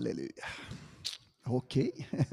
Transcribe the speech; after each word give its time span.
Halleluja. 0.00 0.44
Okej. 1.46 2.08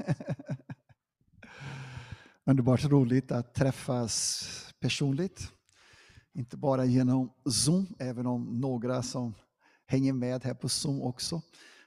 Underbart 2.44 2.84
roligt 2.84 3.32
att 3.32 3.54
träffas 3.54 4.44
personligt. 4.80 5.52
Inte 6.34 6.56
bara 6.56 6.84
genom 6.84 7.32
Zoom, 7.44 7.86
även 7.98 8.26
om 8.26 8.60
några 8.60 9.02
som 9.02 9.34
hänger 9.86 10.12
med 10.12 10.44
här 10.44 10.54
på 10.54 10.68
Zoom 10.68 11.02
också. 11.02 11.42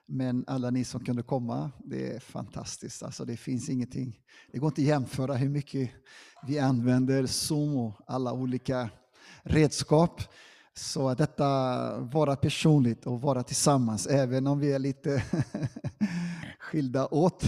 Men 0.05 0.43
alla 0.47 0.69
ni 0.69 0.83
som 0.83 1.05
kunde 1.05 1.23
komma, 1.23 1.71
det 1.85 2.15
är 2.15 2.19
fantastiskt. 2.19 3.03
Alltså 3.03 3.25
det 3.25 3.37
finns 3.37 3.69
ingenting, 3.69 4.19
det 4.51 4.59
går 4.59 4.67
inte 4.67 4.81
att 4.81 4.87
jämföra 4.87 5.33
hur 5.33 5.49
mycket 5.49 5.91
vi 6.47 6.59
använder 6.59 7.25
Zoom 7.25 7.77
och 7.77 7.93
alla 8.07 8.33
olika 8.33 8.89
redskap. 9.43 10.21
Så 10.73 11.09
att 11.09 11.17
detta 11.17 11.97
vara 11.99 12.35
personligt 12.35 13.05
och 13.05 13.21
vara 13.21 13.43
tillsammans, 13.43 14.07
även 14.07 14.47
om 14.47 14.59
vi 14.59 14.73
är 14.73 14.79
lite 14.79 15.23
skilda 16.59 17.07
åt 17.07 17.43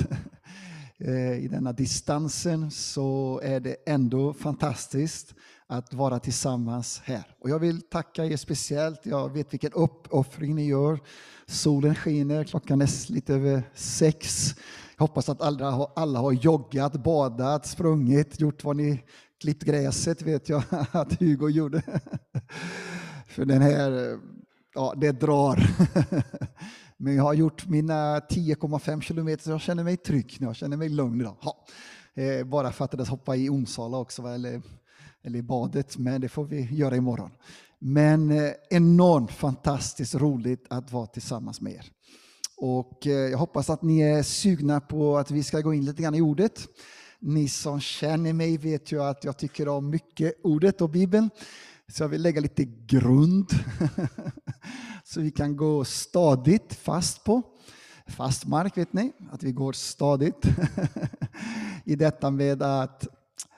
eh, 0.98 1.34
i 1.34 1.48
denna 1.52 1.73
distansen, 1.73 2.72
så 2.72 3.41
är 3.44 3.59
det 3.59 3.76
ändå 3.86 4.34
fantastiskt 4.34 5.36
att 5.67 5.94
vara 5.94 6.20
tillsammans 6.20 7.02
här. 7.04 7.23
Och 7.40 7.50
jag 7.50 7.59
vill 7.59 7.81
tacka 7.81 8.26
er 8.26 8.38
speciellt. 8.38 9.05
Jag 9.05 9.34
vet 9.34 9.53
vilken 9.53 9.72
uppoffring 9.73 10.55
ni 10.55 10.67
gör. 10.67 11.00
Solen 11.45 11.95
skiner, 11.95 12.44
klockan 12.44 12.81
är 12.81 13.12
lite 13.12 13.34
över 13.34 13.64
sex. 13.76 14.48
Jag 14.98 15.08
hoppas 15.08 15.30
att 15.30 15.42
alla 15.42 15.72
har, 15.72 15.92
alla 15.95 16.20
har 16.20 16.31
joggat, 16.31 16.94
badat, 16.94 17.66
sprungit, 17.66 18.40
gjort 18.40 18.64
vad 18.64 18.75
ni 18.75 19.03
klippt 19.42 19.64
gräset 19.64 20.22
vet 20.22 20.50
jag 20.50 20.64
att 20.92 21.19
Hugo 21.19 21.50
gjorde. 21.50 21.84
För 23.34 23.45
den 23.45 23.62
här, 23.62 24.20
ja 24.73 24.94
det 24.98 25.12
drar. 25.12 25.67
Men 26.98 27.16
jag 27.16 27.23
har 27.23 27.34
gjort 27.34 27.67
mina 27.67 28.20
10,5 28.20 29.02
kilometer 29.02 29.44
så 29.44 29.52
jag 29.52 29.62
känner 29.62 29.84
mig 29.84 29.98
trygg 29.98 30.38
nu, 30.40 30.45
jag 30.48 30.56
känner 30.56 30.78
mig 30.78 30.90
lugn 30.90 31.22
idag. 31.22 31.36
Ja. 31.42 31.66
Eh, 32.23 32.45
bara 32.45 32.72
fattades 32.72 33.09
hoppa 33.09 33.36
i 33.36 33.50
Onsala 33.50 33.98
också, 33.98 34.22
eller, 34.22 34.62
eller 35.23 35.40
i 35.40 35.42
badet, 35.42 35.98
men 35.98 36.22
det 36.22 36.30
får 36.30 36.45
vi 36.45 36.62
göra 36.72 36.95
imorgon. 36.95 37.31
Men 37.80 38.31
eh, 38.31 38.52
enormt 38.70 39.31
fantastiskt 39.31 40.16
roligt 40.16 40.66
att 40.70 40.92
vara 40.92 41.08
tillsammans 41.08 41.62
med 41.62 41.73
er. 41.73 41.92
Och 42.58 43.08
eh, 43.08 43.12
jag 43.12 43.38
hoppas 43.38 43.70
att 43.70 43.81
ni 43.81 44.02
är 44.02 44.23
sugna 44.23 44.81
på 44.81 45.18
att 45.18 45.31
vi 45.31 45.44
ska 45.44 45.62
gå 45.62 45.73
in 45.73 45.86
lite 45.86 46.02
grann 46.02 46.16
i 46.16 46.22
ordet. 46.22 46.68
Ni 47.20 47.47
som 47.47 47.80
känner 47.80 48.34
mig 48.34 48.58
vet 48.58 48.92
ju 48.92 49.03
att 49.03 49.23
jag 49.23 49.38
tycker 49.38 49.68
om 49.68 49.90
mycket 49.90 50.34
ordet 50.44 50.81
och 50.81 50.90
Bibeln. 50.90 51.30
Så 51.94 52.03
jag 52.03 52.09
vill 52.09 52.22
lägga 52.22 52.41
lite 52.41 52.66
grund 52.66 53.49
så 55.03 55.22
vi 55.22 55.31
kan 55.31 55.58
gå 55.58 55.86
stadigt 55.86 56.73
fast 56.73 57.23
på. 57.23 57.41
Fast 58.08 58.45
mark 58.45 58.77
vet 58.77 58.94
ni, 58.94 59.11
att 59.31 59.44
vi 59.44 59.52
går 59.52 59.73
stadigt 59.73 60.45
i 61.85 61.95
detta 61.95 62.31
med 62.31 62.63
att 62.63 63.08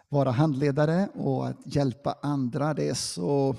vara 0.10 0.32
handledare 0.32 1.08
och 1.14 1.48
att 1.48 1.76
hjälpa 1.76 2.18
andra. 2.22 2.74
Det 2.74 2.90
är 2.90 2.94
så 2.94 3.56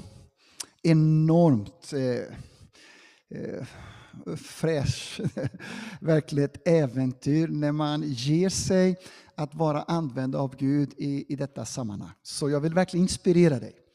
enormt 0.83 1.93
eh, 1.93 2.37
eh, 3.41 3.67
fräsch, 4.37 5.21
verkligen 6.01 6.51
ett 6.51 6.69
äventyr 6.69 7.49
när 7.49 7.73
man 7.73 8.03
ger 8.03 8.49
sig 8.49 8.97
att 9.35 9.55
vara 9.55 9.83
använd 9.83 10.37
av 10.37 10.57
Gud 10.57 10.95
i, 10.97 11.33
i 11.33 11.37
detta 11.37 11.65
sammanhang. 11.65 12.13
Så 12.23 12.51
jag 12.51 12.61
vill 12.61 12.75
verkligen 12.75 13.05
inspirera 13.05 13.59
dig. 13.59 13.86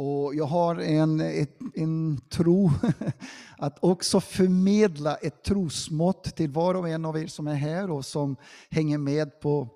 Och 0.00 0.34
jag 0.34 0.44
har 0.44 0.76
en, 0.76 1.20
ett, 1.20 1.58
en 1.74 2.20
tro 2.28 2.70
att 3.58 3.78
också 3.84 4.20
förmedla 4.20 5.16
ett 5.16 5.42
trosmått 5.42 6.36
till 6.36 6.50
var 6.50 6.74
och 6.74 6.88
en 6.88 7.04
av 7.04 7.18
er 7.18 7.26
som 7.26 7.46
är 7.46 7.54
här 7.54 7.90
och 7.90 8.04
som 8.04 8.36
hänger 8.70 8.98
med 8.98 9.40
på, 9.40 9.68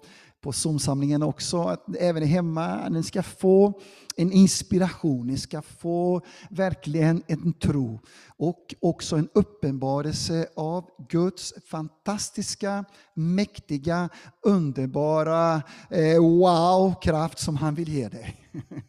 på 0.43 0.53
Zoom-samlingen 0.53 1.23
också. 1.23 1.63
Att 1.63 1.97
även 1.99 2.23
hemma, 2.23 2.89
ni 2.89 3.03
ska 3.03 3.23
få 3.23 3.81
en 4.17 4.33
inspiration, 4.33 5.27
ni 5.27 5.39
ska 5.39 5.63
få 5.63 6.21
verkligen 6.51 7.23
en 7.27 7.53
tro 7.53 8.01
och 8.27 8.75
också 8.81 9.17
en 9.17 9.29
uppenbarelse 9.33 10.47
av 10.57 10.91
Guds 11.09 11.55
fantastiska, 11.67 12.85
mäktiga, 13.15 14.09
underbara 14.43 15.63
eh, 15.91 16.21
wow-kraft 16.21 17.39
som 17.39 17.57
han 17.57 17.75
vill 17.75 17.89
ge 17.89 18.09
dig. 18.09 18.37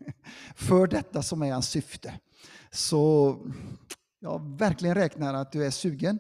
För 0.56 0.88
detta 0.88 1.22
som 1.22 1.42
är 1.42 1.52
hans 1.52 1.70
syfte. 1.70 2.14
Så 2.72 3.38
jag 4.20 4.58
verkligen 4.58 4.96
räknar 4.96 5.34
att 5.34 5.52
du 5.52 5.66
är 5.66 5.72
sugen 5.72 6.20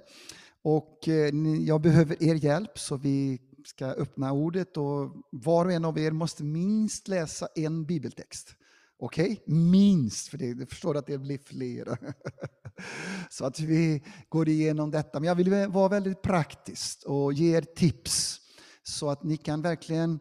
och 0.64 1.08
eh, 1.08 1.36
jag 1.60 1.82
behöver 1.82 2.24
er 2.24 2.36
hjälp 2.36 2.80
så 2.80 2.98
vi 2.98 3.40
ska 3.66 3.86
öppna 3.86 4.32
ordet 4.32 4.78
och 4.78 5.12
var 5.30 5.66
och 5.66 5.72
en 5.72 5.86
av 5.86 6.00
er 6.00 6.12
måste 6.12 6.44
minst 6.44 7.08
läsa 7.08 7.48
en 7.56 7.86
bibeltext. 7.86 8.56
Okej? 9.00 9.32
Okay? 9.32 9.56
Minst, 9.56 10.28
för 10.28 10.38
det, 10.38 10.48
jag 10.48 10.70
förstår 10.70 10.98
att 10.98 11.08
det 11.08 11.18
blir 11.18 11.40
flera. 11.46 11.98
Så 13.30 13.46
att 13.46 13.60
vi 13.60 14.04
går 14.30 14.50
igenom 14.50 14.92
detta. 14.92 15.20
Men 15.20 15.28
jag 15.28 15.36
vill 15.36 15.68
vara 15.68 15.90
väldigt 15.90 16.22
praktisk 16.22 17.04
och 17.06 17.34
ge 17.34 17.58
er 17.58 17.62
tips 17.62 18.40
så 18.84 19.10
att 19.10 19.24
ni 19.24 19.38
kan 19.38 19.62
verkligen 19.62 20.20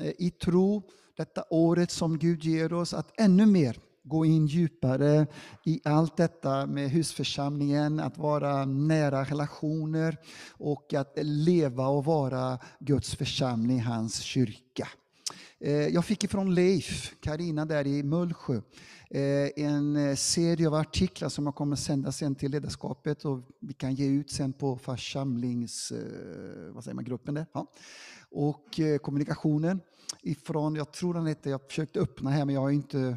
eh, 0.00 0.12
i 0.18 0.30
tro 0.30 0.82
detta 1.16 1.44
året 1.50 1.90
som 1.90 2.18
Gud 2.18 2.44
ger 2.44 2.72
oss 2.72 2.94
att 2.94 3.20
ännu 3.20 3.46
mer 3.46 3.78
gå 4.08 4.24
in 4.24 4.46
djupare 4.46 5.26
i 5.64 5.80
allt 5.84 6.16
detta 6.16 6.66
med 6.66 6.90
husförsamlingen, 6.90 8.00
att 8.00 8.18
vara 8.18 8.64
nära 8.64 9.24
relationer 9.24 10.16
och 10.52 10.94
att 10.94 11.12
leva 11.22 11.86
och 11.88 12.04
vara 12.04 12.58
Guds 12.80 13.14
församling, 13.14 13.80
hans 13.80 14.20
kyrka. 14.20 14.88
Eh, 15.60 15.72
jag 15.72 16.04
fick 16.04 16.24
ifrån 16.24 16.54
Leif, 16.54 17.14
Karina 17.20 17.64
där 17.64 17.86
i 17.86 18.02
Mullsjö, 18.02 18.60
eh, 19.10 19.64
en 19.64 20.16
serie 20.16 20.68
av 20.68 20.74
artiklar 20.74 21.28
som 21.28 21.46
jag 21.46 21.54
kommer 21.54 21.76
sända 21.76 22.12
sen 22.12 22.34
till 22.34 22.50
ledarskapet 22.50 23.24
och 23.24 23.40
vi 23.60 23.74
kan 23.74 23.94
ge 23.94 24.06
ut 24.06 24.30
sen 24.30 24.52
på 24.52 24.78
församlings... 24.78 25.92
Eh, 25.92 26.72
vad 26.72 26.84
säger 26.84 26.94
man, 26.94 27.04
gruppen 27.04 27.34
där. 27.34 27.46
Ja. 27.52 27.66
Och 28.30 28.80
kommunikationen 29.02 29.80
ifrån, 30.22 30.74
jag 30.74 30.92
tror 30.92 31.14
den 31.14 31.26
heter, 31.26 31.50
jag 31.50 31.60
försökte 31.68 32.00
öppna 32.00 32.30
här 32.30 32.44
men 32.44 32.54
jag 32.54 32.62
har 32.62 32.70
inte 32.70 33.16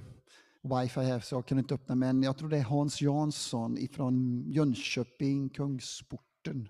wifi 0.61 0.99
här 0.99 1.19
så 1.19 1.35
jag 1.35 1.47
kunde 1.47 1.59
inte 1.59 1.73
öppna, 1.73 1.95
men 1.95 2.23
jag 2.23 2.37
tror 2.37 2.49
det 2.49 2.57
är 2.57 2.63
Hans 2.63 3.01
Jansson 3.01 3.77
ifrån 3.77 4.43
Jönköping, 4.47 5.49
Kungsporten. 5.49 6.69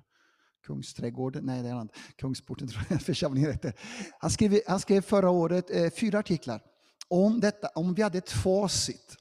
Kungsträdgården, 0.65 1.45
nej 1.45 1.63
det 1.63 1.69
är 1.69 1.73
han, 1.73 1.89
Kungsporten 2.15 2.67
tror 2.67 2.83
jag 2.89 3.01
församlingen 3.01 3.51
heter. 3.51 3.73
Han 4.19 4.31
skrev, 4.31 4.59
han 4.67 4.79
skrev 4.79 5.01
förra 5.01 5.29
året 5.29 5.71
eh, 5.71 5.89
fyra 5.89 6.19
artiklar 6.19 6.61
om 7.07 7.39
detta, 7.39 7.67
om 7.75 7.93
vi 7.93 8.01
hade 8.01 8.17
ett 8.17 8.31
facit 8.31 9.17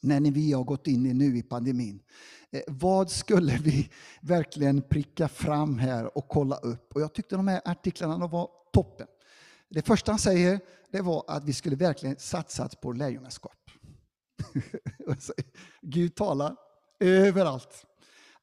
när 0.00 0.30
vi 0.30 0.52
har 0.52 0.64
gått 0.64 0.86
in 0.86 1.06
i 1.06 1.14
nu 1.14 1.36
i 1.38 1.42
pandemin. 1.42 2.02
Eh, 2.50 2.60
vad 2.66 3.10
skulle 3.10 3.58
vi 3.58 3.90
verkligen 4.20 4.82
pricka 4.82 5.28
fram 5.28 5.78
här 5.78 6.16
och 6.18 6.28
kolla 6.28 6.56
upp? 6.56 6.92
Och 6.94 7.00
jag 7.00 7.14
tyckte 7.14 7.36
de 7.36 7.48
här 7.48 7.60
artiklarna 7.64 8.26
var 8.26 8.50
toppen. 8.72 9.06
Det 9.68 9.86
första 9.86 10.12
han 10.12 10.18
säger 10.18 10.60
det 10.90 11.00
var 11.00 11.24
att 11.28 11.44
vi 11.44 11.52
skulle 11.52 11.76
verkligen 11.76 12.16
satsa 12.18 12.68
på 12.68 12.92
lärjungaskap. 12.92 13.55
Gud 15.82 16.14
talar 16.14 16.56
överallt. 17.00 17.86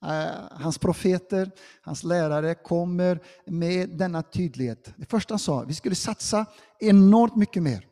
Eh, 0.03 0.31
hans 0.51 0.77
profeter, 0.77 1.51
hans 1.81 2.03
lärare 2.03 2.55
kommer 2.55 3.19
med 3.45 3.89
denna 3.89 4.21
tydlighet. 4.23 4.93
Det 4.95 5.05
första 5.05 5.33
han 5.33 5.39
sa, 5.39 5.63
vi 5.63 5.73
skulle 5.73 5.95
satsa 5.95 6.45
enormt 6.79 7.35
mycket 7.35 7.63
mer 7.63 7.87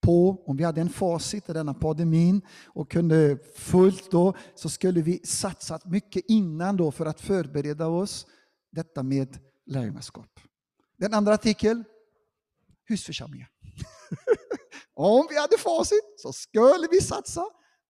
på, 0.00 0.42
om 0.46 0.56
vi 0.56 0.64
hade 0.64 0.80
en 0.80 0.88
facit 0.88 1.50
i 1.50 1.52
denna 1.52 1.74
pandemin 1.74 2.42
och 2.66 2.90
kunde 2.90 3.38
fullt 3.56 4.10
då, 4.10 4.34
så 4.54 4.68
skulle 4.68 5.02
vi 5.02 5.20
satsat 5.24 5.84
mycket 5.84 6.24
innan 6.28 6.76
då 6.76 6.90
för 6.90 7.06
att 7.06 7.20
förbereda 7.20 7.86
oss 7.86 8.26
detta 8.72 9.02
med 9.02 9.38
lärjungaskap. 9.66 10.40
Den 10.96 11.14
andra 11.14 11.34
artikeln, 11.34 11.84
husförsamlingar. 12.84 13.48
Om 15.02 15.26
vi 15.30 15.38
hade 15.38 15.58
facit 15.58 16.14
så 16.16 16.32
skulle 16.32 16.88
vi 16.90 17.00
satsa 17.00 17.44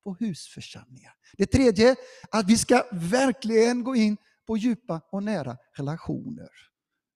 på 0.04 0.16
husförsamlingar. 0.20 1.12
Det 1.36 1.46
tredje, 1.46 1.96
att 2.30 2.46
vi 2.46 2.58
ska 2.58 2.84
verkligen 2.92 3.84
gå 3.84 3.96
in 3.96 4.16
på 4.46 4.56
djupa 4.56 5.00
och 5.12 5.22
nära 5.22 5.56
relationer. 5.76 6.48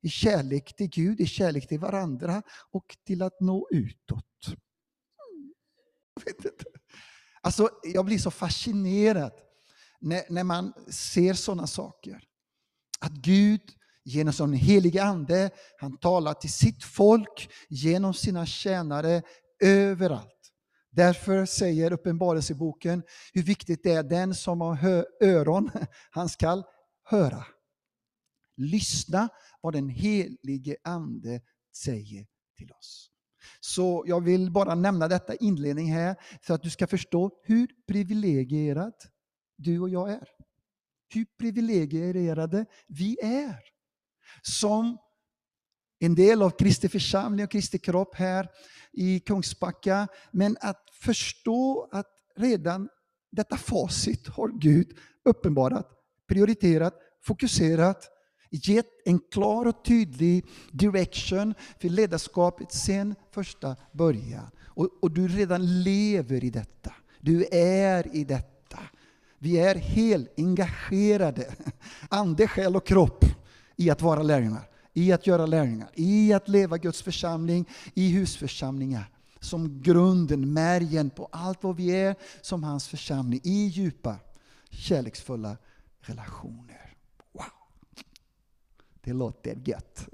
I 0.03 0.09
kärlek 0.09 0.77
till 0.77 0.89
Gud, 0.89 1.21
i 1.21 1.27
kärlek 1.27 1.69
till 1.69 1.79
varandra 1.79 2.43
och 2.71 2.97
till 3.07 3.23
att 3.23 3.41
nå 3.41 3.69
utåt. 3.71 4.25
Alltså, 7.41 7.71
jag 7.83 8.05
blir 8.05 8.19
så 8.19 8.31
fascinerad 8.31 9.33
när, 10.01 10.23
när 10.29 10.45
man 10.45 10.73
ser 10.89 11.35
sådana 11.35 11.67
saker. 11.67 12.21
Att 13.01 13.13
Gud 13.13 13.63
genom 14.05 14.33
sin 14.33 14.53
helige 14.53 15.05
Ande, 15.05 15.51
han 15.79 15.97
talar 15.97 16.35
till 16.35 16.53
sitt 16.53 16.85
folk 16.85 17.51
genom 17.69 18.15
sina 18.15 18.47
tjänare 18.47 19.23
överallt. 19.65 20.53
Därför 20.91 21.47
säger 21.47 21.93
Uppenbarelseboken 21.93 23.03
hur 23.33 23.43
viktigt 23.43 23.83
det 23.83 23.93
är 23.93 24.03
den 24.03 24.35
som 24.35 24.61
har 24.61 25.07
öron, 25.21 25.71
han 26.11 26.29
skall 26.29 26.65
höra. 27.05 27.45
Lyssna 28.57 29.29
vad 29.61 29.73
den 29.73 29.89
helige 29.89 30.77
Ande 30.85 31.41
säger 31.77 32.27
till 32.57 32.73
oss. 32.73 33.11
Så 33.61 34.05
jag 34.07 34.21
vill 34.21 34.51
bara 34.51 34.75
nämna 34.75 35.09
detta 35.09 35.35
inledning 35.35 35.93
här 35.93 36.17
för 36.43 36.55
att 36.55 36.63
du 36.63 36.71
ska 36.71 36.87
förstå 36.87 37.31
hur 37.43 37.69
privilegierad 37.87 38.95
du 39.57 39.81
och 39.81 39.89
jag 39.89 40.11
är. 40.11 40.29
Hur 41.09 41.27
privilegierade 41.39 42.67
vi 42.87 43.19
är. 43.23 43.61
Som 44.43 44.99
en 46.05 46.15
del 46.15 46.43
av 46.43 46.51
Kristi 46.51 46.89
församling 46.89 47.45
och 47.45 47.51
Kristi 47.51 47.79
kropp 47.79 48.15
här 48.15 48.49
i 48.93 49.21
Kungsbacka. 49.21 50.09
Men 50.31 50.57
att 50.61 50.83
förstå 51.01 51.89
att 51.93 52.07
redan 52.37 52.89
detta 53.33 53.57
facit 53.57 54.29
har 54.29 54.49
Gud 54.49 54.97
uppenbarat, 55.25 55.89
prioriterat, 56.29 56.95
fokuserat, 57.23 58.11
gett 58.51 58.87
en 59.05 59.19
klar 59.19 59.67
och 59.67 59.85
tydlig 59.85 60.47
direction 60.73 61.55
för 61.81 61.89
ledarskapet 61.89 62.73
sen 62.73 63.15
första 63.33 63.77
början. 63.93 64.51
Och, 64.65 64.89
och 65.03 65.11
du 65.11 65.29
redan 65.29 65.83
lever 65.83 66.45
i 66.45 66.51
detta. 66.51 66.93
Du 67.21 67.47
är 67.53 68.17
i 68.17 68.25
detta. 68.25 68.79
Vi 69.39 69.59
är 69.59 69.75
helt 69.75 70.35
engagerade, 70.37 71.55
ande, 72.09 72.49
själ 72.49 72.77
och 72.77 72.87
kropp, 72.87 73.25
i 73.77 73.91
att 73.91 74.03
vara 74.03 74.23
lärjungar 74.23 74.74
i 74.95 75.13
att 75.13 75.27
göra 75.27 75.47
lärjungar, 75.47 75.91
i 75.95 76.33
att 76.33 76.49
leva 76.49 76.79
Guds 76.79 77.03
församling, 77.03 77.69
i 77.95 78.09
husförsamlingar. 78.09 79.11
Som 79.41 79.83
grunden, 79.83 80.53
märgen 80.53 81.11
på 81.11 81.29
allt 81.33 81.63
vad 81.63 81.77
vi 81.77 81.91
är 81.91 82.17
som 82.41 82.65
hans 82.65 82.89
församling, 82.89 83.41
i 83.45 83.67
djupa, 83.67 84.17
kärleksfulla 84.71 85.57
relationer. 86.01 86.97
Wow! 87.33 87.45
Det 89.01 89.13
låter 89.13 89.59
gött. 89.65 90.09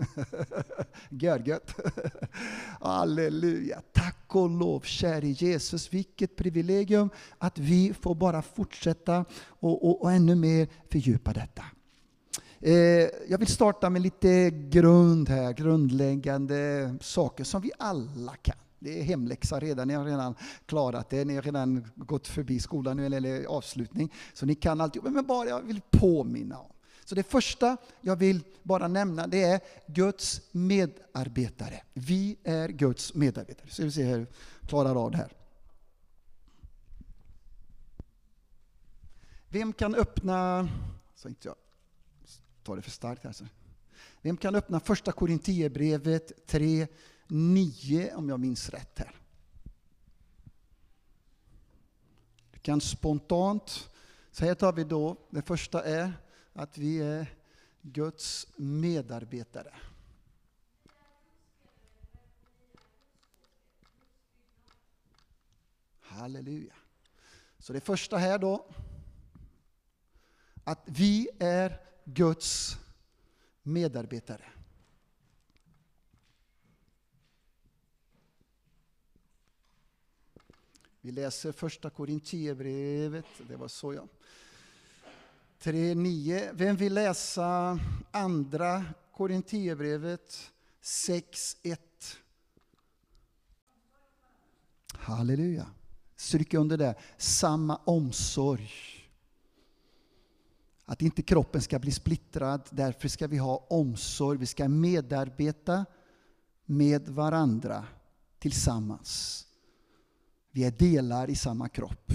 Görgött. 1.09 1.75
Halleluja. 2.81 3.82
Tack 3.93 4.37
och 4.37 4.50
lov, 4.50 4.81
käre 4.81 5.29
Jesus. 5.29 5.93
Vilket 5.93 6.37
privilegium 6.37 7.11
att 7.38 7.59
vi 7.59 7.94
får 7.94 8.15
bara 8.15 8.43
fortsätta 8.43 9.25
och, 9.43 9.85
och, 9.88 10.03
och 10.03 10.12
ännu 10.12 10.35
mer 10.35 10.69
fördjupa 10.91 11.32
detta. 11.32 11.65
Eh, 12.62 13.09
jag 13.29 13.39
vill 13.39 13.49
starta 13.49 13.91
med 13.91 14.03
lite 14.03 14.51
grund 14.51 15.29
här, 15.29 15.53
grundläggande 15.53 16.95
saker 17.01 17.45
som 17.45 17.62
vi 17.62 17.71
alla 17.79 18.35
kan. 18.37 18.57
Det 18.79 19.01
är 19.01 19.05
hemläxa 19.05 19.61
redan, 19.61 19.89
ni 19.89 19.95
har 19.95 20.05
redan 20.05 20.35
klarat 20.67 21.11
det, 21.11 21.25
ni 21.25 21.35
har 21.35 21.43
redan 21.43 21.85
gått 21.95 22.29
förbi 22.29 22.61
skolan 22.61 22.97
nu, 22.97 23.07
eller 23.07 23.45
avslutning. 23.45 24.12
Så 24.35 24.47
ni 24.47 24.55
kan 24.55 24.81
allt, 24.81 25.03
men 25.03 25.27
bara 25.27 25.49
jag 25.49 25.62
vill 25.62 25.81
påminna 25.91 26.59
om. 26.59 26.73
Så 27.05 27.15
det 27.15 27.23
första 27.23 27.77
jag 28.01 28.17
vill 28.17 28.41
bara 28.63 28.89
nämna 28.89 29.27
det 29.27 29.43
är 29.43 29.61
Guds 29.87 30.41
medarbetare. 30.53 31.83
Vi 31.93 32.37
är 32.45 32.69
Guds 32.69 33.15
medarbetare. 33.15 33.69
Så 33.71 33.83
vi 33.83 33.91
se 33.91 34.03
hur 34.03 34.19
jag 34.19 34.69
klarar 34.69 35.05
av 35.05 35.11
det 35.11 35.17
här. 35.17 35.33
Vem 39.49 39.73
kan 39.73 39.95
öppna, 39.95 40.69
så 41.17 41.29
inte 41.29 41.49
jag 41.49 41.56
tar 42.70 42.76
det 42.76 42.82
för 42.82 42.90
starkt 42.90 43.26
alltså. 43.26 43.46
Vem 44.22 44.37
kan 44.37 44.55
öppna 44.55 44.81
första 44.81 45.12
Korintierbrevet 45.12 46.46
3, 46.46 46.87
9 47.28 48.14
om 48.14 48.28
jag 48.28 48.40
minns 48.40 48.70
rätt 48.70 48.99
här? 48.99 49.14
Du 52.50 52.58
kan 52.58 52.81
spontant, 52.81 53.90
så 54.31 54.44
här 54.44 54.55
tar 54.55 54.72
vi 54.72 54.84
då, 54.84 55.17
det 55.31 55.43
första 55.43 55.84
är 55.84 56.12
att 56.52 56.78
vi 56.78 56.99
är 57.00 57.26
Guds 57.82 58.46
medarbetare. 58.56 59.75
Halleluja. 66.00 66.75
Så 67.58 67.72
det 67.72 67.81
första 67.81 68.17
här 68.17 68.38
då, 68.38 68.67
att 70.64 70.82
vi 70.84 71.28
är 71.38 71.90
Guds 72.15 72.79
medarbetare. 73.62 74.45
Vi 81.01 81.12
läser 81.12 81.53
första 81.53 81.91
Korintierbrevet, 81.91 83.27
det 83.49 83.57
var 83.57 83.69
så 83.69 83.95
ja. 83.95 84.07
3.9. 85.61 86.51
Vem 86.53 86.77
vill 86.77 86.95
läsa 86.95 87.79
andra 88.11 88.85
Korintierbrevet 89.13 90.53
6.1? 90.83 91.79
Halleluja. 94.93 95.67
Stryk 96.17 96.55
under 96.55 96.77
det. 96.77 96.95
Samma 97.17 97.77
omsorg 97.77 99.00
att 100.91 101.03
inte 101.03 101.23
kroppen 101.23 101.61
ska 101.61 101.79
bli 101.79 101.91
splittrad. 101.91 102.69
Därför 102.71 103.09
ska 103.09 103.27
vi 103.27 103.39
ha 103.39 103.67
omsorg. 103.71 104.39
Vi 104.39 104.47
ska 104.47 104.69
medarbeta 104.69 105.87
med 106.67 107.09
varandra 107.09 107.85
tillsammans. 108.39 109.47
Vi 110.51 110.65
är 110.65 110.71
delar 110.71 111.31
i 111.31 111.35
samma 111.35 111.69
kropp. 111.69 112.13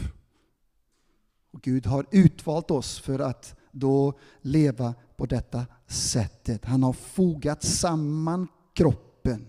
Och 1.51 1.61
Gud 1.61 1.85
har 1.85 2.05
utvalt 2.11 2.71
oss 2.71 2.99
för 2.99 3.19
att 3.19 3.55
då 3.71 4.19
leva 4.41 4.93
på 5.15 5.25
detta 5.25 5.65
sättet. 5.87 6.65
Han 6.65 6.83
har 6.83 6.93
fogat 6.93 7.63
samman 7.63 8.47
kroppen 8.73 9.47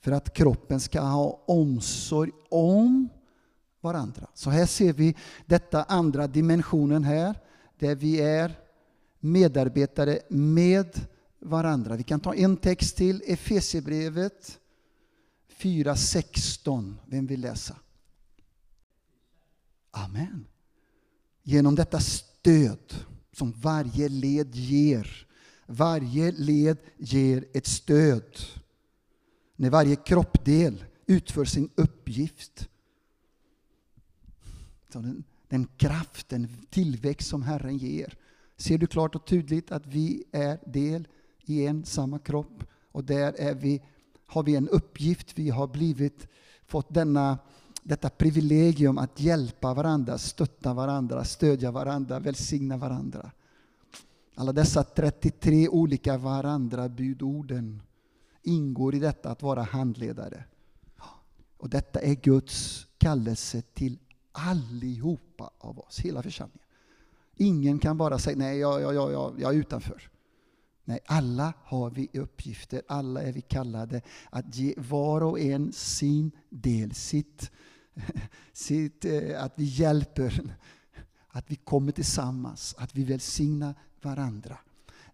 för 0.00 0.12
att 0.12 0.34
kroppen 0.34 0.80
ska 0.80 1.00
ha 1.00 1.44
omsorg 1.46 2.30
om 2.50 3.08
varandra. 3.80 4.26
Så 4.34 4.50
här 4.50 4.66
ser 4.66 4.92
vi 4.92 5.16
detta 5.46 5.82
andra 5.82 6.26
dimensionen 6.26 7.04
här 7.04 7.49
där 7.80 7.94
vi 7.94 8.20
är 8.20 8.58
medarbetare 9.20 10.20
med 10.28 11.00
varandra. 11.38 11.96
Vi 11.96 12.02
kan 12.02 12.20
ta 12.20 12.34
en 12.34 12.56
text 12.56 12.96
till, 12.96 13.22
Efesierbrevet 13.26 14.60
4.16. 15.48 16.94
Vem 17.06 17.26
vill 17.26 17.40
läsa? 17.40 17.76
Amen. 19.90 20.46
Genom 21.42 21.74
detta 21.74 22.00
stöd 22.00 22.94
som 23.32 23.52
varje 23.52 24.08
led 24.08 24.54
ger. 24.54 25.26
Varje 25.66 26.32
led 26.32 26.78
ger 26.96 27.44
ett 27.52 27.66
stöd. 27.66 28.36
När 29.56 29.70
varje 29.70 29.96
kroppdel 29.96 30.84
utför 31.06 31.44
sin 31.44 31.70
uppgift. 31.74 32.68
Så 34.92 34.98
den 34.98 35.24
den 35.50 35.66
kraft, 35.76 36.28
den 36.28 36.48
tillväxt 36.70 37.28
som 37.28 37.42
Herren 37.42 37.76
ger. 37.76 38.14
Ser 38.56 38.78
du 38.78 38.86
klart 38.86 39.14
och 39.14 39.26
tydligt 39.26 39.72
att 39.72 39.86
vi 39.86 40.24
är 40.32 40.58
del 40.66 41.08
i 41.40 41.66
en 41.66 41.84
samma 41.84 42.18
kropp 42.18 42.64
och 42.92 43.04
där 43.04 43.34
är 43.38 43.54
vi, 43.54 43.82
har 44.26 44.42
vi 44.42 44.56
en 44.56 44.68
uppgift. 44.68 45.38
Vi 45.38 45.50
har 45.50 45.66
blivit, 45.66 46.28
fått 46.66 46.94
denna, 46.94 47.38
detta 47.82 48.10
privilegium 48.10 48.98
att 48.98 49.20
hjälpa 49.20 49.74
varandra, 49.74 50.18
stötta 50.18 50.74
varandra, 50.74 51.24
stödja 51.24 51.70
varandra, 51.70 52.18
välsigna 52.18 52.76
varandra. 52.76 53.30
Alla 54.34 54.52
dessa 54.52 54.82
33 54.82 55.68
olika 55.68 56.18
varandra-budorden 56.18 57.82
ingår 58.42 58.94
i 58.94 58.98
detta 58.98 59.30
att 59.30 59.42
vara 59.42 59.62
handledare. 59.62 60.44
Och 61.56 61.70
detta 61.70 62.00
är 62.00 62.14
Guds 62.14 62.86
kallelse 62.98 63.62
till 63.62 63.98
allihopa 64.32 65.50
av 65.58 65.78
oss, 65.78 65.98
hela 65.98 66.22
församlingen. 66.22 66.66
Ingen 67.36 67.78
kan 67.78 67.98
bara 67.98 68.18
säga 68.18 68.36
nej, 68.36 68.58
jag, 68.58 68.82
jag, 68.82 68.94
jag, 68.94 69.34
jag 69.40 69.54
är 69.54 69.58
utanför. 69.58 70.10
Nej, 70.84 71.00
alla 71.06 71.52
har 71.64 71.90
vi 71.90 72.08
uppgifter, 72.14 72.82
alla 72.88 73.22
är 73.22 73.32
vi 73.32 73.40
kallade 73.40 74.02
att 74.30 74.56
ge 74.56 74.74
var 74.76 75.20
och 75.20 75.40
en 75.40 75.72
sin 75.72 76.30
del, 76.48 76.94
sitt, 76.94 77.50
sitt, 78.52 79.04
eh, 79.04 79.42
att 79.44 79.52
vi 79.56 79.64
hjälper, 79.64 80.56
att 81.28 81.50
vi 81.50 81.56
kommer 81.56 81.92
tillsammans, 81.92 82.74
att 82.78 82.96
vi 82.96 83.04
välsignar 83.04 83.74
varandra. 84.02 84.58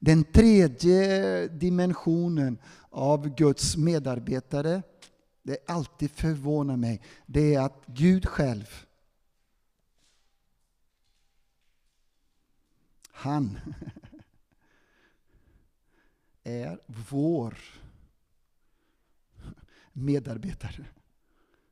Den 0.00 0.24
tredje 0.24 1.48
dimensionen 1.48 2.58
av 2.90 3.34
Guds 3.34 3.76
medarbetare, 3.76 4.82
det 5.42 5.58
alltid 5.66 6.10
förvånar 6.10 6.76
mig, 6.76 7.02
det 7.26 7.54
är 7.54 7.60
att 7.60 7.82
Gud 7.86 8.26
själv 8.26 8.85
Han 13.18 13.58
är 16.42 16.80
vår 16.86 17.58
medarbetare. 19.92 20.86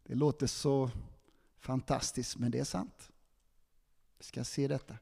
Det 0.04 0.14
låter 0.14 0.46
så 0.46 0.90
fantastiskt, 1.58 2.36
men 2.36 2.50
det 2.50 2.58
är 2.58 2.64
sant. 2.64 3.10
Vi 4.18 4.24
ska 4.24 4.44
se 4.44 4.68
detta. 4.68 4.98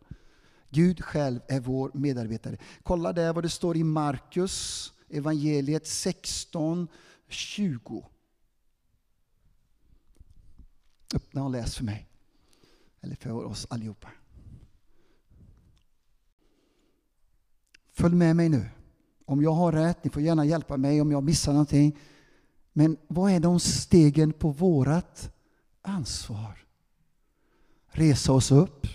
Gud 0.68 1.04
själv 1.04 1.40
är 1.48 1.60
vår 1.60 1.90
medarbetare. 1.94 2.58
Kolla 2.82 3.12
där 3.12 3.32
vad 3.32 3.44
det 3.44 3.50
står 3.50 3.76
i 3.76 3.84
Markus 3.84 4.92
evangeliet 5.08 5.86
16, 5.86 6.88
20. 7.28 8.08
Öppna 11.14 11.44
och 11.44 11.50
läs 11.50 11.76
för 11.76 11.84
mig. 11.84 12.08
Eller 13.00 13.16
för 13.16 13.30
oss 13.30 13.66
allihopa. 13.70 14.08
Följ 17.92 18.14
med 18.14 18.36
mig 18.36 18.48
nu. 18.48 18.66
Om 19.24 19.42
jag 19.42 19.52
har 19.52 19.72
rätt, 19.72 20.04
ni 20.04 20.10
får 20.10 20.22
gärna 20.22 20.44
hjälpa 20.44 20.76
mig 20.76 21.00
om 21.00 21.12
jag 21.12 21.22
missar 21.22 21.52
någonting. 21.52 21.98
Men 22.72 22.96
vad 23.08 23.32
är 23.32 23.40
de 23.40 23.60
stegen 23.60 24.32
på 24.32 24.50
vårat 24.50 25.32
ansvar? 25.82 26.58
Resa 27.86 28.32
oss 28.32 28.50
upp, 28.50 28.86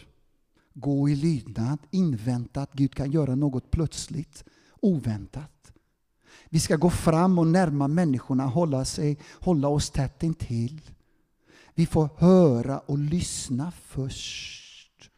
gå 0.74 1.10
i 1.10 1.16
lydnad, 1.16 1.80
invänta 1.92 2.62
att 2.62 2.74
Gud 2.74 2.96
kan 2.96 3.12
göra 3.12 3.36
något 3.36 3.72
plötsligt, 3.72 4.44
oväntat. 4.82 5.72
Vi 6.50 6.60
ska 6.60 6.76
gå 6.76 6.90
fram 6.90 7.40
och 7.40 7.48
närma 7.48 7.88
människorna, 7.88 8.46
hålla, 8.46 8.86
sig, 8.86 9.18
hålla 9.32 9.68
oss 9.68 9.90
tätt 9.90 10.24
intill. 10.24 10.82
Vi 11.76 11.86
får 11.86 12.10
höra 12.18 12.80
och 12.80 12.98
lyssna 12.98 13.72
först. 13.72 15.12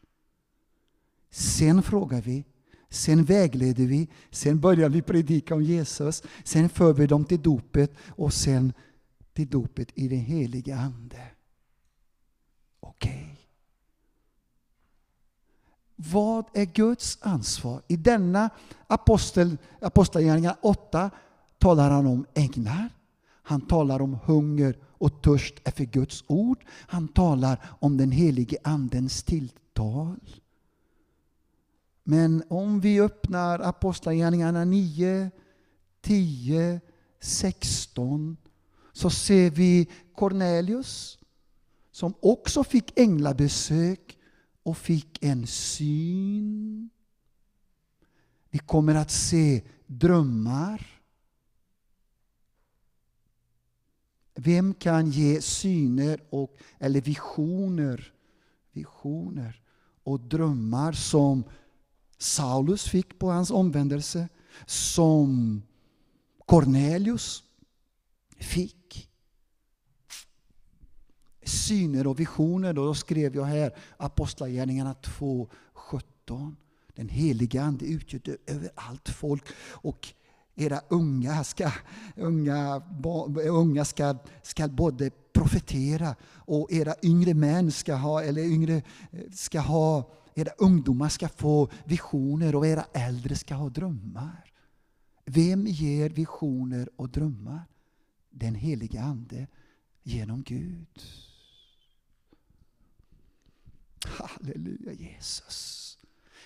Sen 1.31 1.83
frågar 1.83 2.21
vi, 2.21 2.45
sen 2.89 3.23
vägleder 3.23 3.85
vi, 3.85 4.07
sen 4.31 4.59
börjar 4.59 4.89
vi 4.89 5.01
predika 5.01 5.55
om 5.55 5.63
Jesus, 5.63 6.23
sen 6.43 6.69
för 6.69 6.93
vi 6.93 7.07
dem 7.07 7.25
till 7.25 7.41
dopet 7.41 7.93
och 8.07 8.33
sen 8.33 8.73
till 9.33 9.49
dopet 9.49 9.87
i 9.95 10.07
den 10.07 10.19
heliga 10.19 10.77
Ande. 10.77 11.21
Okej. 12.79 13.11
Okay. 13.11 13.35
Vad 15.95 16.45
är 16.53 16.65
Guds 16.65 17.17
ansvar? 17.21 17.81
I 17.87 17.95
denna 17.95 18.49
apostel, 18.87 19.57
Apostlagärningarna 19.81 20.57
8 20.61 21.11
talar 21.57 21.89
han 21.89 22.07
om 22.07 22.25
änglar. 22.33 22.89
Han 23.25 23.61
talar 23.61 24.01
om 24.01 24.19
hunger 24.23 24.77
och 24.83 25.21
törst 25.21 25.55
efter 25.63 25.85
Guds 25.85 26.23
ord. 26.27 26.65
Han 26.69 27.07
talar 27.07 27.59
om 27.79 27.97
den 27.97 28.11
helige 28.11 28.57
Andens 28.63 29.23
tilltal. 29.23 30.19
Men 32.09 32.43
om 32.47 32.79
vi 32.79 33.01
öppnar 33.01 33.59
Apostlagärningarna 33.59 34.65
9, 34.65 35.31
10, 36.01 36.81
16 37.19 38.37
så 38.93 39.09
ser 39.09 39.49
vi 39.49 39.89
Cornelius 40.15 41.19
som 41.91 42.13
också 42.19 42.63
fick 42.63 42.99
änglabesök 42.99 44.17
och 44.63 44.77
fick 44.77 45.23
en 45.23 45.47
syn. 45.47 46.89
Vi 48.49 48.59
kommer 48.59 48.95
att 48.95 49.11
se 49.11 49.61
drömmar. 49.85 51.01
Vem 54.35 54.73
kan 54.73 55.09
ge 55.09 55.41
syner 55.41 56.21
och, 56.29 56.57
eller 56.79 57.01
visioner, 57.01 58.13
visioner 58.71 59.61
och 60.03 60.19
drömmar 60.19 60.91
som 60.91 61.43
Saulus 62.19 62.83
fick 62.83 63.19
på 63.19 63.31
hans 63.31 63.51
omvändelse, 63.51 64.27
som 64.65 65.61
Cornelius 66.45 67.43
fick? 68.39 69.09
Syner 71.43 72.07
och 72.07 72.19
visioner, 72.19 72.73
då 72.73 72.93
skrev 72.93 73.35
jag 73.35 73.45
här 73.45 73.77
Apostlagärningarna 73.97 74.93
2.17. 74.93 76.55
Den 76.95 77.09
heliga 77.09 77.63
Ande 77.63 77.85
utgjuter 77.85 78.37
över 78.47 78.69
allt 78.75 79.09
folk. 79.09 79.43
Och 79.71 80.13
era 80.55 80.81
unga 80.87 81.43
ska, 81.43 81.71
unga, 82.15 82.81
unga 83.49 83.85
ska, 83.85 84.15
ska 84.41 84.67
både 84.67 85.11
profetera 85.33 86.15
och 86.33 86.71
era 86.71 86.95
yngre 87.03 87.33
män 87.33 87.71
ska 87.71 87.95
ha, 87.95 88.23
eller 88.23 88.41
yngre 88.41 88.75
eh, 89.11 89.19
ska 89.33 89.59
ha, 89.59 90.11
era 90.39 90.51
ungdomar 90.57 91.09
ska 91.09 91.27
få 91.27 91.69
visioner 91.85 92.55
och 92.55 92.67
era 92.67 92.85
äldre 92.93 93.35
ska 93.35 93.55
ha 93.55 93.69
drömmar. 93.69 94.53
Vem 95.25 95.67
ger 95.67 96.09
visioner 96.09 96.89
och 96.95 97.09
drömmar? 97.09 97.65
Den 98.29 98.55
heliga 98.55 99.01
Ande 99.01 99.47
genom 100.03 100.43
Gud. 100.43 101.01
Halleluja 104.05 104.93
Jesus. 104.93 105.97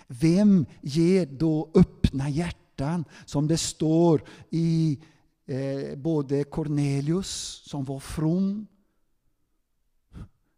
Vem 0.07 0.65
ger 0.81 1.25
då 1.25 1.71
öppna 1.73 2.29
hjärtan 2.29 3.05
som 3.25 3.47
det 3.47 3.57
står 3.57 4.23
i 4.49 4.99
eh, 5.45 5.97
både 5.97 6.43
Cornelius 6.43 7.61
som 7.65 7.83
var 7.83 7.99
from. 7.99 8.67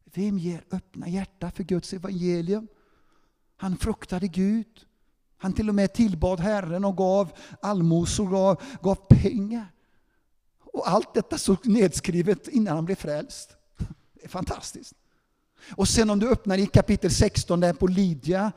Vem 0.03 0.39
ger 0.39 0.63
öppna 0.71 1.09
hjärtan 1.09 1.51
för 1.51 1.63
Guds 1.63 1.93
evangelium? 1.93 2.67
Han 3.57 3.77
fruktade 3.77 4.27
Gud. 4.27 4.85
Han 5.37 5.53
till 5.53 5.69
och 5.69 5.75
med 5.75 5.93
tillbad 5.93 6.39
Herren 6.39 6.85
och 6.85 6.97
gav 6.97 7.31
allmosor, 7.61 8.29
gav, 8.29 8.61
gav 8.81 8.95
pengar. 8.95 9.71
Och 10.59 10.89
allt 10.89 11.13
detta 11.13 11.37
stod 11.37 11.67
nedskrivet 11.67 12.47
innan 12.47 12.75
han 12.75 12.85
blev 12.85 12.95
frälst. 12.95 13.55
Det 14.13 14.25
är 14.25 14.29
fantastiskt. 14.29 14.93
Och 15.75 15.87
sen 15.87 16.09
om 16.09 16.19
du 16.19 16.29
öppnar 16.29 16.57
i 16.57 16.67
kapitel 16.67 17.11
16 17.11 17.59
där 17.59 17.73
på 17.73 17.87
Lydia 17.87 18.51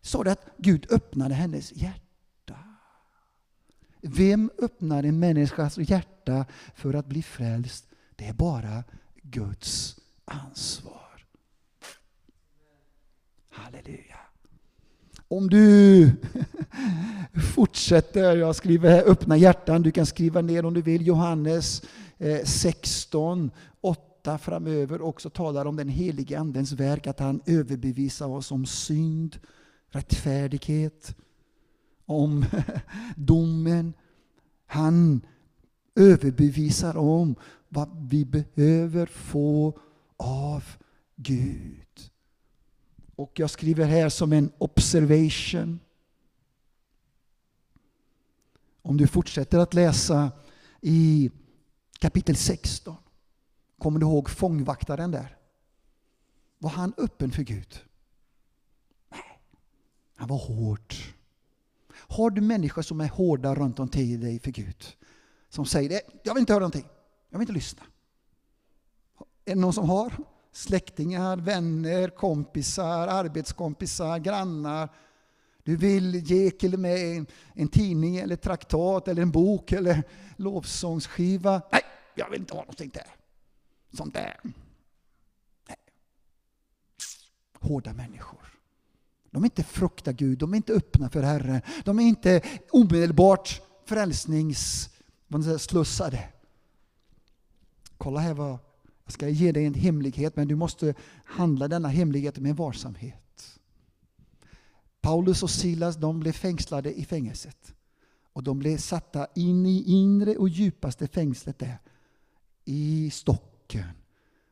står 0.00 0.24
det 0.24 0.32
att 0.32 0.46
Gud 0.58 0.86
öppnade 0.90 1.34
hennes 1.34 1.72
hjärta. 1.72 2.58
Vem 4.00 4.50
öppnar 4.58 5.04
en 5.04 5.18
människas 5.18 5.78
hjärta 5.78 6.44
för 6.74 6.94
att 6.94 7.06
bli 7.06 7.22
frälst? 7.22 7.86
Det 8.16 8.28
är 8.28 8.32
bara 8.32 8.84
Guds 9.22 10.00
ansvar. 10.24 11.26
Halleluja. 13.50 14.21
Om 15.32 15.50
du 15.50 16.10
fortsätter, 17.54 18.36
jag 18.36 18.56
skriver 18.56 18.90
här 18.90 19.02
öppna 19.10 19.36
hjärtan, 19.36 19.82
du 19.82 19.90
kan 19.90 20.06
skriva 20.06 20.40
ner 20.40 20.64
om 20.64 20.74
du 20.74 20.82
vill 20.82 21.06
Johannes 21.06 21.82
eh, 22.18 22.44
16, 22.44 23.50
8 23.80 24.38
framöver 24.38 25.02
också 25.02 25.30
talar 25.30 25.64
om 25.64 25.76
den 25.76 25.88
helige 25.88 26.38
Andens 26.38 26.72
verk, 26.72 27.06
att 27.06 27.20
han 27.20 27.40
överbevisar 27.46 28.28
oss 28.28 28.52
om 28.52 28.66
synd, 28.66 29.38
rättfärdighet, 29.88 31.16
om 32.06 32.44
domen. 33.16 33.94
Han 34.66 35.20
överbevisar 35.96 36.96
om 36.96 37.34
vad 37.68 38.08
vi 38.10 38.24
behöver 38.24 39.06
få 39.06 39.78
av 40.16 40.64
Gud. 41.16 42.11
Och 43.16 43.38
jag 43.38 43.50
skriver 43.50 43.84
här 43.84 44.08
som 44.08 44.32
en 44.32 44.52
observation. 44.58 45.80
Om 48.82 48.96
du 48.96 49.06
fortsätter 49.06 49.58
att 49.58 49.74
läsa 49.74 50.32
i 50.80 51.30
kapitel 51.98 52.36
16. 52.36 52.96
Kommer 53.78 54.00
du 54.00 54.06
ihåg 54.06 54.30
fångvaktaren 54.30 55.10
där? 55.10 55.36
Var 56.58 56.70
han 56.70 56.94
öppen 56.96 57.30
för 57.30 57.42
Gud? 57.42 57.80
Nej, 59.10 59.40
Han 60.14 60.28
var 60.28 60.38
hård. 60.38 60.94
Har 61.94 62.30
du 62.30 62.40
människor 62.40 62.82
som 62.82 63.00
är 63.00 63.08
hårda 63.08 63.54
runt 63.54 63.78
omkring 63.78 64.20
dig 64.20 64.38
för 64.38 64.50
Gud? 64.50 64.84
Som 65.48 65.66
säger 65.66 65.88
det, 65.88 66.00
jag 66.22 66.34
vill 66.34 66.40
inte 66.40 66.52
höra 66.52 66.60
någonting. 66.60 66.86
Jag 67.30 67.38
vill 67.38 67.42
inte 67.42 67.52
lyssna. 67.52 67.82
Är 69.44 69.54
det 69.54 69.60
någon 69.60 69.72
som 69.72 69.88
har? 69.88 70.12
Släktingar, 70.52 71.36
vänner, 71.36 72.08
kompisar, 72.08 73.08
arbetskompisar, 73.08 74.18
grannar. 74.18 74.88
Du 75.62 75.76
vill 75.76 76.14
ge 76.14 76.50
till 76.50 76.74
och 76.74 76.80
med 76.80 77.16
en, 77.16 77.26
en 77.54 77.68
tidning 77.68 78.16
eller 78.16 78.36
traktat 78.36 79.08
eller 79.08 79.22
en 79.22 79.30
bok 79.30 79.72
eller 79.72 80.02
lovsångsskiva. 80.36 81.62
Nej, 81.72 81.82
jag 82.14 82.30
vill 82.30 82.40
inte 82.40 82.54
ha 82.54 82.60
någonting 82.60 82.90
där. 82.94 83.16
Sånt 83.92 84.14
där. 84.14 84.40
Nej. 85.68 85.76
Hårda 87.60 87.92
människor. 87.92 88.38
De 89.30 89.42
är 89.42 89.46
inte 89.46 89.64
frukta 89.64 90.12
Gud, 90.12 90.38
de 90.38 90.52
är 90.52 90.56
inte 90.56 90.72
öppna 90.72 91.10
för 91.10 91.22
Herren. 91.22 91.60
De 91.84 91.98
är 91.98 92.02
inte 92.02 92.42
omedelbart 92.70 93.62
frälsningsslussade. 93.84 96.28
Kolla 97.98 98.20
här 98.20 98.34
vad, 98.34 98.58
jag 99.04 99.12
ska 99.12 99.28
ge 99.28 99.52
dig 99.52 99.66
en 99.66 99.74
hemlighet 99.74 100.36
men 100.36 100.48
du 100.48 100.54
måste 100.56 100.94
handla 101.24 101.68
denna 101.68 101.88
hemlighet 101.88 102.38
med 102.38 102.56
varsamhet. 102.56 103.22
Paulus 105.00 105.42
och 105.42 105.50
Silas 105.50 105.96
de 105.96 106.20
blev 106.20 106.32
fängslade 106.32 106.92
i 106.94 107.04
fängelset. 107.04 107.74
Och 108.32 108.42
de 108.42 108.58
blev 108.58 108.76
satta 108.76 109.26
in 109.34 109.66
i 109.66 109.82
inre 109.86 110.36
och 110.36 110.48
djupaste 110.48 111.06
fängslet 111.06 111.58
där. 111.58 111.78
I 112.64 113.10
stocken. 113.10 113.88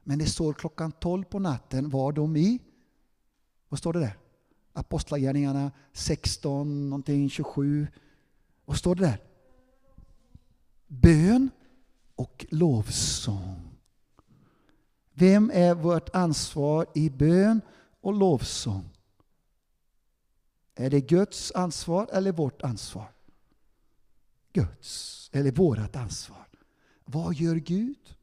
Men 0.04 0.18
det 0.18 0.26
står 0.26 0.52
klockan 0.52 0.92
12 0.92 1.24
på 1.24 1.38
natten 1.38 1.88
var 1.90 2.12
de 2.12 2.36
i, 2.36 2.58
vad 3.68 3.78
står 3.78 3.92
det 3.92 4.00
där? 4.00 4.16
Apostlagärningarna 4.72 5.72
16, 5.92 6.90
någonting 6.90 7.30
27. 7.30 7.86
Vad 8.64 8.76
står 8.76 8.94
det 8.94 9.04
där? 9.04 9.20
Bön 10.86 11.50
och 12.14 12.46
lovsång. 12.50 13.69
Vem 15.20 15.50
är 15.54 15.74
vårt 15.74 16.14
ansvar 16.14 16.86
i 16.94 17.10
bön 17.10 17.60
och 18.00 18.14
lovsång? 18.14 18.90
Är 20.74 20.90
det 20.90 21.00
Guds 21.00 21.52
ansvar 21.52 22.08
eller 22.12 22.32
vårt 22.32 22.62
ansvar? 22.62 23.12
Guds, 24.52 25.30
eller 25.32 25.52
vårt 25.52 25.96
ansvar. 25.96 26.48
Vad 27.04 27.34
gör 27.34 27.54
Gud? 27.54 28.16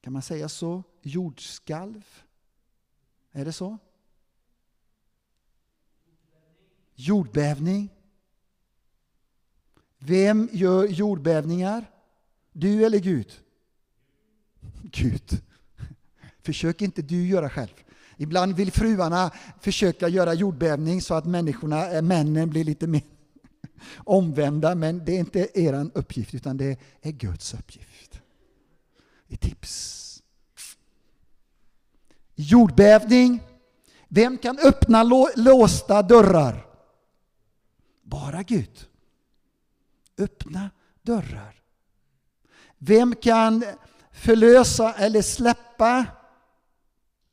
Kan 0.00 0.12
man 0.12 0.22
säga 0.22 0.48
så? 0.48 0.82
Jordskalv? 1.02 2.22
Är 3.32 3.44
det 3.44 3.52
så? 3.52 3.78
Jordbävning. 6.94 7.88
Vem 9.98 10.48
gör 10.52 10.86
jordbävningar? 10.86 11.90
Du 12.52 12.84
eller 12.84 12.98
Gud? 12.98 13.42
Gud. 14.92 15.42
Försök 16.42 16.82
inte 16.82 17.02
du 17.02 17.26
göra 17.26 17.50
själv. 17.50 17.74
Ibland 18.16 18.56
vill 18.56 18.72
fruarna 18.72 19.30
försöka 19.60 20.08
göra 20.08 20.34
jordbävning 20.34 21.02
så 21.02 21.14
att 21.14 21.24
människorna, 21.24 21.90
eh, 21.90 22.02
männen 22.02 22.50
blir 22.50 22.64
lite 22.64 22.86
mer 22.86 23.02
omvända, 23.96 24.74
men 24.74 25.04
det 25.04 25.12
är 25.12 25.18
inte 25.18 25.48
er 25.54 25.90
uppgift 25.94 26.34
utan 26.34 26.56
det 26.56 26.80
är 27.02 27.12
Guds 27.12 27.54
uppgift. 27.54 28.20
Ett 29.28 29.40
tips. 29.40 30.22
Jordbävning. 32.34 33.40
Vem 34.08 34.38
kan 34.38 34.58
öppna 34.58 35.02
låsta 35.36 36.02
dörrar? 36.02 36.66
Bara 38.02 38.42
Gud. 38.42 38.86
Öppna 40.18 40.70
dörrar. 41.02 41.62
Vem 42.78 43.14
kan 43.14 43.64
förlösa 44.16 44.92
eller 44.94 45.22
släppa 45.22 46.06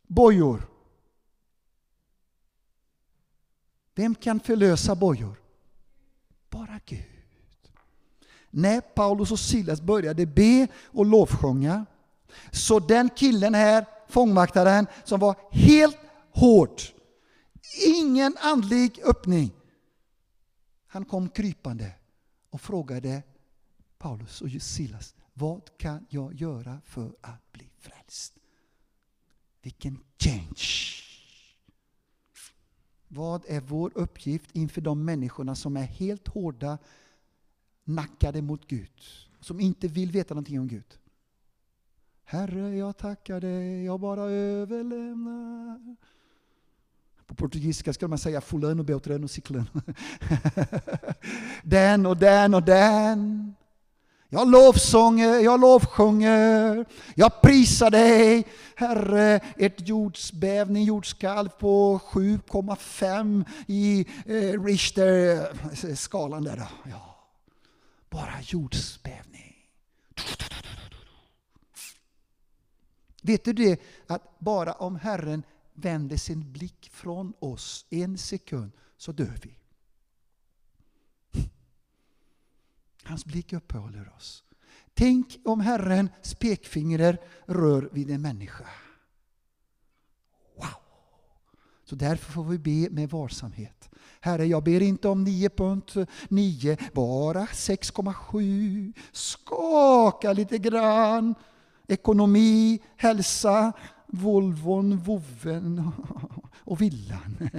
bojor? 0.08 0.70
Vem 3.96 4.16
kan 4.16 4.40
förlösa 4.40 4.96
bojor? 4.96 5.42
Bara 6.50 6.80
Gud. 6.86 7.00
När 8.50 8.82
Paulus 8.82 9.32
och 9.32 9.40
Silas 9.40 9.82
började 9.82 10.26
be 10.26 10.68
och 10.86 11.06
lovsjunga, 11.06 11.86
så 12.52 12.80
den 12.80 13.10
killen 13.10 13.54
här, 13.54 13.86
fångvaktaren, 14.08 14.88
som 15.04 15.20
var 15.20 15.36
helt 15.52 15.98
hård, 16.32 16.82
ingen 17.88 18.38
andlig 18.42 19.00
öppning, 19.04 19.52
han 20.88 21.06
kom 21.06 21.30
krypande 21.30 21.92
och 22.50 22.62
frågade 22.62 23.24
Paulus 23.98 24.42
och 24.42 24.50
Silas, 24.62 25.16
vad 25.34 25.78
kan 25.78 26.06
jag 26.10 26.34
göra 26.34 26.82
för 26.86 27.16
att 27.22 27.52
bli 27.52 27.70
frälst? 27.80 28.34
Vilken 29.62 30.00
change! 30.20 30.94
Vad 33.08 33.46
är 33.48 33.62
vår 33.62 33.92
uppgift 33.96 34.50
inför 34.54 34.82
de 34.82 35.06
människorna 35.06 35.56
som 35.56 35.78
är 35.78 35.86
helt 35.86 36.28
hårda, 36.28 36.78
nackade 37.84 38.42
mot 38.42 38.68
Gud, 38.68 39.02
som 39.40 39.60
inte 39.60 39.88
vill 39.88 40.12
veta 40.12 40.34
någonting 40.34 40.60
om 40.60 40.68
Gud? 40.68 41.00
Herre, 42.24 42.76
jag 42.76 42.98
tackar 42.98 43.40
dig, 43.42 43.86
jag 43.86 44.00
bara 44.00 44.22
överlämnar. 44.22 45.96
På 47.26 47.36
portugisiska 47.36 47.94
ska 47.94 48.08
man 48.08 48.18
säga 48.18 48.42
fulano, 48.42 48.84
beltrano, 48.84 49.28
ciclano. 49.28 49.82
den 51.64 52.06
och 52.06 52.18
den 52.18 52.54
och 52.54 52.64
den. 52.64 53.56
Jag 54.34 54.52
lovsånger, 54.52 55.40
jag 55.40 55.60
lovsjunger, 55.60 56.86
jag 57.16 57.42
prisar 57.42 57.92
dig. 57.92 58.48
Herre, 58.76 59.40
ett 59.58 59.88
jordsbävning, 59.88 60.84
jordskalv 60.84 61.50
på 61.50 62.00
7,5 62.00 63.46
i 63.68 64.06
eh, 64.26 64.64
Richter-skalan 64.64 66.48
eh, 66.48 66.54
där. 66.54 66.68
Ja. 66.90 67.30
Bara 68.10 68.42
jordsbävning. 68.42 69.56
Vet 73.22 73.46
du 73.46 73.54
det 73.54 73.82
att 74.08 74.40
bara 74.40 74.74
om 74.74 74.96
Herren 74.96 75.44
vänder 75.74 76.18
sin 76.18 76.52
blick 76.52 76.90
från 76.94 77.34
oss 77.40 77.86
en 77.90 78.18
sekund 78.18 78.72
så 78.98 79.12
dör 79.12 79.40
vi. 79.42 79.63
Hans 83.04 83.26
blick 83.26 83.54
uppehåller 83.54 84.14
oss. 84.16 84.44
Tänk 84.94 85.38
om 85.46 85.60
Herrens 85.60 86.36
pekfingrar 86.40 87.18
rör 87.46 87.90
vid 87.92 88.12
en 88.12 88.22
människa. 88.22 88.66
Wow! 90.58 90.68
Så 91.86 91.96
därför 91.96 92.32
får 92.32 92.44
vi 92.44 92.58
be 92.58 92.90
med 92.90 93.10
varsamhet. 93.10 93.90
Herre, 94.22 94.46
jag 94.46 94.64
ber 94.64 94.82
inte 94.82 95.08
om 95.08 95.28
9.9, 95.28 96.94
bara 96.94 97.46
6,7. 97.46 98.94
Skaka 99.12 100.34
lite 100.34 100.58
grann. 100.58 101.36
Ekonomi, 101.88 102.80
hälsa, 102.98 103.74
Volvon, 104.08 104.98
vovven 104.98 105.92
och 106.64 106.82
villan. 106.82 107.50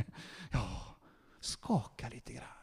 Ja, 0.50 0.96
skaka 1.40 2.08
lite 2.08 2.32
grann. 2.32 2.53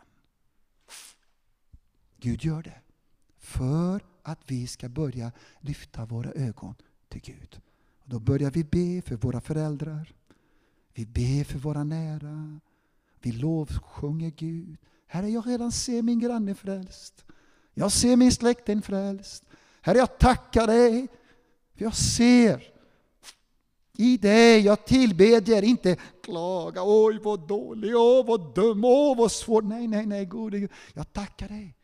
Gud 2.21 2.43
gör 2.43 2.63
det 2.63 2.81
för 3.37 4.01
att 4.23 4.39
vi 4.47 4.67
ska 4.67 4.89
börja 4.89 5.31
lyfta 5.59 6.05
våra 6.05 6.31
ögon 6.31 6.75
till 7.09 7.21
Gud. 7.21 7.61
Och 8.03 8.09
då 8.09 8.19
börjar 8.19 8.51
vi 8.51 8.63
be 8.63 9.01
för 9.01 9.15
våra 9.15 9.41
föräldrar. 9.41 10.13
Vi 10.93 11.05
ber 11.05 11.43
för 11.43 11.59
våra 11.59 11.83
nära. 11.83 12.59
Vi 13.21 13.31
lovsjunger 13.31 14.29
Gud. 14.29 14.77
Herre, 15.07 15.29
jag 15.29 15.47
redan 15.47 15.71
ser 15.71 16.01
min 16.01 16.19
granne 16.19 16.55
frälst. 16.55 17.25
Jag 17.73 17.91
ser 17.91 18.15
min 18.15 18.31
släkting 18.31 18.81
frälst. 18.81 19.43
Herre, 19.81 19.97
jag 19.97 20.17
tackar 20.17 20.67
dig. 20.67 21.07
För 21.75 21.83
jag 21.83 21.95
ser 21.95 22.63
i 23.97 24.17
dig. 24.17 24.61
Jag 24.61 24.85
tillbedjer, 24.85 25.63
inte 25.63 25.97
klaga. 26.23 26.81
Oj, 26.83 27.19
vad 27.23 27.47
dålig, 27.47 27.95
åh, 27.95 28.25
vad 28.25 28.55
dum, 28.55 28.85
åh, 28.85 29.17
vad 29.17 29.31
svår. 29.31 29.61
Nej, 29.61 29.87
nej, 29.87 30.05
nej, 30.05 30.25
gode 30.25 30.59
Gud. 30.59 30.71
Jag 30.93 31.13
tackar 31.13 31.47
dig 31.47 31.75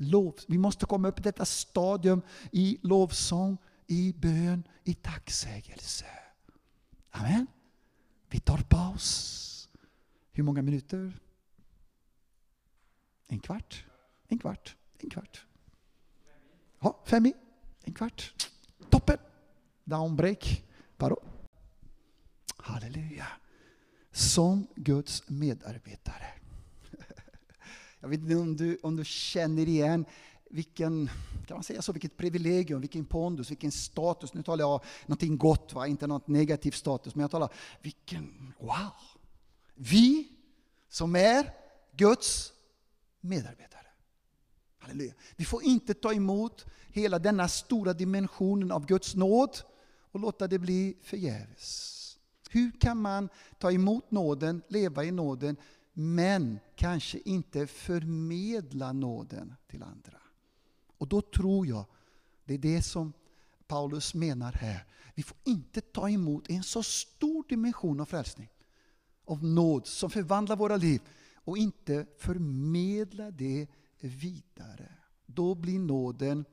lov. 0.00 0.34
Vi 0.48 0.58
måste 0.58 0.86
komma 0.86 1.08
upp 1.08 1.18
i 1.18 1.22
detta 1.22 1.44
stadium 1.44 2.22
i 2.52 2.78
lovsång, 2.82 3.58
i 3.86 4.12
bön, 4.12 4.64
i 4.84 4.94
tacksägelse. 4.94 6.06
Amen. 7.10 7.46
Vi 8.30 8.40
tar 8.40 8.58
paus. 8.58 9.68
Hur 10.32 10.42
många 10.42 10.62
minuter? 10.62 11.20
En 13.26 13.40
kvart? 13.40 13.84
En 14.28 14.38
kvart? 14.38 14.76
En 14.98 15.10
kvart? 15.10 15.46
Ja, 16.80 17.02
fem 17.04 17.26
i? 17.26 17.34
En 17.82 17.94
kvart? 17.94 18.48
Toppen! 18.90 19.18
Downbreak. 19.84 20.64
Paro. 20.96 21.16
Halleluja. 22.56 23.26
Som 24.12 24.66
Guds 24.76 25.28
medarbetare. 25.28 26.29
Jag 28.00 28.08
vet 28.08 28.20
inte 28.20 28.36
om 28.36 28.56
du, 28.56 28.78
om 28.82 28.96
du 28.96 29.04
känner 29.04 29.68
igen 29.68 30.04
vilken, 30.50 31.10
kan 31.46 31.56
man 31.56 31.64
säga 31.64 31.82
så, 31.82 31.92
vilket 31.92 32.16
privilegium, 32.16 32.80
vilken 32.80 33.04
pondus, 33.04 33.50
vilken 33.50 33.72
status. 33.72 34.34
Nu 34.34 34.42
talar 34.42 34.64
jag 34.64 34.74
om 34.74 34.80
någonting 35.06 35.38
gott, 35.38 35.72
va? 35.72 35.86
inte 35.86 36.06
något 36.06 36.28
negativt 36.28 36.74
status, 36.74 37.14
men 37.14 37.20
jag 37.20 37.30
talar 37.30 37.52
vilken, 37.82 38.52
wow! 38.58 38.92
Vi 39.74 40.28
som 40.88 41.16
är 41.16 41.52
Guds 41.96 42.52
medarbetare. 43.20 43.86
Halleluja. 44.78 45.14
Vi 45.36 45.44
får 45.44 45.62
inte 45.62 45.94
ta 45.94 46.12
emot 46.12 46.66
hela 46.88 47.18
denna 47.18 47.48
stora 47.48 47.92
dimensionen 47.92 48.72
av 48.72 48.86
Guds 48.86 49.14
nåd 49.14 49.58
och 50.12 50.20
låta 50.20 50.46
det 50.46 50.58
bli 50.58 50.96
förgäves. 51.02 51.96
Hur 52.50 52.70
kan 52.80 52.98
man 52.98 53.28
ta 53.58 53.72
emot 53.72 54.10
nåden, 54.10 54.62
leva 54.68 55.04
i 55.04 55.10
nåden, 55.10 55.56
men 56.00 56.58
kanske 56.76 57.18
inte 57.24 57.66
förmedla 57.66 58.92
nåden 58.92 59.54
till 59.66 59.82
andra. 59.82 60.20
Och 60.98 61.08
då 61.08 61.20
tror 61.20 61.66
jag, 61.66 61.84
det 62.44 62.54
är 62.54 62.58
det 62.58 62.82
som 62.82 63.12
Paulus 63.66 64.14
menar 64.14 64.52
här, 64.52 64.84
vi 65.14 65.22
får 65.22 65.36
inte 65.44 65.80
ta 65.80 66.10
emot 66.10 66.50
en 66.50 66.62
så 66.62 66.82
stor 66.82 67.44
dimension 67.48 68.00
av 68.00 68.04
frälsning, 68.04 68.48
av 69.24 69.44
nåd 69.44 69.86
som 69.86 70.10
förvandlar 70.10 70.56
våra 70.56 70.76
liv 70.76 71.00
och 71.34 71.58
inte 71.58 72.06
förmedla 72.18 73.30
det 73.30 73.66
vidare. 74.00 74.92
Då 75.26 75.54
blir 75.54 75.78
nåden 75.78 76.44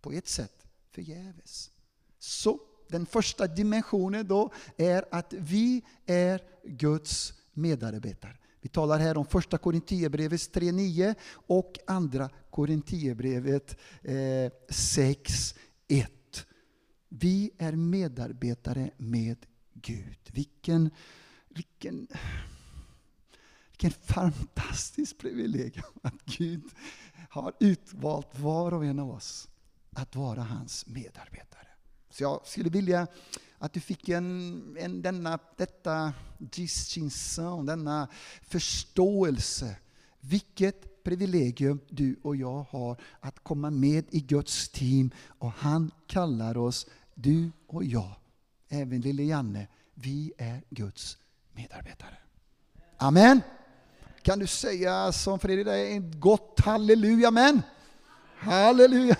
på 0.00 0.12
ett 0.12 0.28
sätt 0.28 0.66
förgäves. 0.90 1.70
Så 2.18 2.60
den 2.88 3.06
första 3.06 3.46
dimensionen 3.46 4.28
då 4.28 4.52
är 4.76 5.04
att 5.10 5.32
vi 5.32 5.84
är 6.06 6.42
Guds 6.64 7.32
medarbetare. 7.52 8.36
Vi 8.60 8.68
talar 8.68 8.98
här 8.98 9.16
om 9.16 9.26
första 9.26 9.58
Korinthierbrevet 9.58 10.40
3.9 10.40 11.14
och 11.32 11.78
andra 11.86 12.30
Korinthierbrevet 12.50 13.76
eh, 14.02 14.12
6.1. 14.68 16.06
Vi 17.08 17.50
är 17.58 17.72
medarbetare 17.72 18.90
med 18.96 19.46
Gud. 19.72 20.18
Vilken, 20.32 20.90
vilken, 21.48 22.08
vilken 23.70 23.90
fantastisk 23.90 25.18
privilegium 25.18 25.92
att 26.02 26.24
Gud 26.24 26.64
har 27.30 27.52
utvalt 27.60 28.38
var 28.38 28.74
och 28.74 28.84
en 28.84 28.98
av 28.98 29.10
oss 29.10 29.48
att 29.90 30.16
vara 30.16 30.42
hans 30.42 30.86
medarbetare. 30.86 31.67
Så 32.10 32.22
jag 32.22 32.40
skulle 32.44 32.70
vilja 32.70 33.06
att 33.58 33.72
du 33.72 33.80
fick 33.80 34.08
en, 34.08 34.76
en, 34.80 35.02
denna, 35.02 35.38
detta 35.56 36.12
distinction, 36.38 37.66
denna 37.66 38.08
förståelse. 38.42 39.76
Vilket 40.20 41.02
privilegium 41.02 41.80
du 41.88 42.16
och 42.22 42.36
jag 42.36 42.66
har 42.70 43.00
att 43.20 43.38
komma 43.38 43.70
med 43.70 44.04
i 44.10 44.20
Guds 44.20 44.68
team 44.68 45.10
och 45.26 45.52
han 45.52 45.90
kallar 46.06 46.56
oss, 46.56 46.86
du 47.14 47.50
och 47.66 47.84
jag, 47.84 48.14
även 48.68 49.00
lille 49.00 49.22
Janne, 49.22 49.66
vi 49.94 50.32
är 50.38 50.62
Guds 50.70 51.18
medarbetare. 51.52 52.16
Amen. 52.96 53.40
Kan 54.22 54.38
du 54.38 54.46
säga 54.46 55.12
som 55.12 55.38
Fredrik, 55.38 55.66
ett 55.66 56.20
gott 56.20 56.60
halleluja, 56.60 57.30
men? 57.30 57.62
Halleluja. 58.38 59.16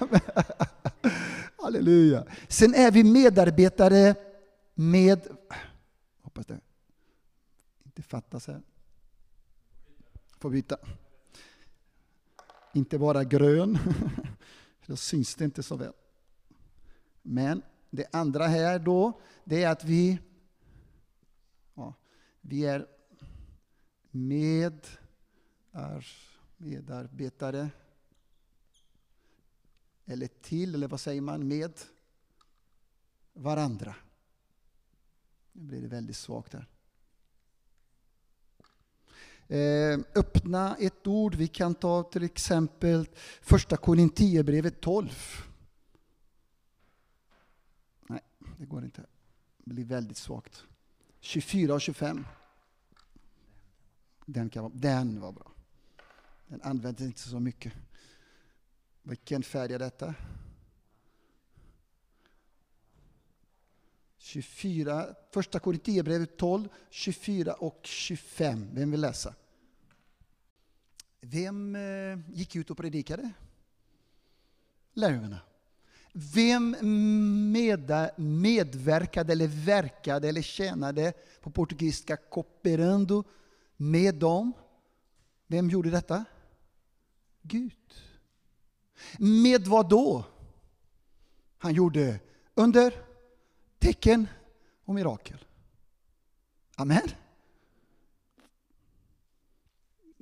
Halleluja. 1.68 2.24
Sen 2.48 2.74
är 2.74 2.90
vi 2.90 3.04
medarbetare 3.04 4.14
med, 4.74 5.26
hoppas 6.22 6.46
det 6.46 6.60
inte 7.84 8.02
fattas 8.02 8.46
här. 8.46 8.62
Får 10.38 10.50
byta. 10.50 10.76
Inte 12.72 12.98
bara 12.98 13.24
grön, 13.24 13.78
då 14.86 14.96
syns 14.96 15.34
det 15.34 15.44
inte 15.44 15.62
så 15.62 15.76
väl. 15.76 15.92
Men 17.22 17.62
det 17.90 18.06
andra 18.12 18.46
här 18.46 18.78
då, 18.78 19.20
det 19.44 19.62
är 19.62 19.68
att 19.70 19.84
vi, 19.84 20.18
ja, 21.74 21.94
vi 22.40 22.66
är 22.66 22.86
med, 24.10 24.86
är 25.72 26.06
medarbetare 26.56 27.70
eller 30.08 30.26
till, 30.26 30.74
eller 30.74 30.88
vad 30.88 31.00
säger 31.00 31.20
man, 31.20 31.48
med 31.48 31.80
varandra. 33.32 33.94
Nu 35.52 35.62
blir 35.62 35.80
det 35.80 35.88
väldigt 35.88 36.16
svagt 36.16 36.52
här. 36.52 36.66
Eh, 39.48 39.98
öppna 40.14 40.76
ett 40.76 41.06
ord, 41.06 41.34
vi 41.34 41.48
kan 41.48 41.74
ta 41.74 42.02
till 42.02 42.22
exempel 42.22 43.08
första 43.42 43.76
Korinthierbrevet 43.76 44.80
12. 44.80 45.10
Nej, 48.08 48.20
det 48.58 48.66
går 48.66 48.84
inte. 48.84 49.06
Det 49.58 49.74
blir 49.74 49.84
väldigt 49.84 50.16
svagt. 50.16 50.64
24 51.20 51.74
och 51.74 51.80
25. 51.80 52.26
Den, 54.26 54.50
kan 54.50 54.62
vara, 54.62 54.72
den 54.74 55.20
var 55.20 55.32
bra. 55.32 55.52
Den 56.46 56.62
används 56.62 57.00
inte 57.00 57.20
så 57.20 57.40
mycket. 57.40 57.72
Vilken 59.08 59.42
färg 59.42 59.74
är 59.74 59.78
detta? 59.78 60.14
24, 64.16 65.14
första 65.30 65.58
Korinthierbrevet 65.58 66.36
12, 66.36 66.68
24 66.90 67.54
och 67.54 67.80
25. 67.82 68.68
Vem 68.72 68.90
vill 68.90 69.00
läsa? 69.00 69.34
Vem 71.20 71.76
eh, 71.76 72.18
gick 72.32 72.56
ut 72.56 72.70
och 72.70 72.76
predikade? 72.76 73.30
Lärjungarna. 74.92 75.40
Vem 76.12 76.70
med, 77.52 78.10
medverkade 78.16 79.32
eller 79.32 79.48
verkade 79.48 80.28
eller 80.28 80.42
tjänade 80.42 81.12
på 81.40 81.50
portugisiska 81.50 82.16
cooperando 82.16 83.24
med 83.76 84.14
dem? 84.14 84.52
Vem 85.46 85.70
gjorde 85.70 85.90
detta? 85.90 86.24
Gud. 87.42 88.07
Med 89.18 89.66
vad 89.66 89.88
då? 89.88 90.24
Han 91.58 91.74
gjorde 91.74 92.20
under, 92.54 92.94
tecken 93.78 94.26
och 94.84 94.94
mirakel. 94.94 95.44
Amen. 96.76 97.08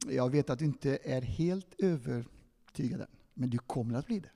Jag 0.07 0.31
vet 0.31 0.51
att 0.51 0.59
du 0.59 0.65
inte 0.65 0.99
är 1.03 1.23
helt 1.23 1.75
övertygad 1.79 3.01
än, 3.01 3.07
men 3.35 3.51
du 3.51 3.59
kommer 3.59 3.99
att 3.99 4.07
bli 4.07 4.21
det. 4.21 4.31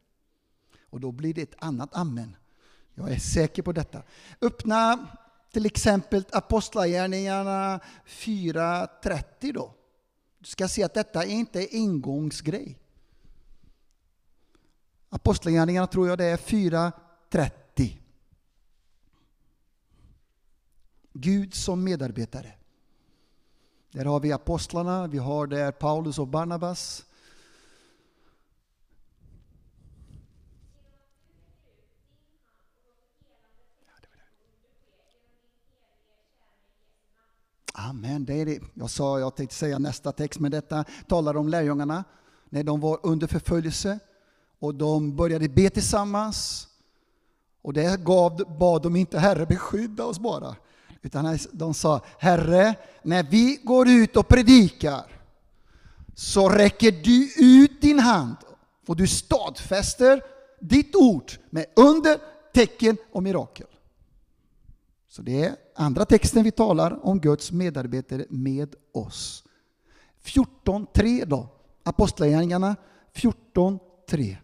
Och 0.83 1.01
då 1.01 1.13
blir 1.13 1.35
det 1.35 1.43
ett 1.43 1.65
annat 1.65 1.97
amen. 1.97 2.37
Jag 2.95 3.11
är 3.11 3.19
säker 3.19 3.63
på 3.63 3.73
detta. 3.73 4.03
Öppna 4.41 5.07
till 5.53 5.67
exempel 5.67 6.25
Apostlagärningarna 6.33 7.81
4.30 8.07 9.53
då. 9.53 9.75
Du 10.39 10.47
ska 10.47 10.69
se 10.69 10.83
att 10.83 10.95
detta 10.95 11.25
är 11.25 11.31
inte 11.31 11.61
en 11.61 11.69
engångsgrej. 11.73 12.80
Apostlagärningarna 15.21 15.87
tror 15.87 16.09
jag 16.09 16.19
det 16.19 16.25
är 16.25 16.37
4.30. 16.37 17.99
Gud 21.13 21.55
som 21.55 21.85
medarbetare. 21.85 22.53
Där 23.91 24.05
har 24.05 24.21
vi 24.21 24.33
apostlarna, 24.33 25.07
vi 25.07 25.19
har 25.19 25.47
där 25.47 25.73
Paulus 25.73 26.19
och 26.19 26.29
Barnabas. 26.29 27.05
Amen. 37.75 38.25
Det 38.25 38.35
är 38.35 38.47
det. 38.47 38.61
Jag 38.75 38.91
sa, 38.91 39.21
jag 39.21 39.37
tänkte 39.37 39.57
säga 39.57 39.79
nästa 39.79 40.13
text, 40.13 40.41
men 40.41 40.51
detta 40.51 40.85
talar 41.09 41.37
om 41.37 41.49
lärjungarna 41.49 42.05
när 42.49 42.63
de 42.65 42.81
var 42.81 43.01
under 43.03 43.27
förföljelse. 43.27 43.99
Och 44.61 44.75
de 44.75 45.17
började 45.17 45.49
be 45.49 45.71
tillsammans. 45.71 46.69
Och 47.63 47.73
det 47.73 48.05
gav, 48.05 48.59
bad 48.59 48.83
de 48.83 48.97
inte 48.97 49.19
Herre 49.19 49.47
beskydda 49.47 50.05
oss 50.05 50.19
bara. 50.19 50.57
Utan 51.03 51.39
de 51.53 51.75
sa 51.75 52.01
Herre, 52.19 52.75
när 53.03 53.23
vi 53.23 53.61
går 53.65 53.89
ut 53.89 54.17
och 54.17 54.29
predikar 54.29 55.21
så 56.15 56.49
räcker 56.49 56.93
du 56.93 57.29
ut 57.37 57.81
din 57.81 57.99
hand 57.99 58.37
och 58.87 58.97
du 58.97 59.07
stadfäster 59.07 60.23
ditt 60.61 60.97
ord 60.97 61.33
med 61.51 61.67
under, 61.77 62.19
tecken 62.55 62.97
och 63.13 63.23
mirakel. 63.23 63.67
Så 65.09 65.23
det 65.23 65.45
är 65.45 65.57
andra 65.75 66.05
texten 66.05 66.45
vi 66.45 66.51
talar 66.51 67.07
om 67.07 67.21
Guds 67.21 67.53
medarbetare 67.53 68.25
med 68.29 68.75
oss. 68.93 69.45
14.3 70.25 71.25
då, 71.25 71.49
Apostlagärningarna 71.83 72.77
14.3. 73.15 74.37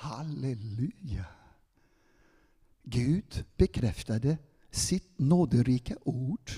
Halleluja! 0.00 1.24
Gud 2.82 3.44
bekräftade 3.56 4.38
sitt 4.70 5.18
nåderika 5.18 5.96
ord 6.04 6.50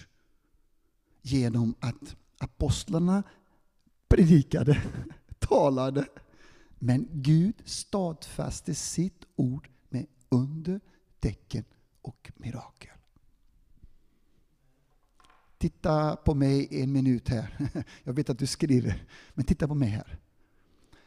genom 1.23 1.75
att 1.81 2.17
apostlarna 2.39 3.23
predikade, 4.09 4.83
talade, 5.39 6.07
men 6.79 7.09
Gud 7.13 7.63
stadfäste 7.65 8.75
sitt 8.75 9.25
ord 9.37 9.69
med 9.89 10.07
under, 10.29 10.81
tecken 11.21 11.65
och 12.03 12.33
mirakel. 12.37 12.97
Titta 15.59 16.17
på 16.17 16.35
mig 16.35 16.83
en 16.83 16.93
minut 16.93 17.29
här. 17.29 17.71
Jag 18.05 18.13
vet 18.13 18.31
att 18.31 18.39
du 18.39 18.47
skriver, 18.47 19.05
men 19.35 19.45
titta 19.45 19.69
på 19.69 19.75
mig 19.75 19.89
här. 19.89 20.19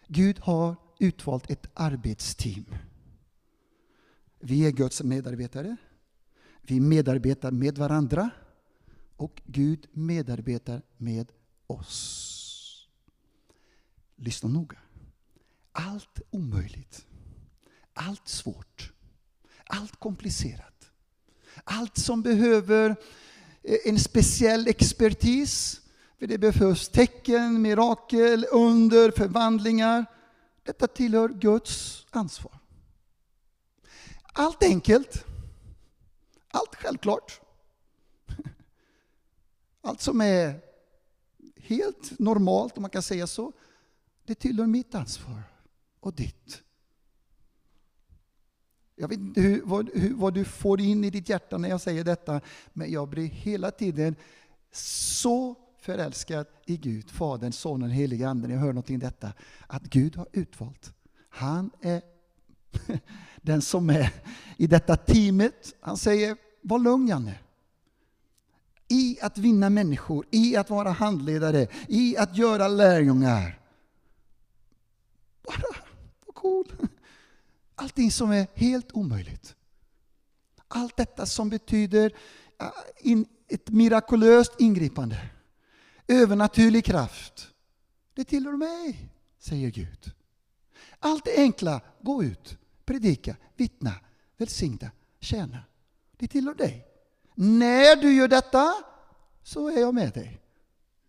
Gud 0.07 0.39
har 0.39 0.82
utvalt 0.99 1.49
ett 1.51 1.67
arbetsteam. 1.73 2.65
Vi 4.39 4.65
är 4.67 4.71
Guds 4.71 5.03
medarbetare. 5.03 5.75
Vi 6.61 6.79
medarbetar 6.79 7.51
med 7.51 7.77
varandra 7.77 8.29
och 9.17 9.41
Gud 9.45 9.87
medarbetar 9.91 10.81
med 10.97 11.31
oss. 11.67 12.87
Lyssna 14.15 14.49
noga. 14.49 14.77
Allt 15.71 16.21
omöjligt, 16.29 17.05
allt 17.93 18.27
svårt, 18.27 18.93
allt 19.65 19.99
komplicerat, 19.99 20.73
Allt 21.63 21.97
som 21.97 22.21
behöver 22.21 22.95
en 23.85 23.99
speciell 23.99 24.67
expertis, 24.67 25.81
för 26.19 26.27
det 26.27 26.37
behövs 26.37 26.89
tecken, 26.89 27.61
mirakel, 27.61 28.45
under, 28.51 29.11
förvandlingar. 29.11 30.05
Detta 30.63 30.87
tillhör 30.87 31.29
Guds 31.29 32.05
ansvar. 32.09 32.59
Allt 34.23 34.63
enkelt, 34.63 35.25
allt 36.47 36.75
självklart. 36.75 37.41
Allt 39.81 40.01
som 40.01 40.21
är 40.21 40.61
helt 41.55 42.19
normalt, 42.19 42.77
om 42.77 42.81
man 42.81 42.89
kan 42.89 43.03
säga 43.03 43.27
så, 43.27 43.53
det 44.25 44.35
tillhör 44.35 44.67
mitt 44.67 44.95
ansvar 44.95 45.43
och 45.99 46.13
ditt. 46.13 46.63
Jag 48.95 49.07
vet 49.07 49.19
inte 49.19 49.41
hur, 49.41 49.61
vad, 49.61 49.89
hur, 49.93 50.13
vad, 50.13 50.33
du 50.33 50.45
får 50.45 50.81
in 50.81 51.03
i 51.03 51.09
ditt 51.09 51.29
hjärta 51.29 51.57
när 51.57 51.69
jag 51.69 51.81
säger 51.81 52.03
detta, 52.03 52.41
men 52.73 52.91
jag 52.91 53.09
blir 53.09 53.27
hela 53.27 53.71
tiden 53.71 54.15
så 54.71 55.55
förälskad 55.83 56.45
i 56.65 56.77
Gud, 56.77 57.09
Fadern, 57.09 57.51
Sonen, 57.51 57.89
Helige 57.89 58.29
Anden. 58.29 58.51
Jag 58.51 58.59
hör 58.59 58.67
någonting 58.67 58.95
i 58.95 58.99
detta, 58.99 59.33
att 59.67 59.83
Gud 59.83 60.15
har 60.15 60.27
utvalt. 60.31 60.93
Han 61.29 61.71
är 61.81 62.01
den 63.41 63.61
som 63.61 63.89
är 63.89 64.13
i 64.57 64.67
detta 64.67 64.95
teamet. 64.95 65.75
Han 65.79 65.97
säger, 65.97 66.37
var 66.61 66.79
lugn 66.79 67.07
Janne. 67.07 67.39
I 68.87 69.17
att 69.21 69.37
vinna 69.37 69.69
människor, 69.69 70.25
i 70.31 70.55
att 70.55 70.69
vara 70.69 70.91
handledare, 70.91 71.67
i 71.87 72.17
att 72.17 72.37
göra 72.37 72.67
lärjungar. 72.67 73.59
Bara, 75.43 75.85
vad 76.25 76.35
cool. 76.35 76.75
Allting 77.75 78.11
som 78.11 78.31
är 78.31 78.47
helt 78.53 78.91
omöjligt. 78.91 79.55
Allt 80.67 80.97
detta 80.97 81.25
som 81.25 81.49
betyder 81.49 82.11
ah, 82.57 82.71
ett 83.47 83.69
mirakulöst 83.69 84.51
ingripande. 84.59 85.29
Övernaturlig 86.07 86.85
kraft. 86.85 87.49
Det 88.13 88.23
tillhör 88.23 88.57
mig, 88.57 89.09
säger 89.39 89.69
Gud. 89.69 90.11
Allt 90.99 91.25
det 91.25 91.37
enkla, 91.37 91.81
gå 92.01 92.23
ut, 92.23 92.57
predika, 92.85 93.35
vittna, 93.55 93.91
välsigna, 94.37 94.91
tjäna. 95.19 95.63
Det 96.17 96.27
tillhör 96.27 96.53
dig. 96.53 96.87
När 97.35 97.95
du 97.95 98.13
gör 98.13 98.27
detta 98.27 98.73
så 99.43 99.67
är 99.67 99.79
jag 99.79 99.93
med 99.93 100.13
dig. 100.13 100.39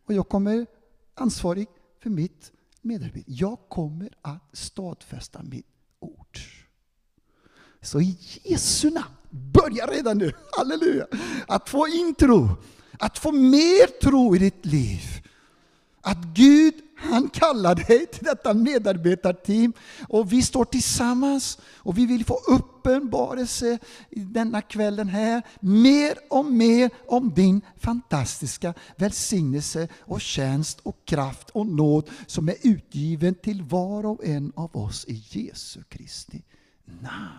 Och 0.05 0.15
jag 0.15 0.29
kommer 0.29 0.67
ansvarig 1.15 1.69
för 2.03 2.11
mitt 2.11 2.53
medarbete. 2.81 3.33
Jag 3.33 3.59
kommer 3.69 4.11
att 4.23 4.43
stadfästa 4.53 5.43
mitt 5.43 5.67
ord. 6.01 6.39
Så 7.81 8.01
i 8.01 8.19
Jesu 8.43 8.91
namn, 8.91 9.15
börja 9.31 9.87
redan 9.87 10.19
nu, 10.19 10.33
halleluja, 10.53 11.07
att 11.47 11.69
få 11.69 11.89
intro, 11.89 12.49
att 12.99 13.19
få 13.19 13.33
mer 13.33 14.01
tro 14.01 14.37
i 14.37 14.39
ditt 14.39 14.67
liv. 14.67 15.01
Att 16.01 16.19
Gud, 16.35 16.75
han 16.97 17.29
kallar 17.29 17.75
dig 17.75 18.07
till 18.07 18.25
detta 18.25 18.55
medarbetarteam 18.55 19.73
och 20.09 20.33
vi 20.33 20.43
står 20.43 20.65
tillsammans 20.65 21.59
och 21.77 21.99
vi 21.99 22.07
vill 22.07 22.25
få 22.25 22.41
uppenbarelse 22.49 23.79
denna 24.11 24.63
kvällen 24.63 25.09
här, 25.09 25.43
mer 25.61 26.19
och 26.31 26.45
mer 26.45 26.91
om 27.09 27.35
din 27.35 27.61
fantastiska 27.79 28.75
välsignelse 28.97 29.89
och 30.01 30.21
tjänst 30.21 30.81
och 30.83 31.05
kraft 31.05 31.51
och 31.51 31.67
nåd 31.67 32.11
som 32.27 32.49
är 32.49 32.57
utgiven 32.63 33.35
till 33.35 33.63
var 33.63 34.07
och 34.07 34.25
en 34.25 34.53
av 34.57 34.77
oss 34.77 35.05
i 35.05 35.25
Jesu 35.29 35.83
Kristi 35.89 36.43
namn. 36.85 37.39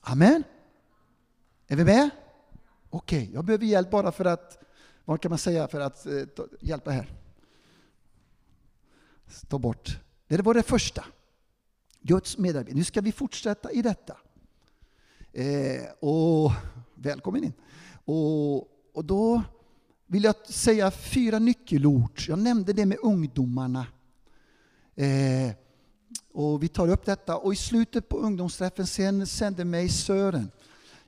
Amen. 0.00 0.44
Är 1.68 1.76
vi 1.76 1.84
med? 1.84 2.10
Okej, 2.90 3.22
okay, 3.22 3.34
jag 3.34 3.44
behöver 3.44 3.64
hjälp 3.64 3.90
bara 3.90 4.12
för 4.12 4.24
att, 4.24 4.58
vad 5.04 5.20
kan 5.20 5.30
man 5.30 5.38
säga 5.38 5.68
för 5.68 5.80
att 5.80 6.06
eh, 6.06 6.22
hjälpa 6.60 6.90
här? 6.90 7.12
Ta 9.48 9.58
bort. 9.58 9.98
Det 10.28 10.42
var 10.42 10.54
det 10.54 10.62
första. 10.62 11.04
Guds 12.00 12.38
medarbetare, 12.38 12.76
Nu 12.76 12.84
ska 12.84 13.00
vi 13.00 13.12
fortsätta 13.12 13.72
i 13.72 13.82
detta. 13.82 14.16
Eh, 15.32 15.82
och 16.00 16.52
Välkommen 17.00 17.44
in. 17.44 17.52
Och, 18.04 18.56
och 18.94 19.04
då 19.04 19.42
vill 20.06 20.24
jag 20.24 20.46
säga 20.46 20.90
fyra 20.90 21.38
nyckelord. 21.38 22.20
Jag 22.28 22.38
nämnde 22.38 22.72
det 22.72 22.86
med 22.86 22.98
ungdomarna. 23.02 23.86
Eh, 24.94 25.52
och 26.32 26.62
vi 26.62 26.68
tar 26.68 26.88
upp 26.88 27.04
detta 27.04 27.36
och 27.36 27.52
i 27.52 27.56
slutet 27.56 28.08
på 28.08 28.18
ungdomsträffen 28.18 28.86
sen 28.86 29.26
sände 29.26 29.64
mig 29.64 29.88
Sören 29.88 30.50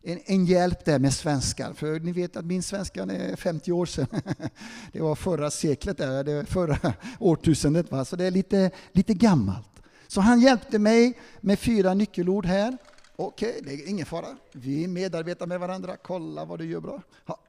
en, 0.02 0.20
en, 0.26 0.44
hjälp 0.46 0.84
där 0.84 0.98
med 0.98 1.14
svenskar. 1.14 1.72
För 1.72 2.00
ni 2.00 2.12
vet 2.12 2.36
att 2.36 2.44
min 2.44 2.62
svenska 2.62 3.02
är 3.02 3.36
50 3.36 3.72
år 3.72 3.86
sedan. 3.86 4.06
Det 4.92 5.00
var 5.00 5.14
förra 5.14 5.50
seklet, 5.50 5.98
där, 5.98 6.24
det 6.24 6.46
förra 6.46 6.92
årtusendet. 7.18 7.90
Va? 7.90 8.04
Så 8.04 8.16
det 8.16 8.24
är 8.24 8.30
lite, 8.30 8.70
lite 8.92 9.14
gammalt. 9.14 9.66
Så 10.06 10.20
han 10.20 10.40
hjälpte 10.40 10.78
mig 10.78 11.18
med 11.40 11.58
fyra 11.58 11.94
nyckelord 11.94 12.46
här. 12.46 12.78
Okej, 13.16 13.50
okay, 13.50 13.76
det 13.76 13.82
är 13.82 13.88
ingen 13.88 14.06
fara. 14.06 14.36
Vi 14.52 14.88
medarbetar 14.88 15.46
med 15.46 15.60
varandra. 15.60 15.96
Kolla 15.96 16.44
vad 16.44 16.58
du 16.58 16.64
gör 16.64 16.80
bra. 16.80 17.02
Ha. 17.26 17.40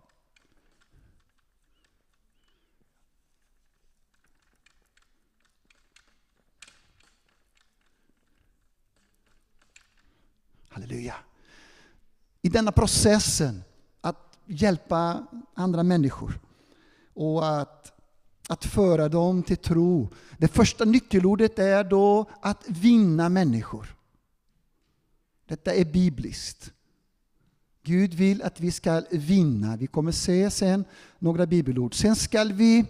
Halleluja. 10.70 11.16
I 12.42 12.50
denna 12.50 12.72
processen 12.72 13.64
att 14.02 14.38
hjälpa 14.46 15.28
andra 15.54 15.84
människor 15.84 16.40
och 17.14 17.60
att, 17.60 17.92
att 18.50 18.66
föra 18.66 19.10
dem 19.10 19.44
till 19.44 19.58
tro. 19.58 20.10
Det 20.38 20.48
första 20.48 20.86
nyckelordet 20.86 21.60
är 21.60 21.84
då 21.84 22.26
att 22.42 22.64
vinna 22.68 23.30
människor. 23.30 23.96
Detta 25.46 25.74
är 25.74 25.86
bibliskt. 25.86 26.72
Gud 27.84 28.14
vill 28.14 28.42
att 28.42 28.60
vi 28.60 28.72
ska 28.72 29.02
vinna. 29.12 29.78
Vi 29.78 29.88
kommer 29.88 30.12
se 30.12 30.52
sen 30.52 30.86
några 31.20 31.46
bibelord. 31.46 31.96
Sen 31.96 32.16
ska 32.16 32.44
vi, 32.44 32.86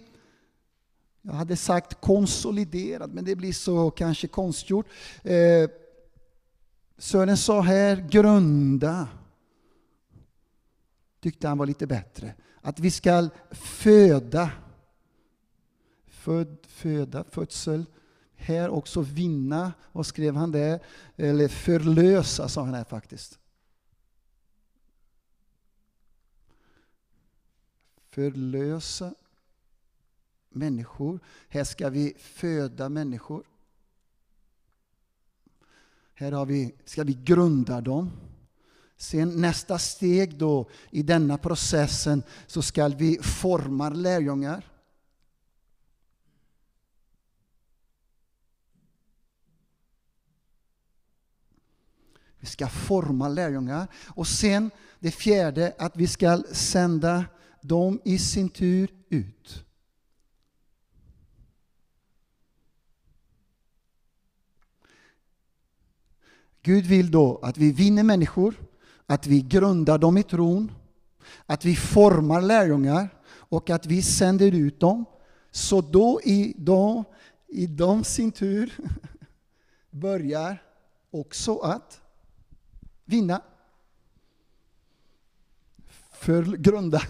jag 1.22 1.32
hade 1.32 1.56
sagt 1.56 2.00
konsoliderad, 2.00 3.14
men 3.14 3.24
det 3.24 3.36
blir 3.36 3.52
så 3.52 3.90
kanske 3.90 4.28
konstgjort. 4.28 4.86
Eh, 5.22 5.70
Sören 6.98 7.36
sa 7.36 7.60
här, 7.60 8.08
grunda. 8.10 9.08
Tyckte 11.22 11.48
han 11.48 11.58
var 11.58 11.66
lite 11.66 11.86
bättre. 11.86 12.34
Att 12.60 12.80
vi 12.80 12.90
ska 12.90 13.28
föda. 13.50 14.50
Föd, 16.06 16.56
föda, 16.66 17.24
födsel. 17.24 17.84
Här 18.34 18.68
också 18.68 19.00
vinna. 19.00 19.72
Vad 19.92 20.06
skrev 20.06 20.34
han 20.34 20.52
där? 20.52 20.80
Eller 21.16 21.48
förlösa 21.48 22.48
sa 22.48 22.64
han 22.64 22.74
här 22.74 22.84
faktiskt. 22.84 23.38
Förlösa 28.10 29.14
människor. 30.48 31.20
Här 31.48 31.64
ska 31.64 31.88
vi 31.88 32.14
föda 32.18 32.88
människor. 32.88 33.44
Här 36.14 36.32
har 36.32 36.46
vi, 36.46 36.74
ska 36.84 37.04
vi 37.04 37.14
grunda 37.14 37.80
dem. 37.80 38.10
Sen 39.02 39.40
nästa 39.40 39.78
steg 39.78 40.38
då 40.38 40.68
i 40.90 41.02
denna 41.02 41.38
processen 41.38 42.22
så 42.46 42.62
ska 42.62 42.88
vi 42.88 43.18
forma 43.22 43.88
lärjungar. 43.88 44.68
Vi 52.38 52.46
ska 52.46 52.68
forma 52.68 53.28
lärjungar. 53.28 53.88
Och 54.08 54.26
sen 54.26 54.70
det 54.98 55.10
fjärde, 55.10 55.74
att 55.78 55.96
vi 55.96 56.08
ska 56.08 56.42
sända 56.52 57.24
dem 57.60 58.00
i 58.04 58.18
sin 58.18 58.48
tur 58.48 58.90
ut. 59.08 59.64
Gud 66.62 66.86
vill 66.86 67.10
då 67.10 67.38
att 67.42 67.56
vi 67.56 67.72
vinner 67.72 68.02
människor, 68.02 68.54
att 69.12 69.26
vi 69.26 69.40
grundar 69.40 69.98
dem 69.98 70.18
i 70.18 70.22
tron, 70.22 70.72
att 71.46 71.64
vi 71.64 71.76
formar 71.76 72.40
lärjungar 72.40 73.08
och 73.24 73.70
att 73.70 73.86
vi 73.86 74.02
sänder 74.02 74.52
ut 74.52 74.80
dem. 74.80 75.04
Så 75.50 75.80
då 75.80 76.20
i, 76.24 76.54
då, 76.58 77.04
i 77.48 77.66
de 77.66 78.04
sin 78.04 78.32
tur 78.32 78.72
börjar 79.90 80.62
också 81.10 81.58
att 81.58 82.00
vinna. 83.04 83.42
Förgrunda, 86.12 87.02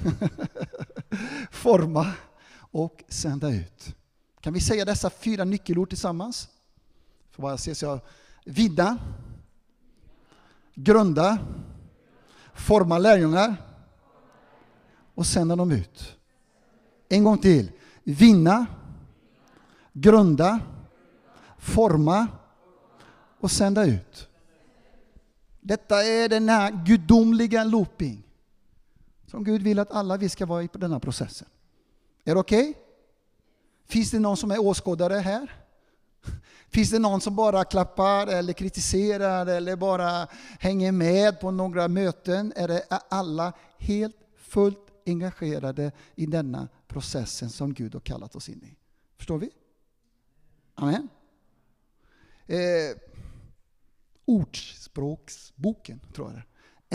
forma 1.50 2.12
och 2.56 3.04
sända 3.08 3.50
ut. 3.50 3.96
Kan 4.40 4.52
vi 4.52 4.60
säga 4.60 4.84
dessa 4.84 5.10
fyra 5.10 5.44
nyckelord 5.44 5.88
tillsammans? 5.88 6.48
Får 7.30 7.42
bara 7.42 7.58
se 7.58 7.74
så 7.74 7.86
jag... 7.86 8.00
Vidda, 8.44 8.98
grunda, 10.74 11.38
Forma 12.54 12.98
lärjungar 12.98 13.56
och 15.14 15.26
sända 15.26 15.56
dem 15.56 15.72
ut. 15.72 16.16
En 17.08 17.24
gång 17.24 17.38
till. 17.38 17.70
Vinna, 18.02 18.66
grunda, 19.92 20.60
forma 21.58 22.26
och 23.40 23.50
sända 23.50 23.84
ut. 23.84 24.28
Detta 25.60 26.04
är 26.04 26.28
den 26.28 26.48
här 26.48 26.84
gudomliga 26.86 27.64
looping 27.64 28.22
som 29.26 29.44
Gud 29.44 29.62
vill 29.62 29.78
att 29.78 29.92
alla 29.92 30.16
vi 30.16 30.28
ska 30.28 30.46
vara 30.46 30.62
i 30.62 30.68
på 30.68 30.78
denna 30.78 31.00
processen. 31.00 31.48
Är 32.24 32.34
det 32.34 32.40
okej? 32.40 32.70
Okay? 32.70 32.82
Finns 33.86 34.10
det 34.10 34.18
någon 34.18 34.36
som 34.36 34.50
är 34.50 34.60
åskådare 34.60 35.14
här? 35.14 35.61
Finns 36.68 36.90
det 36.90 36.98
någon 36.98 37.20
som 37.20 37.36
bara 37.36 37.64
klappar 37.64 38.26
eller 38.26 38.52
kritiserar 38.52 39.46
eller 39.46 39.76
bara 39.76 40.26
hänger 40.60 40.92
med 40.92 41.40
på 41.40 41.50
några 41.50 41.88
möten? 41.88 42.52
Är 42.56 42.68
det 42.68 42.86
alla 43.10 43.52
helt 43.78 44.16
fullt 44.36 44.92
engagerade 45.06 45.92
i 46.14 46.26
denna 46.26 46.68
processen 46.88 47.50
som 47.50 47.74
Gud 47.74 47.94
har 47.94 48.00
kallat 48.00 48.36
oss 48.36 48.48
in 48.48 48.62
i? 48.64 48.76
Förstår 49.16 49.38
vi? 49.38 49.50
Amen. 50.74 51.08
Eh, 52.46 52.96
ordspråksboken, 54.24 56.00
tror 56.14 56.28
jag 56.28 56.36
det 56.36 56.44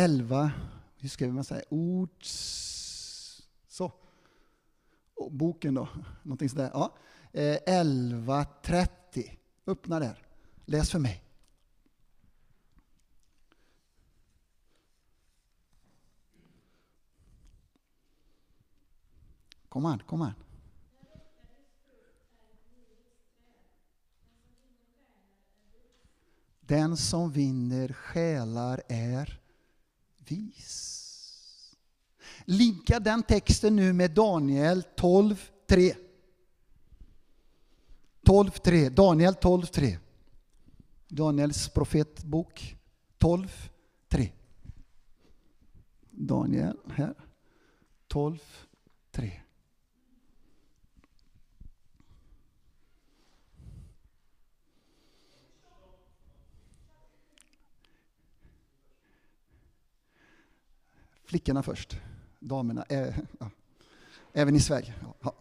11, 0.01 0.51
hur 0.97 1.09
skriver 1.09 1.33
man 1.33 1.43
säga, 1.43 1.63
ords... 1.69 3.43
Så. 3.67 3.91
Och 5.15 5.31
boken 5.31 5.73
då, 5.73 5.87
någonting 6.23 6.49
sådär. 6.49 6.69
Ja. 6.73 6.93
Eh, 7.33 7.57
11.30. 7.67 8.87
Öppna 9.67 9.99
där. 9.99 10.23
Läs 10.65 10.91
för 10.91 10.99
mig. 10.99 11.23
Kom 19.69 19.85
an, 19.85 19.99
kom 20.07 20.21
an. 20.21 20.33
Den 26.61 26.97
som 26.97 27.31
vinner 27.31 27.93
själar 27.93 28.81
är 28.87 29.39
vis. 30.17 30.93
Linka 32.45 32.99
den 32.99 33.23
texten 33.23 33.75
nu 33.75 33.93
med 33.93 34.11
Daniel 34.11 34.83
12.3. 34.95 36.06
12.3. 38.27 38.89
Daniel 38.89 39.33
12.3. 39.33 39.97
Daniels 41.07 41.69
profetbok 41.69 42.75
12.3. 43.19 44.31
Daniel 46.11 46.77
här. 46.89 47.13
12.3. 48.09 49.31
Flickorna 61.25 61.63
först. 61.63 61.97
Damerna. 62.39 62.83
Äh, 62.89 63.15
ja. 63.39 63.49
Även 64.33 64.55
i 64.55 64.59
Sverige. 64.59 64.93
Ja. 65.21 65.33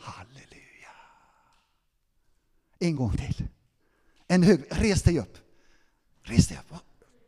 Halleluja. 0.00 0.94
En 2.80 2.96
gång 2.96 3.16
till. 3.16 3.48
En 4.26 4.42
hög. 4.42 4.64
Res 4.70 5.02
dig 5.02 5.18
upp. 5.18 5.38
Res 6.22 6.48
dig 6.48 6.58
upp. 6.58 6.74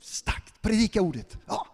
Starkt. 0.01 0.63
Predika 0.63 1.01
ordet. 1.01 1.39
Ja. 1.47 1.67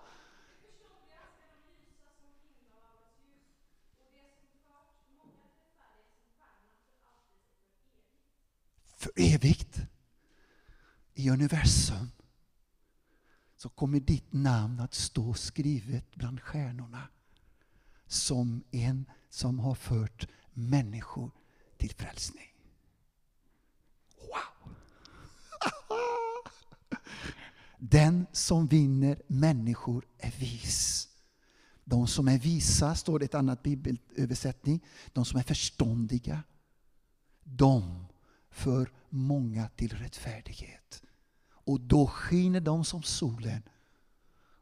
för 8.98 9.12
evigt. 9.16 9.80
I 11.14 11.30
universum 11.30 12.10
så 13.56 13.68
kommer 13.68 14.00
ditt 14.00 14.32
namn 14.32 14.80
att 14.80 14.94
stå 14.94 15.34
skrivet 15.34 16.14
bland 16.14 16.40
stjärnorna 16.40 17.08
som 18.06 18.64
en 18.70 19.06
som 19.30 19.58
har 19.58 19.74
fört 19.74 20.28
människor 20.52 21.30
till 21.76 21.94
frälsning. 21.94 22.57
Wow! 24.28 24.74
Den 27.78 28.26
som 28.32 28.66
vinner 28.66 29.22
människor 29.26 30.04
är 30.18 30.30
vis. 30.30 31.08
De 31.84 32.06
som 32.06 32.28
är 32.28 32.38
visa, 32.38 32.94
står 32.94 33.18
det 33.18 33.24
i 33.24 33.26
ett 33.26 33.34
annat 33.34 33.62
bibelöversättning, 33.62 34.84
de 35.12 35.24
som 35.24 35.38
är 35.38 35.42
förståndiga, 35.42 36.42
de 37.44 38.06
för 38.50 38.92
många 39.08 39.68
till 39.68 39.92
rättfärdighet. 39.92 41.02
Och 41.50 41.80
då 41.80 42.06
skiner 42.06 42.60
de 42.60 42.84
som 42.84 43.02
solen 43.02 43.62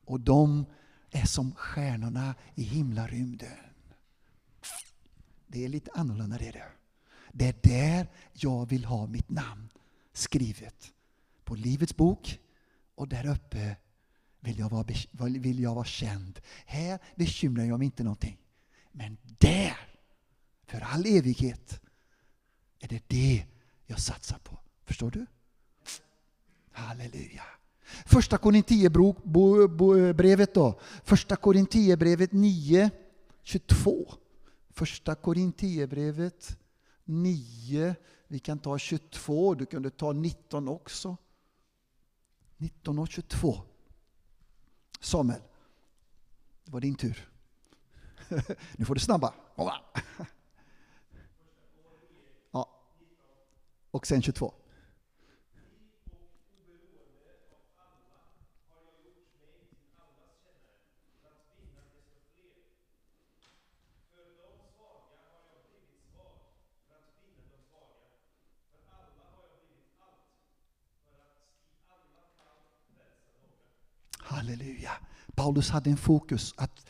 och 0.04 0.20
de 0.20 0.64
är 1.10 1.26
som 1.26 1.54
stjärnorna 1.54 2.34
i 2.54 2.62
himlarymden. 2.62 3.58
Det 5.46 5.64
är 5.64 5.68
lite 5.68 5.90
annorlunda 5.94 6.38
det 6.38 6.50
där 6.50 6.72
det. 7.38 7.48
är 7.48 7.54
där 7.62 8.06
jag 8.32 8.68
vill 8.68 8.84
ha 8.84 9.06
mitt 9.06 9.30
namn 9.30 9.68
skrivet. 10.12 10.92
På 11.44 11.54
Livets 11.54 11.96
bok 11.96 12.40
och 12.94 13.08
där 13.08 13.26
uppe 13.26 13.76
vill 14.40 14.58
jag 14.58 14.70
vara, 14.70 14.86
vill 15.28 15.60
jag 15.60 15.74
vara 15.74 15.84
känd. 15.84 16.40
Här 16.66 16.98
bekymrar 17.14 17.64
jag 17.64 17.78
mig 17.78 17.86
inte 17.86 18.02
någonting. 18.02 18.38
Men 18.92 19.16
där, 19.38 19.76
för 20.66 20.80
all 20.80 21.06
evighet, 21.06 21.80
är 22.80 22.88
det 22.88 23.02
det 23.06 23.44
jag 23.86 24.00
satsar 24.00 24.38
på. 24.38 24.58
Förstår 24.84 25.10
du? 25.10 25.26
Halleluja. 26.72 27.42
Första 28.06 28.38
Korintierbrevet 28.38 30.54
då. 30.54 30.80
Första 31.04 31.36
Korintierbrevet 31.36 32.32
9, 32.32 32.90
22. 33.42 34.14
Första 34.70 35.14
Korintierbrevet 35.14 36.58
9, 37.08 37.94
vi 38.28 38.38
kan 38.38 38.58
ta 38.58 38.78
22, 38.78 39.54
du 39.54 39.66
kunde 39.66 39.90
ta 39.90 40.12
19 40.12 40.68
också. 40.68 41.16
19 42.56 42.98
och 42.98 43.08
22. 43.08 43.62
Samuel, 45.00 45.40
det 46.64 46.72
var 46.72 46.80
din 46.80 46.94
tur. 46.94 47.28
nu 48.76 48.84
får 48.84 48.94
du 48.94 49.00
snabba. 49.00 49.34
och 53.90 54.06
sen 54.06 54.22
22. 54.22 54.54
Halleluja. 74.36 74.90
Paulus 75.34 75.70
hade 75.70 75.90
en 75.90 75.96
fokus 75.96 76.54
att 76.56 76.86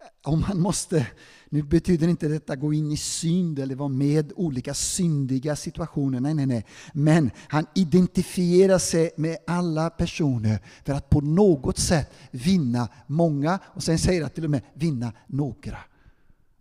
eh, 0.00 0.30
om 0.30 0.40
man 0.40 0.60
måste, 0.60 1.06
nu 1.48 1.62
betyder 1.62 2.08
inte 2.08 2.28
detta 2.28 2.56
gå 2.56 2.72
in 2.72 2.92
i 2.92 2.96
synd 2.96 3.58
eller 3.58 3.74
vara 3.74 3.88
med 3.88 4.32
olika 4.36 4.74
syndiga 4.74 5.56
situationer, 5.56 6.20
nej, 6.20 6.34
nej, 6.34 6.46
nej. 6.46 6.66
Men 6.92 7.30
han 7.48 7.66
identifierar 7.74 8.78
sig 8.78 9.10
med 9.16 9.36
alla 9.46 9.90
personer 9.90 10.58
för 10.84 10.92
att 10.92 11.10
på 11.10 11.20
något 11.20 11.78
sätt 11.78 12.12
vinna 12.30 12.88
många 13.06 13.58
och 13.64 13.82
sen 13.82 13.98
säger 13.98 14.22
han 14.22 14.30
till 14.30 14.44
och 14.44 14.50
med 14.50 14.62
vinna 14.74 15.12
några. 15.26 15.78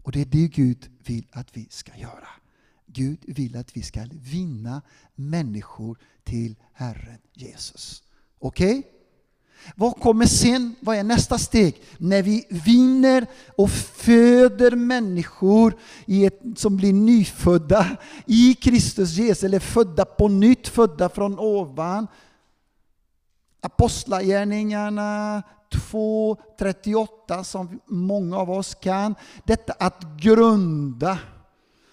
Och 0.04 0.12
det 0.12 0.22
är 0.22 0.26
det 0.26 0.48
Gud 0.48 0.90
vill 1.06 1.28
att 1.32 1.58
vi 1.58 1.68
ska 1.70 1.98
göra. 1.98 2.28
Gud 2.88 3.20
vill 3.28 3.58
att 3.58 3.78
vi 3.78 3.82
ska 3.82 4.08
vinna 4.12 4.82
människor 5.16 5.98
till 6.24 6.56
Herren 6.74 7.20
Jesus. 7.34 8.04
Okej? 8.40 8.80
Okay? 8.80 8.95
Vad 9.76 9.96
kommer 9.96 10.26
sen? 10.26 10.76
Vad 10.80 10.98
är 10.98 11.04
nästa 11.04 11.38
steg? 11.38 11.82
När 11.98 12.22
vi 12.22 12.46
vinner 12.50 13.28
och 13.56 13.70
föder 13.72 14.72
människor 14.72 15.78
i 16.06 16.26
ett, 16.26 16.42
som 16.56 16.78
blir 16.78 16.94
nyfödda 16.94 17.98
i 18.26 18.54
Kristus 18.54 19.12
Jesus, 19.12 19.44
eller 19.44 19.60
födda 19.60 20.06
på 20.06 20.28
nytt, 20.28 20.68
födda 20.68 21.10
från 21.10 21.40
ovan. 21.40 22.08
Apostlagärningarna 23.62 25.44
2.38 25.72 27.44
som 27.44 27.80
många 27.86 28.38
av 28.38 28.52
oss 28.52 28.76
kan. 28.76 29.16
Detta 29.44 29.74
att 29.80 30.04
grunda, 30.18 31.20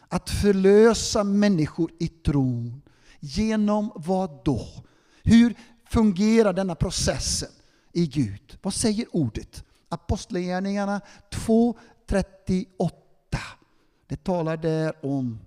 att 0.08 0.30
förlösa 0.30 1.24
människor 1.24 1.90
i 1.98 2.08
tron. 2.08 2.82
Genom 3.20 3.92
vad 3.94 4.44
då? 4.44 4.66
Hur 5.22 5.54
fungerar 5.92 6.52
denna 6.52 6.74
processen 6.74 7.48
i 7.92 8.06
Gud? 8.06 8.58
Vad 8.62 8.74
säger 8.74 9.16
ordet? 9.16 9.64
Apostlagärningarna 9.88 11.00
2.38. 11.30 12.90
Det 14.06 14.24
talar 14.24 14.56
där 14.56 15.06
om 15.06 15.38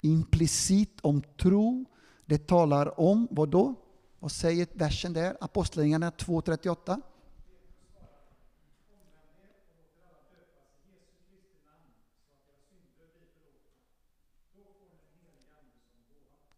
implicit 0.00 1.00
om 1.00 1.22
tro. 1.22 1.84
Det 2.26 2.46
talar 2.46 3.00
om 3.00 3.28
vad 3.30 3.48
då? 3.48 3.74
Vad 4.18 4.32
säger 4.32 4.66
versen 4.72 5.12
där? 5.12 5.36
Apostlagärningarna 5.40 6.10
2.38. 6.10 7.00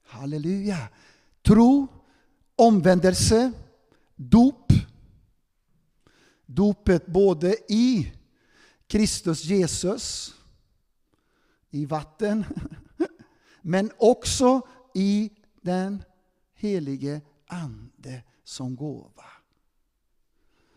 Halleluja. 0.03 0.89
Tro, 1.43 1.89
omvändelse, 2.61 3.53
dop. 4.17 4.73
Dopet 6.47 7.07
både 7.07 7.57
i 7.69 8.13
Kristus 8.87 9.45
Jesus, 9.45 10.35
i 11.71 11.87
vatten, 11.87 12.45
men 13.63 13.91
också 13.99 14.61
i 14.95 15.31
den 15.63 16.03
helige 16.55 17.21
Ande 17.47 18.23
som 18.45 18.77
gåva. 18.77 19.25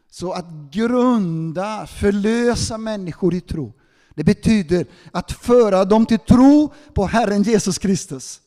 Så 0.09 0.31
att 0.31 0.45
grunda, 0.71 1.87
förlösa 1.87 2.77
människor 2.77 3.33
i 3.33 3.41
tro, 3.41 3.73
det 4.15 4.23
betyder 4.23 4.87
att 5.11 5.31
föra 5.31 5.85
dem 5.85 6.05
till 6.05 6.19
tro 6.19 6.73
på 6.93 7.05
Herren 7.05 7.43
Jesus 7.43 7.77
Kristus. 7.77 8.41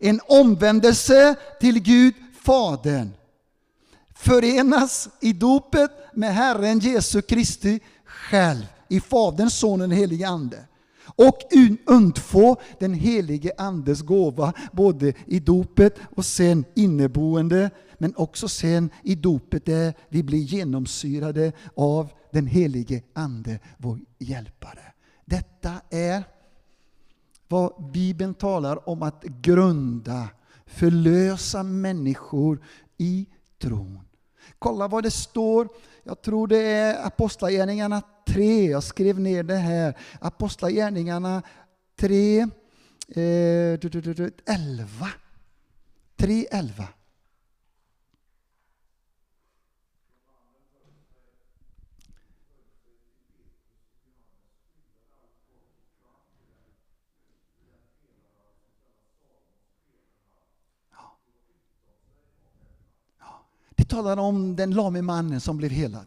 En 0.00 0.20
omvändelse 0.26 1.36
till 1.60 1.78
Gud 1.78 2.14
Fadern. 2.44 3.10
Förenas 4.14 5.08
i 5.20 5.32
dopet 5.32 5.90
med 6.14 6.34
Herren 6.34 6.78
Jesu 6.78 7.22
Kristi 7.22 7.80
själv, 8.04 8.64
i 8.88 9.00
Faderns, 9.00 9.58
Sonen 9.58 9.90
och 9.90 9.96
helige 9.96 10.28
Ande. 10.28 10.66
Och 11.04 11.38
undfå 11.86 12.56
den 12.80 12.94
helige 12.94 13.52
Andes 13.58 14.02
gåva 14.02 14.52
både 14.72 15.14
i 15.26 15.40
dopet 15.40 15.98
och 16.16 16.24
sen 16.24 16.64
inneboende, 16.74 17.70
men 17.98 18.14
också 18.16 18.48
sen 18.48 18.90
i 19.02 19.14
dopet 19.14 19.66
där 19.66 19.94
vi 20.08 20.22
blir 20.22 20.38
genomsyrade 20.38 21.52
av 21.76 22.08
den 22.32 22.46
helige 22.46 23.02
Ande, 23.14 23.58
vår 23.78 23.98
hjälpare. 24.18 24.92
Detta 25.24 25.72
är 25.90 26.24
vad 27.48 27.90
Bibeln 27.92 28.34
talar 28.34 28.88
om 28.88 29.02
att 29.02 29.22
grunda, 29.22 30.28
förlösa 30.74 31.62
människor 31.62 32.64
i 32.98 33.26
tron. 33.58 34.00
Kolla 34.58 34.88
vad 34.88 35.02
det 35.02 35.10
står, 35.10 35.68
jag 36.02 36.22
tror 36.22 36.46
det 36.48 36.62
är 36.62 37.06
Apostlagärningarna 37.06 38.02
3, 38.28 38.70
jag 38.70 38.82
skrev 38.82 39.20
ner 39.20 39.42
det 39.42 39.56
här. 39.56 39.98
Apostlagärningarna 40.20 41.42
3, 41.96 42.40
eh, 43.08 43.78
11. 44.46 45.08
3, 46.16 46.46
11. 46.50 46.88
Det 63.81 63.81
talar 63.92 64.16
om 64.16 64.56
den 64.56 64.70
lame 64.70 65.02
mannen 65.02 65.40
som 65.40 65.56
blev 65.56 65.70
helad. 65.70 66.06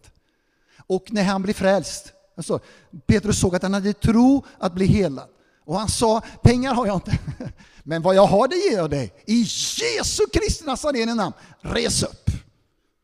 Och 0.88 1.14
när 1.14 1.24
han 1.24 1.42
blev 1.42 1.54
frälst, 1.54 2.14
alltså, 2.36 2.60
Petrus 3.06 3.40
såg 3.40 3.56
att 3.56 3.64
han 3.64 3.74
hade 3.74 3.94
tro 3.94 4.46
att 4.58 4.74
bli 4.74 4.86
helad. 4.86 5.30
Och 5.66 5.80
han 5.80 5.90
sa, 5.90 6.22
pengar 6.44 6.74
har 6.74 6.88
jag 6.88 6.98
inte, 6.98 7.20
men 7.84 8.02
vad 8.02 8.16
jag 8.16 8.26
har 8.26 8.48
det 8.48 8.56
ger 8.56 8.78
jag 8.78 8.90
dig. 8.90 9.14
I 9.26 9.40
Jesu 9.42 10.24
Kristi 10.34 10.66
Nazarene 10.66 11.14
namn, 11.14 11.34
res 11.62 12.04
upp. 12.04 12.30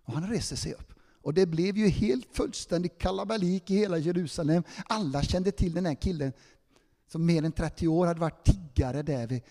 Och 0.05 0.13
han 0.13 0.29
reste 0.29 0.57
sig 0.57 0.73
upp. 0.73 0.93
Och 1.23 1.33
det 1.33 1.45
blev 1.45 1.77
ju 1.77 1.87
helt 1.87 2.27
fullständig 2.33 2.97
kalabalik 2.97 3.69
i 3.69 3.75
hela 3.75 3.97
Jerusalem. 3.97 4.63
Alla 4.85 5.23
kände 5.23 5.51
till 5.51 5.73
den 5.73 5.85
här 5.85 5.95
killen 5.95 6.33
som 7.11 7.25
mer 7.25 7.43
än 7.45 7.51
30 7.51 7.87
år 7.87 8.07
hade 8.07 8.19
varit 8.19 8.43
tiggare 8.45 9.01
där 9.01 9.27
vid 9.27 9.41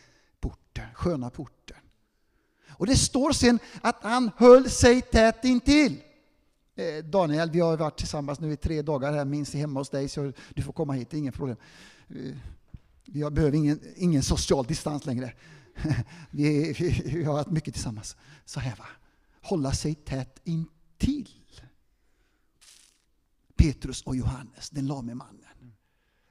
porten, 0.40 0.86
sköna 0.94 1.30
porten. 1.30 1.79
Och 2.80 2.86
det 2.86 2.96
står 2.96 3.32
sen 3.32 3.58
att 3.80 4.02
han 4.02 4.30
höll 4.36 4.70
sig 4.70 5.02
tätt 5.02 5.44
intill. 5.44 6.02
Eh, 6.74 7.04
Daniel, 7.04 7.50
vi 7.50 7.60
har 7.60 7.76
varit 7.76 7.98
tillsammans 7.98 8.40
nu 8.40 8.52
i 8.52 8.56
tre 8.56 8.82
dagar 8.82 9.12
här, 9.12 9.24
minst 9.24 9.54
hemma 9.54 9.80
hos 9.80 9.90
dig, 9.90 10.08
så 10.08 10.32
du 10.54 10.62
får 10.62 10.72
komma 10.72 10.92
hit, 10.92 11.14
inget 11.14 11.34
problem. 11.34 11.56
Eh, 12.08 12.36
jag 13.04 13.30
vi 13.30 13.34
behöver 13.34 13.56
ingen, 13.56 13.80
ingen 13.96 14.22
social 14.22 14.64
distans 14.64 15.06
längre. 15.06 15.32
Vi, 16.30 16.72
vi, 16.72 17.02
vi 17.04 17.24
har 17.24 17.32
varit 17.32 17.50
mycket 17.50 17.74
tillsammans. 17.74 18.16
Så 18.44 18.60
här 18.60 18.76
va, 18.76 18.86
hålla 19.42 19.72
sig 19.72 19.94
tätt 19.94 20.40
intill. 20.44 21.28
Petrus 23.56 24.02
och 24.02 24.16
Johannes, 24.16 24.70
den 24.70 24.86
lame 24.86 25.14
mannen. 25.14 25.74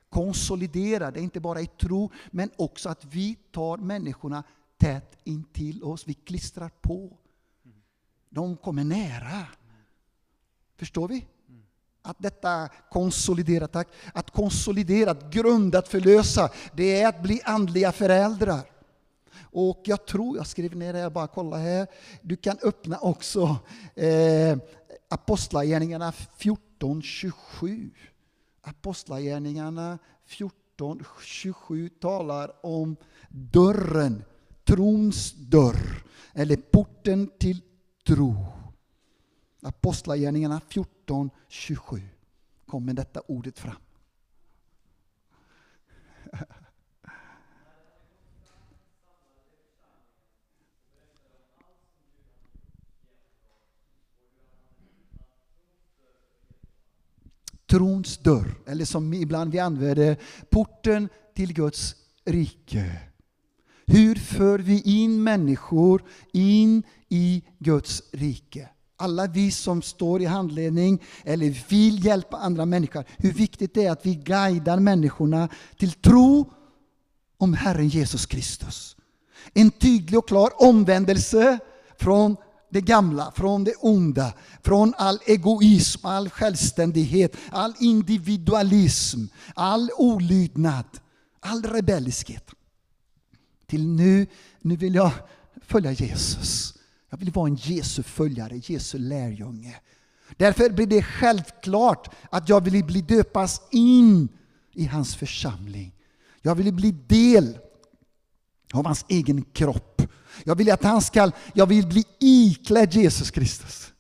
Konsolidera 0.09 1.11
det, 1.11 1.21
inte 1.21 1.39
bara 1.39 1.61
i 1.61 1.67
tro, 1.67 2.11
men 2.31 2.51
också 2.55 2.89
att 2.89 3.05
vi 3.05 3.35
tar 3.51 3.77
människorna 3.77 4.43
tätt 4.79 5.17
intill 5.23 5.83
oss. 5.83 6.07
Vi 6.07 6.13
klistrar 6.13 6.69
på. 6.81 7.17
De 8.29 8.57
kommer 8.57 8.83
nära. 8.83 9.47
Förstår 10.77 11.07
vi? 11.07 11.25
Att 12.01 12.17
detta 12.19 12.69
konsoliderat, 12.91 13.75
att 14.13 14.31
konsoliderat, 14.31 15.33
grundat, 15.33 15.87
förlösa, 15.87 16.49
det 16.73 17.01
är 17.01 17.07
att 17.07 17.23
bli 17.23 17.41
andliga 17.45 17.91
föräldrar. 17.91 18.71
Och 19.51 19.81
jag 19.83 20.05
tror, 20.05 20.37
jag 20.37 20.47
skrev 20.47 20.75
ner 20.75 20.93
det, 20.93 20.99
jag 20.99 21.13
bara 21.13 21.27
kolla 21.27 21.57
här. 21.57 21.87
Du 22.21 22.35
kan 22.35 22.57
öppna 22.63 22.99
också 22.99 23.57
eh, 23.95 24.57
Apostlagärningarna 25.09 26.11
14.27. 26.11 27.89
Apostlagärningarna 28.61 29.99
14.27 30.27 31.89
talar 31.99 32.65
om 32.65 32.95
dörren 33.29 34.23
trons 34.69 35.33
dörr, 35.33 36.03
eller 36.33 36.55
porten 36.55 37.29
till 37.39 37.61
tro. 38.07 38.45
Apostlagärningarna 39.61 40.61
14, 40.69 41.29
27 41.47 42.01
kommer 42.65 42.93
detta 42.93 43.21
ordet 43.27 43.59
fram. 43.59 43.75
Trons 57.65 58.17
dörr, 58.17 58.55
eller 58.67 58.85
som 58.85 59.13
ibland 59.13 59.51
vi 59.51 59.59
använder, 59.59 60.17
porten 60.49 61.09
till 61.33 61.53
Guds 61.53 61.95
rike. 62.25 63.08
Hur 63.91 64.15
för 64.15 64.59
vi 64.59 64.81
in 64.81 65.23
människor 65.23 66.03
in 66.33 66.83
i 67.09 67.43
Guds 67.59 68.03
rike? 68.11 68.69
Alla 68.97 69.27
vi 69.27 69.51
som 69.51 69.81
står 69.81 70.21
i 70.21 70.25
handledning 70.25 71.03
eller 71.23 71.69
vill 71.69 72.05
hjälpa 72.05 72.37
andra 72.37 72.65
människor, 72.65 73.05
hur 73.17 73.33
viktigt 73.33 73.73
det 73.73 73.85
är 73.85 73.91
att 73.91 74.05
vi 74.05 74.15
guidar 74.15 74.79
människorna 74.79 75.49
till 75.77 75.91
tro 75.91 76.53
om 77.37 77.53
Herren 77.53 77.87
Jesus 77.87 78.25
Kristus. 78.25 78.95
En 79.53 79.71
tydlig 79.71 80.19
och 80.19 80.27
klar 80.27 80.51
omvändelse 80.55 81.59
från 81.99 82.35
det 82.71 82.81
gamla, 82.81 83.31
från 83.35 83.63
det 83.63 83.75
onda, 83.75 84.33
från 84.63 84.93
all 84.97 85.19
egoism, 85.25 86.05
all 86.05 86.29
självständighet, 86.29 87.35
all 87.51 87.73
individualism, 87.79 89.19
all 89.55 89.89
olydnad, 89.97 90.85
all 91.39 91.63
rebelliskhet 91.63 92.55
till 93.69 93.87
nu, 93.87 94.27
nu 94.61 94.75
vill 94.75 94.95
jag 94.95 95.11
följa 95.61 95.91
Jesus. 95.91 96.73
Jag 97.09 97.17
vill 97.17 97.31
vara 97.31 97.47
en 97.47 97.55
Jesu 97.55 98.03
följare, 98.03 98.61
Jesu 98.63 98.97
lärjunge. 98.97 99.75
Därför 100.37 100.69
blir 100.69 100.87
det 100.87 101.03
självklart 101.03 102.15
att 102.29 102.49
jag 102.49 102.63
vill 102.63 102.85
bli 102.85 103.01
döpas 103.01 103.61
in 103.71 104.29
i 104.73 104.85
hans 104.85 105.15
församling. 105.15 105.95
Jag 106.41 106.55
vill 106.55 106.73
bli 106.73 106.91
del 106.91 107.59
av 108.73 108.85
hans 108.85 109.05
egen 109.07 109.41
kropp. 109.41 110.01
Jag 110.43 110.55
vill 110.55 110.71
att 110.71 110.83
han 110.83 111.01
ska, 111.01 111.31
jag 111.53 111.65
vill 111.65 111.87
bli 111.87 112.03
iklädd 112.19 112.93
Jesus 112.93 113.31
Kristus. 113.31 113.93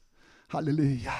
Halleluja. 0.47 1.13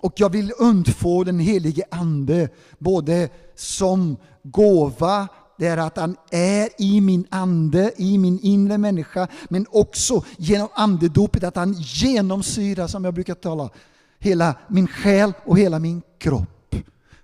Och 0.00 0.12
jag 0.16 0.30
vill 0.30 0.52
undfå 0.58 1.24
den 1.24 1.38
helige 1.38 1.84
Ande, 1.90 2.48
både 2.78 3.28
som 3.54 4.16
gåva, 4.42 5.28
det 5.58 5.66
är 5.66 5.76
att 5.76 5.96
han 5.96 6.16
är 6.30 6.68
i 6.78 7.00
min 7.00 7.26
ande, 7.30 7.92
i 7.96 8.18
min 8.18 8.40
inre 8.40 8.78
människa, 8.78 9.28
men 9.48 9.66
också 9.70 10.24
genom 10.36 10.68
andedopet 10.74 11.44
att 11.44 11.56
han 11.56 11.72
genomsyrar, 11.72 12.86
som 12.86 13.04
jag 13.04 13.14
brukar 13.14 13.34
tala, 13.34 13.70
hela 14.18 14.54
min 14.68 14.88
själ 14.88 15.32
och 15.44 15.58
hela 15.58 15.78
min 15.78 16.02
kropp. 16.18 16.76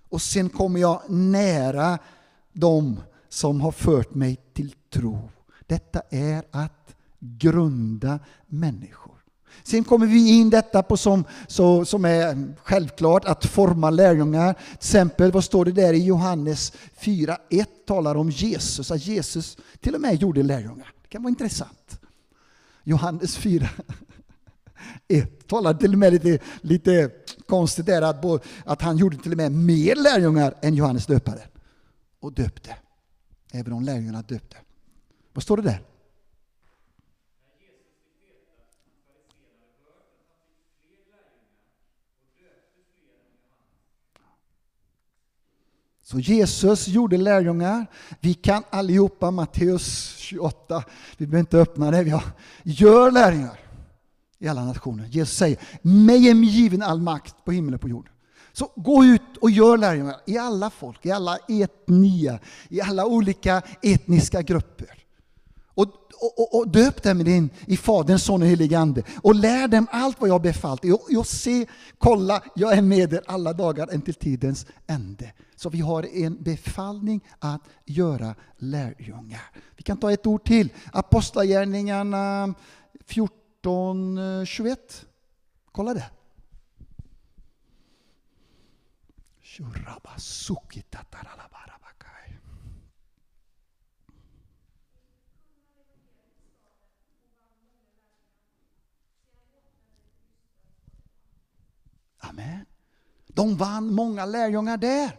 Och 0.08 0.22
sen 0.22 0.48
kommer 0.48 0.80
jag 0.80 1.02
nära 1.08 1.98
dem 2.52 3.00
som 3.28 3.60
har 3.60 3.72
fört 3.72 4.14
mig 4.14 4.38
till 4.52 4.74
tro. 4.92 5.30
Detta 5.66 6.02
är 6.10 6.42
att 6.50 6.94
grunda 7.18 8.18
människor. 8.46 9.09
Sen 9.62 9.84
kommer 9.84 10.06
vi 10.06 10.28
in 10.28 10.50
detta 10.50 10.82
på 10.82 10.96
som, 10.96 11.24
så, 11.46 11.84
som 11.84 12.04
är 12.04 12.54
självklart, 12.62 13.24
att 13.24 13.44
forma 13.44 13.90
lärjungar. 13.90 14.52
Till 14.54 14.74
exempel, 14.74 15.32
vad 15.32 15.44
står 15.44 15.64
det 15.64 15.72
där 15.72 15.92
i 15.92 16.04
Johannes 16.04 16.72
4.1 17.00 17.64
talar 17.86 18.14
om 18.14 18.30
Jesus, 18.30 18.90
att 18.90 19.06
Jesus 19.06 19.56
till 19.80 19.94
och 19.94 20.00
med 20.00 20.22
gjorde 20.22 20.42
lärjungar. 20.42 20.92
Det 21.02 21.08
kan 21.08 21.22
vara 21.22 21.30
intressant. 21.30 22.00
Johannes 22.84 23.36
4. 23.36 23.68
1 25.08 25.46
talar 25.48 25.74
till 25.74 25.92
och 25.92 25.98
med 25.98 26.12
lite, 26.12 26.38
lite 26.60 27.10
konstigt 27.46 27.86
där 27.86 28.02
att, 28.02 28.24
att 28.64 28.82
han 28.82 28.96
gjorde 28.96 29.16
till 29.16 29.32
och 29.32 29.36
med 29.36 29.52
mer 29.52 29.96
lärjungar 29.96 30.54
än 30.62 30.74
Johannes 30.74 31.06
döparen. 31.06 31.48
Och 32.20 32.32
döpte. 32.32 32.76
Även 33.52 33.72
om 33.72 33.84
lärjungarna 33.84 34.22
döpte. 34.22 34.56
Vad 35.32 35.42
står 35.42 35.56
det 35.56 35.62
där? 35.62 35.89
Så 46.10 46.20
Jesus 46.20 46.88
gjorde 46.88 47.16
lärjungar. 47.16 47.86
Vi 48.20 48.34
kan 48.34 48.62
allihopa 48.70 49.30
Matteus 49.30 50.16
28, 50.16 50.84
vi 51.16 51.26
behöver 51.26 51.40
inte 51.40 51.58
öppna 51.58 51.90
det. 51.90 52.02
Vi 52.02 52.10
har, 52.10 52.22
gör 52.62 53.10
lärjungar 53.10 53.60
i 54.38 54.48
alla 54.48 54.64
nationer. 54.64 55.06
Jesus 55.06 55.36
säger, 55.36 55.58
mig 55.82 56.28
är 56.28 56.34
given 56.34 56.82
all 56.82 57.00
makt 57.00 57.34
på 57.44 57.52
himmel 57.52 57.74
och 57.74 57.80
på 57.80 57.88
jord. 57.88 58.10
Så 58.52 58.72
gå 58.76 59.04
ut 59.04 59.36
och 59.40 59.50
gör 59.50 59.76
lärjungar 59.76 60.16
i 60.26 60.38
alla 60.38 60.70
folk, 60.70 61.06
i 61.06 61.10
alla 61.10 61.36
etnia, 61.36 62.38
i 62.68 62.80
alla 62.80 63.06
olika 63.06 63.62
etniska 63.82 64.42
grupper. 64.42 64.98
Och, 65.66 65.86
och, 66.20 66.54
och 66.54 66.68
döp 66.68 67.02
dem 67.02 67.20
i, 67.20 67.48
i 67.66 67.76
Faderns, 67.76 68.24
Son 68.24 68.42
och 68.42 68.48
Helige 68.48 68.78
Ande. 68.78 69.02
Och 69.22 69.34
lär 69.34 69.68
dem 69.68 69.86
allt 69.90 70.20
vad 70.20 70.28
jag 70.28 70.34
har 70.34 70.40
befallt 70.40 70.84
och, 70.84 71.16
och 71.18 71.26
se, 71.26 71.66
kolla, 71.98 72.42
jag 72.54 72.72
är 72.72 72.82
med 72.82 73.12
er 73.12 73.22
alla 73.26 73.52
dagar 73.52 73.88
än 73.92 74.02
till 74.02 74.14
tidens 74.14 74.66
ände. 74.86 75.32
Så 75.56 75.70
vi 75.70 75.80
har 75.80 76.16
en 76.16 76.42
befallning 76.42 77.20
att 77.38 77.60
göra 77.84 78.34
lärjungar. 78.56 79.50
Vi 79.76 79.82
kan 79.82 79.96
ta 79.96 80.12
ett 80.12 80.26
ord 80.26 80.44
till. 80.44 80.72
Apostlagärningarna 80.92 82.54
14, 83.06 84.46
21. 84.46 84.78
Eh, 84.78 85.08
kolla 85.72 85.94
det. 85.94 86.10
Amen. 102.20 102.64
De 103.26 103.56
vann 103.56 103.94
många 103.94 104.26
lärjungar 104.26 104.76
där. 104.76 105.10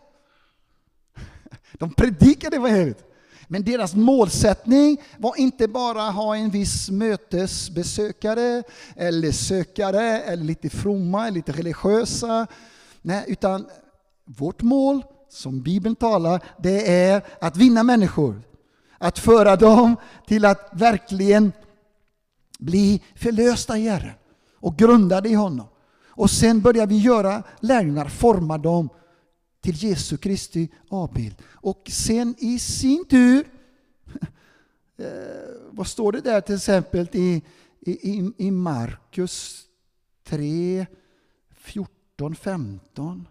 De 1.74 1.94
predikade 1.94 2.56
evangeliet. 2.56 3.08
Men 3.48 3.64
deras 3.64 3.96
målsättning 3.96 5.02
var 5.18 5.40
inte 5.40 5.68
bara 5.68 6.08
att 6.08 6.16
ha 6.16 6.36
en 6.36 6.50
viss 6.50 6.90
mötesbesökare 6.90 8.64
eller 8.96 9.32
sökare 9.32 10.22
eller 10.22 10.44
lite 10.44 10.70
fromma, 10.70 11.22
eller 11.22 11.36
lite 11.36 11.52
religiösa. 11.52 12.48
Nej, 13.02 13.24
utan 13.28 13.68
vårt 14.26 14.62
mål, 14.62 15.04
som 15.30 15.62
Bibeln 15.62 15.96
talar, 15.96 16.44
det 16.58 17.06
är 17.06 17.22
att 17.42 17.58
vinna 17.58 17.84
människor. 17.84 18.42
Att 18.98 19.20
föra 19.20 19.56
dem 19.56 19.96
till 20.28 20.46
att 20.46 20.70
verkligen 20.74 21.52
bli 22.60 23.02
förlösta 23.16 23.78
i 23.78 23.90
Herren 23.90 24.14
och 24.54 24.78
grundade 24.78 25.30
i 25.30 25.34
honom. 25.34 25.68
Och 26.12 26.30
sen 26.30 26.62
börjar 26.62 26.88
vi 26.88 26.98
göra 26.98 27.44
lärjungar, 27.60 28.06
forma 28.06 28.58
dem 28.58 28.90
till 29.62 29.84
Jesu 29.84 30.18
Kristi 30.18 30.70
avbild. 30.90 31.36
Och 31.52 31.90
sen 31.92 32.36
i 32.38 32.60
sin 32.60 33.06
tur, 33.06 33.48
eh, 34.98 35.08
vad 35.72 35.88
står 35.88 36.12
det 36.12 36.22
där 36.22 36.42
till 36.42 36.56
exempel 36.56 37.08
i, 37.12 37.42
i, 37.80 38.32
i 38.38 38.52
Markus 38.52 39.66
3, 40.24 40.86
14, 41.50 42.36
15? 42.36 43.28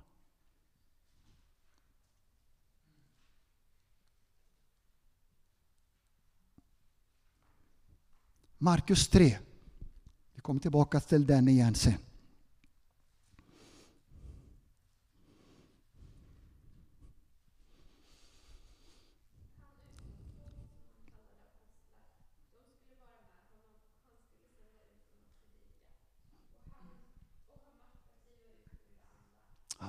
Markus 8.59 9.09
3. 9.09 9.39
Vi 10.35 10.41
kommer 10.41 10.61
tillbaka 10.61 11.01
till 11.01 11.27
den 11.27 11.49
igen 11.49 11.75
sen. 11.75 11.95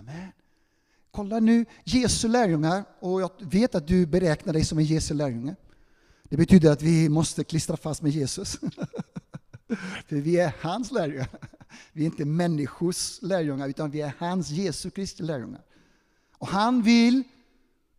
Amen. 0.01 0.31
Kolla 1.11 1.39
nu, 1.39 1.65
Jesu 1.83 2.27
lärjungar, 2.27 2.83
och 2.99 3.21
jag 3.21 3.31
vet 3.39 3.75
att 3.75 3.87
du 3.87 4.05
beräknar 4.05 4.53
dig 4.53 4.65
som 4.65 4.77
en 4.77 4.85
Jesu 4.85 5.13
lärjunge. 5.13 5.55
Det 6.23 6.37
betyder 6.37 6.71
att 6.71 6.81
vi 6.81 7.09
måste 7.09 7.43
klistra 7.43 7.77
fast 7.77 8.01
med 8.01 8.11
Jesus. 8.11 8.59
För 10.07 10.15
vi 10.15 10.39
är 10.39 10.53
hans 10.61 10.91
lärjungar. 10.91 11.27
Vi 11.93 12.01
är 12.01 12.05
inte 12.05 12.25
människors 12.25 13.21
lärjungar, 13.21 13.67
utan 13.67 13.91
vi 13.91 14.01
är 14.01 14.13
hans 14.17 14.49
Jesu 14.49 14.89
Kristi 14.89 15.23
lärjungar. 15.23 15.61
Och 16.37 16.47
han 16.47 16.81
vill 16.81 17.23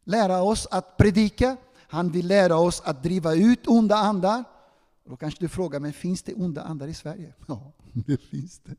lära 0.04 0.42
oss 0.42 0.66
att 0.70 0.96
predika, 0.96 1.56
han 1.76 2.12
vill 2.12 2.26
lära 2.26 2.56
oss 2.56 2.80
att 2.80 3.02
driva 3.02 3.34
ut 3.34 3.66
onda 3.66 3.96
andar. 3.96 4.44
Då 5.04 5.16
kanske 5.16 5.44
du 5.44 5.48
frågar, 5.48 5.80
men 5.80 5.92
finns 5.92 6.22
det 6.22 6.34
onda 6.34 6.62
andar 6.62 6.88
i 6.88 6.94
Sverige? 6.94 7.34
Ja, 7.46 7.72
det 8.06 8.16
finns 8.16 8.58
det. 8.58 8.76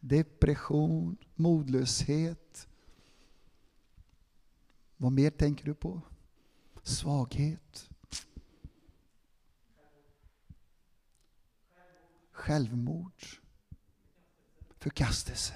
Depression, 0.00 1.16
modlöshet. 1.34 2.68
Vad 4.96 5.12
mer 5.12 5.30
tänker 5.30 5.64
du 5.64 5.74
på? 5.74 6.00
Svaghet. 6.82 7.90
Självmord. 12.30 13.24
Förkastelse. 14.78 15.54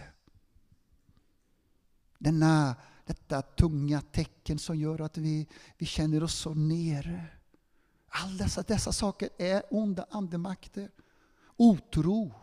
Denna, 2.18 2.76
detta 3.06 3.42
tunga 3.42 4.00
tecken 4.00 4.58
som 4.58 4.76
gör 4.76 5.00
att 5.00 5.18
vi, 5.18 5.48
vi 5.78 5.86
känner 5.86 6.22
oss 6.22 6.34
så 6.34 6.54
nere. 6.54 7.26
Alla 8.08 8.44
dessa, 8.44 8.62
dessa 8.62 8.92
saker 8.92 9.28
är 9.38 9.62
onda 9.70 10.06
andemakter. 10.10 10.90
Otro. 11.56 12.34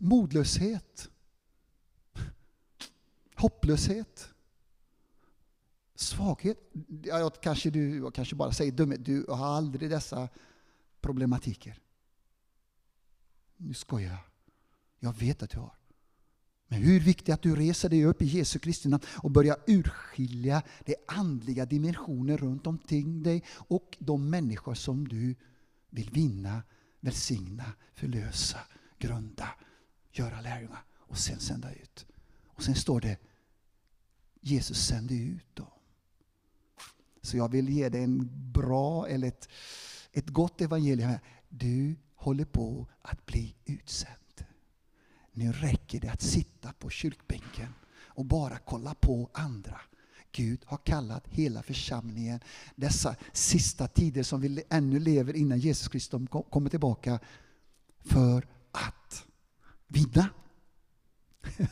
Modlöshet. 0.00 1.10
Hopplöshet. 3.34 4.28
Svaghet. 5.94 6.58
Ja, 7.04 7.30
kanske 7.30 7.70
du 7.70 8.10
kanske 8.10 8.36
bara 8.36 8.52
säger 8.52 8.72
dumhet. 8.72 9.04
Du 9.04 9.26
har 9.28 9.46
aldrig 9.46 9.90
dessa 9.90 10.28
problematiker. 11.00 11.78
Nu 13.56 13.74
skojar 13.74 14.10
jag. 14.10 14.18
Jag 14.98 15.18
vet 15.18 15.42
att 15.42 15.50
du 15.50 15.58
har. 15.58 15.76
Men 16.68 16.82
hur 16.82 17.00
viktigt 17.00 17.34
att 17.34 17.42
du 17.42 17.56
reser 17.56 17.88
dig 17.88 18.04
upp 18.04 18.22
i 18.22 18.24
Jesu 18.24 18.58
Kristi 18.58 18.88
namn 18.88 19.02
och 19.22 19.30
börjar 19.30 19.56
urskilja 19.66 20.62
de 20.84 20.94
andliga 21.08 21.66
dimensioner 21.66 22.36
runt 22.36 22.66
omkring 22.66 23.22
dig 23.22 23.44
och 23.48 23.96
de 23.98 24.30
människor 24.30 24.74
som 24.74 25.08
du 25.08 25.34
vill 25.90 26.10
vinna, 26.10 26.62
välsigna, 27.00 27.64
förlösa, 27.94 28.58
grunda, 28.98 29.48
göra 30.12 30.40
lärjungar 30.40 30.84
och 30.94 31.18
sen 31.18 31.40
sända 31.40 31.72
ut. 31.72 32.06
Och 32.46 32.62
sen 32.62 32.74
står 32.74 33.00
det 33.00 33.18
Jesus 34.40 34.86
sände 34.86 35.14
ut 35.14 35.56
dem. 35.56 35.66
Så 37.22 37.36
jag 37.36 37.48
vill 37.48 37.68
ge 37.68 37.88
dig 37.88 38.04
en 38.04 38.30
bra 38.52 39.08
eller 39.08 39.28
ett, 39.28 39.48
ett 40.12 40.28
gott 40.28 40.60
evangelium. 40.60 41.18
Du 41.48 41.96
håller 42.14 42.44
på 42.44 42.86
att 43.02 43.26
bli 43.26 43.54
utsänd. 43.64 44.44
nu 45.32 45.52
räcker 45.52 46.00
det 46.00 46.08
att 46.08 46.22
sitta 46.22 46.72
på 46.72 46.90
kyrkbänken 46.90 47.74
och 47.94 48.24
bara 48.24 48.58
kolla 48.58 48.94
på 48.94 49.30
andra. 49.32 49.80
Gud 50.32 50.62
har 50.66 50.76
kallat 50.76 51.28
hela 51.28 51.62
församlingen 51.62 52.40
dessa 52.76 53.16
sista 53.32 53.88
tider 53.88 54.22
som 54.22 54.40
vi 54.40 54.64
ännu 54.68 54.98
lever 54.98 55.36
innan 55.36 55.58
Jesus 55.58 55.88
Kristus 55.88 56.20
kommer 56.50 56.70
tillbaka 56.70 57.20
för 58.00 58.48
att 58.72 59.26
vinna. 59.92 60.26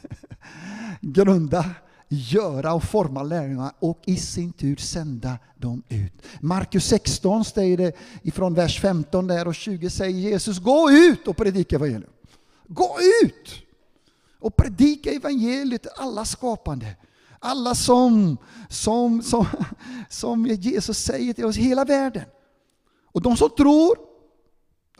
Grunda, 1.00 1.64
göra 2.08 2.74
och 2.74 2.84
forma 2.84 3.22
lärjungarna 3.22 3.74
och 3.78 4.02
i 4.04 4.16
sin 4.16 4.52
tur 4.52 4.76
sända 4.76 5.38
dem 5.56 5.82
ut. 5.88 6.12
Markus 6.40 6.84
16 6.84 7.44
säger 7.44 7.76
det 7.76 7.92
ifrån 8.22 8.54
vers 8.54 8.80
15 8.80 9.26
där 9.26 9.48
och 9.48 9.54
20 9.54 9.90
säger 9.90 10.18
Jesus 10.18 10.58
gå 10.58 10.90
ut 10.90 11.28
och 11.28 11.36
predika 11.36 11.76
evangelium. 11.76 12.10
Gå 12.66 12.96
ut 13.22 13.62
och 14.40 14.56
predika 14.56 15.10
evangeliet 15.10 15.82
till 15.82 15.90
alla 15.96 16.24
skapande. 16.24 16.96
Alla 17.38 17.74
som, 17.74 18.36
som, 18.68 19.22
som, 19.22 19.46
som 20.08 20.46
Jesus 20.46 20.98
säger 20.98 21.32
till 21.32 21.44
oss 21.44 21.56
hela 21.56 21.84
världen. 21.84 22.24
Och 23.12 23.22
de 23.22 23.36
som 23.36 23.50
tror, 23.50 24.09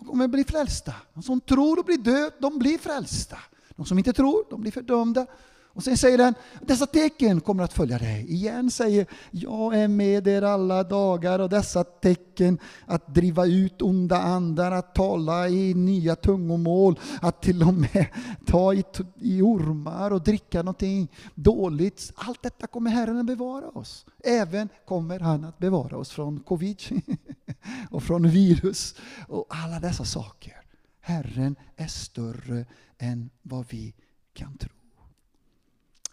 de 0.00 0.06
kommer 0.06 0.28
bli 0.28 0.44
frälsta. 0.44 0.94
De 1.14 1.22
som 1.22 1.40
tror 1.40 1.78
och 1.78 1.84
blir 1.84 1.98
döda, 1.98 2.36
de 2.38 2.58
blir 2.58 2.78
frälsta. 2.78 3.38
De 3.76 3.86
som 3.86 3.98
inte 3.98 4.12
tror, 4.12 4.44
de 4.50 4.60
blir 4.60 4.72
fördömda. 4.72 5.26
Och 5.72 5.84
sen 5.84 5.96
säger 5.96 6.18
den, 6.18 6.34
dessa 6.60 6.86
tecken 6.86 7.40
kommer 7.40 7.64
att 7.64 7.72
följa 7.72 7.98
dig. 7.98 8.26
Igen 8.28 8.70
säger, 8.70 9.06
jag 9.30 9.74
är 9.74 9.88
med 9.88 10.28
er 10.28 10.42
alla 10.42 10.84
dagar 10.84 11.38
och 11.38 11.48
dessa 11.48 11.84
tecken 11.84 12.58
att 12.86 13.14
driva 13.14 13.46
ut 13.46 13.82
onda 13.82 14.18
andar, 14.18 14.72
att 14.72 14.94
tala 14.94 15.48
i 15.48 15.74
nya 15.74 16.16
tungomål, 16.16 16.98
att 17.22 17.42
till 17.42 17.62
och 17.62 17.74
med 17.74 18.06
ta 18.46 18.74
i, 18.74 18.84
i 19.20 19.42
ormar 19.42 20.10
och 20.10 20.22
dricka 20.22 20.58
någonting 20.58 21.08
dåligt. 21.34 22.12
Allt 22.14 22.42
detta 22.42 22.66
kommer 22.66 22.90
Herren 22.90 23.18
att 23.18 23.26
bevara 23.26 23.68
oss. 23.68 24.06
Även 24.24 24.68
kommer 24.86 25.20
han 25.20 25.44
att 25.44 25.58
bevara 25.58 25.96
oss 25.96 26.10
från 26.10 26.40
covid 26.40 26.80
och 27.90 28.02
från 28.02 28.30
virus 28.30 28.94
och 29.28 29.46
alla 29.48 29.80
dessa 29.80 30.04
saker. 30.04 30.56
Herren 31.00 31.56
är 31.76 31.86
större 31.86 32.66
än 32.98 33.30
vad 33.42 33.66
vi 33.70 33.94
kan 34.32 34.56
tro. 34.56 34.70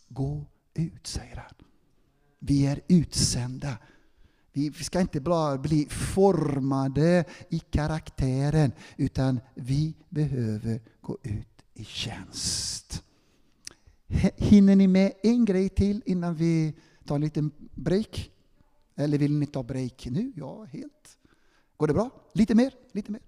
Gå 0.07 0.45
ut, 0.73 1.07
säger 1.07 1.35
han. 1.35 1.53
Vi 2.39 2.65
är 2.65 2.81
utsända. 2.87 3.77
Vi 4.51 4.73
ska 4.73 5.01
inte 5.01 5.21
bara 5.21 5.57
bli 5.57 5.85
formade 5.89 7.25
i 7.49 7.59
karaktären, 7.59 8.71
utan 8.97 9.39
vi 9.55 9.93
behöver 10.09 10.81
gå 11.01 11.17
ut 11.23 11.63
i 11.73 11.85
tjänst. 11.85 13.03
Hinner 14.37 14.75
ni 14.75 14.87
med 14.87 15.13
en 15.23 15.45
grej 15.45 15.69
till 15.69 16.01
innan 16.05 16.35
vi 16.35 16.75
tar 17.05 17.15
en 17.15 17.21
liten 17.21 17.51
break? 17.75 18.31
Eller 18.95 19.17
vill 19.17 19.37
ni 19.37 19.45
ta 19.45 19.63
break 19.63 20.07
nu? 20.11 20.31
Ja, 20.35 20.63
helt. 20.63 21.17
Går 21.77 21.87
det 21.87 21.93
bra? 21.93 22.09
Lite 22.33 22.55
mer? 22.55 22.73
Lite 22.91 23.11
mer? 23.11 23.21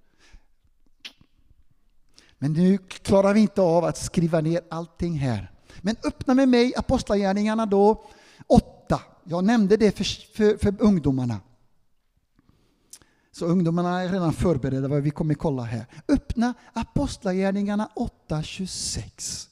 Men 2.38 2.54
nu 2.54 2.78
klarar 2.78 3.34
vi 3.34 3.40
inte 3.40 3.62
av 3.62 3.86
att 3.86 3.98
skriva 3.98 4.42
ner 4.42 4.62
allting 4.70 5.14
här. 5.14 5.52
Men 5.82 5.96
öppna 6.04 6.34
med 6.34 6.50
mig 6.50 6.74
Apostlagärningarna 6.76 7.66
då 7.66 8.06
8. 8.48 9.02
Jag 9.24 9.44
nämnde 9.44 9.78
det 9.78 9.98
för, 9.98 10.04
för, 10.04 10.58
för 10.58 10.76
ungdomarna. 10.84 11.40
Så 13.32 13.46
ungdomarna 13.46 14.02
är 14.02 14.10
redan 14.10 14.34
förberedda 14.34 14.88
vad 14.88 15.02
vi 15.02 15.12
kommer 15.12 15.34
kolla 15.34 15.64
här. 15.64 15.86
Öppna 16.08 16.54
Apostlagärningarna 16.74 17.90
8.26. 17.96 19.48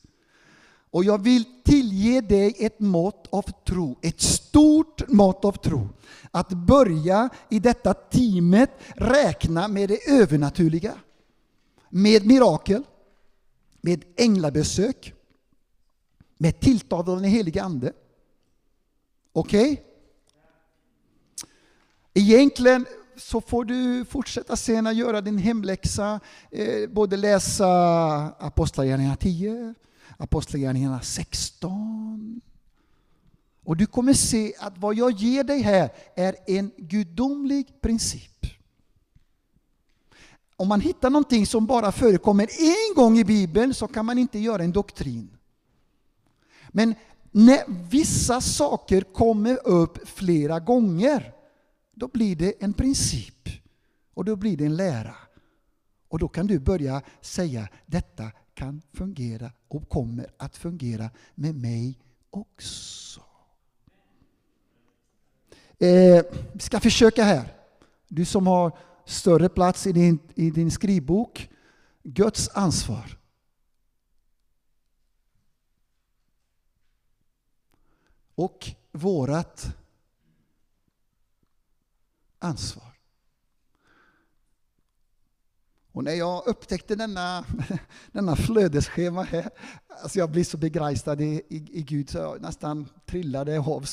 Och 0.97 1.05
jag 1.05 1.23
vill 1.23 1.45
tillge 1.63 2.21
dig 2.21 2.55
ett 2.59 2.79
mått 2.79 3.27
av 3.29 3.45
tro, 3.65 3.97
ett 4.01 4.21
stort 4.21 5.07
mått 5.07 5.45
av 5.45 5.51
tro. 5.51 5.89
Att 6.31 6.49
börja 6.49 7.29
i 7.49 7.59
detta 7.59 7.93
teamet 7.93 8.69
räkna 8.95 9.67
med 9.67 9.89
det 9.89 10.09
övernaturliga. 10.09 10.93
Med 11.89 12.25
mirakel, 12.25 12.83
med 13.81 14.03
änglabesök, 14.15 15.13
med 16.37 16.59
tilltal 16.59 16.99
av 17.09 17.21
den 17.21 17.31
helige 17.31 17.63
Ande. 17.63 17.93
Okej? 19.33 19.71
Okay? 19.71 19.83
Egentligen 22.13 22.85
så 23.17 23.41
får 23.41 23.65
du 23.65 24.05
fortsätta 24.05 24.55
senare 24.55 24.93
göra 24.93 25.21
din 25.21 25.37
hemläxa, 25.37 26.19
eh, 26.51 26.89
både 26.89 27.17
läsa 27.17 27.67
Apostlagärningarna 28.39 29.15
10, 29.15 29.73
Apostlagärningarna 30.17 31.01
16. 31.01 32.41
Och 33.63 33.77
du 33.77 33.85
kommer 33.85 34.13
se 34.13 34.53
att 34.59 34.77
vad 34.77 34.95
jag 34.95 35.11
ger 35.11 35.43
dig 35.43 35.61
här 35.61 35.89
är 36.15 36.35
en 36.47 36.71
gudomlig 36.77 37.81
princip. 37.81 38.45
Om 40.55 40.67
man 40.67 40.81
hittar 40.81 41.09
någonting 41.09 41.45
som 41.45 41.65
bara 41.65 41.91
förekommer 41.91 42.47
en 42.59 42.95
gång 42.95 43.17
i 43.17 43.23
Bibeln 43.23 43.73
så 43.73 43.87
kan 43.87 44.05
man 44.05 44.17
inte 44.17 44.39
göra 44.39 44.63
en 44.63 44.71
doktrin. 44.71 45.37
Men 46.69 46.95
när 47.31 47.89
vissa 47.89 48.41
saker 48.41 49.01
kommer 49.01 49.67
upp 49.67 50.07
flera 50.09 50.59
gånger, 50.59 51.33
då 51.95 52.07
blir 52.07 52.35
det 52.35 52.53
en 52.59 52.73
princip. 52.73 53.49
Och 54.13 54.25
då 54.25 54.35
blir 54.35 54.57
det 54.57 54.65
en 54.65 54.75
lära. 54.75 55.15
Och 56.09 56.19
då 56.19 56.27
kan 56.27 56.47
du 56.47 56.59
börja 56.59 57.01
säga, 57.21 57.67
detta 57.85 58.31
kan 58.57 58.81
fungera 58.93 59.51
och 59.67 59.89
kommer 59.89 60.27
att 60.37 60.57
fungera 60.57 61.09
med 61.35 61.55
mig 61.55 61.99
också. 62.29 63.21
Eh, 65.79 66.25
vi 66.53 66.59
ska 66.59 66.79
försöka 66.79 67.23
här. 67.23 67.53
Du 68.07 68.25
som 68.25 68.47
har 68.47 68.77
större 69.05 69.49
plats 69.49 69.87
i 69.87 69.91
din, 69.91 70.19
i 70.35 70.51
din 70.51 70.71
skrivbok. 70.71 71.49
Guds 72.03 72.49
ansvar. 72.49 73.17
och 78.37 78.71
vårat 78.91 79.67
ansvar. 82.39 82.96
Och 85.97 86.03
när 86.03 86.13
jag 86.13 86.47
upptäckte 86.47 86.95
denna, 86.95 87.45
denna 88.11 88.35
flödesschema 88.35 89.23
här, 89.23 89.49
alltså 90.03 90.19
jag 90.19 90.31
blev 90.31 90.43
så 90.43 90.57
begeistrad 90.57 91.21
i, 91.21 91.41
i, 91.49 91.79
i, 91.79 91.81
Gud 91.81 92.09
så 92.09 92.17
jag 92.17 92.41
nästan 92.41 92.89
trillade 93.05 93.59
av 93.59 93.85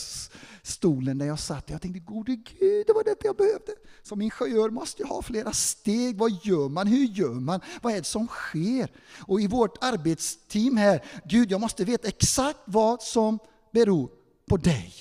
stolen 0.62 1.18
där 1.18 1.26
jag 1.26 1.38
satt. 1.38 1.70
Jag 1.70 1.82
tänkte, 1.82 2.00
gode 2.00 2.36
Gud, 2.36 2.86
det 2.86 2.92
var 2.92 3.04
detta 3.04 3.26
jag 3.26 3.36
behövde. 3.36 3.72
Som 4.02 4.22
ingenjör 4.22 4.70
måste 4.70 5.02
jag 5.02 5.08
ha 5.08 5.22
flera 5.22 5.52
steg. 5.52 6.18
Vad 6.18 6.30
gör 6.42 6.68
man? 6.68 6.86
Hur 6.86 7.04
gör 7.04 7.40
man? 7.40 7.60
Vad 7.82 7.92
är 7.92 7.98
det 7.98 8.04
som 8.04 8.26
sker? 8.26 8.90
Och 9.20 9.40
i 9.40 9.46
vårt 9.46 9.84
arbetsteam 9.84 10.76
här, 10.76 11.04
Gud, 11.24 11.50
jag 11.50 11.60
måste 11.60 11.84
veta 11.84 12.08
exakt 12.08 12.60
vad 12.64 13.02
som 13.02 13.38
beror 13.72 14.10
på 14.46 14.56
dig 14.56 14.92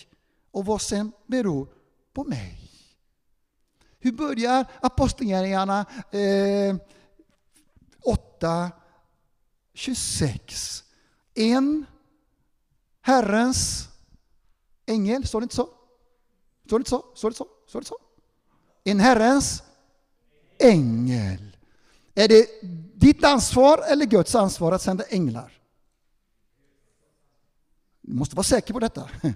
och 0.52 0.66
vad 0.66 0.82
som 0.82 1.12
beror 1.28 1.68
på 2.14 2.24
mig. 2.24 2.63
Hur 4.04 4.12
börjar 4.12 4.66
Apostlagärningarna 4.82 5.86
eh, 6.12 6.76
8, 8.02 8.72
26? 9.74 10.84
En 11.34 11.86
Herrens 13.02 13.88
ängel, 14.86 15.28
står 15.28 15.42
det 15.42 15.44
inte 15.44 15.56
så? 15.56 15.70
Står 16.66 16.80
det 16.80 16.82
inte 16.82 16.90
så? 16.90 17.06
Står 17.16 17.30
det 17.30 17.36
så? 17.36 17.48
Står 17.68 17.80
det 17.80 17.88
så? 17.88 17.98
En 18.84 19.00
Herrens 19.00 19.64
ängel. 20.60 21.58
Är 22.16 22.28
det 22.28 22.48
ditt 22.94 23.24
ansvar 23.24 23.84
eller 23.88 24.06
Guds 24.06 24.36
ansvar 24.36 24.72
att 24.72 24.82
sända 24.82 25.04
änglar? 25.04 25.62
Du 28.02 28.14
måste 28.14 28.36
vara 28.36 28.44
säker 28.44 28.74
på 28.74 28.80
detta. 28.80 29.10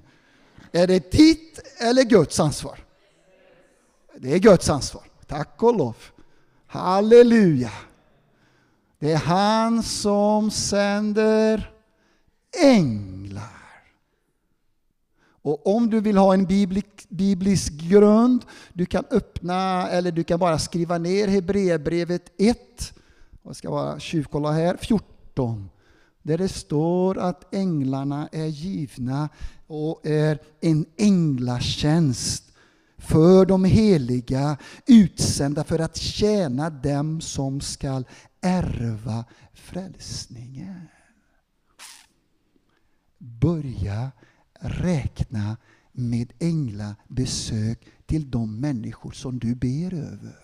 Är 0.71 0.87
det 0.87 1.11
ditt 1.11 1.59
eller 1.77 2.03
Guds 2.03 2.39
ansvar? 2.39 2.86
Det 4.19 4.33
är 4.33 4.39
Guds 4.39 4.69
ansvar. 4.69 5.03
Tack 5.27 5.63
och 5.63 5.77
lov. 5.77 5.95
Halleluja. 6.67 7.71
Det 8.99 9.11
är 9.11 9.17
han 9.17 9.83
som 9.83 10.51
sänder 10.51 11.71
änglar. 12.63 13.43
Och 15.41 15.75
om 15.75 15.89
du 15.89 16.01
vill 16.01 16.17
ha 16.17 16.33
en 16.33 16.45
biblisk 17.09 17.73
grund, 17.73 18.45
du 18.73 18.85
kan 18.85 19.03
öppna 19.11 19.87
eller 19.89 20.11
du 20.11 20.23
kan 20.23 20.39
bara 20.39 20.59
skriva 20.59 20.97
ner 20.97 21.27
Hebreerbrevet 21.27 22.31
1. 22.37 22.93
Jag 23.43 23.55
ska 23.55 23.69
bara 23.69 23.99
tjuvkolla 23.99 24.51
här, 24.51 24.77
14 24.77 25.69
där 26.27 26.37
det 26.37 26.49
står 26.49 27.17
att 27.17 27.53
änglarna 27.53 28.29
är 28.31 28.45
givna 28.45 29.29
och 29.67 30.05
är 30.05 30.39
en 30.61 30.85
änglatjänst 30.97 32.46
för 33.07 33.45
de 33.45 33.65
heliga, 33.65 34.57
utsända 34.85 35.63
för 35.63 35.79
att 35.79 35.97
tjäna 35.97 36.69
dem 36.69 37.21
som 37.21 37.61
skall 37.61 38.07
ärva 38.41 39.25
frälsningen. 39.53 40.87
börja 43.17 44.11
räkna 44.59 45.57
med 45.91 46.33
änglabesök 46.39 47.87
till 48.05 48.31
de 48.31 48.59
människor 48.59 49.11
som 49.11 49.39
du 49.39 49.55
ber 49.55 49.93
över. 49.93 50.39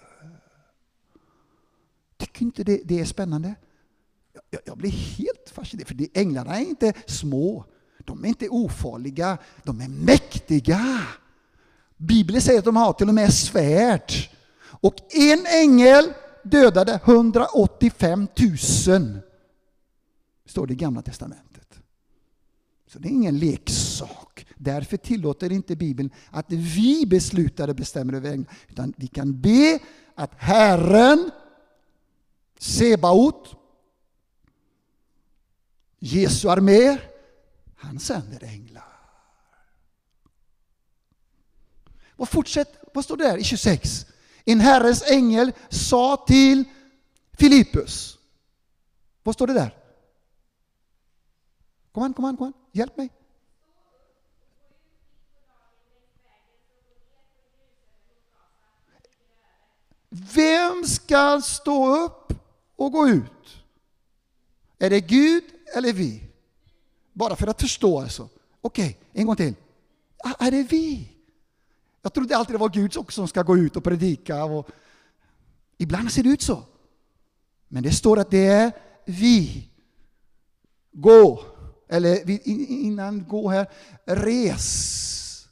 Tycker 2.17 2.41
inte 2.41 2.63
det, 2.63 2.81
det 2.85 2.99
är 2.99 3.05
spännande? 3.05 3.55
Jag, 4.49 4.61
jag 4.65 4.77
blir 4.77 4.91
helt 4.91 5.49
fascinerad, 5.49 5.87
för 5.87 6.07
änglarna 6.13 6.59
är 6.59 6.65
inte 6.65 6.93
små. 7.05 7.65
De 8.05 8.23
är 8.23 8.27
inte 8.27 8.49
ofarliga, 8.49 9.37
de 9.63 9.81
är 9.81 9.89
mäktiga. 9.89 11.07
Bibeln 12.07 12.41
säger 12.41 12.59
att 12.59 12.65
de 12.65 12.75
har 12.75 12.93
till 12.93 13.07
och 13.07 13.15
med 13.15 13.33
svärd. 13.33 14.11
Och 14.65 14.95
en 15.13 15.45
ängel 15.45 16.13
dödade 16.43 16.99
185 17.03 18.27
000. 18.87 19.19
Står 20.45 20.67
det 20.67 20.73
i 20.73 20.75
Gamla 20.75 21.01
Testamentet. 21.01 21.79
Så 22.87 22.99
det 22.99 23.07
är 23.07 23.11
ingen 23.11 23.39
leksak. 23.39 24.45
Därför 24.57 24.97
tillåter 24.97 25.51
inte 25.51 25.75
Bibeln 25.75 26.09
att 26.31 26.45
vi 26.51 27.05
beslutar 27.05 27.67
och 27.67 27.75
bestämmer 27.75 28.13
över 28.13 28.31
änglar. 28.31 28.53
Utan 28.67 28.93
vi 28.97 29.07
kan 29.07 29.41
be 29.41 29.79
att 30.15 30.31
Herren, 30.37 31.31
Sebaot, 32.59 33.55
Jesu 35.99 36.49
armé, 36.49 36.97
han 37.75 37.99
sänder 37.99 38.43
änglar. 38.43 38.92
Och 42.15 42.29
fortsätt, 42.29 42.77
vad 42.93 43.03
står 43.03 43.17
det 43.17 43.23
där 43.23 43.37
i 43.37 43.43
26? 43.43 44.05
En 44.45 44.59
Herrens 44.59 45.11
ängel 45.11 45.51
sa 45.69 46.25
till 46.27 46.63
Filippus. 47.33 48.17
Vad 49.23 49.35
står 49.35 49.47
det 49.47 49.53
där? 49.53 49.77
Kom 51.91 52.03
an, 52.03 52.13
kom 52.13 52.25
an, 52.25 52.37
kom 52.37 52.47
an. 52.47 52.53
Hjälp 52.71 52.97
mig. 52.97 53.09
Vem 60.09 60.83
ska 60.85 61.41
stå 61.41 61.95
upp 61.95 62.33
och 62.75 62.91
gå 62.91 63.07
ut? 63.07 63.63
Är 64.79 64.89
det 64.89 65.01
Gud 65.01 65.43
eller 65.75 65.93
vi? 65.93 66.23
Bara 67.13 67.35
för 67.35 67.47
att 67.47 67.61
förstå 67.61 68.01
alltså. 68.01 68.29
Okej, 68.61 68.85
okay, 68.85 69.21
en 69.21 69.27
gång 69.27 69.35
till. 69.35 69.55
Ah, 70.23 70.45
är 70.45 70.51
det 70.51 70.63
vi? 70.63 71.12
Jag 72.05 72.13
trodde 72.13 72.37
alltid 72.37 72.53
det 72.53 72.59
var 72.59 72.69
Gud 72.69 72.97
också 72.97 73.15
som 73.15 73.27
ska 73.27 73.41
gå 73.43 73.57
ut 73.57 73.75
och 73.75 73.83
predika. 73.83 74.43
Och 74.43 74.69
ibland 75.77 76.11
ser 76.11 76.23
det 76.23 76.29
ut 76.29 76.41
så. 76.41 76.63
Men 77.67 77.83
det 77.83 77.91
står 77.91 78.19
att 78.19 78.31
det 78.31 78.45
är 78.45 78.71
vi. 79.05 79.69
Gå, 80.91 81.43
eller 81.87 82.29
innan 82.69 83.27
gå 83.27 83.49
här, 83.49 83.71
res 84.05 85.47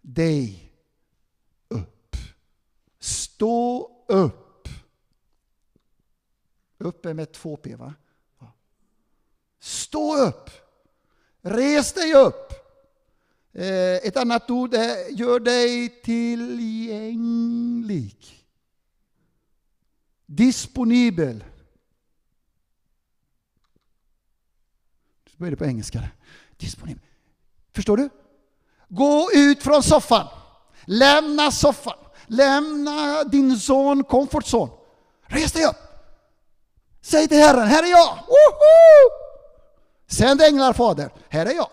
dig 0.00 0.72
upp. 1.68 2.16
Stå 2.98 3.90
upp. 4.08 4.68
Upp 6.78 7.06
är 7.06 7.14
med 7.14 7.32
två 7.32 7.56
P 7.56 7.76
va? 7.76 7.94
Stå 9.60 10.16
upp. 10.16 10.50
Res 11.40 11.92
dig 11.92 12.14
upp. 12.14 12.61
Eh, 13.54 13.96
ett 13.96 14.16
annat 14.16 14.50
ord 14.50 14.74
är 14.74 15.10
gör 15.10 15.40
dig 15.40 15.88
tillgänglig. 16.02 18.16
Disponibel. 20.26 21.44
Vad 25.36 25.46
är 25.46 25.50
det 25.50 25.56
på 25.56 25.64
engelska? 25.64 26.02
Disponibel. 26.56 27.02
Förstår 27.74 27.96
du? 27.96 28.08
Gå 28.88 29.28
ut 29.34 29.62
från 29.62 29.82
soffan. 29.82 30.26
Lämna 30.84 31.50
soffan. 31.50 31.98
Lämna 32.26 33.24
din 33.24 33.58
son, 33.58 34.04
comfort 34.04 34.44
zone. 34.44 34.72
Res 35.26 35.52
dig 35.52 35.64
upp. 35.64 35.76
Säg 37.00 37.28
till 37.28 37.38
Herren, 37.38 37.66
här 37.66 37.82
är 37.82 37.90
jag. 37.90 38.16
Woho! 38.16 39.10
Sänd 40.06 40.42
änglar, 40.42 40.72
Fader. 40.72 41.12
Här 41.28 41.46
är 41.46 41.54
jag. 41.54 41.70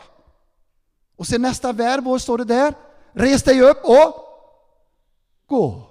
Och 1.19 1.27
sen 1.27 1.41
nästa 1.41 1.73
verb, 1.73 2.03
vad 2.03 2.21
står 2.21 2.37
det 2.37 2.43
där? 2.43 2.73
Res 3.13 3.43
dig 3.43 3.61
upp 3.61 3.77
och 3.83 4.13
gå. 5.45 5.89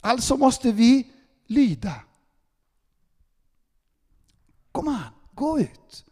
Alltså 0.00 0.36
måste 0.36 0.72
vi 0.72 1.12
lyda. 1.46 2.04
Kom 4.72 4.88
an, 4.88 5.12
gå 5.32 5.60
ut. 5.60 6.04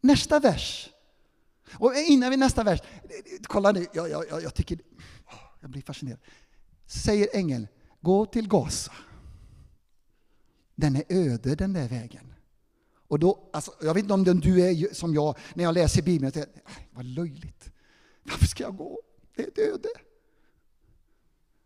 Nästa 0.00 0.40
vers. 0.40 0.90
Och 1.72 1.94
innan 1.94 2.30
vi 2.30 2.36
nästa 2.36 2.64
vers, 2.64 2.80
kolla 3.42 3.72
nu, 3.72 3.86
jag, 3.92 4.10
jag, 4.10 4.42
jag 4.42 4.54
tycker, 4.54 4.78
jag 5.60 5.70
blir 5.70 5.82
fascinerad. 5.82 6.20
Säger 6.86 7.28
ängeln, 7.32 7.68
gå 8.00 8.26
till 8.26 8.48
Gaza. 8.48 8.92
Den 10.74 10.96
är 10.96 11.04
öde 11.08 11.54
den 11.54 11.72
där 11.72 11.88
vägen. 11.88 12.33
Och 13.08 13.18
då, 13.18 13.50
alltså, 13.52 13.72
jag 13.82 13.94
vet 13.94 14.02
inte 14.02 14.14
om 14.14 14.40
du 14.40 14.60
är 14.60 14.94
som 14.94 15.14
jag, 15.14 15.36
när 15.54 15.64
jag 15.64 15.74
läser 15.74 16.02
Bibeln, 16.02 16.24
jag 16.24 16.34
tänker, 16.34 16.62
vad 16.90 17.04
löjligt. 17.04 17.70
Varför 18.22 18.46
ska 18.46 18.62
jag 18.62 18.76
gå? 18.76 19.00
Det 19.36 19.42
är 19.42 19.48
ett 19.48 19.58
öde. 19.58 19.88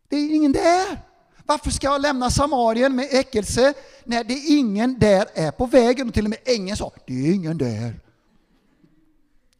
Det 0.08 0.16
är 0.16 0.34
ingen 0.34 0.52
där. 0.52 1.08
Varför 1.46 1.70
ska 1.70 1.86
jag 1.86 2.00
lämna 2.00 2.30
Samarien 2.30 2.96
med 2.96 3.08
äckelse 3.10 3.74
när 4.04 4.24
det 4.24 4.34
är 4.34 4.58
ingen 4.58 4.98
där 4.98 5.26
är 5.34 5.50
på 5.50 5.66
vägen? 5.66 6.08
Och 6.08 6.14
till 6.14 6.24
och 6.24 6.30
med 6.30 6.38
ängeln 6.44 6.76
sa, 6.76 6.92
det 7.06 7.28
är 7.28 7.34
ingen 7.34 7.58
där. 7.58 8.00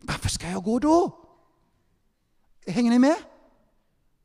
Varför 0.01 0.29
ska 0.29 0.51
jag 0.51 0.65
gå 0.65 0.79
då? 0.79 1.25
Hänger 2.67 2.91
ni 2.91 2.99
med? 2.99 3.17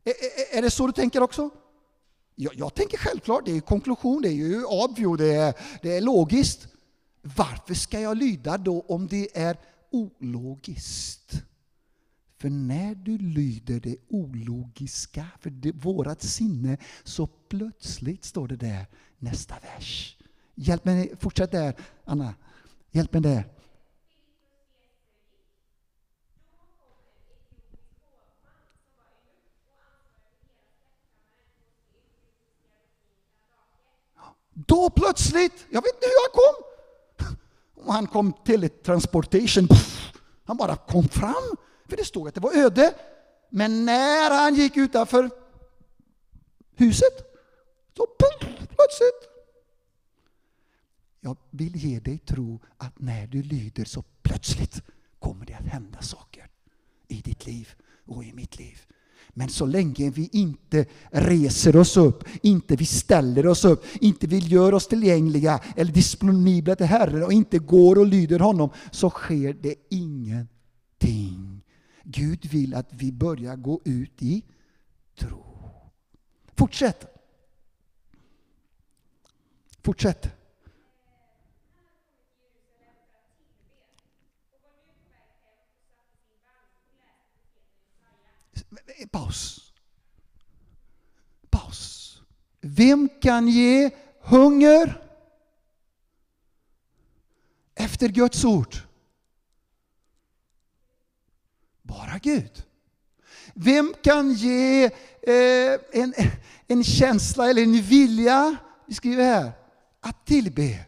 Är, 0.04 0.12
är, 0.12 0.58
är 0.58 0.62
det 0.62 0.72
så 0.72 0.88
du 0.88 0.94
tänker 0.94 1.24
också? 1.24 1.50
Jag, 2.36 2.56
jag, 2.56 2.74
tänker 2.74 2.98
självklart, 2.98 3.46
det 3.46 3.58
är 3.58 3.60
konklusion, 3.60 4.22
det 4.22 4.30
är 4.30 4.34
ju 4.34 4.66
obvio, 4.66 5.16
det 5.16 5.36
är, 5.36 5.54
det 5.82 5.98
är 5.98 6.02
logiskt. 6.02 6.68
Varför 7.26 7.74
ska 7.74 8.00
jag 8.00 8.18
lyda 8.18 8.58
då 8.58 8.82
om 8.82 9.08
det 9.08 9.38
är 9.38 9.58
ologiskt? 9.92 11.44
För 12.38 12.50
när 12.50 12.96
du 12.96 13.18
lyder 13.18 13.80
det 13.80 13.98
ologiska, 14.10 15.26
för 15.40 15.50
det, 15.50 15.72
vårat 15.72 16.22
sinne, 16.22 16.78
så 17.04 17.28
plötsligt 17.28 18.26
står 18.26 18.48
det 18.48 18.56
där, 18.56 18.86
nästa 19.18 19.56
vers. 19.60 20.18
Hjälp 20.56 20.86
mig, 20.86 21.14
fortsätt 21.20 21.52
där, 21.52 21.76
Anna. 22.06 22.36
Hjälp 22.92 23.14
mig 23.14 23.22
där. 23.22 23.48
Då 34.54 34.90
plötsligt, 34.90 35.68
jag 35.70 35.82
vet 35.82 35.94
inte 35.96 36.06
hur 36.06 36.24
jag 36.24 36.34
kom, 36.34 36.73
och 37.86 37.94
han 37.94 38.08
kom 38.08 38.34
till 38.46 38.64
ett 38.64 38.84
transportation. 38.84 39.68
Han 40.46 40.58
bara 40.58 40.76
kom 40.76 41.08
fram, 41.08 41.58
för 41.86 41.98
det 41.98 42.06
stod 42.06 42.28
att 42.28 42.36
det 42.36 42.42
var 42.42 42.58
öde. 42.58 42.94
Men 43.50 43.86
när 43.86 44.32
han 44.44 44.56
gick 44.56 44.78
utanför 44.78 45.30
huset, 46.76 47.14
så 47.98 48.08
plötsligt. 48.70 49.30
Jag 51.20 51.38
vill 51.50 51.76
ge 51.76 52.00
dig 52.00 52.18
tro 52.18 52.60
att 52.78 53.00
när 53.00 53.28
du 53.28 53.44
lyder 53.44 53.86
så 53.86 54.04
plötsligt 54.22 54.82
kommer 55.20 55.46
det 55.46 55.54
att 55.54 55.66
hända 55.66 56.02
saker 56.02 56.50
i 57.08 57.22
ditt 57.22 57.46
liv 57.46 57.70
och 58.06 58.24
i 58.24 58.34
mitt 58.34 58.60
liv. 58.60 58.82
Men 59.34 59.50
så 59.50 59.66
länge 59.66 60.10
vi 60.10 60.30
inte 60.32 60.86
reser 61.12 61.76
oss 61.76 61.98
upp, 61.98 62.24
inte 62.42 62.76
vi 62.76 62.86
ställer 62.86 63.48
oss 63.48 63.66
upp, 63.66 63.86
inte 64.02 64.28
vi 64.28 64.38
gör 64.38 64.74
oss 64.74 64.88
tillgängliga 64.88 65.60
eller 65.76 65.92
disponibla 65.92 66.76
till 66.76 66.86
Herren 66.86 67.24
och 67.24 67.34
inte 67.34 67.60
går 67.60 68.00
och 68.00 68.06
lyder 68.06 68.40
honom, 68.40 68.70
så 68.92 69.10
sker 69.10 69.54
det 69.54 69.76
ingenting. 69.90 71.62
Gud 72.04 72.46
vill 72.46 72.74
att 72.74 72.90
vi 72.92 73.12
börjar 73.12 73.56
gå 73.56 73.82
ut 73.86 74.22
i 74.22 74.44
tro. 75.20 75.46
Fortsätt. 76.56 77.06
Fortsätt. 79.84 80.43
Paus. 89.12 89.74
Paus. 91.50 92.22
Vem 92.62 93.10
kan 93.22 93.48
ge 93.48 93.90
hunger 94.22 95.02
efter 97.76 98.10
Guds 98.10 98.46
ord? 98.46 98.76
Bara 101.82 102.18
Gud. 102.18 102.64
Vem 103.54 103.94
kan 104.04 104.34
ge 104.34 104.86
eh, 105.22 105.80
en, 105.92 106.14
en 106.68 106.84
känsla 106.84 107.50
eller 107.50 107.64
en 107.64 107.82
vilja, 107.82 108.58
vi 108.88 108.94
skriver 108.94 109.24
här, 109.24 109.52
att 110.00 110.26
tillbe? 110.26 110.86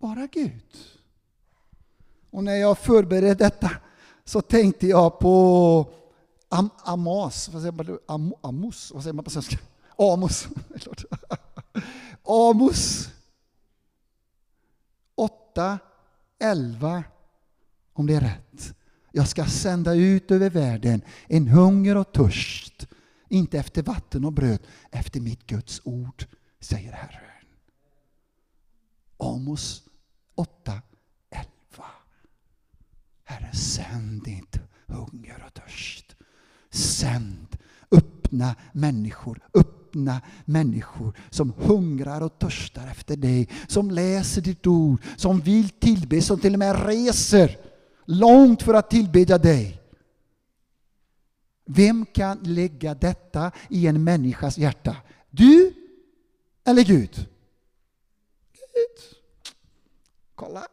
bara 0.00 0.26
Gud. 0.26 0.76
Och 2.30 2.44
när 2.44 2.54
jag 2.54 2.78
förberedde 2.78 3.34
detta 3.34 3.70
så 4.30 4.40
tänkte 4.40 4.86
jag 4.86 5.18
på 5.18 5.92
Am 6.48 6.70
Amos, 6.84 7.48
vad 7.48 7.62
säger 7.62 7.72
man? 7.72 7.98
Am 8.06 8.34
Amos, 8.40 8.90
vad 8.94 9.02
säger 9.02 9.14
man 9.14 9.24
på 9.24 9.30
svenska? 9.30 9.58
Amos. 9.98 10.48
Amos 12.24 13.08
8, 15.14 15.78
11, 16.38 17.04
om 17.92 18.06
det 18.06 18.14
är 18.14 18.20
rätt. 18.20 18.74
Jag 19.12 19.28
ska 19.28 19.44
sända 19.44 19.94
ut 19.94 20.30
över 20.30 20.50
världen 20.50 21.02
en 21.28 21.48
hunger 21.48 21.96
och 21.96 22.12
törst, 22.12 22.86
inte 23.28 23.58
efter 23.58 23.82
vatten 23.82 24.24
och 24.24 24.32
bröd, 24.32 24.60
efter 24.90 25.20
mitt 25.20 25.46
Guds 25.46 25.80
ord, 25.84 26.26
säger 26.60 26.92
Herren. 26.92 27.46
Amos 29.18 29.82
8, 30.34 30.72
11. 30.72 30.89
Herre, 33.30 33.52
sänd 33.52 34.28
inte 34.28 34.60
hunger 34.86 35.44
och 35.46 35.54
törst. 35.54 36.16
Sänd 36.70 37.58
öppna 37.90 38.54
människor, 38.72 39.40
öppna 39.54 40.20
människor 40.44 41.18
som 41.30 41.52
hungrar 41.56 42.20
och 42.20 42.38
törstar 42.38 42.86
efter 42.86 43.16
dig, 43.16 43.48
som 43.68 43.90
läser 43.90 44.42
ditt 44.42 44.66
ord, 44.66 45.02
som 45.16 45.40
vill 45.40 45.68
tillbe, 45.68 46.22
som 46.22 46.40
till 46.40 46.52
och 46.52 46.58
med 46.58 46.86
reser 46.86 47.58
långt 48.04 48.62
för 48.62 48.74
att 48.74 48.90
tillbedja 48.90 49.38
dig. 49.38 49.80
Vem 51.64 52.06
kan 52.06 52.38
lägga 52.42 52.94
detta 52.94 53.52
i 53.68 53.86
en 53.86 54.04
människas 54.04 54.58
hjärta? 54.58 54.96
Du 55.30 55.74
eller 56.64 56.82
Gud? 56.82 57.28
Gud. 58.52 59.18
Kolla! 60.34 60.66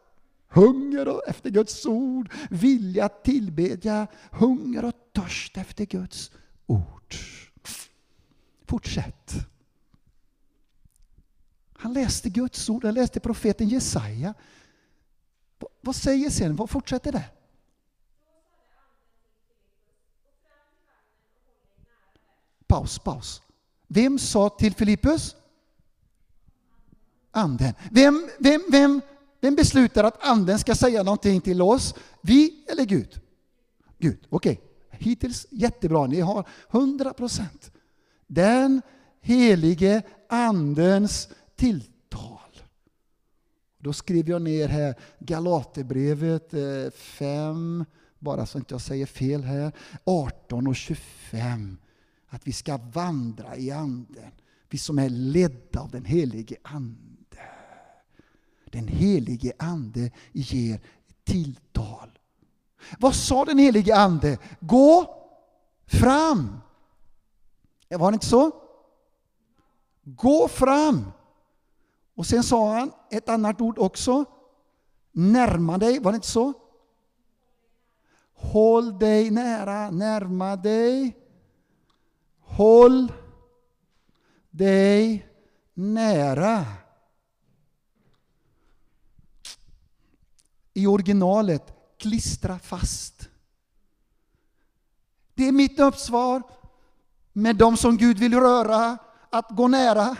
Hunger 0.58 1.30
efter 1.30 1.50
Guds 1.50 1.86
ord, 1.86 2.32
vilja 2.50 3.04
att 3.04 3.24
tillbedja, 3.24 4.06
hunger 4.30 4.84
och 4.84 4.94
törst 5.12 5.56
efter 5.56 5.84
Guds 5.84 6.30
ord. 6.66 7.14
Fortsätt. 8.66 9.32
Han 11.72 11.92
läste 11.92 12.28
Guds 12.30 12.68
ord, 12.68 12.84
han 12.84 12.94
läste 12.94 13.20
profeten 13.20 13.68
Jesaja. 13.68 14.34
Vad 15.80 15.96
säger 15.96 16.30
sen? 16.30 16.56
Vad 16.56 16.70
fortsätter 16.70 17.12
det? 17.12 17.24
Paus, 22.66 22.98
paus. 22.98 23.42
Vem 23.86 24.18
sa 24.18 24.48
till 24.48 24.74
Filippus? 24.74 25.36
Anden. 27.30 27.74
Vem, 27.90 28.30
vem, 28.38 28.64
vem, 28.70 29.00
vem 29.40 29.54
beslutar 29.54 30.04
att 30.04 30.24
anden 30.26 30.58
ska 30.58 30.74
säga 30.74 31.02
någonting 31.02 31.40
till 31.40 31.62
oss? 31.62 31.94
Vi 32.22 32.64
eller 32.68 32.84
Gud? 32.84 33.20
Gud, 33.98 34.26
okej. 34.28 34.52
Okay. 34.52 34.64
Hittills 34.90 35.46
jättebra, 35.50 36.06
ni 36.06 36.20
har 36.20 36.48
100 36.70 37.12
procent. 37.12 37.72
Den 38.26 38.82
helige 39.20 40.02
andens 40.28 41.28
tilltal. 41.56 42.38
Då 43.78 43.92
skriver 43.92 44.30
jag 44.30 44.42
ner 44.42 44.68
här 44.68 44.94
Galaterbrevet 45.18 46.54
eh, 46.54 46.90
5, 46.94 47.84
bara 48.18 48.46
så 48.46 48.58
inte 48.58 48.74
jag 48.74 48.80
säger 48.80 49.06
fel 49.06 49.42
här, 49.42 49.72
18 50.04 50.66
och 50.66 50.76
25. 50.76 51.78
Att 52.28 52.46
vi 52.46 52.52
ska 52.52 52.76
vandra 52.76 53.56
i 53.56 53.70
anden, 53.70 54.30
vi 54.70 54.78
som 54.78 54.98
är 54.98 55.08
ledda 55.08 55.80
av 55.80 55.90
den 55.90 56.04
helige 56.04 56.56
ande. 56.62 57.17
Den 58.72 58.88
helige 58.88 59.52
ande 59.58 60.10
ger 60.32 60.80
tilltal. 61.24 62.18
Vad 62.98 63.14
sa 63.14 63.44
den 63.44 63.58
helige 63.58 63.96
ande? 63.96 64.38
Gå 64.60 65.14
fram. 65.86 66.60
Eh, 67.88 67.98
var 67.98 68.10
det 68.10 68.14
inte 68.14 68.26
så? 68.26 68.50
Gå 70.04 70.48
fram. 70.48 71.12
Och 72.14 72.26
sen 72.26 72.42
sa 72.42 72.74
han 72.74 72.92
ett 73.10 73.28
annat 73.28 73.60
ord 73.60 73.78
också. 73.78 74.24
Närma 75.12 75.78
dig, 75.78 75.98
var 75.98 76.12
det 76.12 76.16
inte 76.16 76.28
så? 76.28 76.52
Håll 78.34 78.98
dig 78.98 79.30
nära, 79.30 79.90
närma 79.90 80.56
dig. 80.56 81.16
Håll 82.40 83.12
dig 84.50 85.26
nära. 85.74 86.66
I 90.78 90.86
originalet, 90.86 91.62
klistra 91.98 92.58
fast. 92.58 93.28
Det 95.34 95.48
är 95.48 95.52
mitt 95.52 95.80
uppsvar 95.80 96.42
med 97.32 97.56
de 97.56 97.76
som 97.76 97.96
Gud 97.96 98.18
vill 98.18 98.34
röra, 98.34 98.98
att 99.30 99.50
gå 99.50 99.68
nära, 99.68 100.16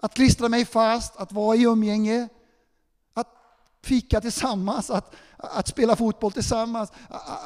att 0.00 0.14
klistra 0.14 0.48
mig 0.48 0.64
fast, 0.64 1.16
att 1.16 1.32
vara 1.32 1.56
i 1.56 1.62
umgänge, 1.62 2.28
att 3.14 3.28
fika 3.82 4.20
tillsammans, 4.20 4.90
att, 4.90 5.14
att 5.36 5.68
spela 5.68 5.96
fotboll 5.96 6.32
tillsammans, 6.32 6.92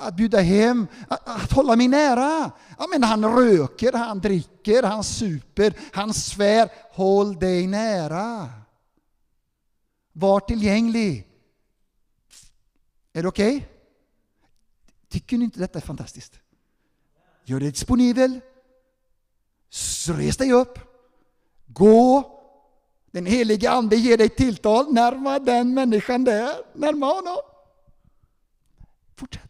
att, 0.02 0.14
bjuda 0.14 0.40
hem, 0.40 0.86
att, 1.08 1.28
att, 1.28 1.52
hålla 1.52 1.76
mig 1.76 1.88
nära. 1.88 2.50
Ja, 2.78 2.86
men 2.92 3.02
han 3.02 3.24
röker, 3.24 3.92
han 3.92 4.20
dricker, 4.20 4.82
han 4.82 5.04
super, 5.04 5.74
han 5.92 6.14
svär. 6.14 6.70
Håll 6.92 7.38
dig 7.38 7.66
nära. 7.66 8.48
Var 10.12 10.40
tillgänglig. 10.40 11.27
Är 13.12 13.22
det 13.22 13.28
okej? 13.28 13.56
Okay? 13.56 13.68
Tycker 15.08 15.38
ni 15.38 15.44
inte 15.44 15.60
detta 15.60 15.78
är 15.78 15.82
fantastiskt? 15.82 16.40
Gör 17.44 17.60
dig 17.60 17.70
disponibel. 17.70 18.40
Res 20.08 20.36
dig 20.36 20.52
upp. 20.52 20.78
Gå. 21.66 22.34
Den 23.10 23.26
helige 23.26 23.70
Ande 23.70 23.96
ger 23.96 24.16
dig 24.16 24.28
tilltal. 24.28 24.92
Närma 24.92 25.38
den 25.38 25.74
människan 25.74 26.24
där. 26.24 26.54
Närma 26.74 27.06
honom. 27.06 27.36
Fortsätt. 29.16 29.47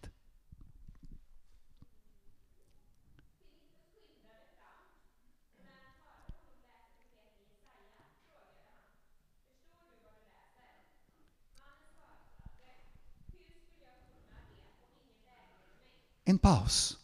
En 16.29 16.39
paus. 16.39 16.99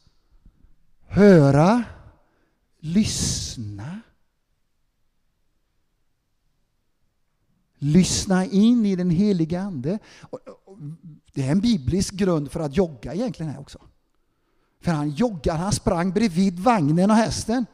Höra 1.07 1.85
lyssna. 2.79 4.01
Lyssna 7.79 8.45
in 8.45 8.87
i 8.87 8.97
den 8.97 9.11
heliga 9.11 9.61
Ande. 9.61 9.99
Det 11.33 11.47
är 11.47 11.51
en 11.53 11.61
biblisk 11.61 12.15
grund 12.15 12.53
för 12.53 12.61
att 12.61 12.77
jogga 12.77 13.15
egentligen 13.15 13.53
här 13.53 13.61
också. 13.61 13.79
För 14.81 14.93
han 14.93 15.11
joggade, 15.11 15.59
han 15.59 15.73
sprang 15.73 16.13
bredvid 16.13 16.59
vagnen 16.59 17.11
och 17.11 17.17
hästen. 17.17 17.67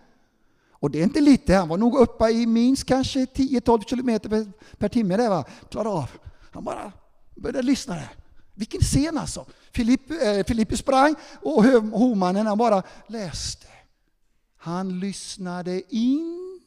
Och 0.70 0.90
det 0.90 1.00
är 1.00 1.04
inte 1.04 1.20
lite, 1.20 1.54
han 1.54 1.68
var 1.68 1.76
nog 1.76 1.98
uppe 1.98 2.30
i 2.30 2.46
minst 2.46 2.84
kanske 2.84 3.24
10-12 3.24 3.84
kilometer 3.84 4.28
per, 4.28 4.52
per 4.78 4.88
timme 4.88 5.16
där 5.16 5.28
va. 5.28 5.44
Klarade 5.70 5.90
av. 5.90 6.10
Han 6.50 6.64
bara 6.64 6.92
började 7.34 7.62
lyssna 7.62 7.94
där. 7.94 8.19
Vilken 8.60 8.80
scen 8.80 9.18
alltså. 9.18 9.46
Filipp, 9.72 10.10
eh, 10.10 10.76
sprang 10.76 11.14
och 11.42 11.64
hovmannen 11.64 12.58
bara 12.58 12.82
läste. 13.06 13.66
Han 14.56 15.00
lyssnade 15.00 15.94
in. 15.94 16.60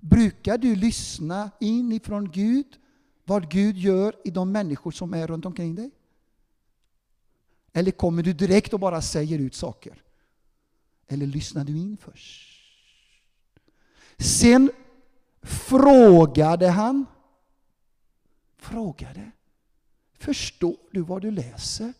Brukar 0.00 0.58
du 0.58 0.76
lyssna 0.76 1.50
in 1.60 1.92
ifrån 1.92 2.30
Gud, 2.30 2.66
vad 3.24 3.50
Gud 3.50 3.76
gör 3.76 4.16
i 4.24 4.30
de 4.30 4.52
människor 4.52 4.90
som 4.90 5.14
är 5.14 5.26
runt 5.26 5.46
omkring 5.46 5.74
dig? 5.74 5.90
Eller 7.72 7.90
kommer 7.90 8.22
du 8.22 8.32
direkt 8.32 8.72
och 8.72 8.80
bara 8.80 9.02
säger 9.02 9.38
ut 9.38 9.54
saker? 9.54 10.02
Eller 11.08 11.26
lyssnar 11.26 11.64
du 11.64 11.78
in 11.78 11.96
först? 11.96 12.62
Sen 14.18 14.70
frågade 15.42 16.68
han. 16.68 17.06
Frågade. 18.56 19.32
Förstår 20.22 20.76
du 20.90 21.00
vad 21.00 21.22
du 21.22 21.30
läser? 21.30 21.92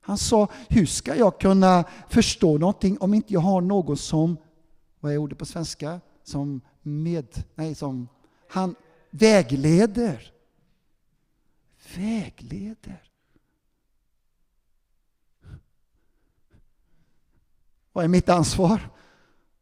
Han 0.00 0.18
sa, 0.18 0.48
hur 0.68 0.86
ska 0.86 1.16
jag 1.16 1.40
kunna 1.40 1.84
förstå 2.08 2.58
någonting 2.58 2.98
om 3.00 3.14
inte 3.14 3.32
jag 3.32 3.40
har 3.40 3.60
någon 3.60 3.96
som, 3.96 4.36
vad 5.00 5.12
är 5.12 5.16
ordet 5.16 5.38
på 5.38 5.46
svenska? 5.46 6.00
Som 6.22 6.60
med, 6.82 7.44
nej 7.54 7.74
som, 7.74 8.08
han 8.48 8.74
vägleder. 9.10 10.32
Vägleder. 11.96 13.02
Vad 17.92 18.04
är 18.04 18.08
mitt 18.08 18.28
ansvar? 18.28 18.90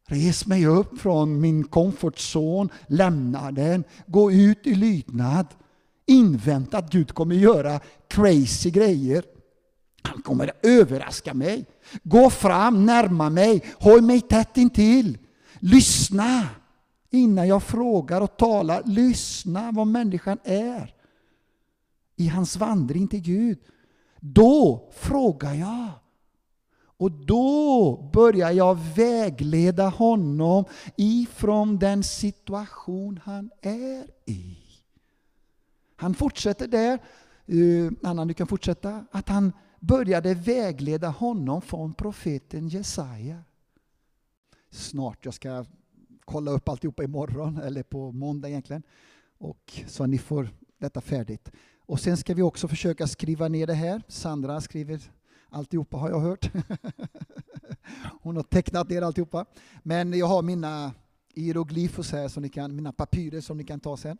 Res 0.05 0.45
mig 0.45 0.65
upp 0.65 0.99
från 0.99 1.41
min 1.41 1.63
komfortzon, 1.63 2.69
lämna 2.87 3.51
den, 3.51 3.83
gå 4.07 4.31
ut 4.31 4.67
i 4.67 4.75
lydnad. 4.75 5.47
Invänta 6.07 6.77
att 6.77 6.91
Gud 6.91 7.13
kommer 7.13 7.35
göra 7.35 7.79
crazy 8.07 8.71
grejer. 8.71 9.23
Han 10.01 10.21
kommer 10.21 10.51
överraska 10.63 11.33
mig. 11.33 11.65
Gå 12.03 12.29
fram, 12.29 12.85
närma 12.85 13.29
mig, 13.29 13.63
håll 13.79 14.01
mig 14.01 14.21
tätt 14.21 14.57
intill. 14.57 15.17
Lyssna 15.59 16.49
innan 17.09 17.47
jag 17.47 17.63
frågar 17.63 18.21
och 18.21 18.37
talar. 18.37 18.81
Lyssna 18.85 19.71
vad 19.71 19.87
människan 19.87 20.37
är 20.43 20.93
i 22.15 22.27
hans 22.27 22.57
vandring 22.57 23.07
till 23.07 23.21
Gud. 23.21 23.59
Då 24.19 24.89
frågar 24.95 25.53
jag. 25.53 25.89
Och 26.97 27.11
då 27.11 28.09
börjar 28.13 28.51
jag 28.51 28.79
vägleda 28.95 29.89
honom 29.89 30.65
ifrån 30.95 31.77
den 31.79 32.03
situation 32.03 33.19
han 33.23 33.49
är 33.61 34.05
i. 34.25 34.64
Han 35.95 36.13
fortsätter 36.13 36.67
där, 36.67 36.99
eh, 37.45 37.55
uh, 37.55 37.91
Anna 38.03 38.25
du 38.25 38.33
kan 38.33 38.47
fortsätta, 38.47 39.05
att 39.11 39.29
han 39.29 39.51
började 39.79 40.33
vägleda 40.33 41.07
honom 41.09 41.61
från 41.61 41.93
profeten 41.93 42.67
Jesaja. 42.67 43.43
Snart, 44.69 45.25
jag 45.25 45.33
ska 45.33 45.65
kolla 46.25 46.51
upp 46.51 46.69
alltihopa 46.69 47.03
imorgon, 47.03 47.57
eller 47.57 47.83
på 47.83 48.11
måndag 48.11 48.49
egentligen, 48.49 48.83
och 49.37 49.81
så 49.87 50.05
ni 50.05 50.17
får 50.17 50.49
detta 50.77 51.01
färdigt. 51.01 51.51
Och 51.79 51.99
sen 51.99 52.17
ska 52.17 52.33
vi 52.33 52.41
också 52.41 52.67
försöka 52.67 53.07
skriva 53.07 53.47
ner 53.47 53.67
det 53.67 53.73
här. 53.73 54.01
Sandra 54.07 54.61
skriver 54.61 55.01
alltihopa 55.49 55.97
har 55.97 56.09
jag 56.09 56.19
hört. 56.19 56.51
Hon 58.21 58.35
har 58.35 58.43
tecknat 58.43 58.89
ner 58.89 59.01
alltihopa. 59.01 59.45
Men 59.83 60.13
jag 60.13 60.25
har 60.25 60.41
mina 60.41 60.93
hieroglyfos 61.35 62.11
här, 62.11 62.27
som 62.27 62.43
ni 62.43 62.49
kan, 62.49 62.75
mina 62.75 62.91
papyrer 62.91 63.41
som 63.41 63.57
ni 63.57 63.63
kan 63.63 63.79
ta 63.79 63.97
sen. 63.97 64.17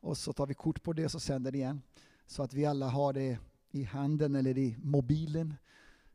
Och 0.00 0.18
så 0.18 0.32
tar 0.32 0.46
vi 0.46 0.54
kort 0.54 0.82
på 0.82 0.92
det 0.92 1.04
och 1.04 1.10
så 1.10 1.20
sänder 1.20 1.52
det 1.52 1.58
igen. 1.58 1.82
Så 2.26 2.42
att 2.42 2.54
vi 2.54 2.66
alla 2.66 2.88
har 2.88 3.12
det 3.12 3.38
i 3.70 3.82
handen 3.82 4.34
eller 4.34 4.58
i 4.58 4.76
mobilen. 4.82 5.54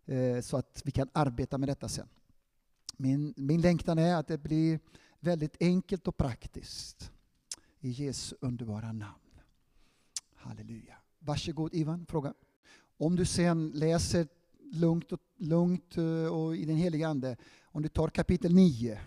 Eh, 0.06 0.42
så 0.42 0.58
att 0.58 0.82
vi 0.86 0.92
kan 0.92 1.10
arbeta 1.14 1.58
med 1.58 1.70
detta 1.70 1.90
sen. 1.90 2.08
Min, 2.98 3.34
min 3.38 3.62
längtan 3.62 3.98
är 3.98 4.16
att 4.16 4.28
det 4.28 4.38
blir 4.38 4.80
väldigt 5.20 5.56
enkelt 5.60 6.08
och 6.08 6.18
praktiskt. 6.18 7.12
I 7.80 7.90
Jesu 7.90 8.36
underbara 8.42 8.92
namn. 8.92 9.40
Halleluja. 10.36 10.96
Varsågod 11.20 11.74
Ivan, 11.74 12.06
fråga. 12.06 12.34
Om 12.98 13.16
du 13.16 13.26
sen 13.26 13.70
läser 13.70 14.28
lugnt 14.72 15.12
och, 15.12 15.20
lugnt 15.38 15.98
eh, 15.98 16.26
och 16.26 16.56
i 16.56 16.66
den 16.66 16.76
heliga 16.76 17.08
Ande, 17.08 17.38
om 17.64 17.82
du 17.82 17.90
tar 17.90 18.10
kapitel 18.10 18.56
9, 18.56 19.00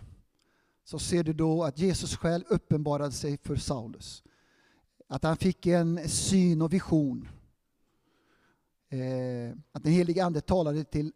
så 0.83 0.99
ser 0.99 1.23
du 1.23 1.33
då 1.33 1.63
att 1.63 1.79
Jesus 1.79 2.15
själv 2.15 2.43
uppenbarade 2.49 3.11
sig 3.11 3.37
för 3.37 3.55
Saulus. 3.55 4.23
Att 5.11 5.23
han 5.23 5.37
fick 5.37 5.65
en 5.65 6.09
syn 6.09 6.61
och 6.61 6.73
vision. 6.73 7.27
Eh, 8.89 9.57
att 9.71 9.83
den 9.83 9.91
helige 9.91 10.25
Ande 10.25 10.41
talade 10.41 10.83
till 10.83 11.13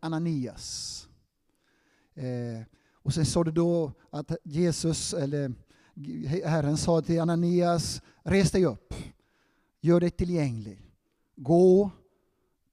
Ananias. 0.00 1.08
Eh, 2.14 2.66
och 2.92 3.14
sen 3.14 3.26
sa 3.26 3.44
det 3.44 3.50
då 3.50 3.92
att 4.10 4.32
Jesus, 4.42 5.14
eller 5.14 5.54
Herren 6.44 6.76
sa 6.76 7.02
till 7.02 7.20
Ananias, 7.20 8.02
res 8.22 8.50
dig 8.50 8.64
upp, 8.64 8.94
gör 9.80 10.00
dig 10.00 10.10
tillgänglig. 10.10 10.80
Gå 11.36 11.90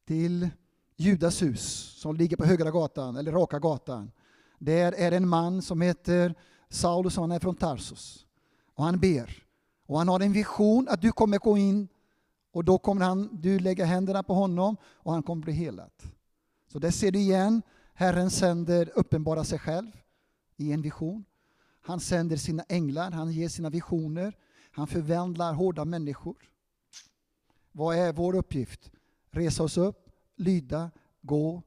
till 0.06 0.50
Judas 0.96 1.42
hus 1.42 1.62
som 1.98 2.16
ligger 2.16 2.38
på 2.38 2.46
Högra 2.46 2.72
gatan, 2.72 3.16
eller 3.16 3.32
Raka 3.32 3.60
gatan. 3.60 4.12
Där 4.60 4.92
är 4.92 5.12
en 5.12 5.28
man 5.28 5.62
som 5.62 5.82
heter 5.82 6.36
Saulus, 6.70 7.16
han 7.16 7.32
är 7.32 7.40
från 7.40 7.56
Tarsus. 7.56 8.26
Och 8.76 8.84
han 8.84 9.00
ber. 9.00 9.44
Och 9.92 9.98
han 9.98 10.08
har 10.08 10.20
en 10.20 10.34
vision 10.34 10.88
att 10.90 11.02
du 11.02 11.12
kommer 11.12 11.38
gå 11.38 11.58
in 11.58 11.88
och 12.52 12.66
då 12.66 12.78
kommer 12.78 13.06
han, 13.06 13.30
du 13.42 13.60
lägga 13.60 13.86
händerna 13.86 14.24
på 14.24 14.34
honom 14.34 14.78
och 14.84 15.14
han 15.14 15.24
kommer 15.24 15.44
bli 15.44 15.54
helad. 15.54 15.92
Så 16.68 16.80
där 16.80 16.92
ser 16.92 17.12
du 17.12 17.20
igen, 17.20 17.62
Herren 17.94 18.30
sänder 18.30 18.92
uppenbara 18.96 19.44
sig 19.44 19.60
själv 19.60 19.92
i 20.58 20.72
en 20.72 20.82
vision. 20.82 21.26
Han 21.82 22.00
sänder 22.00 22.38
sina 22.38 22.64
änglar, 22.70 23.12
han 23.12 23.32
ger 23.32 23.50
sina 23.50 23.70
visioner, 23.70 24.38
han 24.72 24.88
förvandlar 24.88 25.54
hårda 25.54 25.86
människor. 25.86 26.50
Vad 27.72 27.96
är 27.96 28.14
vår 28.14 28.36
uppgift? 28.36 28.92
Resa 29.32 29.64
oss 29.64 29.78
upp, 29.78 30.10
lyda, 30.36 30.92
gå, 31.22 31.64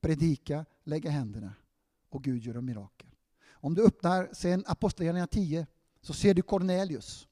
predika, 0.00 0.64
lägga 0.84 1.10
händerna 1.10 1.54
och 2.10 2.24
Gud 2.24 2.42
gör 2.42 2.54
en 2.54 2.64
mirakel. 2.64 3.08
Om 3.50 3.74
du 3.74 3.86
öppnar 3.86 4.28
sen 4.32 4.64
Apostlagärningarna 4.66 5.26
10 5.26 5.66
så 6.00 6.12
ser 6.12 6.34
du 6.34 6.42
Cornelius 6.42 7.28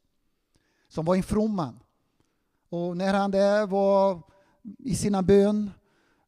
som 0.91 1.05
var 1.05 1.16
en 1.16 1.22
from 1.22 1.57
man. 1.57 1.80
Och 2.68 2.97
när 2.97 3.14
han 3.14 3.30
där 3.30 3.66
var 3.66 4.22
i 4.78 4.95
sina 4.95 5.22
bön 5.22 5.70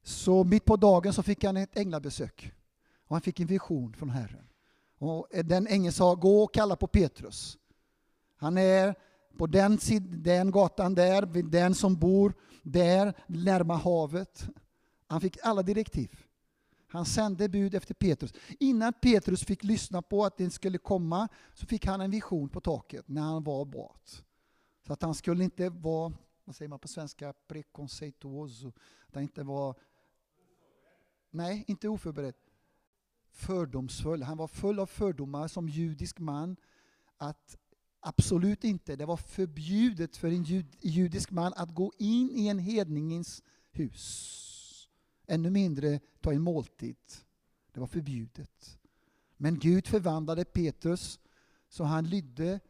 så 0.02 0.44
mitt 0.44 0.64
på 0.64 0.76
dagen 0.76 1.12
så 1.12 1.22
fick 1.22 1.44
han 1.44 1.56
ett 1.56 1.76
änglabesök. 1.76 2.52
Och 3.06 3.14
han 3.14 3.20
fick 3.20 3.40
en 3.40 3.46
vision 3.46 3.94
från 3.94 4.10
Herren. 4.10 4.48
Och 4.98 5.28
den 5.44 5.66
ängeln 5.66 5.92
sa, 5.92 6.14
gå 6.14 6.42
och 6.42 6.54
kalla 6.54 6.76
på 6.76 6.86
Petrus. 6.86 7.58
Han 8.36 8.58
är 8.58 8.94
på 9.36 9.46
den, 9.46 9.78
den 10.08 10.50
gatan 10.50 10.94
där, 10.94 11.42
den 11.42 11.74
som 11.74 11.96
bor 11.96 12.34
där, 12.62 13.14
närma 13.26 13.76
havet. 13.76 14.48
Han 15.06 15.20
fick 15.20 15.38
alla 15.42 15.62
direktiv. 15.62 16.24
Han 16.88 17.06
sände 17.06 17.48
bud 17.48 17.74
efter 17.74 17.94
Petrus. 17.94 18.32
Innan 18.60 18.92
Petrus 18.92 19.44
fick 19.44 19.64
lyssna 19.64 20.02
på 20.02 20.24
att 20.24 20.36
den 20.36 20.50
skulle 20.50 20.78
komma 20.78 21.28
så 21.54 21.66
fick 21.66 21.86
han 21.86 22.00
en 22.00 22.10
vision 22.10 22.48
på 22.48 22.60
taket 22.60 23.08
när 23.08 23.22
han 23.22 23.42
var 23.44 23.64
bort. 23.64 24.22
Så 24.86 24.92
att 24.92 25.02
han 25.02 25.14
skulle 25.14 25.44
inte 25.44 25.68
vara, 25.68 26.12
vad 26.44 26.56
säger 26.56 26.68
man 26.68 26.78
på 26.78 26.88
svenska, 26.88 27.32
preconceituoso. 27.32 28.72
Att 29.08 29.14
han 29.14 29.22
inte 29.22 29.42
var, 29.42 29.76
nej, 31.30 31.64
inte 31.66 31.88
oförberedd. 31.88 32.34
Fördomsfull. 33.30 34.22
Han 34.22 34.36
var 34.36 34.48
full 34.48 34.78
av 34.80 34.86
fördomar 34.86 35.48
som 35.48 35.68
judisk 35.68 36.18
man. 36.18 36.56
Att 37.16 37.56
Absolut 38.04 38.64
inte. 38.64 38.96
Det 38.96 39.06
var 39.06 39.16
förbjudet 39.16 40.16
för 40.16 40.28
en 40.28 40.42
jud, 40.42 40.76
judisk 40.80 41.30
man 41.30 41.52
att 41.56 41.74
gå 41.74 41.92
in 41.98 42.30
i 42.30 42.48
en 42.48 42.58
hedningens 42.58 43.42
hus. 43.70 44.88
Ännu 45.26 45.50
mindre 45.50 46.00
ta 46.20 46.32
en 46.32 46.42
måltid. 46.42 46.96
Det 47.72 47.80
var 47.80 47.86
förbjudet. 47.86 48.78
Men 49.36 49.58
Gud 49.58 49.86
förvandlade 49.86 50.44
Petrus 50.44 51.20
så 51.68 51.84
han 51.84 52.08
lydde 52.08 52.60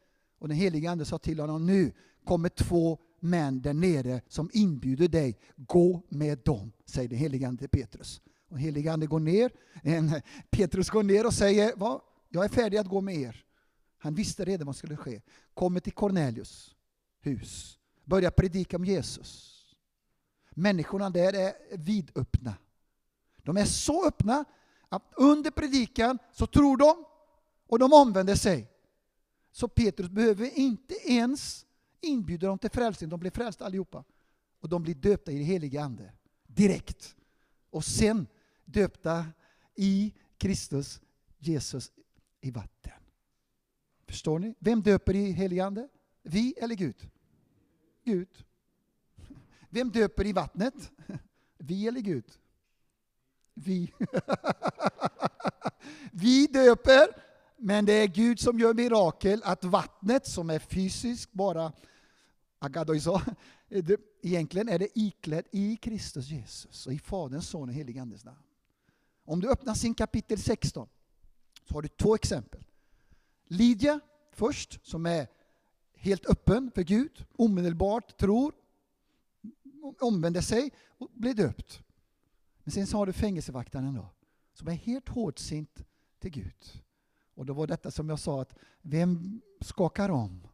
och 0.43 0.49
den 0.49 0.57
helige 0.57 0.90
Ande 0.90 1.05
sa 1.05 1.18
till 1.18 1.40
honom 1.40 1.66
nu 1.66 1.93
kommer 2.24 2.49
två 2.49 2.99
män 3.20 3.62
där 3.62 3.74
nere 3.74 4.20
som 4.28 4.51
inbjuder 4.53 5.09
dig. 5.09 5.38
Gå 5.57 6.03
med 6.09 6.38
dem, 6.38 6.72
säger 6.84 7.09
den 7.09 7.18
helige 7.18 7.49
Ande 7.49 7.59
till 7.59 7.68
Petrus. 7.68 8.20
Och 8.49 8.59
helige 8.61 8.93
Ande 8.93 9.07
går 9.07 9.20
ner, 9.20 9.53
Petrus 10.51 10.90
går 10.90 11.03
ner 11.03 11.26
och 11.26 11.34
säger, 11.34 11.76
Va? 11.76 12.01
jag 12.28 12.45
är 12.45 12.49
färdig 12.49 12.78
att 12.78 12.86
gå 12.86 13.01
med 13.01 13.14
er. 13.14 13.45
Han 13.99 14.14
visste 14.14 14.45
redan 14.45 14.66
vad 14.66 14.76
som 14.76 14.78
skulle 14.78 14.97
ske. 14.97 15.20
Kommer 15.55 15.80
till 15.80 15.93
Cornelius 15.93 16.74
hus, 17.20 17.78
börjar 18.05 18.30
predika 18.30 18.76
om 18.76 18.84
Jesus. 18.84 19.64
Människorna 20.51 21.11
där 21.11 21.32
är 21.32 21.76
vidöppna. 21.76 22.55
De 23.36 23.57
är 23.57 23.64
så 23.64 24.07
öppna 24.07 24.45
att 24.88 25.12
under 25.16 25.51
predikan 25.51 26.18
så 26.32 26.47
tror 26.47 26.76
de 26.76 27.05
och 27.66 27.78
de 27.78 27.93
omvänder 27.93 28.34
sig. 28.34 28.72
Så 29.53 29.68
Petrus 29.68 30.09
behöver 30.09 30.59
inte 30.59 30.94
ens 30.94 31.66
inbjuda 32.00 32.46
dem 32.46 32.59
till 32.59 32.70
frälsning. 32.70 33.11
De 33.11 33.20
blir 33.20 33.30
frälsta 33.30 33.64
allihopa. 33.64 34.05
Och 34.61 34.68
de 34.68 34.82
blir 34.82 34.94
döpta 34.94 35.32
i 35.32 35.38
det 35.38 35.44
heliga 35.44 35.82
Ande. 35.82 36.12
Direkt. 36.46 37.16
Och 37.70 37.84
sen 37.84 38.26
döpta 38.64 39.26
i 39.74 40.14
Kristus, 40.38 41.00
Jesus, 41.38 41.92
i 42.40 42.50
vatten. 42.50 42.92
Förstår 44.07 44.38
ni? 44.38 44.55
Vem 44.59 44.82
döper 44.82 45.16
i 45.16 45.30
heligande? 45.30 45.88
Vi 46.22 46.55
eller 46.59 46.74
Gud? 46.74 47.11
Gud. 48.05 48.44
Vem 49.70 49.90
döper 49.90 50.26
i 50.26 50.32
vattnet? 50.32 50.92
Vi 51.59 51.88
eller 51.88 52.00
Gud? 52.00 52.24
Vi. 53.55 53.92
Vi 56.12 56.46
döper, 56.46 57.09
men 57.62 57.84
det 57.84 57.92
är 57.92 58.06
Gud 58.06 58.40
som 58.40 58.58
gör 58.58 58.74
mirakel 58.74 59.42
att 59.44 59.64
vattnet 59.64 60.26
som 60.26 60.50
är 60.50 60.58
fysiskt 60.58 61.32
bara 61.32 61.72
agadoiso, 62.58 63.20
egentligen 64.22 64.68
är 64.68 64.78
det 64.78 64.98
iklädd 64.98 65.44
i 65.50 65.76
Kristus 65.76 66.28
Jesus 66.28 66.86
och 66.86 66.92
i 66.92 66.98
Faderns, 66.98 67.48
Son 67.48 67.68
och 67.68 67.74
Helige 67.74 68.02
Andes 68.02 68.24
namn. 68.24 68.42
Om 69.24 69.40
du 69.40 69.50
öppnar 69.50 69.74
sin 69.74 69.94
kapitel 69.94 70.38
16 70.38 70.88
så 71.68 71.74
har 71.74 71.82
du 71.82 71.88
två 71.88 72.14
exempel. 72.14 72.64
Lydia 73.46 74.00
först, 74.32 74.86
som 74.86 75.06
är 75.06 75.26
helt 75.94 76.26
öppen 76.26 76.70
för 76.74 76.82
Gud, 76.82 77.26
omedelbart 77.36 78.16
tror, 78.16 78.54
omvänder 80.00 80.40
sig 80.40 80.70
och 80.98 81.10
blir 81.12 81.34
döpt. 81.34 81.82
Men 82.64 82.72
sen 82.72 82.86
så 82.86 82.96
har 82.96 83.06
du 83.06 83.12
fängelsevaktaren 83.12 83.94
då, 83.94 84.08
som 84.54 84.68
är 84.68 84.72
helt 84.72 85.08
hårdsint 85.08 85.84
till 86.20 86.30
Gud. 86.30 86.82
Och 87.43 87.47
det 87.47 87.53
var 87.53 87.66
detta 87.66 87.90
som 87.90 88.09
jag 88.09 88.18
sa 88.18 88.43
att 88.43 88.55
vem 88.82 89.40
skakar 89.61 90.09
om? 90.09 90.49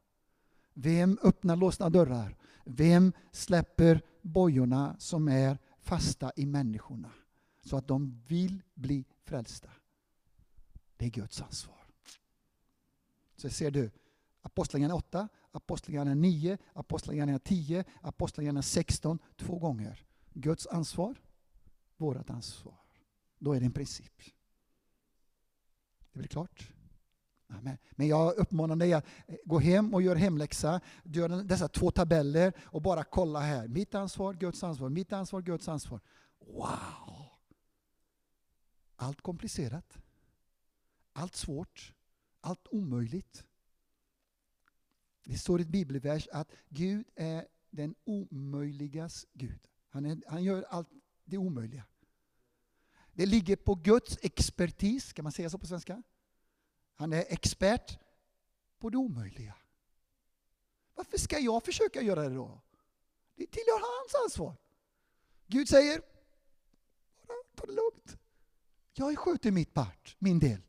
Vem 0.75 1.19
öppnar 1.23 1.57
låsta 1.57 1.91
dörrar? 1.91 2.37
Vem 2.65 3.13
släpper 3.33 4.03
bojorna 4.23 4.97
som 4.99 5.29
är 5.29 5.59
fasta 5.81 6.33
i 6.37 6.47
människorna 6.47 7.11
så 7.65 7.77
att 7.77 7.89
de 7.89 8.23
vill 8.27 8.63
bli 8.75 9.05
frälsta? 9.25 9.71
Det 10.97 11.07
är 11.07 11.11
Guds 11.11 11.43
ansvar. 11.43 11.85
Så 13.37 13.51
ser 13.51 13.71
du, 13.71 13.91
Apostlagärningarna 14.43 14.95
8, 14.95 15.29
Apostlagärningarna 15.53 16.21
9, 16.21 16.59
Apostlagärningarna 16.73 17.39
10, 17.39 17.85
Apostlagärningarna 18.01 18.63
16, 18.63 19.19
två 19.37 19.59
gånger. 19.59 20.07
Guds 20.33 20.67
ansvar, 20.67 21.21
vårt 21.97 22.31
ansvar. 22.31 22.79
Då 23.39 23.53
är 23.53 23.61
det 23.61 23.67
en 23.67 23.73
princip. 23.73 24.23
Det 26.13 26.19
blir 26.19 26.29
klart? 26.29 26.73
Amen. 27.49 27.79
Men 27.91 28.09
jag 28.09 28.37
uppmanar 28.37 28.77
dig 28.77 28.93
att 28.93 29.07
eh, 29.27 29.37
gå 29.45 29.59
hem 29.59 29.95
och 29.95 30.03
gör 30.03 30.17
hemläxa, 30.17 30.81
gör 31.05 31.29
dessa 31.45 31.69
två 31.69 31.91
tabeller 31.91 32.53
och 32.65 32.83
bara 32.83 33.05
kolla 33.05 33.41
här. 33.41 33.69
Mitt 33.69 33.95
ansvar, 33.95 34.35
Guds 34.35 34.65
ansvar, 34.65 34.89
mitt 34.89 35.13
ansvar, 35.13 35.43
Guds 35.43 35.69
ansvar. 35.69 36.01
Wow! 36.39 37.29
Allt 38.97 39.21
komplicerat. 39.21 39.99
Allt 41.13 41.37
svårt. 41.37 41.95
Allt 42.41 42.67
omöjligt. 42.71 43.45
Det 45.25 45.39
står 45.39 45.61
i 45.61 45.63
ett 45.63 45.69
bibelvers 45.69 46.29
att 46.29 46.53
Gud 46.69 47.07
är 47.15 47.47
den 47.71 47.95
omöjligas 48.05 49.27
Gud. 49.33 49.61
Han, 49.89 50.07
är, 50.07 50.23
han 50.27 50.45
gör 50.45 50.63
allt 50.63 50.89
det 51.25 51.39
omöjliga. 51.39 51.85
Det 53.13 53.27
ligger 53.27 53.57
på 53.57 53.75
Guds 53.75 54.19
expertis, 54.23 55.13
kan 55.13 55.23
man 55.23 55.33
säga 55.33 55.51
så 55.51 55.59
på 55.59 55.67
svenska? 55.67 56.03
Han 56.99 57.13
är 57.13 57.25
expert 57.29 57.99
på 58.79 58.91
det 58.91 58.97
omöjliga. 58.97 59.55
Varför 60.95 61.19
ska 61.19 61.39
jag 61.39 61.65
försöka 61.65 62.03
göra 62.03 62.29
det 62.29 62.35
då? 62.35 62.61
Det 63.35 63.47
tillhör 63.47 64.01
hans 64.01 64.25
ansvar. 64.25 64.57
Gud 65.47 65.69
säger, 65.69 66.03
bara 67.27 67.39
ta 67.55 67.67
det 67.67 67.73
lugnt. 67.73 68.19
Jag 68.93 69.19
sköter 69.19 69.51
mitt 69.51 69.75
part, 69.75 70.17
min 70.19 70.39
del. 70.39 70.63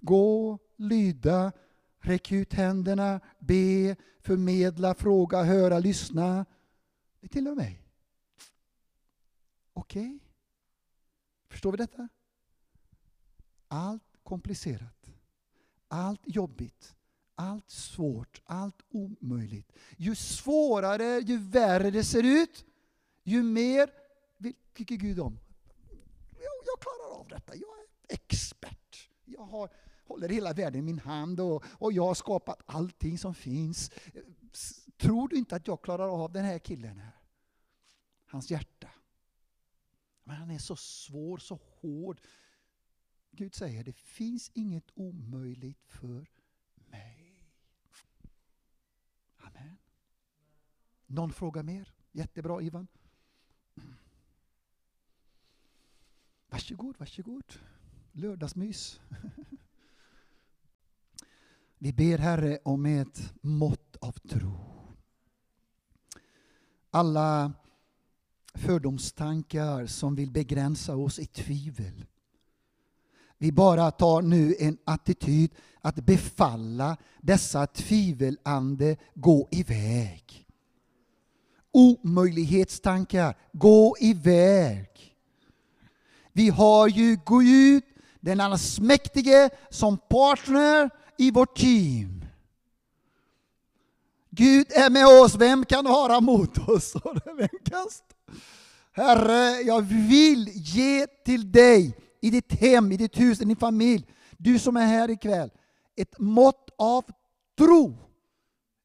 Gå, 0.00 0.58
lyda, 0.76 1.52
räck 1.98 2.32
ut 2.32 2.52
händerna, 2.52 3.20
be, 3.38 3.96
förmedla, 4.20 4.94
fråga, 4.94 5.42
höra, 5.42 5.78
lyssna. 5.78 6.46
Det 7.20 7.28
tillhör 7.28 7.54
mig. 7.54 7.82
Okej? 9.72 10.06
Okay. 10.06 10.18
Förstår 11.48 11.72
vi 11.72 11.76
detta? 11.76 12.08
Allt 13.68 14.07
komplicerat, 14.28 15.10
allt 15.88 16.20
jobbigt, 16.24 16.94
allt 17.34 17.70
svårt, 17.70 18.42
allt 18.44 18.82
omöjligt. 18.88 19.72
Ju 19.96 20.14
svårare, 20.14 21.20
ju 21.20 21.38
värre 21.38 21.90
det 21.90 22.04
ser 22.04 22.42
ut, 22.42 22.64
ju 23.22 23.42
mer 23.42 23.90
tycker 24.74 24.96
Gud 24.96 25.20
om. 25.20 25.38
Jag 26.40 26.80
klarar 26.80 27.20
av 27.20 27.28
detta, 27.28 27.54
jag 27.54 27.78
är 27.78 28.14
expert. 28.14 29.10
Jag 29.24 29.42
har, 29.42 29.70
håller 30.06 30.28
hela 30.28 30.52
världen 30.52 30.80
i 30.80 30.82
min 30.82 30.98
hand 30.98 31.40
och, 31.40 31.64
och 31.64 31.92
jag 31.92 32.06
har 32.06 32.14
skapat 32.14 32.62
allting 32.66 33.18
som 33.18 33.34
finns. 33.34 33.90
Tror 34.96 35.28
du 35.28 35.36
inte 35.36 35.56
att 35.56 35.66
jag 35.66 35.82
klarar 35.82 36.24
av 36.24 36.32
den 36.32 36.44
här 36.44 36.58
killen 36.58 36.98
här? 36.98 37.16
Hans 38.26 38.50
hjärta. 38.50 38.88
Men 40.24 40.36
han 40.36 40.50
är 40.50 40.58
så 40.58 40.76
svår, 40.76 41.38
så 41.38 41.60
hård. 41.80 42.20
Gud 43.30 43.54
säger 43.54 43.84
det 43.84 43.96
finns 43.96 44.50
inget 44.54 44.90
omöjligt 44.94 45.84
för 45.86 46.26
mig. 46.76 47.52
Amen. 49.36 49.76
Någon 51.06 51.32
fråga 51.32 51.62
mer? 51.62 51.92
Jättebra 52.12 52.62
Ivan. 52.62 52.86
Varsågod, 56.48 56.98
varsågod. 56.98 57.52
Lördagsmys. 58.12 59.00
Vi 61.78 61.92
ber 61.92 62.18
Herre 62.18 62.58
om 62.64 62.86
ett 62.86 63.34
mått 63.42 63.96
av 63.96 64.12
tro. 64.12 64.58
Alla 66.90 67.52
fördomstankar 68.54 69.86
som 69.86 70.14
vill 70.14 70.30
begränsa 70.30 70.96
oss 70.96 71.18
i 71.18 71.26
tvivel 71.26 72.06
vi 73.38 73.52
bara 73.52 73.90
tar 73.90 74.22
nu 74.22 74.56
en 74.58 74.78
attityd 74.84 75.50
att 75.80 75.94
befalla 75.94 76.96
dessa 77.20 77.66
tvivelande 77.66 78.96
gå 79.14 79.48
iväg. 79.50 80.46
Omöjlighetstankar, 81.72 83.36
gå 83.52 83.96
iväg. 84.00 84.88
Vi 86.32 86.48
har 86.48 86.88
ju 86.88 87.18
Gud, 87.26 87.82
den 88.20 88.40
allsmäktige, 88.40 89.50
som 89.70 89.98
partner 89.98 90.90
i 91.18 91.30
vårt 91.30 91.56
team. 91.56 92.24
Gud 94.30 94.66
är 94.72 94.90
med 94.90 95.06
oss, 95.06 95.34
vem 95.34 95.64
kan 95.64 95.84
vara 95.84 96.20
mot 96.20 96.68
oss? 96.68 96.94
Vem 97.36 97.48
kan 97.64 97.86
Herre, 98.92 99.60
jag 99.62 99.82
vill 99.82 100.48
ge 100.54 101.06
till 101.06 101.52
dig 101.52 101.96
i 102.20 102.30
ditt 102.30 102.52
hem, 102.52 102.92
i 102.92 102.96
ditt 102.96 103.20
hus, 103.20 103.40
i 103.40 103.44
din 103.44 103.56
familj. 103.56 104.06
Du 104.36 104.58
som 104.58 104.76
är 104.76 104.86
här 104.86 105.10
ikväll. 105.10 105.50
Ett 105.96 106.18
mått 106.18 106.70
av 106.78 107.04
tro 107.56 107.98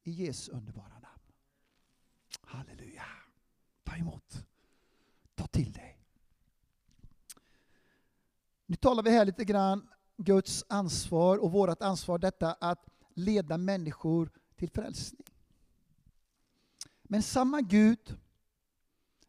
i 0.04 0.12
Jesu 0.12 0.52
underbara 0.52 0.88
namn. 0.88 1.34
Halleluja. 2.42 3.06
Ta 3.84 3.96
emot. 3.96 4.46
Ta 5.36 5.48
till 5.48 5.72
dig. 5.72 6.00
Nu 8.66 8.76
talar 8.76 9.04
vi 9.04 9.10
här 9.10 9.26
lite 9.26 9.46
grann 9.46 9.90
Guds 10.18 10.66
ansvar 10.68 11.38
och 11.38 11.52
vårt 11.52 11.82
ansvar 11.82 12.18
detta 12.18 12.54
att 12.54 12.88
leda 13.14 13.58
människor 13.58 14.30
till 14.56 14.70
frälsning. 14.70 15.26
Men 17.04 17.24
samma 17.24 17.62
Gud, 17.62 18.18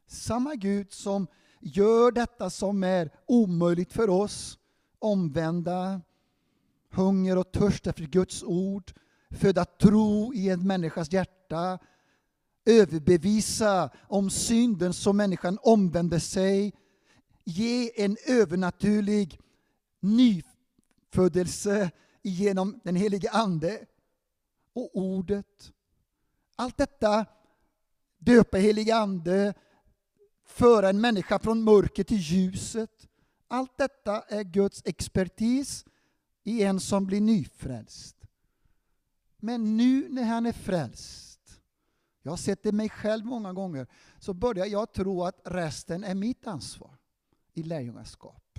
samma 0.06 0.54
Gud 0.54 0.92
som 0.92 1.26
Gör 1.66 2.12
detta 2.12 2.50
som 2.50 2.82
är 2.82 3.10
omöjligt 3.26 3.92
för 3.92 4.10
oss. 4.10 4.58
Omvända, 4.98 6.00
hunger 6.90 7.38
och 7.38 7.52
törst 7.52 7.86
efter 7.86 8.04
Guds 8.04 8.42
ord, 8.42 8.92
föda 9.30 9.64
tro 9.64 10.34
i 10.34 10.50
en 10.50 10.66
människas 10.66 11.12
hjärta, 11.12 11.78
överbevisa 12.64 13.90
om 14.08 14.30
synden 14.30 14.92
så 14.92 15.12
människan 15.12 15.58
omvänder 15.62 16.18
sig, 16.18 16.72
ge 17.44 18.04
en 18.04 18.16
övernaturlig 18.26 19.40
nyfödelse 20.00 21.90
genom 22.22 22.80
den 22.84 22.96
helige 22.96 23.30
Ande 23.30 23.84
och 24.72 24.90
ordet. 24.92 25.72
Allt 26.56 26.76
detta, 26.76 27.26
döpa 28.18 28.56
helige 28.56 28.96
Ande, 28.96 29.54
föra 30.44 30.88
en 30.88 31.00
människa 31.00 31.38
från 31.38 31.62
mörker 31.62 32.04
till 32.04 32.20
ljuset. 32.20 33.08
Allt 33.48 33.78
detta 33.78 34.20
är 34.20 34.42
Guds 34.42 34.82
expertis 34.84 35.84
i 36.44 36.62
en 36.62 36.80
som 36.80 37.06
blir 37.06 37.20
nyfrälst. 37.20 38.16
Men 39.36 39.76
nu 39.76 40.08
när 40.08 40.24
han 40.24 40.46
är 40.46 40.52
frälst, 40.52 41.60
jag 42.22 42.32
har 42.32 42.36
sett 42.36 42.62
det 42.62 42.72
mig 42.72 42.88
själv 42.88 43.24
många 43.24 43.52
gånger, 43.52 43.86
så 44.18 44.34
börjar 44.34 44.66
jag 44.66 44.92
tro 44.92 45.24
att 45.24 45.40
resten 45.44 46.04
är 46.04 46.14
mitt 46.14 46.46
ansvar 46.46 46.96
i 47.52 47.62
lärjungaskap. 47.62 48.58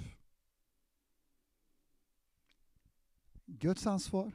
Guds 3.45 3.87
ansvar, 3.87 4.31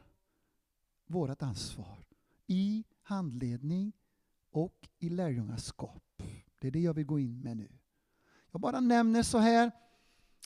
vårt 1.07 1.43
ansvar 1.43 2.05
i 2.47 2.85
handledning 3.03 3.93
och 4.51 4.89
i 4.99 5.09
lärjungaskap. 5.09 6.10
Det 6.61 6.67
är 6.67 6.73
det 6.73 6.81
jag 6.81 6.95
vill 6.95 7.07
gå 7.07 7.19
in 7.19 7.41
med 7.41 7.57
nu. 7.57 7.69
Jag 8.53 8.61
bara 8.61 8.81
nämner 8.81 9.23
så 9.23 9.39
här. 9.39 9.71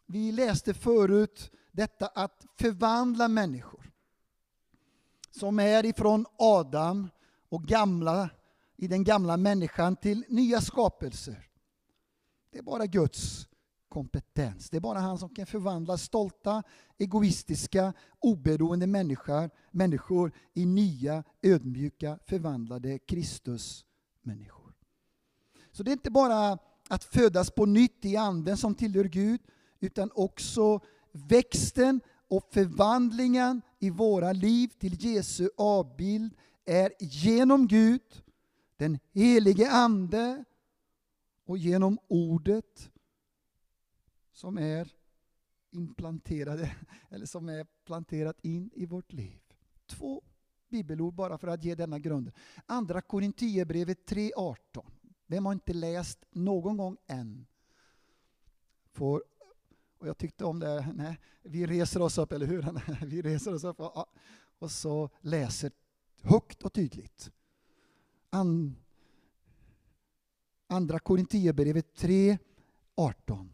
Vi 0.06 0.32
läste 0.32 0.74
förut 0.74 1.50
detta 1.72 2.06
att 2.06 2.46
förvandla 2.58 3.28
människor. 3.28 3.90
Som 5.30 5.58
är 5.58 5.84
ifrån 5.84 6.26
Adam 6.38 7.10
och 7.48 7.64
gamla, 7.64 8.30
i 8.76 8.88
den 8.88 9.04
gamla 9.04 9.36
människan 9.36 9.96
till 9.96 10.24
nya 10.28 10.60
skapelser. 10.60 11.48
Det 12.50 12.58
är 12.58 12.62
bara 12.62 12.86
Guds 12.86 13.48
kompetens. 13.88 14.70
Det 14.70 14.76
är 14.76 14.80
bara 14.80 14.98
han 14.98 15.18
som 15.18 15.34
kan 15.34 15.46
förvandla 15.46 15.98
stolta, 15.98 16.62
egoistiska, 16.98 17.92
oberoende 18.18 18.86
människor, 18.86 19.50
människor 19.70 20.32
i 20.52 20.66
nya, 20.66 21.24
ödmjuka, 21.42 22.18
förvandlade 22.26 22.98
Kristus-människor. 22.98 24.63
Så 25.74 25.82
det 25.82 25.90
är 25.90 25.92
inte 25.92 26.10
bara 26.10 26.58
att 26.88 27.04
födas 27.04 27.50
på 27.50 27.66
nytt 27.66 28.04
i 28.04 28.16
anden 28.16 28.56
som 28.56 28.74
tillhör 28.74 29.04
Gud, 29.04 29.40
utan 29.80 30.10
också 30.14 30.80
växten 31.12 32.00
Och 32.28 32.48
förvandlingen 32.52 33.62
i 33.78 33.90
våra 33.90 34.32
liv 34.32 34.68
till 34.68 35.04
Jesu 35.04 35.48
avbild 35.56 36.34
är 36.64 36.92
genom 37.00 37.66
Gud, 37.68 38.22
den 38.76 38.98
helige 39.12 39.70
Ande 39.70 40.44
och 41.46 41.58
genom 41.58 41.98
ordet 42.08 42.90
som 44.32 44.58
är 44.58 44.92
implanterade, 45.70 46.76
eller 47.10 47.26
som 47.26 47.48
är 47.48 47.66
planterat 47.84 48.40
in 48.44 48.70
i 48.74 48.86
vårt 48.86 49.12
liv. 49.12 49.40
Två 49.86 50.22
bibelord 50.68 51.14
bara 51.14 51.38
för 51.38 51.48
att 51.48 51.64
ge 51.64 51.74
denna 51.74 51.98
grund. 51.98 52.32
Andra 52.66 53.00
Korinthierbrevet 53.00 54.10
3.18. 54.10 54.93
Vem 55.26 55.46
har 55.46 55.52
inte 55.52 55.72
läst 55.72 56.24
någon 56.30 56.76
gång 56.76 56.96
än? 57.06 57.46
Får, 58.92 59.24
och 59.98 60.08
jag 60.08 60.18
tyckte 60.18 60.44
om 60.44 60.58
det, 60.58 60.80
här, 60.80 60.92
nej, 60.92 61.18
vi 61.42 61.66
reser 61.66 62.02
oss 62.02 62.18
upp, 62.18 62.32
eller 62.32 62.46
hur? 62.46 62.80
Vi 63.06 63.22
reser 63.22 63.54
oss 63.54 63.64
upp 63.64 63.80
och, 63.80 64.06
och 64.58 64.70
så 64.70 65.10
läser 65.20 65.72
högt 66.22 66.62
och 66.62 66.72
tydligt. 66.72 67.32
An, 68.30 68.76
andra 70.66 70.98
Korintierbrevet 70.98 71.94
3, 71.94 72.38
18. 72.94 73.50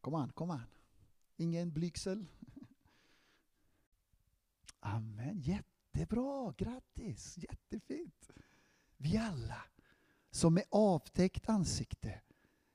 Kom 0.00 0.14
an, 0.14 0.32
kom 0.32 0.50
an. 0.50 0.66
Ingen 1.36 1.72
blygsel. 1.72 2.26
Amen, 4.80 5.40
det 5.92 6.02
är 6.02 6.06
bra, 6.06 6.54
grattis, 6.56 7.38
jättefint. 7.38 8.30
Vi 8.96 9.16
alla 9.16 9.62
som 10.30 10.54
med 10.54 10.64
avtäckt 10.70 11.48
ansikte, 11.48 12.20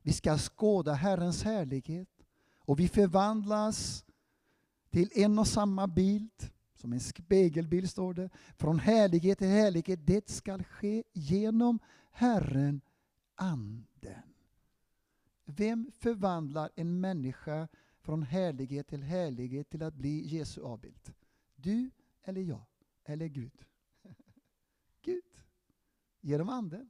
vi 0.02 0.14
ska 0.14 0.38
skåda 0.38 0.94
Herrens 0.94 1.44
härlighet 1.44 2.10
och 2.58 2.80
vi 2.80 2.88
förvandlas 2.88 4.06
till 4.90 5.10
en 5.16 5.40
och 5.40 5.48
samma 5.48 5.88
bild, 5.88 6.50
som 6.76 6.94
en 6.94 7.00
spegelbild 7.00 7.90
står 7.90 8.14
det, 8.14 8.30
från 8.58 8.80
härlighet 8.80 9.38
till 9.38 9.48
härlighet. 9.48 10.00
Det 10.08 10.30
ska 10.30 10.64
ske 10.64 11.04
genom 11.14 11.80
Herren, 12.12 12.82
Anden. 13.36 14.34
Vem 15.46 15.92
förvandlar 16.00 16.70
en 16.76 17.02
människa 17.02 17.68
från 18.02 18.24
härlighet 18.24 18.88
till 18.88 19.04
härlighet 19.04 19.70
till 19.70 19.84
att 19.84 19.94
bli 19.94 20.28
Jesu 20.28 20.62
avbild? 20.62 21.14
Du 21.56 21.92
eller 22.24 22.42
jag? 22.42 22.66
Eller 23.06 23.27
Gud? 23.27 23.65
Gud. 25.02 25.44
Genom 26.22 26.49
Anden. 26.49 26.90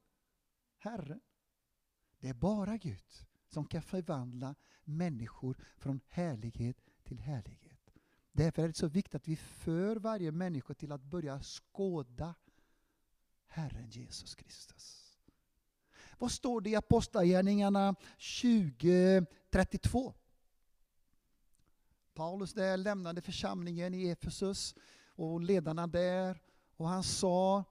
Herren. 0.77 1.21
Det 2.19 2.29
är 2.29 2.33
bara 2.33 2.77
Gud 2.77 3.27
som 3.47 3.65
kan 3.65 3.81
förvandla 3.81 4.55
människor 4.83 5.57
från 5.77 6.01
härlighet 6.07 6.77
till 7.03 7.19
härlighet. 7.19 7.93
Därför 8.31 8.63
är 8.63 8.67
det 8.67 8.73
så 8.73 8.87
viktigt 8.87 9.15
att 9.15 9.27
vi 9.27 9.35
för 9.35 9.95
varje 9.95 10.31
människa 10.31 10.73
till 10.73 10.91
att 10.91 11.03
börja 11.03 11.41
skåda 11.43 12.35
Herren 13.45 13.89
Jesus 13.89 14.35
Kristus. 14.35 15.17
Vad 16.17 16.31
står 16.31 16.61
det 16.61 16.69
i 16.69 16.75
Apostlagärningarna 16.75 17.95
20.32? 18.17 20.13
Paulus 22.13 22.53
där 22.53 22.77
lämnade 22.77 23.21
församlingen 23.21 23.93
i 23.93 24.09
Efesus 24.09 24.75
och 25.15 25.41
ledarna 25.41 25.87
där 25.87 26.41
och 26.77 26.87
han 26.87 27.03
sa 27.03 27.63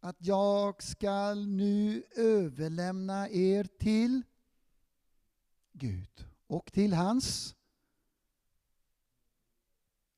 att 0.00 0.16
jag 0.18 0.82
skall 0.82 1.46
nu 1.46 2.04
överlämna 2.16 3.28
er 3.28 3.64
till 3.64 4.22
Gud 5.72 6.26
och 6.46 6.72
till 6.72 6.92
hans 6.92 7.54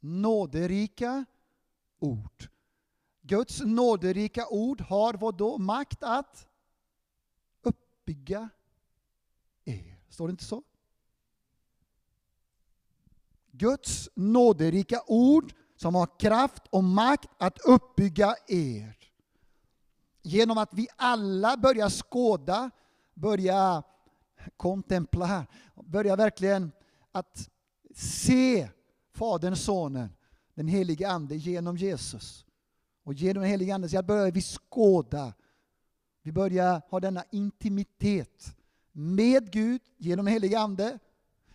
nåderika 0.01 1.24
ord. 1.98 2.48
Guds 3.20 3.60
nåderika 3.60 4.48
ord 4.48 4.80
har 4.80 5.14
vad 5.14 5.36
då? 5.36 5.59
Makt 5.59 6.02
att 6.02 6.48
uppbygga 7.62 8.48
er. 9.64 10.01
Står 10.09 10.28
det 10.28 10.30
inte 10.30 10.44
så? 10.44 10.62
Guds 13.51 14.09
nåderika 14.14 15.02
ord 15.06 15.52
som 15.83 15.95
har 15.95 16.19
kraft 16.19 16.63
och 16.71 16.85
makt 16.85 17.31
att 17.39 17.59
uppbygga 17.59 18.35
er. 18.49 18.97
Genom 20.23 20.59
att 20.59 20.75
vi 20.75 20.89
alla 20.97 21.57
börjar 21.57 21.89
skåda, 21.89 22.71
börjar 23.15 23.83
kontempla, 24.57 25.47
börjar 25.75 26.17
verkligen 26.17 26.73
att 27.13 27.49
se 27.95 28.69
Fadern, 29.15 29.57
Sonen, 29.57 30.09
den 30.55 30.69
helige 30.69 31.09
Ande 31.09 31.37
genom 31.37 31.77
Jesus. 31.77 32.45
Och 33.05 33.15
genom 33.15 33.43
den 33.43 33.51
helige 33.51 33.75
Ande 33.75 33.89
så 33.89 34.03
börjar 34.03 34.31
vi 34.31 34.43
skåda. 34.43 35.35
Vi 36.23 36.33
börjar 36.33 36.83
ha 36.91 37.01
denna 37.01 37.25
intimitet 37.31 38.57
med 38.93 39.53
Gud 39.53 39.83
genom 39.97 40.25
den 40.25 40.33
helige 40.33 40.59
Ande, 40.59 40.99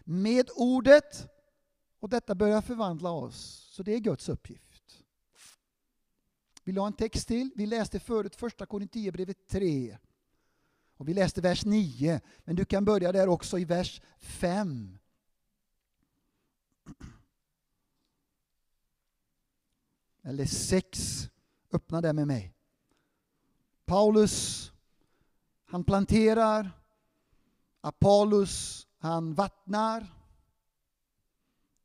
med 0.03 0.49
ordet 0.55 1.29
och 1.99 2.09
detta 2.09 2.35
börjar 2.35 2.61
förvandla 2.61 3.11
oss. 3.11 3.66
Så 3.77 3.83
det 3.83 3.95
är 3.95 3.99
Guds 3.99 4.29
uppgift. 4.29 5.03
Vill 6.63 6.75
du 6.75 6.81
ha 6.81 6.87
en 6.87 6.93
text 6.93 7.27
till? 7.27 7.51
Vi 7.55 7.65
läste 7.65 7.99
förut 7.99 8.35
första 8.35 8.65
Korinthierbrevet 8.65 9.47
3. 9.47 9.97
Och 10.95 11.07
vi 11.07 11.13
läste 11.13 11.41
vers 11.41 11.65
9, 11.65 12.21
men 12.43 12.55
du 12.55 12.65
kan 12.65 12.85
börja 12.85 13.11
där 13.11 13.29
också 13.29 13.59
i 13.59 13.65
vers 13.65 14.01
5. 14.19 14.97
Eller 20.21 20.45
6. 20.45 21.29
Öppna 21.71 22.01
där 22.01 22.13
med 22.13 22.27
mig. 22.27 22.53
Paulus, 23.85 24.71
han 25.65 25.83
planterar. 25.83 26.71
Apollos, 27.81 28.87
han 28.97 29.33
vattnar. 29.33 30.16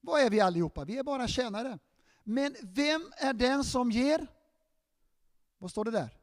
Vad 0.05 0.21
är 0.21 0.31
vi 0.31 0.41
allihopa? 0.41 0.85
Vi 0.85 0.99
är 0.99 1.03
bara 1.03 1.29
tjänare. 1.29 1.79
Men 2.25 2.57
vem 2.63 3.13
är 3.17 3.33
den 3.33 3.65
som 3.65 3.91
ger? 3.91 4.27
Vad 5.59 5.71
står 5.71 5.85
det 5.85 5.91
där? 5.91 6.19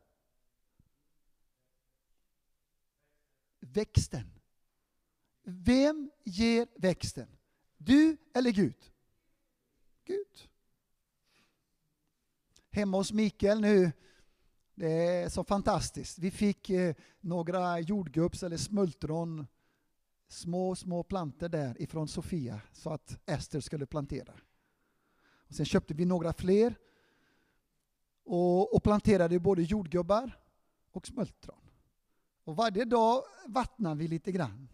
Växten. 3.59 4.31
Vem 5.43 6.11
ger 6.23 6.67
växten? 6.75 7.27
Du 7.77 8.17
eller 8.33 8.51
Gud? 8.51 8.91
Gud. 10.03 10.49
Hemma 12.71 12.97
hos 12.97 13.11
Mikael 13.11 13.61
nu, 13.61 13.91
det 14.75 14.91
är 14.91 15.29
så 15.29 15.43
fantastiskt. 15.43 16.19
Vi 16.19 16.31
fick 16.31 16.69
eh, 16.69 16.95
några 17.19 17.79
jordgubbs 17.79 18.43
eller 18.43 18.57
smultron 18.57 19.47
små, 20.29 20.75
små 20.75 21.03
planter 21.03 21.49
där 21.49 21.81
ifrån 21.81 22.07
Sofia 22.07 22.61
så 22.73 22.89
att 22.89 23.19
Ester 23.25 23.59
skulle 23.59 23.85
plantera. 23.85 24.33
Och 25.47 25.55
sen 25.55 25.65
köpte 25.65 25.93
vi 25.93 26.05
några 26.05 26.33
fler 26.33 26.75
och, 28.25 28.75
och 28.75 28.83
planterade 28.83 29.39
både 29.39 29.61
jordgubbar 29.61 30.31
och 30.91 31.07
smultron. 31.07 31.61
Och 32.43 32.55
varje 32.55 32.85
dag 32.85 33.23
vattnade 33.47 33.95
vi 33.95 34.07
lite 34.07 34.31
grann. 34.31 34.69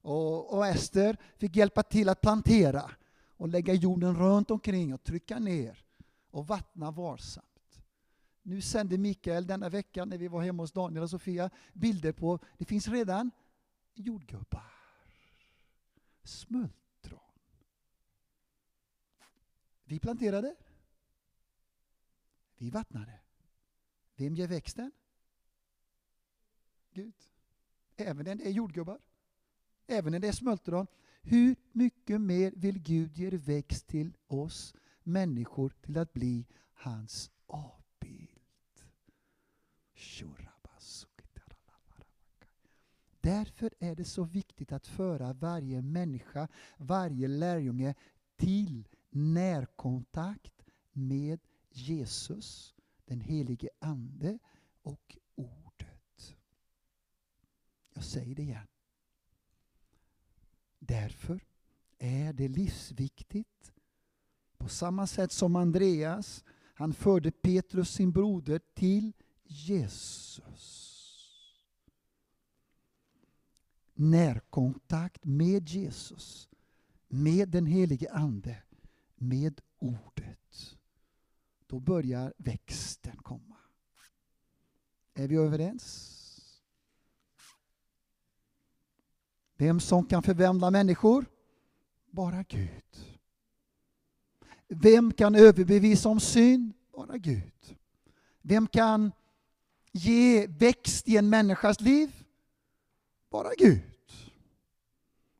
Och, 0.00 0.54
och 0.54 0.66
Ester 0.66 1.16
fick 1.36 1.56
hjälpa 1.56 1.82
till 1.82 2.08
att 2.08 2.20
plantera 2.20 2.90
och 3.36 3.48
lägga 3.48 3.74
jorden 3.74 4.16
runt 4.16 4.50
omkring 4.50 4.94
och 4.94 5.04
trycka 5.04 5.38
ner 5.38 5.84
och 6.30 6.46
vattna 6.46 6.90
varsamt. 6.90 7.80
Nu 8.42 8.60
sände 8.60 8.98
Mikael 8.98 9.46
denna 9.46 9.68
vecka 9.68 10.04
när 10.04 10.18
vi 10.18 10.28
var 10.28 10.42
hemma 10.42 10.62
hos 10.62 10.72
Daniel 10.72 11.02
och 11.02 11.10
Sofia 11.10 11.50
bilder 11.72 12.12
på, 12.12 12.38
det 12.58 12.64
finns 12.64 12.88
redan 12.88 13.30
jordgubbar, 13.98 14.72
smultron. 16.22 17.20
Vi 19.84 19.98
planterade. 19.98 20.56
Vi 22.56 22.70
vattnade. 22.70 23.20
Vem 24.16 24.34
ger 24.34 24.48
växten? 24.48 24.92
Gud. 26.92 27.14
Även 27.96 28.24
när 28.24 28.34
det 28.34 28.46
är 28.46 28.50
jordgubbar. 28.50 29.00
Även 29.86 30.12
när 30.12 30.18
det 30.18 30.28
är 30.28 30.32
smultron. 30.32 30.86
Hur 31.22 31.56
mycket 31.72 32.20
mer 32.20 32.52
vill 32.56 32.78
Gud 32.78 33.16
ge 33.16 33.30
växt 33.30 33.86
till 33.86 34.16
oss 34.26 34.74
människor 35.02 35.70
till 35.82 35.98
att 35.98 36.12
bli 36.12 36.46
hans 36.72 37.30
avbild? 37.46 38.40
Shura. 39.94 40.47
Därför 43.20 43.74
är 43.78 43.94
det 43.94 44.04
så 44.04 44.24
viktigt 44.24 44.72
att 44.72 44.86
föra 44.86 45.32
varje 45.32 45.82
människa, 45.82 46.48
varje 46.76 47.28
lärjunge 47.28 47.94
till 48.36 48.88
närkontakt 49.10 50.64
med 50.92 51.40
Jesus, 51.70 52.74
den 53.04 53.20
helige 53.20 53.68
Ande 53.78 54.38
och 54.82 55.16
Ordet. 55.34 56.36
Jag 57.94 58.04
säger 58.04 58.34
det 58.34 58.42
igen. 58.42 58.66
Därför 60.78 61.40
är 61.98 62.32
det 62.32 62.48
livsviktigt. 62.48 63.72
På 64.58 64.68
samma 64.68 65.06
sätt 65.06 65.32
som 65.32 65.56
Andreas, 65.56 66.44
han 66.74 66.94
förde 66.94 67.30
Petrus 67.30 67.90
sin 67.90 68.12
broder 68.12 68.60
till 68.74 69.12
Jesus. 69.44 70.87
Närkontakt 74.00 75.24
med 75.24 75.68
Jesus, 75.68 76.48
med 77.08 77.48
den 77.48 77.66
helige 77.66 78.12
Ande, 78.12 78.56
med 79.14 79.60
Ordet. 79.78 80.76
Då 81.66 81.80
börjar 81.80 82.34
växten 82.36 83.16
komma. 83.16 83.56
Är 85.14 85.28
vi 85.28 85.36
överens? 85.36 86.14
Vem 89.56 89.80
som 89.80 90.06
kan 90.06 90.22
förvandla 90.22 90.70
människor? 90.70 91.26
Bara 92.10 92.42
Gud. 92.42 93.18
Vem 94.68 95.12
kan 95.12 95.34
överbevisa 95.34 96.08
om 96.08 96.20
synd? 96.20 96.72
Bara 96.92 97.18
Gud. 97.18 97.76
Vem 98.42 98.66
kan 98.66 99.12
ge 99.92 100.46
växt 100.46 101.08
i 101.08 101.16
en 101.16 101.28
människas 101.28 101.80
liv? 101.80 102.24
Bara 103.30 103.50
Gud. 103.58 103.82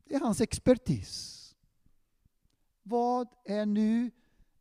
Det 0.03 0.15
är 0.15 0.19
hans 0.19 0.41
expertis. 0.41 1.35
Vad 2.83 3.27
är 3.45 3.65
nu 3.65 4.11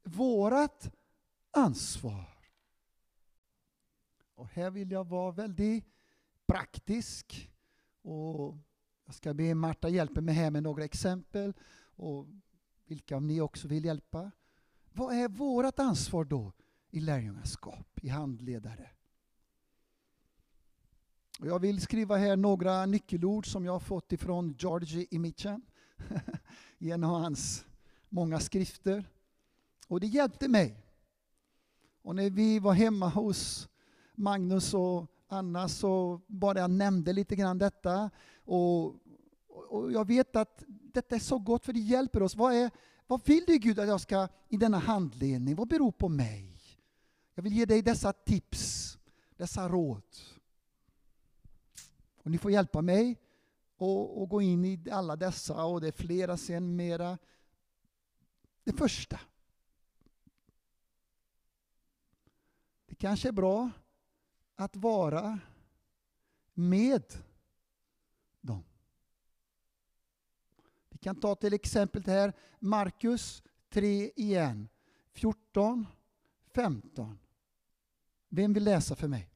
vårat 0.02 0.94
ansvar? 1.50 2.38
Och 4.34 4.48
här 4.48 4.70
vill 4.70 4.90
jag 4.90 5.08
vara 5.08 5.32
väldigt 5.32 5.84
praktisk. 6.46 7.50
Och 8.02 8.56
jag 9.04 9.14
ska 9.14 9.34
be 9.34 9.54
Marta 9.54 9.88
hjälpa 9.88 10.20
mig 10.20 10.34
här 10.34 10.50
med 10.50 10.62
några 10.62 10.84
exempel. 10.84 11.52
Och 11.80 12.26
vilka 12.84 13.16
av 13.16 13.22
ni 13.22 13.40
också 13.40 13.68
vill 13.68 13.84
hjälpa. 13.84 14.30
Vad 14.92 15.14
är 15.14 15.28
vårt 15.28 15.78
ansvar 15.78 16.24
då 16.24 16.52
i 16.90 17.00
lärjungaskap, 17.00 17.98
i 18.02 18.08
handledare? 18.08 18.90
Jag 21.42 21.58
vill 21.58 21.80
skriva 21.80 22.16
här 22.16 22.36
några 22.36 22.86
nyckelord 22.86 23.46
som 23.46 23.64
jag 23.64 23.72
har 23.72 23.80
fått 23.80 24.12
ifrån 24.12 24.54
Georgi 24.58 25.06
Imichan 25.10 25.62
i 26.78 26.90
en 26.92 27.04
av 27.04 27.10
hans 27.20 27.64
många 28.08 28.40
skrifter. 28.40 29.04
Och 29.88 30.00
det 30.00 30.06
hjälpte 30.06 30.48
mig. 30.48 30.84
Och 32.02 32.16
när 32.16 32.30
vi 32.30 32.58
var 32.58 32.72
hemma 32.72 33.08
hos 33.08 33.68
Magnus 34.14 34.74
och 34.74 35.06
Anna 35.28 35.68
så 35.68 36.20
bara 36.26 36.58
jag 36.58 36.70
nämnde 36.70 37.12
lite 37.12 37.36
grann 37.36 37.58
detta. 37.58 38.10
Och, 38.44 38.86
och 39.68 39.92
jag 39.92 40.06
vet 40.06 40.36
att 40.36 40.64
detta 40.66 41.14
är 41.14 41.20
så 41.20 41.38
gott 41.38 41.64
för 41.64 41.72
det 41.72 41.80
hjälper 41.80 42.22
oss. 42.22 42.36
Vad, 42.36 42.54
är, 42.54 42.70
vad 43.06 43.26
vill 43.26 43.44
du 43.46 43.58
Gud 43.58 43.78
att 43.78 43.88
jag 43.88 44.00
ska 44.00 44.28
i 44.48 44.56
denna 44.56 44.78
handledning? 44.78 45.54
Vad 45.54 45.68
beror 45.68 45.92
på 45.92 46.08
mig? 46.08 46.60
Jag 47.34 47.42
vill 47.42 47.52
ge 47.52 47.66
dig 47.66 47.82
dessa 47.82 48.12
tips, 48.12 48.98
dessa 49.36 49.68
råd. 49.68 50.02
Och 52.28 52.32
ni 52.32 52.38
får 52.38 52.50
hjälpa 52.50 52.82
mig 52.82 53.20
och, 53.76 54.22
och 54.22 54.28
gå 54.28 54.42
in 54.42 54.64
i 54.64 54.90
alla 54.90 55.16
dessa 55.16 55.64
och 55.64 55.80
det 55.80 55.88
är 55.88 55.92
flera 55.92 56.36
sen 56.36 56.76
mera. 56.76 57.18
Det 58.64 58.72
första. 58.72 59.20
Det 62.86 62.94
kanske 62.94 63.28
är 63.28 63.32
bra 63.32 63.70
att 64.54 64.76
vara 64.76 65.38
med 66.54 67.14
dem. 68.40 68.64
Vi 70.88 70.98
kan 70.98 71.16
ta 71.16 71.34
till 71.34 71.52
exempel 71.52 72.02
det 72.02 72.12
här 72.12 72.32
Markus 72.58 73.42
3 73.68 74.10
igen. 74.16 74.68
14, 75.12 75.86
15. 76.54 77.18
Vem 78.28 78.52
vill 78.52 78.64
läsa 78.64 78.96
för 78.96 79.08
mig? 79.08 79.27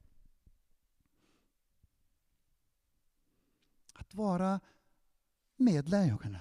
Att 4.13 4.17
vara 4.17 4.59
med 5.55 5.89
lärjungarna. 5.89 6.39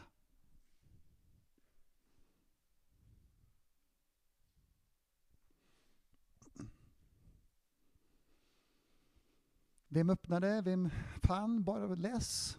Vem 9.89 10.11
öppnade? 10.11 10.61
Vem 10.61 10.91
fann? 11.23 11.65
Bara 11.65 11.87
läs. 11.87 12.57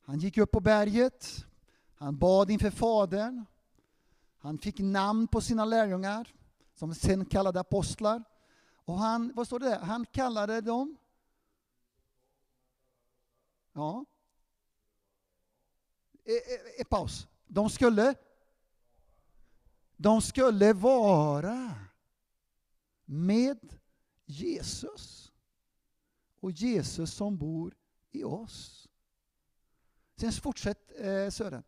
Han 0.00 0.18
gick 0.18 0.38
upp 0.38 0.50
på 0.50 0.60
berget. 0.60 1.46
Han 1.94 2.18
bad 2.18 2.50
inför 2.50 2.70
Fadern. 2.70 3.44
Han 4.38 4.58
fick 4.58 4.78
namn 4.78 5.28
på 5.28 5.40
sina 5.40 5.64
lärjungar, 5.64 6.34
som 6.74 6.94
sen 6.94 7.24
kallade 7.24 7.60
apostlar. 7.60 8.24
Och 8.74 8.98
han, 8.98 9.32
vad 9.34 9.46
står 9.46 9.58
det 9.58 9.68
där? 9.68 9.80
Han 9.80 10.06
kallade 10.06 10.60
dem... 10.60 10.96
Ja. 13.76 14.04
E, 16.24 16.32
e, 16.32 16.80
e, 16.80 16.84
paus. 16.84 17.28
De 17.46 17.70
skulle... 17.70 18.14
De 19.96 20.22
skulle 20.22 20.72
vara 20.72 21.74
med 23.04 23.78
Jesus 24.26 25.32
och 26.40 26.50
Jesus 26.52 27.14
som 27.14 27.38
bor 27.38 27.76
i 28.10 28.24
oss. 28.24 28.88
Sen 30.16 30.32
fortsätt 30.32 30.92
eh, 31.00 31.30
Sören. 31.30 31.64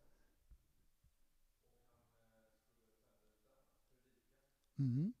Mm. 4.77 5.13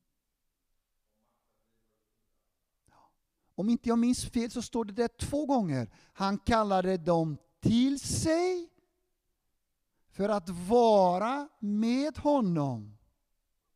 Om 3.59 3.69
inte 3.69 3.89
jag 3.89 3.99
minns 3.99 4.25
fel 4.25 4.51
så 4.51 4.61
står 4.61 4.85
det 4.85 4.93
där 4.93 5.07
två 5.07 5.45
gånger. 5.45 5.89
Han 6.13 6.37
kallade 6.37 6.97
dem 6.97 7.37
till 7.59 7.99
sig 7.99 8.69
för 10.09 10.29
att 10.29 10.49
vara 10.49 11.49
med 11.59 12.17
honom. 12.17 12.97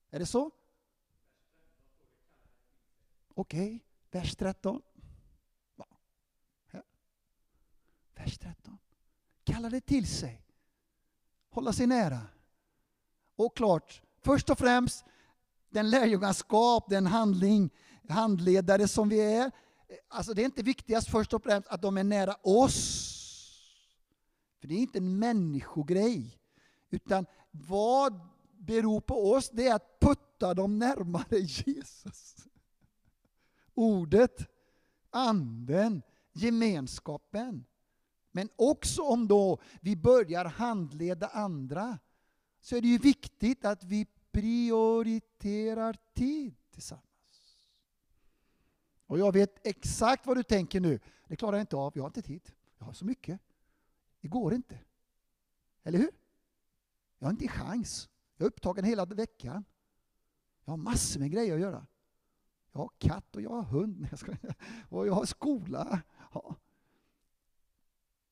Är 0.10 0.20
det 0.20 0.26
så? 0.26 0.52
Okej, 3.34 3.68
okay. 3.68 3.80
vers 4.12 4.36
13. 4.36 4.82
Vers 8.16 8.38
13. 8.38 8.78
Kallade 9.44 9.82
till 9.82 10.08
sig. 10.08 10.46
Hålla 11.50 11.74
sig 11.74 11.88
nära. 11.88 12.22
Och 13.36 13.58
klart, 13.58 14.02
först 14.22 14.50
och 14.50 14.58
främst 14.58 15.06
den 15.70 15.90
lärjungaskap, 15.90 16.90
den 16.90 17.06
handling, 17.06 17.70
handledare 18.10 18.88
som 18.88 19.10
vi 19.10 19.22
är. 19.22 19.52
Eh, 19.94 20.00
alltså 20.08 20.34
det 20.34 20.42
är 20.42 20.46
inte 20.46 20.64
viktigast 20.64 21.10
först 21.10 21.34
och 21.34 21.44
främst 21.44 21.68
att 21.68 21.82
de 21.82 21.98
är 21.98 22.04
nära 22.04 22.36
oss. 22.42 23.10
För 24.60 24.68
det 24.68 24.76
är 24.76 24.80
inte 24.80 24.98
en 24.98 25.20
människogrej. 25.20 26.40
Utan 26.90 27.26
vad 27.52 28.20
beror 28.58 29.02
på 29.02 29.32
oss, 29.32 29.50
det 29.50 29.68
är 29.68 29.76
att 29.76 30.00
putta 30.00 30.54
dem 30.54 30.80
närmare 30.80 31.40
Jesus. 31.40 32.36
Ordet, 33.74 34.48
anden, 35.10 36.02
gemenskapen. 36.34 37.66
Men 38.32 38.50
också 38.56 39.02
om 39.02 39.28
då 39.28 39.60
vi 39.82 39.96
börjar 39.96 40.46
handleda 40.46 41.28
andra 41.28 42.00
så 42.62 42.76
är 42.76 42.82
det 42.82 42.88
ju 42.88 42.98
viktigt 42.98 43.66
att 43.66 43.84
vi 43.84 44.08
prioriterar 44.32 45.98
tid 46.14 46.56
tillsammans. 46.72 47.13
Och 49.14 49.20
jag 49.20 49.32
vet 49.32 49.68
exakt 49.68 50.26
vad 50.28 50.38
du 50.38 50.44
tänker 50.44 50.80
nu. 50.80 51.00
Det 51.28 51.36
klarar 51.36 51.58
jag 51.58 51.64
inte 51.64 51.76
av, 51.76 51.92
jag 51.96 52.04
har 52.04 52.08
inte 52.08 52.22
tid. 52.22 52.52
Jag 52.78 52.86
har 52.86 52.94
så 52.94 53.06
mycket. 53.06 53.42
Det 54.22 54.28
går 54.28 54.54
inte. 54.54 54.80
Eller 55.84 56.00
hur? 56.00 56.12
Jag 57.20 57.28
har 57.28 57.32
inte 57.32 57.46
en 57.46 57.50
chans. 57.50 58.10
Jag 58.38 58.46
är 58.46 58.48
upptagen 58.48 58.86
hela 58.86 59.06
veckan. 59.06 59.66
Jag 60.66 60.72
har 60.72 60.78
massor 60.78 61.20
med 61.20 61.32
grejer 61.32 61.54
att 61.54 61.60
göra. 61.60 61.88
Jag 62.72 62.80
har 62.80 62.90
katt 62.98 63.36
och 63.36 63.42
jag 63.42 63.50
har 63.50 63.64
hund 63.64 64.08
och 64.90 65.08
jag 65.08 65.14
har 65.14 65.26
skola. 65.26 66.02
Ja. 66.34 66.56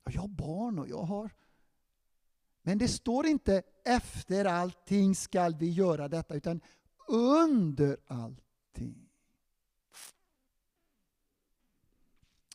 Jag 0.03 0.21
har 0.21 0.27
barn 0.27 0.79
och 0.79 0.89
jag 0.89 1.03
har... 1.03 1.31
Men 2.61 2.77
det 2.77 2.87
står 2.87 3.25
inte 3.25 3.63
efter 3.85 4.45
allting 4.45 5.15
skall 5.15 5.55
vi 5.55 5.69
göra 5.69 6.07
detta, 6.07 6.35
utan 6.35 6.61
under 7.07 7.97
allting. 8.07 9.10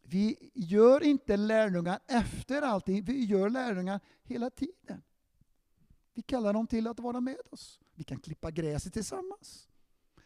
Vi 0.09 0.51
gör 0.55 1.03
inte 1.03 1.37
lärjungar 1.37 2.01
efter 2.07 2.63
allting, 2.63 3.05
vi 3.05 3.25
gör 3.25 3.51
lärjungar 3.51 4.01
hela 4.23 4.51
tiden. 4.51 5.03
Vi 6.15 6.23
kallar 6.23 6.53
dem 6.53 6.67
till 6.67 6.87
att 6.87 7.01
vara 7.01 7.21
med 7.21 7.37
oss. 7.51 7.81
Vi 7.95 8.05
kan 8.05 8.19
klippa 8.19 8.51
gräset 8.51 8.93
tillsammans. 8.93 9.69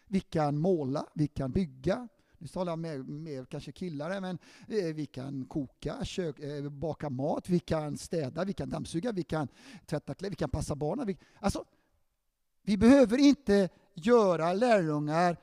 Vi 0.06 0.20
kan 0.20 0.58
måla, 0.58 1.06
vi 1.14 1.26
kan 1.28 1.52
bygga. 1.52 2.08
nu 2.38 2.48
talar 2.48 2.72
jag 2.72 2.78
med, 2.78 3.08
med 3.08 3.48
kanske 3.48 3.72
killar, 3.72 4.20
men 4.20 4.38
eh, 4.68 4.94
vi 4.94 5.06
kan 5.06 5.44
koka, 5.44 6.04
kök, 6.04 6.38
eh, 6.38 6.68
baka 6.68 7.10
mat, 7.10 7.48
vi 7.48 7.58
kan 7.58 7.96
städa, 7.96 8.44
vi 8.44 8.52
kan 8.52 8.68
dammsuga, 8.68 9.12
vi 9.12 9.22
kan 9.22 9.48
tvätta 9.86 10.14
kläder, 10.14 10.30
vi 10.30 10.36
kan 10.36 10.50
passa 10.50 10.74
barnen. 10.74 11.06
Vi, 11.06 11.18
alltså, 11.40 11.64
vi 12.62 12.76
behöver 12.76 13.18
inte 13.18 13.68
göra 13.94 14.52
lärjungar 14.52 15.36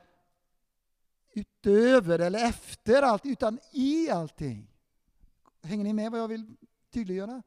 utöver 1.38 2.18
eller 2.18 2.44
efter 2.48 3.02
allt, 3.02 3.26
utan 3.26 3.58
i 3.72 4.10
allting. 4.10 4.70
Hänger 5.62 5.84
ni 5.84 5.92
med 5.92 6.10
vad 6.10 6.20
jag 6.20 6.28
vill 6.28 6.56
tydliggöra? 6.90 7.42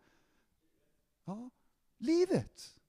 Ja. 1.25 1.49
Livet. 1.97 2.79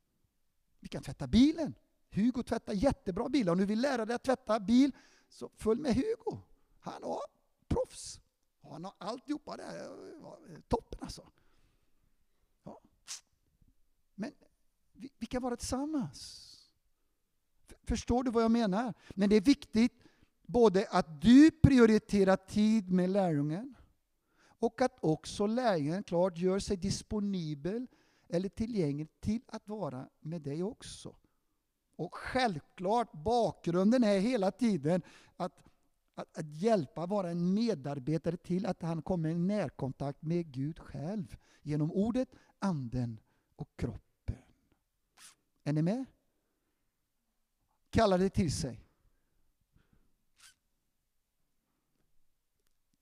Vi 0.80 0.88
kan 0.88 1.02
tvätta 1.02 1.26
bilen. 1.26 1.74
Hugo 2.10 2.42
tvättar 2.42 2.72
jättebra 2.72 3.28
bilar. 3.28 3.52
Om 3.52 3.58
du 3.58 3.66
vill 3.66 3.80
lära 3.80 4.04
dig 4.04 4.16
att 4.16 4.22
tvätta 4.22 4.60
bil, 4.60 4.92
så 5.28 5.50
följ 5.56 5.80
med 5.80 5.94
Hugo. 5.94 6.38
Han 6.80 7.02
har 7.02 7.20
proffs. 7.68 8.20
Han 8.62 8.84
har 8.84 8.94
alltihopa 8.98 9.56
där. 9.56 10.62
Toppen 10.68 10.98
alltså. 11.02 11.30
Ja. 12.62 12.80
Men 14.14 14.32
vi, 14.92 15.10
vi 15.18 15.26
kan 15.26 15.42
vara 15.42 15.56
tillsammans. 15.56 16.48
Förstår 17.84 18.24
du 18.24 18.30
vad 18.30 18.44
jag 18.44 18.50
menar? 18.50 18.94
Men 19.10 19.30
det 19.30 19.36
är 19.36 19.40
viktigt 19.40 20.01
både 20.46 20.86
att 20.90 21.22
du 21.22 21.50
prioriterar 21.50 22.36
tid 22.36 22.90
med 22.90 23.10
lärjungen 23.10 23.74
och 24.62 24.82
att 24.82 24.98
också 25.00 25.46
lärjungen 25.46 26.04
klart 26.04 26.38
gör 26.38 26.58
sig 26.58 26.76
disponibel 26.76 27.86
eller 28.28 28.48
tillgänglig 28.48 29.20
till 29.20 29.40
att 29.46 29.68
vara 29.68 30.08
med 30.20 30.42
dig 30.42 30.62
också. 30.62 31.16
Och 31.96 32.14
självklart, 32.14 33.12
bakgrunden 33.12 34.04
är 34.04 34.18
hela 34.18 34.50
tiden 34.50 35.02
att, 35.36 35.64
att, 36.14 36.38
att 36.38 36.54
hjälpa, 36.54 37.06
vara 37.06 37.30
en 37.30 37.54
medarbetare 37.54 38.36
till 38.36 38.66
att 38.66 38.82
han 38.82 39.02
kommer 39.02 39.28
i 39.28 39.38
närkontakt 39.38 40.22
med 40.22 40.52
Gud 40.52 40.78
själv 40.78 41.36
genom 41.62 41.92
ordet, 41.92 42.28
anden 42.58 43.20
och 43.56 43.68
kroppen. 43.76 44.42
Är 45.64 45.72
ni 45.72 45.82
med? 45.82 46.04
Kalla 47.90 48.18
det 48.18 48.30
till 48.30 48.52
sig. 48.52 48.80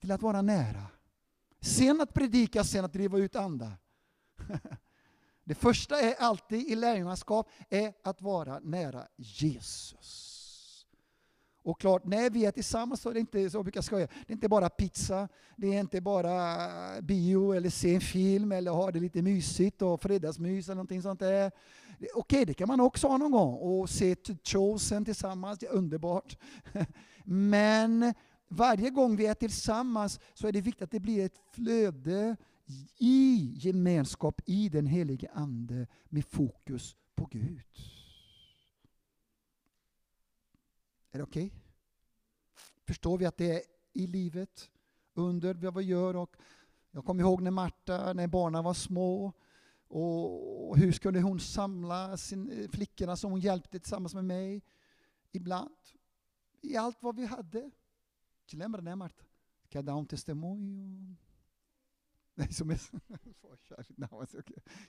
Till 0.01 0.13
att 0.13 0.23
vara 0.23 0.43
nära. 0.43 0.87
Sen 1.61 2.01
att 2.01 2.15
predika, 2.15 2.65
sen 2.65 2.85
att 2.85 2.93
driva 2.93 3.19
ut 3.19 3.37
andar. 3.37 3.77
Det 5.45 5.55
första 5.55 6.01
är 6.01 6.15
alltid 6.19 6.69
i 6.69 6.75
lärjungaskap 6.75 7.49
är 7.69 7.93
att 8.03 8.23
vara 8.23 8.59
nära 8.59 9.07
Jesus. 9.17 10.41
Och 11.63 11.81
klart, 11.81 12.05
när 12.05 12.31
vi 12.31 12.45
är 12.45 12.51
tillsammans 12.51 13.01
så 13.01 13.11
är 13.11 13.15
det 13.15 13.21
inte, 13.21 13.51
så 13.51 13.63
brukar 13.63 13.83
skoja, 13.83 14.07
det 14.07 14.33
är 14.33 14.35
inte 14.35 14.49
bara 14.49 14.69
pizza, 14.69 15.29
det 15.57 15.75
är 15.75 15.81
inte 15.81 16.01
bara 16.01 16.57
bio 17.01 17.53
eller 17.53 17.71
se 17.71 17.95
en 17.95 18.01
film 18.01 18.53
eller 18.53 18.71
ha 18.71 18.91
det 18.91 19.01
lite 19.01 19.23
mysigt 19.23 19.83
och 19.83 20.03
fredagsmys 20.03 20.67
eller 20.67 20.75
någonting 20.75 21.03
sånt 21.03 21.21
där. 21.21 21.51
Okej, 21.97 22.11
okay, 22.15 22.45
det 22.45 22.55
kan 22.55 22.69
man 22.69 22.81
också 22.81 23.09
ha 23.09 23.17
någon 23.17 23.31
gång 23.31 23.55
och 23.55 23.91
se 23.91 24.17
Chosen 24.45 25.05
tillsammans, 25.05 25.59
det 25.59 25.67
är 25.67 25.73
underbart. 25.73 26.39
Men 27.25 28.15
varje 28.51 28.91
gång 28.91 29.17
vi 29.17 29.27
är 29.27 29.35
tillsammans 29.35 30.21
så 30.35 30.49
är 30.49 30.53
det 30.53 30.61
viktigt 30.61 30.83
att 30.83 30.91
det 30.91 31.01
blir 31.01 31.25
ett 31.25 31.39
flöde 31.53 32.37
i 32.99 33.53
gemenskap 33.57 34.41
i 34.47 34.69
den 34.69 34.87
helige 34.87 35.31
Ande 35.31 35.87
med 36.09 36.25
fokus 36.25 36.97
på 37.15 37.27
Gud. 37.27 37.67
Är 41.13 41.19
det 41.19 41.23
okej? 41.23 41.47
Okay? 41.47 41.59
Förstår 42.87 43.19
vi 43.19 43.27
att 43.27 43.37
det 43.37 43.51
är 43.51 43.63
i 43.93 44.07
livet, 44.07 44.71
under 45.15 45.55
vad 45.55 45.77
vi 45.77 45.83
gör? 45.83 46.17
Och 46.17 46.37
jag 46.91 47.05
kommer 47.05 47.21
ihåg 47.23 47.43
när 47.43 47.51
Marta, 47.51 48.13
när 48.13 48.27
barnen 48.27 48.65
var 48.65 48.75
små, 48.75 49.33
och 49.89 50.79
hur 50.79 50.93
skulle 50.93 51.21
hon 51.21 51.41
samla 51.41 52.17
sin, 52.17 52.51
eh, 52.51 52.71
flickorna 52.71 53.17
som 53.17 53.31
hon 53.31 53.41
hjälpte 53.41 53.79
tillsammans 53.79 54.15
med 54.15 54.25
mig 54.25 54.63
ibland? 55.33 55.77
I 56.61 56.77
allt 56.77 56.97
vad 57.01 57.17
vi 57.17 57.27
hade. 57.27 57.71
Te 58.51 58.57
lembra, 58.57 58.83
né, 58.83 58.97
Marta? 58.97 59.25
Quer 59.69 59.81
dar 59.81 59.95
um 59.95 60.05
testemunho? 60.05 61.17
É 62.37 62.45
isso 62.51 62.65
mesmo? 62.65 63.01
Poxa, 63.41 63.77
não, 63.97 64.09
mas 64.11 64.35
eu, 64.35 64.43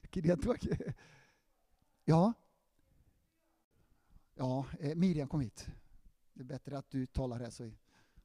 queria 0.09 0.35
tu 0.35 0.51
aqui. 0.51 0.69
E 0.71 0.95
ja. 2.07 2.35
Ja, 4.35 4.65
eh, 4.79 4.95
Miriam 4.95 5.27
kom 5.27 5.41
hit. 5.41 5.69
Det 6.33 6.41
är 6.41 6.45
bättre 6.45 6.77
att 6.77 6.89
du 6.89 7.05
talar 7.05 7.39
här. 7.39 7.49
Så 7.49 7.71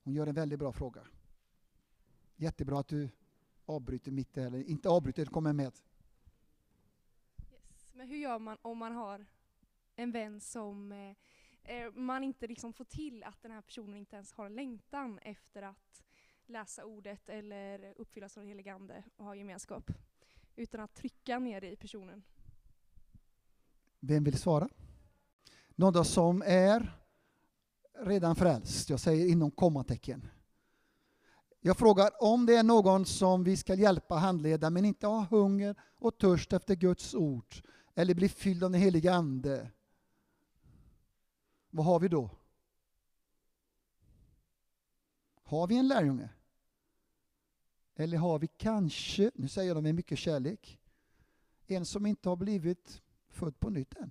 hon 0.02 0.14
gör 0.14 0.26
en 0.26 0.34
väldigt 0.34 0.58
bra 0.58 0.72
fråga. 0.72 1.06
Jättebra 2.36 2.80
att 2.80 2.88
du 2.88 3.10
avbryter 3.66 4.12
mitt 4.12 4.36
eller 4.36 4.70
inte 4.70 4.88
avbryter, 4.88 5.26
kommer 5.26 5.52
med. 5.52 5.72
Yes. 7.52 7.92
Men 7.94 8.08
hur 8.08 8.16
gör 8.16 8.38
man 8.38 8.58
om 8.62 8.78
man 8.78 8.92
har 8.92 9.26
en 9.96 10.12
vän 10.12 10.40
som 10.40 10.92
eh, 10.92 11.16
eh, 11.66 11.93
man 11.93 12.24
inte 12.24 12.47
liksom 12.47 12.72
får 12.72 12.84
till 12.84 13.24
att 13.24 13.43
den 13.43 13.52
här 13.52 13.62
personen 13.62 13.97
inte 13.97 14.16
ens 14.16 14.32
har 14.32 14.47
en 14.47 14.55
längtan 14.55 15.18
efter 15.18 15.62
att 15.62 16.02
läsa 16.47 16.84
ordet 16.84 17.28
eller 17.28 17.94
uppfyllas 17.97 18.36
av 18.36 18.43
den 18.43 18.48
helige 18.48 18.74
Ande 18.74 19.05
och 19.16 19.24
ha 19.24 19.34
gemenskap. 19.34 19.90
Utan 20.56 20.80
att 20.80 20.94
trycka 20.94 21.38
ner 21.38 21.60
det 21.60 21.70
i 21.72 21.76
personen. 21.76 22.22
Vem 24.01 24.24
vill 24.24 24.38
svara? 24.38 24.68
Någon 25.74 26.05
som 26.05 26.43
är 26.47 26.93
redan 27.98 28.36
frälst, 28.36 28.90
jag 28.90 29.01
säger 29.01 29.26
inom 29.26 29.51
kommatecken. 29.51 30.28
Jag 31.60 31.78
frågar 31.78 32.10
om 32.20 32.47
det 32.47 32.56
är 32.56 32.62
någon 32.62 33.06
som 33.06 33.44
vi 33.44 33.56
ska 33.56 33.74
hjälpa 33.74 34.14
handleda 34.14 34.70
men 34.70 34.84
inte 34.84 35.06
har 35.06 35.24
hunger 35.24 35.76
och 35.80 36.18
törst 36.18 36.52
efter 36.52 36.74
Guds 36.74 37.14
ord 37.14 37.55
eller 37.94 38.14
blir 38.14 38.28
fylld 38.28 38.64
av 38.64 38.70
den 38.70 38.80
helige 38.80 39.12
Ande. 39.12 39.70
Vad 41.77 41.86
har 41.86 42.01
vi 42.01 42.09
då? 42.09 42.31
Har 45.43 45.66
vi 45.66 45.77
en 45.77 45.89
lärjunge? 45.89 46.28
Eller 47.94 48.19
har 48.19 48.39
vi 48.39 48.47
kanske, 48.47 49.31
nu 49.35 49.48
säger 49.48 49.74
de 49.74 49.85
med 49.85 49.94
mycket 49.94 50.19
kärlek, 50.19 50.81
en 51.66 51.86
som 51.86 52.07
inte 52.07 52.28
har 52.28 52.36
blivit 52.36 53.03
född 53.28 53.61
på 53.61 53.70
nytt 53.70 53.94
än? 53.94 54.11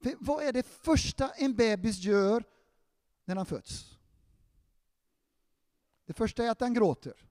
För 0.00 0.14
vad 0.20 0.44
är 0.44 0.52
det 0.52 0.66
första 0.66 1.30
en 1.30 1.54
bebis 1.54 1.98
gör 1.98 2.44
när 3.24 3.36
han 3.36 3.46
föds? 3.46 3.98
Det 6.04 6.12
första 6.12 6.44
är 6.44 6.50
att 6.50 6.60
han 6.60 6.74
gråter. 6.74 7.26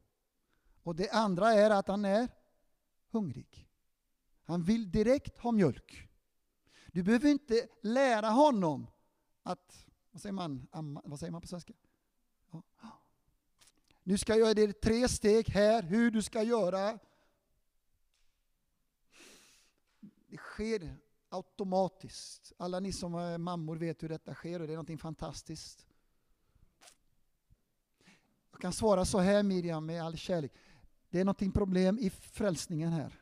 Och 0.84 0.96
det 0.96 1.10
andra 1.10 1.54
är 1.54 1.70
att 1.70 1.88
han 1.88 2.06
är 2.06 2.30
hungrig. 3.10 3.68
Han 4.44 4.64
vill 4.64 4.92
direkt 4.92 5.38
ha 5.38 5.52
mjölk. 5.52 6.10
Du 6.88 7.04
behöver 7.04 7.30
inte 7.30 7.68
lära 7.82 8.30
honom 8.30 8.88
att, 9.44 9.86
vad 10.12 10.22
säger 10.22 10.34
man, 10.34 10.68
amma, 10.72 11.02
vad 11.06 11.20
säger 11.20 11.32
man 11.32 11.42
på 11.42 11.48
svenska? 11.48 11.74
Ja. 12.52 12.64
Nu 14.04 14.18
ska 14.18 14.32
jag 14.32 14.40
göra 14.40 14.54
det 14.54 14.82
tre 14.82 15.08
steg 15.08 15.50
här, 15.50 15.84
hur 15.84 16.12
du 16.12 16.22
ska 16.22 16.44
göra. 16.44 17.00
Det 20.28 20.38
sker 20.38 20.96
automatiskt. 21.30 22.54
Alla 22.58 22.80
ni 22.80 22.94
som 22.94 23.16
är 23.16 23.38
mammor 23.38 23.76
vet 23.76 24.04
hur 24.04 24.10
detta 24.10 24.34
sker 24.34 24.60
och 24.60 24.68
det 24.68 24.74
är 24.74 24.78
någonting 24.78 24.98
fantastiskt. 24.98 25.88
Jag 28.52 28.62
kan 28.62 28.74
svara 28.74 29.06
så 29.06 29.20
här 29.20 29.44
Miriam 29.44 29.86
med 29.86 30.04
all 30.04 30.18
kärlek. 30.18 30.54
Det 31.10 31.20
är 31.20 31.26
någonting 31.26 31.52
problem 31.52 32.00
i 32.00 32.10
frälsningen 32.10 32.92
här. 32.92 33.22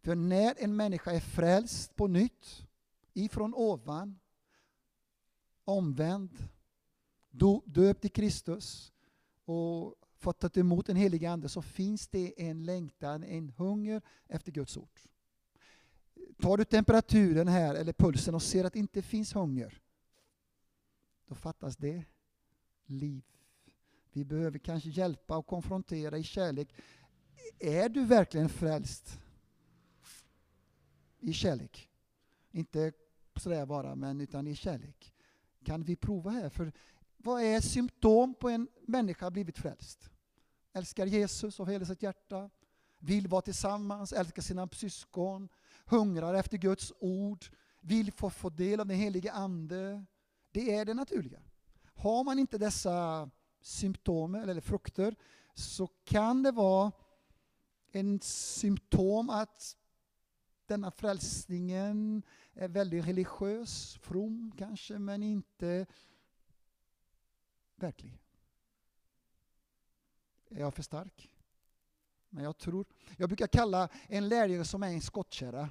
För 0.00 0.14
när 0.14 0.54
en 0.58 0.76
människa 0.76 1.12
är 1.12 1.20
frälst 1.20 1.96
på 1.96 2.06
nytt, 2.06 2.66
ifrån 3.12 3.54
ovan, 3.54 4.18
omvänd, 5.68 6.48
döpt 7.64 8.04
i 8.04 8.08
Kristus 8.08 8.92
och 9.44 9.94
fått 10.16 10.40
ta 10.40 10.60
emot 10.60 10.86
den 10.86 10.96
helige 10.96 11.30
Ande 11.30 11.48
så 11.48 11.62
finns 11.62 12.08
det 12.08 12.48
en 12.48 12.64
längtan, 12.64 13.24
en 13.24 13.52
hunger 13.56 14.02
efter 14.26 14.52
Guds 14.52 14.76
ord. 14.76 15.00
Tar 16.40 16.56
du 16.56 16.64
temperaturen 16.64 17.48
här, 17.48 17.74
eller 17.74 17.92
pulsen, 17.92 18.34
och 18.34 18.42
ser 18.42 18.64
att 18.64 18.72
det 18.72 18.78
inte 18.78 19.02
finns 19.02 19.34
hunger, 19.34 19.80
då 21.26 21.34
fattas 21.34 21.76
det 21.76 22.04
liv. 22.84 23.24
Vi 24.12 24.24
behöver 24.24 24.58
kanske 24.58 24.88
hjälpa 24.88 25.36
och 25.36 25.46
konfrontera 25.46 26.18
i 26.18 26.22
kärlek. 26.22 26.74
Är 27.58 27.88
du 27.88 28.04
verkligen 28.04 28.48
frälst? 28.48 29.18
I 31.20 31.32
kärlek. 31.32 31.88
Inte 32.50 32.92
sådär 33.36 33.66
bara, 33.66 33.94
men 33.94 34.20
utan 34.20 34.46
i 34.46 34.54
kärlek. 34.54 35.12
Kan 35.68 35.82
vi 35.82 35.96
prova 35.96 36.30
här? 36.30 36.48
För 36.48 36.72
vad 37.16 37.42
är 37.42 37.60
symptom 37.60 38.34
på 38.34 38.48
en 38.48 38.68
människa 38.86 39.30
blivit 39.30 39.58
frälst? 39.58 40.10
Älskar 40.72 41.06
Jesus 41.06 41.60
av 41.60 41.68
hela 41.68 41.84
sitt 41.84 42.02
hjärta, 42.02 42.50
vill 42.98 43.28
vara 43.28 43.42
tillsammans, 43.42 44.12
älskar 44.12 44.42
sina 44.42 44.68
syskon, 44.72 45.48
hungrar 45.84 46.34
efter 46.34 46.58
Guds 46.58 46.92
ord, 47.00 47.44
vill 47.80 48.12
få, 48.12 48.30
få 48.30 48.50
del 48.50 48.80
av 48.80 48.86
den 48.86 48.96
helige 48.96 49.32
Ande. 49.32 50.04
Det 50.52 50.74
är 50.74 50.84
det 50.84 50.94
naturliga. 50.94 51.40
Har 51.94 52.24
man 52.24 52.38
inte 52.38 52.58
dessa 52.58 53.30
symptom 53.60 54.34
eller 54.34 54.60
frukter 54.60 55.14
så 55.54 55.86
kan 56.04 56.42
det 56.42 56.50
vara 56.50 56.92
en 57.92 58.20
symptom 58.20 59.30
att 59.30 59.76
denna 60.66 60.90
frälsningen 60.90 62.22
är 62.58 62.68
väldigt 62.68 63.06
religiös, 63.06 63.98
from 64.02 64.52
kanske, 64.58 64.98
men 64.98 65.22
inte 65.22 65.86
verklig. 67.76 68.18
Är 70.50 70.60
jag 70.60 70.74
för 70.74 70.82
stark? 70.82 71.30
Men 72.28 72.44
jag 72.44 72.58
tror, 72.58 72.86
jag 73.16 73.28
brukar 73.28 73.46
kalla 73.46 73.88
en 74.06 74.28
lärjunge 74.28 74.64
som 74.64 74.82
är 74.82 74.88
en 74.88 75.00
skottkärra. 75.00 75.68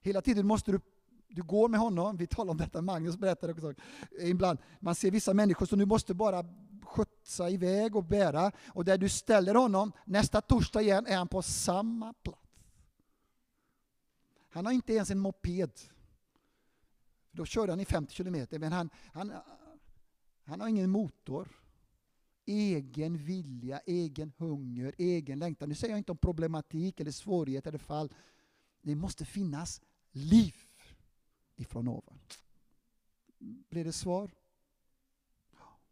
Hela 0.00 0.22
tiden 0.22 0.46
måste 0.46 0.72
du, 0.72 0.80
du 1.28 1.42
går 1.42 1.68
med 1.68 1.80
honom, 1.80 2.16
vi 2.16 2.26
talar 2.26 2.50
om 2.50 2.56
detta, 2.56 2.82
Magnus 2.82 3.16
berättade 3.16 3.52
också 3.52 3.82
ibland, 4.20 4.58
man 4.80 4.94
ser 4.94 5.10
vissa 5.10 5.34
människor 5.34 5.66
som 5.66 5.78
du 5.78 5.86
måste 5.86 6.14
bara 6.14 6.44
skjutsa 6.82 7.50
iväg 7.50 7.96
och 7.96 8.04
bära, 8.04 8.52
och 8.68 8.84
där 8.84 8.98
du 8.98 9.08
ställer 9.08 9.54
honom, 9.54 9.92
nästa 10.04 10.40
torsdag 10.40 10.82
igen 10.82 11.06
är 11.06 11.16
han 11.16 11.28
på 11.28 11.42
samma 11.42 12.12
plats. 12.12 12.39
Han 14.50 14.66
har 14.66 14.72
inte 14.72 14.92
ens 14.92 15.10
en 15.10 15.18
moped. 15.18 15.70
Då 17.30 17.44
körde 17.44 17.72
han 17.72 17.80
i 17.80 17.84
50 17.84 18.14
kilometer, 18.14 18.58
men 18.58 18.72
han, 18.72 18.90
han, 19.12 19.32
han 20.44 20.60
har 20.60 20.68
ingen 20.68 20.90
motor. 20.90 21.48
Egen 22.46 23.16
vilja, 23.16 23.80
egen 23.86 24.32
hunger, 24.36 24.94
egen 24.98 25.38
längtan. 25.38 25.68
Nu 25.68 25.74
säger 25.74 25.92
jag 25.92 25.98
inte 25.98 26.12
om 26.12 26.18
problematik 26.18 27.00
eller 27.00 27.10
svårighet 27.10 27.66
eller 27.66 27.78
fall. 27.78 28.14
Det 28.82 28.94
måste 28.94 29.24
finnas 29.24 29.82
liv 30.12 30.54
ifrån 31.56 31.88
ovan. 31.88 32.18
Blir 33.38 33.84
det 33.84 33.92
svar? 33.92 34.30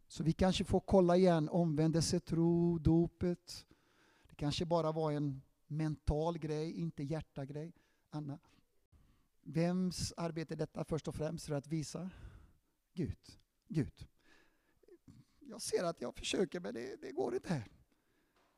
Så 0.07 0.23
vi 0.23 0.33
kanske 0.33 0.63
får 0.63 0.79
kolla 0.79 1.17
igen 1.17 1.49
omvändelse, 1.49 2.19
tro, 2.19 2.77
dopet. 2.77 3.65
Det 4.29 4.35
kanske 4.35 4.65
bara 4.65 4.91
var 4.91 5.11
en 5.11 5.41
mental 5.67 6.37
grej, 6.37 6.71
inte 6.71 7.03
hjärtagrej. 7.03 7.73
Anna? 8.09 8.39
Vems 9.41 10.13
arbete 10.17 10.53
är 10.53 10.57
detta 10.57 10.83
först 10.83 11.07
och 11.07 11.15
främst 11.15 11.45
för 11.45 11.53
att 11.53 11.67
visa? 11.67 12.09
Gud. 12.93 13.39
Gud. 13.67 14.07
Jag 15.39 15.61
ser 15.61 15.83
att 15.83 16.01
jag 16.01 16.15
försöker 16.15 16.59
men 16.59 16.73
det, 16.73 17.01
det 17.01 17.11
går 17.11 17.35
inte 17.35 17.53
här. 17.53 17.71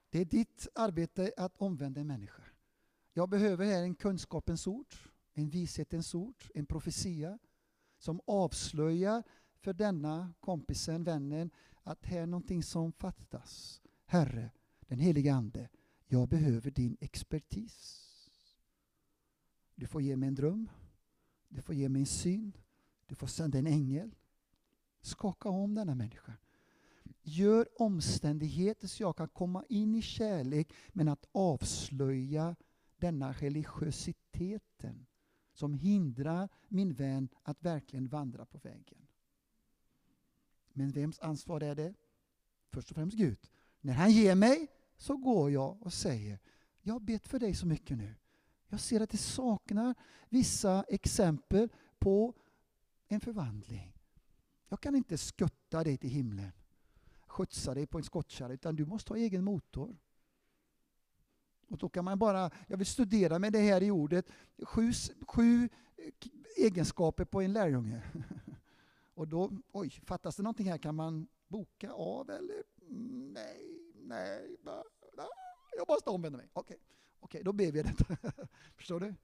Det 0.10 0.20
är 0.20 0.26
ditt 0.26 0.68
arbete 0.76 1.34
att 1.38 1.58
omvända 1.58 2.02
en 2.02 2.08
människa. 2.08 2.44
Jag 3.14 3.30
behöver 3.30 3.66
här 3.66 3.84
en 3.84 3.96
kunskapens 3.96 4.68
ord, 4.68 4.96
en 5.34 5.50
vishetens 5.50 6.16
ord, 6.16 6.44
en 6.54 6.66
profetia 6.66 7.40
som 7.98 8.22
avslöjar 8.28 9.24
för 9.60 9.74
denna 9.74 10.34
kompisen, 10.40 11.04
vännen, 11.04 11.52
att 11.84 12.06
här 12.06 12.22
är 12.22 12.26
någonting 12.26 12.64
som 12.64 12.92
fattas. 12.92 13.82
Herre, 14.06 14.52
den 14.80 15.00
helige 15.00 15.34
Ande, 15.34 15.70
jag 16.08 16.30
behöver 16.30 16.72
din 16.72 16.98
expertis. 17.00 18.08
Du 19.82 19.88
får 19.88 20.02
ge 20.02 20.16
mig 20.16 20.28
en 20.28 20.36
dröm. 20.36 20.70
Du 21.50 21.62
får 21.62 21.76
ge 21.76 21.90
mig 21.90 22.00
en 22.00 22.06
syn. 22.06 22.58
Du 23.06 23.16
får 23.16 23.28
sända 23.28 23.60
en 23.60 23.68
ängel. 23.68 24.16
Skaka 25.02 25.50
om 25.50 25.76
denna 25.76 25.96
människa. 25.96 26.34
Gör 27.22 27.82
omständigheter 27.82 28.88
så 28.88 29.04
jag 29.04 29.18
kan 29.18 29.28
komma 29.28 29.64
in 29.70 29.96
i 29.96 30.02
kärlek 30.02 30.74
men 30.94 31.08
att 31.08 31.26
avslöja 31.32 32.56
denna 32.98 33.34
religiositeten 33.34 35.06
som 35.54 35.74
hindrar 35.74 36.50
min 36.68 36.94
vän 36.94 37.30
att 37.44 37.64
verkligen 37.64 38.08
vandra 38.08 38.46
på 38.46 38.58
vägen. 38.58 39.08
Men 40.74 40.92
vems 40.92 41.20
ansvar 41.20 41.62
är 41.62 41.76
det? 41.76 41.94
Först 42.70 42.90
och 42.90 42.96
främst 42.96 43.18
Gud. 43.18 43.50
När 43.80 43.94
han 43.94 44.12
ger 44.12 44.36
mig 44.36 44.68
så 44.98 45.18
går 45.18 45.52
jag 45.52 45.82
och 45.82 45.94
säger 45.94 46.40
jag 46.82 46.94
har 46.94 47.00
bett 47.00 47.28
för 47.28 47.40
dig 47.40 47.56
så 47.56 47.68
mycket 47.68 47.98
nu. 47.98 48.16
Jag 48.72 48.80
ser 48.80 49.02
att 49.02 49.10
det 49.10 49.18
saknar 49.18 49.96
vissa 50.30 50.84
exempel 50.88 51.70
på 52.00 52.34
en 53.08 53.20
förvandling. 53.20 53.94
Jag 54.70 54.82
kan 54.82 54.96
inte 54.96 55.18
skutta 55.18 55.84
dig 55.84 55.98
till 55.98 56.10
himlen, 56.10 56.52
skjutsa 57.28 57.74
dig 57.74 57.88
på 57.88 57.98
en 57.98 58.04
skottkärra, 58.04 58.54
utan 58.54 58.76
du 58.76 58.86
måste 58.86 59.14
ha 59.14 59.18
egen 59.18 59.44
motor. 59.44 59.98
Och 61.68 61.78
då 61.78 61.90
kan 61.90 62.06
man 62.06 62.20
bara, 62.20 62.52
jag 62.68 62.78
vill 62.78 62.88
studera 62.88 63.40
med 63.40 63.54
det 63.54 63.60
här 63.60 63.84
i 63.84 63.92
ordet, 63.92 64.26
sju, 64.64 64.92
sju 65.28 65.70
egenskaper 66.58 67.26
på 67.26 67.42
en 67.42 67.54
lärjunge. 67.54 68.02
Och 69.14 69.28
då, 69.28 69.52
oj, 69.72 69.90
fattas 69.90 70.36
det 70.36 70.44
någonting 70.44 70.70
här? 70.70 70.78
Kan 70.78 70.96
man 70.96 71.28
boka 71.48 71.92
av 71.92 72.30
eller? 72.30 72.64
Mm, 72.82 73.34
nej, 73.34 73.80
nej, 73.94 74.58
jag 75.78 75.88
måste 75.88 76.10
omvända 76.10 76.38
mig. 76.38 76.50
Okej. 76.54 76.76
Okay. 76.76 76.88
Okej, 77.22 77.42
då 77.44 77.54
ber 77.54 77.72
vi 77.72 77.82
detta. 77.82 78.18
Förstår 78.76 79.00
du? 79.00 79.16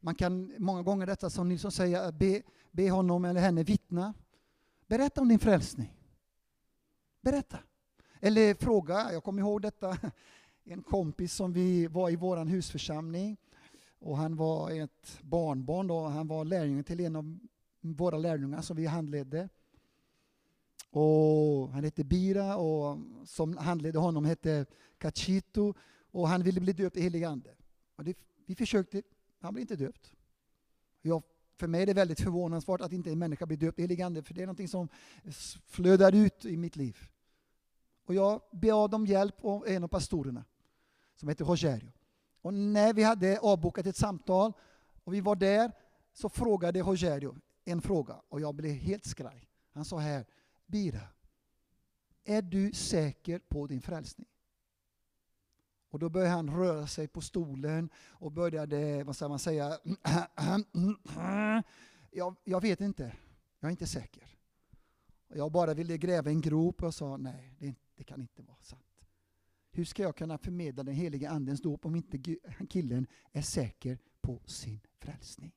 Man 0.00 0.14
kan 0.14 0.54
många 0.58 0.82
gånger 0.82 1.06
detta 1.06 1.30
som 1.30 1.48
Nilsson 1.48 1.72
säger, 1.72 2.04
eh, 2.04 2.10
be, 2.10 2.42
be 2.70 2.90
honom 2.90 3.24
eller 3.24 3.40
henne 3.40 3.62
vittna. 3.62 4.14
Berätta 4.86 5.20
om 5.20 5.28
din 5.28 5.38
frälsning. 5.38 5.92
Berätta. 7.20 7.58
Eller 8.20 8.54
fråga, 8.54 9.12
jag 9.12 9.24
kommer 9.24 9.42
ihåg 9.42 9.62
detta, 9.62 9.98
en 10.64 10.82
kompis 10.82 11.34
som 11.34 11.52
vi 11.52 11.86
var 11.86 12.10
i 12.10 12.16
vår 12.16 12.36
husförsamling. 12.36 13.36
Och 13.98 14.16
han 14.16 14.36
var 14.36 14.70
ett 14.70 15.18
barnbarn, 15.22 15.86
då. 15.86 16.06
han 16.06 16.28
var 16.28 16.44
lärjunge 16.44 16.82
till 16.82 17.00
en 17.00 17.16
av 17.16 17.38
våra 17.80 18.18
lärjungar 18.18 18.60
som 18.60 18.76
vi 18.76 18.86
handledde. 18.86 19.48
Och 20.90 21.68
han 21.68 21.84
hette 21.84 22.04
Bira 22.04 22.56
och 22.56 22.98
som 23.24 23.56
handledde 23.56 23.98
honom 23.98 24.24
hette 24.24 24.66
Cachito 24.98 25.74
och 26.14 26.28
han 26.28 26.42
ville 26.42 26.60
bli 26.60 26.72
döpt 26.72 26.96
i 26.96 27.00
helig 27.00 27.24
ande. 27.24 27.54
Och 27.96 28.04
det, 28.04 28.18
vi 28.46 28.54
försökte, 28.54 29.02
han 29.40 29.54
blev 29.54 29.60
inte 29.60 29.76
döpt. 29.76 30.12
Jag, 31.02 31.22
för 31.56 31.66
mig 31.66 31.82
är 31.82 31.86
det 31.86 31.94
väldigt 31.94 32.20
förvånansvärt 32.20 32.80
att 32.80 32.92
inte 32.92 33.10
en 33.10 33.18
människa 33.18 33.46
blir 33.46 33.56
döpt 33.56 33.78
i 33.78 33.82
helig 33.82 34.02
ande, 34.02 34.22
för 34.22 34.34
det 34.34 34.42
är 34.42 34.46
någonting 34.46 34.68
som 34.68 34.88
flödar 35.66 36.14
ut 36.14 36.44
i 36.44 36.56
mitt 36.56 36.76
liv. 36.76 36.98
Och 38.04 38.14
jag 38.14 38.40
bad 38.52 38.94
om 38.94 39.06
hjälp 39.06 39.44
av 39.44 39.68
en 39.68 39.84
av 39.84 39.88
pastorerna, 39.88 40.44
som 41.16 41.28
heter 41.28 41.44
Rogerio. 41.44 41.92
Och 42.42 42.54
när 42.54 42.94
vi 42.94 43.02
hade 43.02 43.38
avbokat 43.38 43.86
ett 43.86 43.96
samtal 43.96 44.52
och 45.04 45.14
vi 45.14 45.20
var 45.20 45.36
där, 45.36 45.72
så 46.12 46.28
frågade 46.28 46.80
Rogerio 46.80 47.36
en 47.64 47.82
fråga 47.82 48.20
och 48.28 48.40
jag 48.40 48.54
blev 48.54 48.72
helt 48.72 49.04
skraj. 49.04 49.48
Han 49.70 49.84
sa 49.84 49.98
här, 49.98 50.26
Bira, 50.66 51.08
är 52.24 52.42
du 52.42 52.72
säker 52.72 53.38
på 53.38 53.66
din 53.66 53.82
frälsning? 53.82 54.26
Och 55.94 56.00
då 56.00 56.08
började 56.08 56.30
han 56.30 56.50
röra 56.50 56.86
sig 56.86 57.08
på 57.08 57.20
stolen 57.20 57.88
och 57.96 58.32
började, 58.32 59.04
vad 59.04 59.16
ska 59.16 59.28
man 59.28 59.38
säga, 59.38 59.78
jag, 62.10 62.36
jag 62.44 62.60
vet 62.60 62.80
inte, 62.80 63.16
jag 63.60 63.68
är 63.68 63.70
inte 63.70 63.86
säker. 63.86 64.36
Jag 65.28 65.52
bara 65.52 65.74
ville 65.74 65.98
gräva 65.98 66.30
en 66.30 66.40
grop 66.40 66.82
och 66.82 66.94
sa 66.94 67.16
nej, 67.16 67.56
det, 67.58 67.74
det 67.96 68.04
kan 68.04 68.20
inte 68.20 68.42
vara 68.42 68.62
sant. 68.62 69.04
Hur 69.70 69.84
ska 69.84 70.02
jag 70.02 70.16
kunna 70.16 70.38
förmedla 70.38 70.82
den 70.82 70.94
heliga 70.94 71.30
andens 71.30 71.62
dop 71.62 71.86
om 71.86 71.96
inte 71.96 72.36
killen 72.68 73.06
är 73.32 73.42
säker 73.42 73.98
på 74.20 74.40
sin 74.46 74.80
frälsning? 74.98 75.52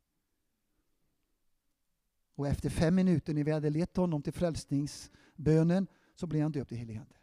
Och 2.35 2.47
efter 2.47 2.69
fem 2.69 2.95
minuter 2.95 3.33
när 3.33 3.43
vi 3.43 3.51
hade 3.51 3.69
lett 3.69 3.97
honom 3.97 4.21
till 4.21 4.33
frälsningsbönen 4.33 5.87
så 6.15 6.27
blev 6.27 6.41
han 6.41 6.51
döpt 6.51 6.71
i 6.71 6.75
helig 6.75 6.97
ande. 6.97 7.15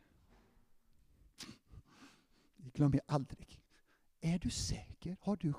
Glömmer 2.75 2.97
jag 2.97 3.15
aldrig. 3.15 3.61
Är 4.21 4.39
du 4.39 4.51
säker? 4.51 5.17
Har 5.21 5.37
du 5.37 5.55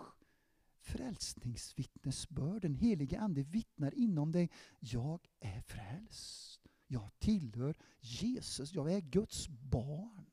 frälsningsvittnesbörd? 0.80 2.62
Den 2.62 2.76
helige 2.76 3.20
Ande 3.20 3.44
vittnar 3.44 3.94
inom 3.96 4.32
dig. 4.32 4.50
Jag 4.80 5.28
är 5.40 5.62
frälst. 5.62 6.68
Jag 6.88 7.10
tillhör 7.20 7.76
Jesus. 8.00 8.74
Jag 8.74 8.92
är 8.92 9.02
Guds 9.02 9.48
barn. 9.48 10.26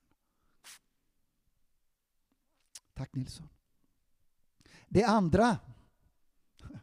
Tack 2.94 3.14
Nilsson. 3.14 3.48
Det 4.88 5.04
andra, 5.04 5.59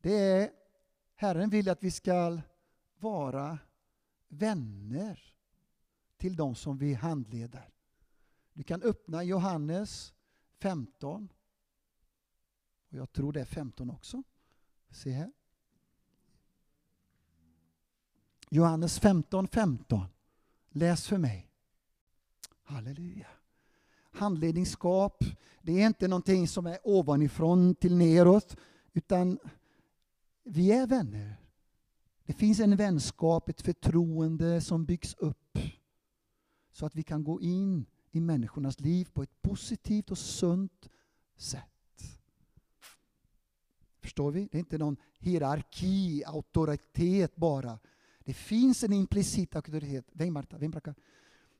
det 0.00 0.14
är 0.14 0.50
Herren 1.14 1.50
vill 1.50 1.68
att 1.68 1.82
vi 1.82 1.90
ska 1.90 2.40
vara 2.98 3.58
vänner 4.28 5.34
till 6.16 6.36
de 6.36 6.54
som 6.54 6.78
vi 6.78 6.94
handleder. 6.94 7.77
Du 8.58 8.64
kan 8.64 8.82
öppna 8.82 9.24
Johannes 9.24 10.14
15. 10.60 11.28
Och 12.88 12.98
jag 12.98 13.12
tror 13.12 13.32
det 13.32 13.40
är 13.40 13.44
15 13.44 13.90
också. 13.90 14.22
Se 14.90 15.10
här. 15.10 15.32
Johannes 18.50 18.98
15, 18.98 19.48
15. 19.48 20.06
Läs 20.68 21.06
för 21.06 21.18
mig. 21.18 21.50
Halleluja. 22.62 23.26
Handledningsskap, 24.10 25.24
det 25.62 25.82
är 25.82 25.86
inte 25.86 26.08
någonting 26.08 26.48
som 26.48 26.66
är 26.66 26.78
ovanifrån 26.84 27.74
till 27.74 27.96
neråt, 27.96 28.56
utan 28.92 29.38
vi 30.42 30.72
är 30.72 30.86
vänner. 30.86 31.36
Det 32.24 32.32
finns 32.32 32.60
en 32.60 32.76
vänskap, 32.76 33.48
ett 33.48 33.62
förtroende 33.62 34.60
som 34.60 34.84
byggs 34.84 35.14
upp 35.14 35.58
Så 36.72 36.86
att 36.86 36.94
vi 36.94 37.02
kan 37.02 37.24
gå 37.24 37.40
in 37.40 37.86
i 38.18 38.20
människornas 38.20 38.80
liv 38.80 39.08
på 39.12 39.22
ett 39.22 39.42
positivt 39.42 40.10
och 40.10 40.18
sunt 40.18 40.88
sätt. 41.36 41.64
Förstår 44.00 44.30
vi? 44.30 44.48
Det 44.52 44.56
är 44.56 44.60
inte 44.60 44.78
någon 44.78 44.96
hierarki, 45.18 46.24
auktoritet 46.26 47.36
bara. 47.36 47.78
Det 48.24 48.34
finns 48.34 48.84
en 48.84 48.92
implicit 48.92 49.56
auktoritet. 49.56 50.06
Vem 50.12 50.32
Marta? 50.32 50.58
Vem? 50.58 50.72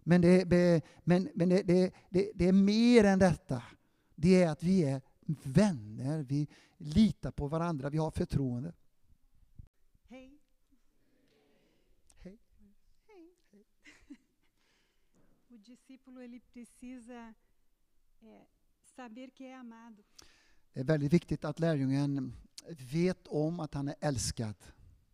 Men, 0.02 0.20
det, 0.20 0.82
men, 1.04 1.28
men 1.34 1.48
det, 1.48 1.62
det, 1.62 1.92
det, 2.10 2.30
det 2.34 2.48
är 2.48 2.52
mer 2.52 3.04
än 3.04 3.18
detta. 3.18 3.62
Det 4.14 4.42
är 4.42 4.48
att 4.48 4.62
vi 4.62 4.84
är 4.84 5.02
vänner, 5.42 6.22
vi 6.22 6.48
litar 6.76 7.30
på 7.30 7.48
varandra, 7.48 7.90
vi 7.90 7.98
har 7.98 8.10
förtroende. 8.10 8.72
Discípulo 15.88 16.20
ele 16.20 16.40
precisa 16.40 17.34
é, 18.22 18.46
saber 18.96 19.30
que 19.30 19.44
é 19.44 19.54
amado. 19.54 20.04
Det 20.72 20.80
är 20.80 20.84
väldigt 20.84 21.12
viktigt 21.12 21.44
att 21.44 21.58
lärjungen 21.60 22.32
vet 22.92 23.26
om 23.28 23.60
att 23.60 23.74
han 23.74 23.88
är 23.88 23.94
älskad. 24.00 24.56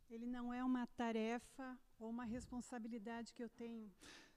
Ele 0.09 0.27
não 0.27 0.55
é 0.55 0.65
uma 0.65 0.87
tarefa 0.87 1.77
ou 1.99 2.09
uma 2.09 2.27
responsabilidade 2.27 3.33
que 3.33 3.43
eu 3.43 3.49
tenho. 3.49 3.91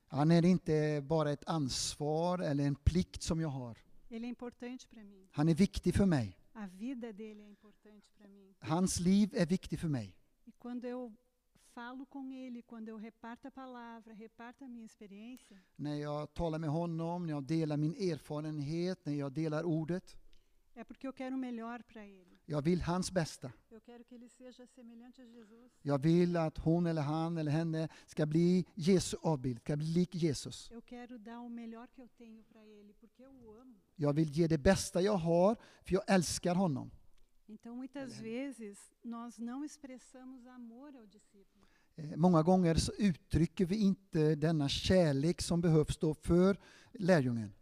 Han 0.07 0.31
är 0.31 0.45
inte 0.45 1.01
bara 1.03 1.31
ett 1.31 1.47
ansvar 1.47 2.39
eller 2.39 2.67
en 2.67 2.75
plikt 2.75 3.23
som 3.23 3.41
jag 3.41 3.49
har. 3.49 3.77
Ele 4.09 4.27
é 4.27 4.29
importante 4.29 4.87
para 4.87 5.03
mim. 5.03 5.27
Han 5.31 5.49
är 5.49 5.55
viktig 5.55 5.95
för 5.95 6.05
mig. 6.05 6.37
A 6.53 6.67
vida 6.67 7.13
dele 7.13 7.43
é 7.43 7.49
importante 7.49 8.11
para 8.17 8.27
mim. 8.27 8.55
Hans 8.59 8.99
liv 8.99 9.29
är 9.33 9.45
viktig 9.45 9.79
för 9.79 9.87
mig. 9.87 10.15
E 10.45 10.51
quando 10.59 10.87
eu 10.87 11.15
falo 11.77 12.05
com 12.07 12.31
ele, 12.31 12.63
quando 12.63 12.87
eu 12.89 12.97
reparto 12.97 13.47
a 13.47 13.51
palavra, 13.51 14.13
reparto 14.13 14.65
a 14.65 14.67
minha 14.67 14.85
experiência, 14.85 15.57
När 15.75 15.95
jag 15.95 16.33
talar 16.33 16.59
med 16.59 16.69
honom, 16.69 17.25
när 17.25 17.33
jag 17.33 17.43
delar 17.43 17.77
min 17.77 17.93
erfarenhet, 18.11 19.05
när 19.05 19.13
jag 19.13 19.31
delar 19.31 19.63
ordet. 19.63 20.17
é 20.75 20.83
porque 20.83 21.07
eu 21.07 21.13
quero 21.13 21.35
o 21.35 21.37
melhor 21.37 21.79
para 21.83 22.05
ele. 22.05 22.37
Jag 22.45 22.61
vill 22.61 22.81
hans 22.81 23.11
bästa. 23.11 23.51
Eu 23.69 23.81
quero 23.81 24.03
que 24.03 24.15
ele 24.15 24.29
seja 24.29 24.67
semelhante 24.67 25.21
a 25.21 25.25
Jesus. 25.25 25.71
Jag 25.81 25.99
vill 26.01 26.37
att 26.37 26.57
hon 26.57 26.87
eller 26.87 27.01
han 27.01 27.37
eller 27.37 27.51
henne 27.51 27.89
ska 28.05 28.25
bli 28.25 28.65
Jesu 28.75 29.17
avbild, 29.21 29.59
ska 29.59 29.75
bli 29.77 29.85
lik 29.85 30.15
Jesus. 30.15 30.71
Eu 30.71 30.81
quero 30.81 31.17
dar 31.17 31.39
o 31.39 31.49
melhor 31.49 31.87
que 31.87 32.01
eu 32.01 32.07
tenho 32.17 32.43
para 32.43 32.65
ele, 32.65 32.93
porque 32.93 33.23
eu 33.23 33.29
o 33.29 33.61
amo. 33.61 33.75
Jag 33.95 34.13
vill 34.13 34.29
ge 34.29 34.47
det 34.47 34.57
bästa 34.57 35.01
jag 35.01 35.17
har, 35.17 35.55
för 35.83 35.93
jag 35.93 36.03
älskar 36.07 36.55
honom. 36.55 36.91
Então, 37.49 37.75
muitas 37.77 38.19
vezes, 38.19 38.77
nós 39.03 39.37
não 39.37 39.63
expressamos 39.63 40.45
amor 40.45 40.93
ao 40.97 41.05
discípulo. 41.07 41.56
Eh, 41.97 42.15
Många 42.15 42.43
gånger 42.43 42.75
så 42.75 42.91
uttrycker 42.97 43.65
vi 43.65 43.75
inte 43.75 44.35
denna 44.35 44.69
kärlek 44.69 45.41
som 45.41 45.61
behövs 45.61 45.97
då 45.97 46.13
för 46.13 46.57
lärjungen. 46.93 47.53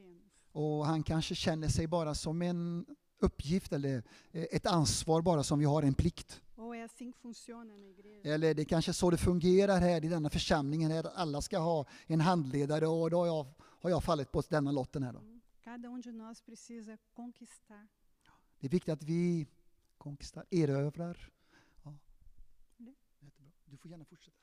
E. 0.00 0.20
Och 0.52 0.86
han 0.86 1.02
kanske 1.02 1.34
känner 1.34 1.68
sig 1.68 1.86
bara 1.86 2.14
som 2.14 2.42
en 2.42 2.86
uppgift 3.20 3.72
eller 3.72 4.02
eh, 4.32 4.42
ett 4.50 4.66
ansvar 4.66 5.22
bara 5.22 5.42
som 5.42 5.58
vi 5.58 5.64
har 5.64 5.82
en 5.82 5.94
plikt. 5.94 6.42
Eller 8.24 8.54
det 8.54 8.62
är 8.62 8.64
kanske 8.64 8.92
så 8.92 9.10
det 9.10 9.16
fungerar 9.16 9.80
här 9.80 10.04
i 10.04 10.08
denna 10.08 10.30
församlingen, 10.30 10.90
här 10.90 11.04
att 11.06 11.16
alla 11.16 11.42
ska 11.42 11.58
ha 11.58 11.86
en 12.06 12.20
handledare 12.20 12.86
och 12.86 13.10
då 13.10 13.18
har 13.18 13.26
jag, 13.26 13.46
har 13.60 13.90
jag 13.90 14.04
fallit 14.04 14.32
på 14.32 14.42
denna 14.48 14.72
lotten 14.72 15.02
här. 15.02 15.12
Då. 15.12 15.18
Um. 15.18 15.40
Det 18.60 18.66
är 18.66 18.70
viktigt 18.70 18.92
att 18.92 19.02
vi 19.02 19.46
konquistar, 19.98 20.44
erövrar. 20.50 21.30
Ja. 21.82 21.94
Det. 22.76 22.94
Jättebra. 23.20 23.50
Du 23.64 23.76
får 23.76 23.90
gärna 23.90 24.04
fortsätta. 24.04 24.38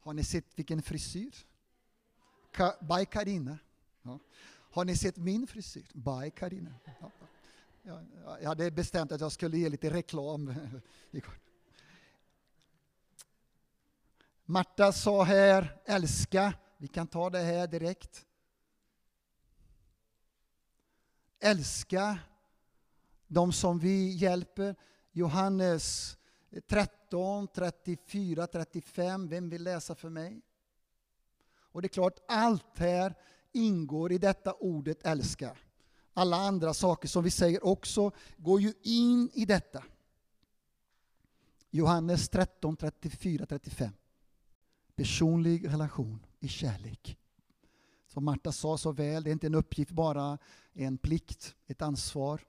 Har 0.00 0.14
ni 0.14 0.24
sett 0.24 0.58
vilken 0.58 0.82
frisyr? 0.82 1.46
Ka, 2.52 2.74
by 2.80 3.04
Karina. 3.04 3.58
Ja. 4.02 4.18
Har 4.70 4.84
ni 4.84 4.96
sett 4.96 5.16
min 5.16 5.46
frisyr? 5.46 5.86
By 5.94 6.30
Karina. 6.30 6.74
Ja. 7.00 7.10
Ja, 7.86 8.02
ja, 8.24 8.38
jag 8.40 8.48
hade 8.48 8.70
bestämt 8.70 9.12
att 9.12 9.20
jag 9.20 9.32
skulle 9.32 9.58
ge 9.58 9.68
lite 9.68 9.90
reklam 9.90 10.54
igår. 11.10 11.38
Marta 14.44 14.92
sa 14.92 15.22
här, 15.22 15.80
älska. 15.84 16.54
Vi 16.76 16.88
kan 16.88 17.06
ta 17.06 17.30
det 17.30 17.38
här 17.38 17.66
direkt. 17.66 18.26
Älska 21.40 22.18
de 23.34 23.52
som 23.52 23.78
vi 23.78 24.08
hjälper. 24.08 24.76
Johannes 25.12 26.16
13, 26.66 27.48
34, 27.54 28.46
35. 28.46 29.28
Vem 29.28 29.48
vill 29.48 29.62
läsa 29.62 29.94
för 29.94 30.08
mig? 30.08 30.42
Och 31.46 31.82
det 31.82 31.86
är 31.86 31.88
klart, 31.88 32.18
allt 32.28 32.78
här 32.78 33.14
ingår 33.52 34.12
i 34.12 34.18
detta 34.18 34.52
ordet 34.52 35.06
älska. 35.06 35.56
Alla 36.12 36.36
andra 36.36 36.74
saker 36.74 37.08
som 37.08 37.24
vi 37.24 37.30
säger 37.30 37.66
också 37.66 38.12
går 38.36 38.60
ju 38.60 38.72
in 38.82 39.30
i 39.34 39.44
detta. 39.44 39.84
Johannes 41.70 42.28
13, 42.28 42.76
34, 42.76 43.46
35. 43.46 43.90
Personlig 44.96 45.68
relation 45.68 46.26
i 46.40 46.48
kärlek. 46.48 47.18
Som 48.06 48.24
Marta 48.24 48.52
sa 48.52 48.78
så 48.78 48.92
väl, 48.92 49.24
det 49.24 49.30
är 49.30 49.32
inte 49.32 49.46
en 49.46 49.54
uppgift 49.54 49.90
bara, 49.90 50.38
en 50.72 50.98
plikt, 50.98 51.54
ett 51.66 51.82
ansvar. 51.82 52.40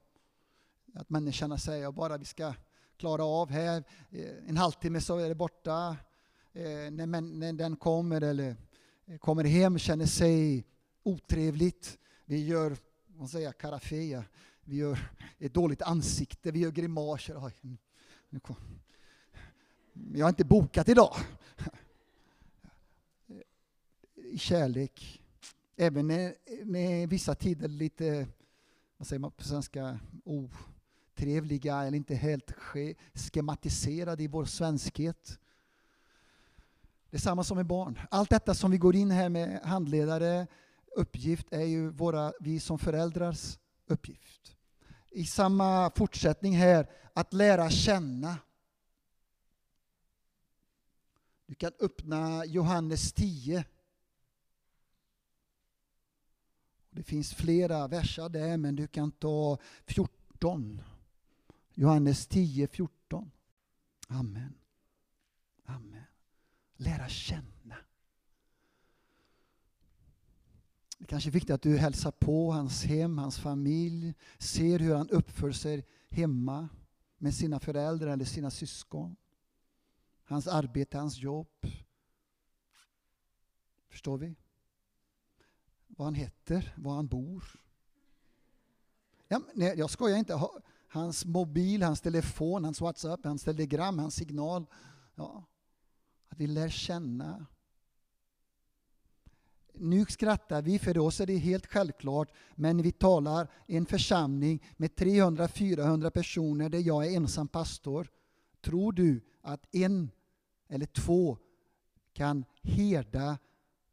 Att 0.97 1.09
människorna 1.09 1.57
säger 1.57 1.91
bara 1.91 2.17
vi 2.17 2.25
ska 2.25 2.53
klara 2.97 3.23
av 3.23 3.51
här, 3.51 3.83
eh, 4.11 4.49
en 4.49 4.57
halvtimme 4.57 5.01
så 5.01 5.17
är 5.17 5.29
det 5.29 5.35
borta. 5.35 5.97
Eh, 6.53 6.91
när, 6.91 7.21
när 7.21 7.53
den 7.53 7.75
kommer 7.75 8.21
eller 8.21 8.55
eh, 9.05 9.17
kommer 9.17 9.43
hem 9.43 9.77
känner 9.77 10.05
sig 10.05 10.63
otrevligt. 11.03 11.97
Vi 12.25 12.45
gör, 12.45 12.77
vad 13.07 13.29
säger 13.29 13.51
karafea. 13.51 14.23
Vi 14.63 14.75
gör 14.75 15.11
ett 15.39 15.53
dåligt 15.53 15.81
ansikte, 15.81 16.51
vi 16.51 16.59
gör 16.59 16.71
grimaser. 16.71 17.51
Jag 20.13 20.25
har 20.25 20.29
inte 20.29 20.45
bokat 20.45 20.89
idag. 20.89 21.15
I 24.15 24.37
kärlek. 24.37 25.21
Även 25.75 26.07
när, 26.07 26.35
när 26.63 27.07
vissa 27.07 27.35
tider 27.35 27.67
lite, 27.67 28.27
vad 28.97 29.07
säger 29.07 29.19
man 29.19 29.31
på 29.31 29.43
svenska, 29.43 29.99
trevliga 31.15 31.83
eller 31.83 31.97
inte 31.97 32.15
helt 32.15 32.51
schematiserade 33.13 34.23
i 34.23 34.27
vår 34.27 34.45
svenskhet. 34.45 35.39
Det 37.09 37.17
är 37.17 37.21
samma 37.21 37.43
som 37.43 37.57
med 37.57 37.65
barn. 37.65 37.99
Allt 38.11 38.29
detta 38.29 38.53
som 38.53 38.71
vi 38.71 38.77
går 38.77 38.95
in 38.95 39.11
här 39.11 39.29
med 39.29 39.61
handledare, 39.63 40.47
uppgift 40.95 41.53
är 41.53 41.65
ju 41.65 41.89
våra, 41.89 42.33
vi 42.39 42.59
som 42.59 42.79
föräldrars 42.79 43.57
uppgift. 43.87 44.55
I 45.11 45.25
samma 45.25 45.91
fortsättning 45.95 46.53
här, 46.53 46.89
att 47.13 47.33
lära 47.33 47.69
känna. 47.69 48.37
Du 51.45 51.55
kan 51.55 51.71
öppna 51.79 52.45
Johannes 52.45 53.13
10. 53.13 53.65
Det 56.89 57.03
finns 57.03 57.33
flera 57.33 57.87
verser 57.87 58.29
där, 58.29 58.57
men 58.57 58.75
du 58.75 58.87
kan 58.87 59.11
ta 59.11 59.57
14. 59.85 60.81
Johannes 61.77 62.27
10, 62.27 62.67
14. 62.67 63.31
Amen. 64.07 64.53
Amen. 65.65 66.03
Lära 66.75 67.09
känna. 67.09 67.75
Det 70.97 71.05
kanske 71.05 71.29
är 71.29 71.31
viktigt 71.31 71.53
att 71.53 71.61
du 71.61 71.77
hälsar 71.77 72.11
på 72.11 72.51
hans 72.51 72.83
hem, 72.83 73.17
hans 73.17 73.39
familj, 73.39 74.13
ser 74.37 74.79
hur 74.79 74.95
han 74.95 75.09
uppför 75.09 75.51
sig 75.51 75.85
hemma 76.09 76.69
med 77.17 77.35
sina 77.35 77.59
föräldrar 77.59 78.07
eller 78.07 78.25
sina 78.25 78.51
syskon. 78.51 79.15
Hans 80.23 80.47
arbete, 80.47 80.97
hans 80.97 81.17
jobb. 81.17 81.67
Förstår 83.87 84.17
vi? 84.17 84.35
Vad 85.87 86.05
han 86.07 86.15
heter, 86.15 86.73
var 86.77 86.95
han 86.95 87.07
bor. 87.07 87.59
Ja, 89.27 89.41
nej, 89.53 89.73
jag 89.77 89.89
skojar 89.89 90.17
inte. 90.17 90.39
Hans 90.95 91.25
mobil, 91.25 91.83
hans 91.83 92.01
telefon, 92.01 92.63
hans 92.63 92.81
WhatsApp, 92.81 93.25
hans 93.25 93.43
telegram, 93.43 93.99
hans 93.99 94.15
signal. 94.15 94.65
Ja. 95.15 95.43
Att 96.29 96.39
vi 96.39 96.47
lär 96.47 96.69
känna. 96.69 97.45
Nu 99.73 100.05
skrattar 100.05 100.61
vi, 100.61 100.79
för 100.79 100.97
oss 100.97 101.21
är 101.21 101.25
det 101.25 101.37
helt 101.37 101.65
självklart, 101.65 102.31
men 102.55 102.81
vi 102.81 102.91
talar 102.91 103.47
i 103.67 103.77
en 103.77 103.85
församling 103.85 104.63
med 104.77 104.91
300-400 104.91 106.09
personer 106.09 106.69
där 106.69 106.79
jag 106.79 107.05
är 107.05 107.15
ensam 107.15 107.47
pastor. 107.47 108.11
Tror 108.61 108.91
du 108.91 109.21
att 109.41 109.75
en 109.75 110.11
eller 110.67 110.85
två 110.85 111.37
kan 112.13 112.45
herda 112.61 113.37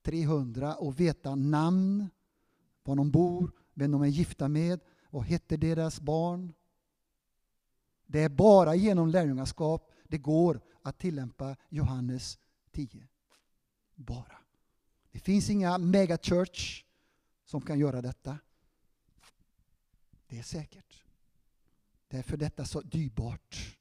300 0.02 0.74
och 0.74 1.00
veta 1.00 1.34
namn, 1.34 2.10
var 2.82 2.96
de 2.96 3.10
bor, 3.10 3.50
vem 3.74 3.90
de 3.90 4.02
är 4.02 4.06
gifta 4.06 4.48
med, 4.48 4.80
vad 5.10 5.24
heter 5.24 5.56
deras 5.56 6.00
barn? 6.00 6.52
Det 8.12 8.20
är 8.20 8.28
bara 8.28 8.74
genom 8.74 9.08
lärjungaskap 9.08 9.90
det 10.08 10.18
går 10.18 10.60
att 10.82 10.98
tillämpa 10.98 11.56
Johannes 11.68 12.38
10. 12.70 13.08
Bara. 13.94 14.36
Det 15.10 15.18
finns 15.18 15.50
inga 15.50 15.78
megachurch 15.78 16.84
som 17.44 17.60
kan 17.60 17.78
göra 17.78 18.02
detta. 18.02 18.38
Det 20.26 20.38
är 20.38 20.42
säkert. 20.42 21.04
Därför 22.08 22.32
är 22.32 22.36
detta 22.36 22.64
så 22.64 22.80
dyrbart. 22.80 23.76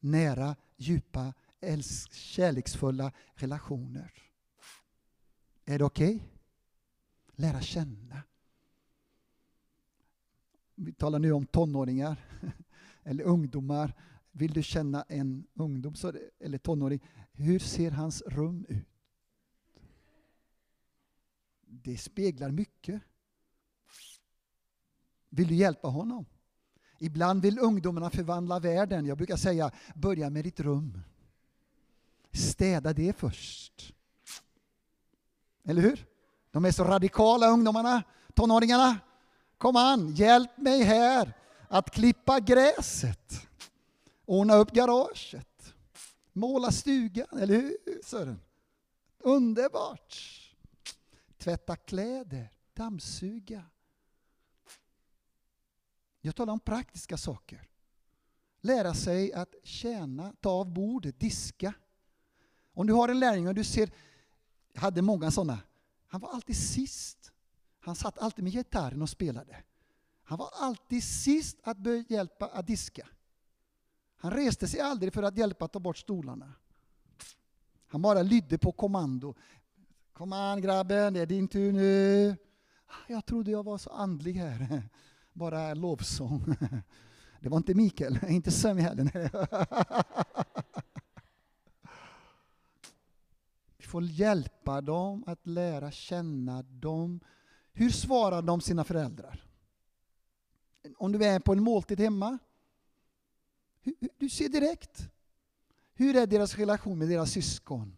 Nära, 0.00 0.56
djupa, 0.76 1.34
älsk, 1.60 2.12
kärleksfulla 2.12 3.12
relationer. 3.34 4.12
Är 5.64 5.78
det 5.78 5.84
okej? 5.84 6.16
Okay? 6.16 6.28
Lära 7.32 7.60
känna. 7.60 8.22
Vi 10.74 10.92
talar 10.92 11.18
nu 11.18 11.32
om 11.32 11.46
tonåringar 11.46 12.16
eller 13.04 13.24
ungdomar. 13.24 13.92
Vill 14.32 14.52
du 14.52 14.62
känna 14.62 15.04
en 15.08 15.46
ungdom 15.54 15.94
eller 16.40 16.58
tonåring, 16.58 17.00
hur 17.32 17.58
ser 17.58 17.90
hans 17.90 18.22
rum 18.26 18.66
ut? 18.68 18.88
Det 21.66 21.98
speglar 21.98 22.50
mycket. 22.50 23.02
Vill 25.28 25.48
du 25.48 25.54
hjälpa 25.54 25.88
honom? 25.88 26.26
Ibland 26.98 27.42
vill 27.42 27.58
ungdomarna 27.58 28.10
förvandla 28.10 28.58
världen. 28.58 29.06
Jag 29.06 29.16
brukar 29.16 29.36
säga, 29.36 29.70
börja 29.94 30.30
med 30.30 30.44
ditt 30.44 30.60
rum. 30.60 31.02
Städa 32.32 32.92
det 32.92 33.16
först. 33.16 33.94
Eller 35.64 35.82
hur? 35.82 36.06
De 36.50 36.64
är 36.64 36.70
så 36.70 36.84
radikala 36.84 37.48
ungdomarna, 37.48 38.02
tonåringarna. 38.34 38.98
Kom 39.58 39.76
an, 39.76 40.14
hjälp 40.14 40.58
mig 40.58 40.82
här 40.82 41.34
att 41.68 41.90
klippa 41.90 42.40
gräset. 42.40 43.48
Ordna 44.24 44.54
upp 44.54 44.70
garaget. 44.70 45.74
Måla 46.32 46.70
stugan, 46.70 47.38
eller 47.38 47.54
hur 47.54 48.02
Sören? 48.04 48.40
Underbart! 49.18 50.40
Tvätta 51.38 51.76
kläder, 51.76 52.52
dammsuga. 52.74 53.64
Jag 56.20 56.36
talar 56.36 56.52
om 56.52 56.60
praktiska 56.60 57.16
saker. 57.16 57.68
Lära 58.60 58.94
sig 58.94 59.32
att 59.32 59.54
tjäna, 59.62 60.34
ta 60.40 60.50
av 60.50 60.72
bordet, 60.72 61.20
diska. 61.20 61.74
Om 62.72 62.86
du 62.86 62.92
har 62.92 63.08
en 63.08 63.20
lärling 63.20 63.48
och 63.48 63.54
du 63.54 63.64
ser, 63.64 63.90
jag 64.72 64.80
hade 64.80 65.02
många 65.02 65.30
sådana, 65.30 65.58
han 66.06 66.20
var 66.20 66.28
alltid 66.28 66.56
sist. 66.56 67.32
Han 67.80 67.96
satt 67.96 68.18
alltid 68.18 68.44
med 68.44 68.52
gitarren 68.52 69.02
och 69.02 69.10
spelade. 69.10 69.62
Han 70.24 70.38
var 70.38 70.50
alltid 70.52 71.04
sist 71.04 71.58
att 71.62 71.76
hjälpa 72.08 72.46
att 72.46 72.66
diska. 72.66 73.08
Han 74.16 74.30
reste 74.30 74.68
sig 74.68 74.80
aldrig 74.80 75.12
för 75.12 75.22
att 75.22 75.36
hjälpa 75.38 75.64
att 75.64 75.72
ta 75.72 75.78
bort 75.78 75.98
stolarna. 75.98 76.52
Han 77.86 78.02
bara 78.02 78.22
lydde 78.22 78.58
på 78.58 78.72
kommando. 78.72 79.34
Kom 80.12 80.32
an 80.32 80.62
grabben, 80.62 81.14
det 81.14 81.20
är 81.20 81.26
din 81.26 81.48
tur 81.48 81.72
nu. 81.72 82.36
Ah, 82.86 83.04
jag 83.08 83.26
trodde 83.26 83.50
jag 83.50 83.64
var 83.64 83.78
så 83.78 83.90
andlig 83.90 84.34
här. 84.34 84.82
Bara 85.32 85.74
lovsång. 85.74 86.44
Det 87.40 87.48
var 87.48 87.56
inte 87.56 87.74
Mikael, 87.74 88.18
inte 88.28 88.50
Sami 88.50 88.82
heller. 88.82 89.30
Vi 93.76 93.84
får 93.84 94.02
hjälpa 94.02 94.80
dem 94.80 95.24
att 95.26 95.46
lära 95.46 95.90
känna 95.90 96.62
dem. 96.62 97.20
Hur 97.72 97.90
svarar 97.90 98.42
de 98.42 98.60
sina 98.60 98.84
föräldrar? 98.84 99.44
Om 100.96 101.12
du 101.12 101.24
är 101.24 101.40
på 101.40 101.52
en 101.52 101.62
måltid 101.62 102.00
hemma, 102.00 102.38
du 104.18 104.28
ser 104.28 104.48
direkt. 104.48 105.10
Hur 105.94 106.16
är 106.16 106.26
deras 106.26 106.56
relation 106.56 106.98
med 106.98 107.08
deras 107.08 107.30
syskon? 107.30 107.96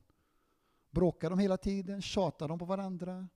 Bråkar 0.91 1.31
de 1.31 1.39
hela 1.39 1.57
tiden? 1.57 2.03
Tjatar 2.03 2.49
de 2.49 2.59
på 2.59 2.65
varandra? 2.65 3.29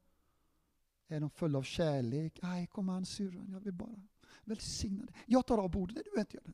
Är 1.09 1.21
de 1.21 1.31
fulla 1.31 1.59
av 1.59 1.63
kärlek? 1.63 2.39
Aj, 2.43 2.67
kom 2.67 2.89
an 2.89 3.07
syrran, 3.07 3.51
jag 3.53 3.61
vill 3.61 3.73
bara 3.73 4.03
välsigna 4.45 5.05
dig. 5.05 5.15
Jag 5.27 5.47
tar 5.47 5.59
av 5.59 5.71
bordet, 5.71 5.97
nej 5.97 6.05
du 6.15 6.21
inte 6.21 6.37
göra 6.37 6.47
det. 6.47 6.53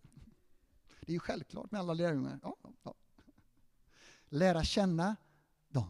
Det 1.00 1.12
är 1.12 1.14
ju 1.14 1.20
självklart 1.20 1.70
med 1.70 1.80
alla 1.80 1.94
lärjungar. 1.94 2.40
Ja, 2.42 2.56
ja. 2.82 2.94
Lära 4.28 4.64
känna 4.64 5.16
dem. 5.68 5.88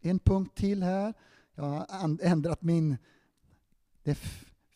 En 0.00 0.18
punkt 0.18 0.56
till 0.56 0.82
här. 0.82 1.14
Jag 1.54 1.64
har 1.64 2.18
ändrat 2.22 2.62
min... 2.62 2.96
Det 4.02 4.18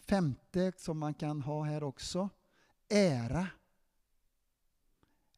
femte 0.09 0.73
som 0.77 0.99
man 0.99 1.15
kan 1.15 1.43
ha 1.43 1.63
här 1.63 1.83
också. 1.83 2.29
Ära. 2.89 3.47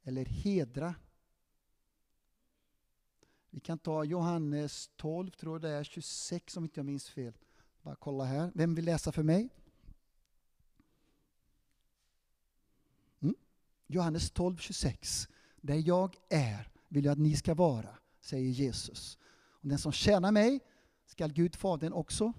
Eller 0.03 0.25
hedra. 0.25 0.95
Vi 3.51 3.61
kan 3.61 3.79
ta 3.79 4.05
Johannes 4.05 4.91
12, 4.97 5.31
tror 5.31 5.55
jag 5.55 5.63
det 5.63 5.69
är, 5.69 5.85
26 5.85 6.57
om 6.57 6.65
inte 6.65 6.81
jag 6.81 6.87
minns 6.87 7.09
fel. 7.09 7.33
Bara 7.83 7.97
kolla 7.97 8.25
här. 8.25 8.51
Vem 8.55 8.75
vill 8.75 8.85
läsa 8.85 9.13
för 9.13 9.23
mig? 9.23 9.49
Mm. 13.21 13.35
Johannes 13.87 14.31
12, 14.31 14.57
26. 14.57 15.29
Där 15.57 15.89
jag 15.89 16.17
är 16.29 16.71
vill 16.89 17.05
jag 17.05 17.13
att 17.13 17.19
ni 17.19 17.37
ska 17.37 17.55
vara, 17.55 17.99
säger 18.21 18.51
Jesus. 18.51 19.19
Och 19.35 19.69
den 19.69 19.79
som 19.79 19.93
tjänar 19.93 20.33
mig 20.33 20.61
skall 21.07 21.33
Gud 21.33 21.57
Fadern 21.57 21.93
också. 21.93 22.33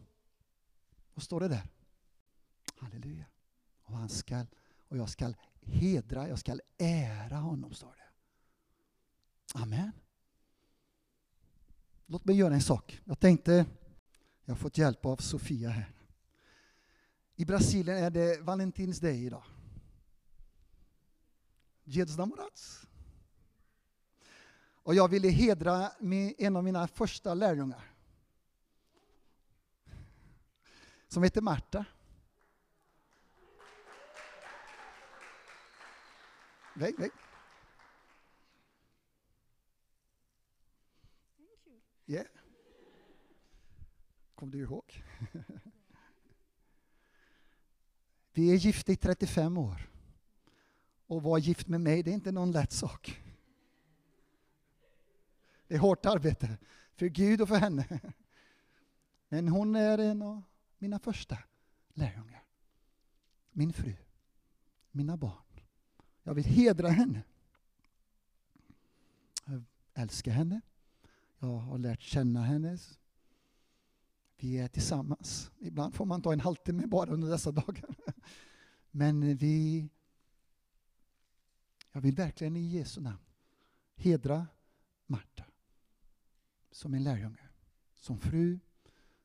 Vad 1.14 1.24
står 1.24 1.40
det 1.40 1.48
där? 1.48 1.70
Halleluja. 2.76 3.26
Och 3.84 3.98
han 3.98 4.10
skall, 4.10 4.46
och 4.88 4.98
jag 4.98 5.10
skall 5.10 5.36
hedra, 5.62 6.28
jag 6.28 6.40
skall 6.40 6.62
ära 6.78 7.36
honom, 7.36 7.74
står 7.74 7.96
det. 7.96 8.06
Amen. 9.60 9.92
Låt 12.06 12.26
mig 12.26 12.36
göra 12.36 12.54
en 12.54 12.62
sak. 12.62 13.02
Jag 13.06 13.20
tänkte, 13.20 13.66
jag 14.46 14.54
har 14.54 14.60
fått 14.60 14.78
hjälp 14.78 15.06
av 15.06 15.18
Sofia 15.18 15.70
här. 15.70 15.92
I 17.36 17.46
Brasilien 17.46 17.98
är 17.98 18.10
det 18.10 18.42
Valentins 18.42 19.00
Day 19.00 19.26
idag. 19.26 19.44
Dia 21.84 22.06
dos 22.06 22.18
Namorados. 22.18 22.88
Och 24.86 24.96
jag 24.96 25.08
ville 25.08 25.30
hedra 25.30 25.92
en 26.38 26.56
av 26.56 26.64
mina 26.64 26.88
första 26.88 27.34
lärjungar. 27.34 27.92
Som 31.08 31.24
heter 31.24 31.42
Marta. 31.42 31.86
Vägg, 36.76 37.00
vägg. 37.00 37.12
Yeah. 42.06 42.28
Kom 44.36 44.52
du 44.52 44.60
ihåg? 44.60 45.04
Vi 48.34 48.52
är 48.52 48.56
gifta 48.56 48.92
i 48.92 48.96
35 48.96 49.58
år. 49.58 49.90
Och 51.08 51.24
vara 51.24 51.40
gift 51.40 51.68
med 51.68 51.82
mig, 51.82 52.04
det 52.04 52.12
är 52.12 52.14
inte 52.14 52.32
någon 52.32 52.52
lätt 52.52 52.72
sak. 52.72 53.22
Det 55.68 55.76
är 55.76 55.80
hårt 55.80 56.06
arbete 56.06 56.58
för 56.96 57.06
Gud 57.06 57.42
och 57.42 57.48
för 57.48 57.56
henne. 57.56 58.00
Men 59.30 59.48
hon 59.48 59.76
är 59.76 59.98
en 59.98 60.22
av 60.22 60.42
mina 60.78 61.00
första 61.00 61.38
lärjungar. 61.94 62.44
Min 63.52 63.74
fru, 63.74 63.96
mina 64.92 65.18
barn. 65.18 65.45
Jag 66.28 66.34
vill 66.34 66.46
hedra 66.46 66.90
henne. 66.90 67.24
Jag 69.46 69.64
älskar 69.94 70.32
henne. 70.32 70.62
Jag 71.40 71.58
har 71.58 71.78
lärt 71.78 72.02
känna 72.02 72.44
henne. 72.44 72.78
Vi 74.38 74.58
är 74.58 74.68
tillsammans. 74.68 75.52
Ibland 75.60 75.96
får 75.96 76.06
man 76.06 76.22
ta 76.22 76.34
en 76.34 76.40
halvtimme 76.40 76.88
bara 76.88 77.10
under 77.12 77.30
dessa 77.30 77.52
dagar. 77.52 77.96
Men 78.92 79.38
vi... 79.38 79.90
Jag 81.92 82.02
vill 82.02 82.16
verkligen 82.16 82.56
i 82.56 82.68
Jesu 82.68 83.02
namn 83.02 83.26
hedra 83.96 84.48
Marta 85.06 85.44
som 86.72 86.94
en 86.94 87.04
lärjunge, 87.04 87.50
som 87.94 88.20
fru, 88.20 88.60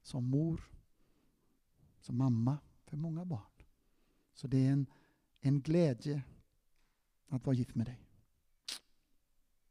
som 0.02 0.24
mor, 0.24 0.60
som 2.01 2.16
mamma 2.16 2.59
för 2.85 2.97
många 2.97 3.24
barn. 3.24 3.64
Så 4.35 4.47
det 4.47 4.66
är 4.66 4.72
en, 4.72 4.86
en 5.40 5.60
glädje 5.60 6.22
att 7.31 7.47
vara 7.47 7.57
gift 7.57 7.74
med 7.74 7.86
dig. 7.86 8.01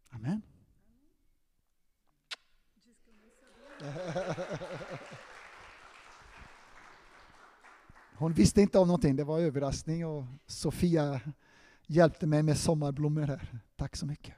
Amen. 0.09 0.41
Hon 8.15 8.33
visste 8.33 8.61
inte 8.61 8.79
om 8.79 8.87
någonting, 8.87 9.15
det 9.15 9.23
var 9.23 9.39
överraskning 9.39 10.05
och 10.05 10.25
Sofia 10.45 11.21
hjälpte 11.87 12.27
mig 12.27 12.43
med 12.43 12.57
sommarblommor 12.57 13.21
här. 13.21 13.59
Tack 13.75 13.95
så 13.95 14.05
mycket. 14.05 14.35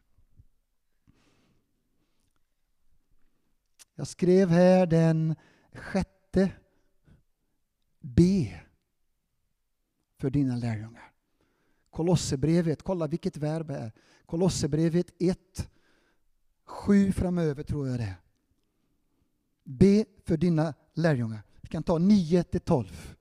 Jag 3.96 4.08
skrev 4.08 4.50
här 4.50 4.86
den 4.86 5.36
sjätte 5.74 6.52
B 8.00 8.54
för 10.18 10.30
dina 10.30 10.56
lärjungar. 10.56 11.11
Kolosserbrevet, 11.92 12.84
kolla 12.84 13.08
vilket 13.08 13.38
verb 13.38 13.68
det 13.68 13.76
är. 13.76 13.92
Kolosserbrevet 14.26 15.12
1, 15.20 15.70
7 16.66 17.12
framöver 17.12 17.64
tror 17.64 17.88
jag 17.88 18.00
det 18.00 18.04
är. 18.04 18.16
Be 19.64 20.06
för 20.26 20.38
dina 20.38 20.74
lärjungar. 20.94 21.44
Vi 21.62 21.68
kan 21.68 21.84
ta 21.84 21.98
9 21.98 22.44
till 22.44 22.60
12. 22.60 23.16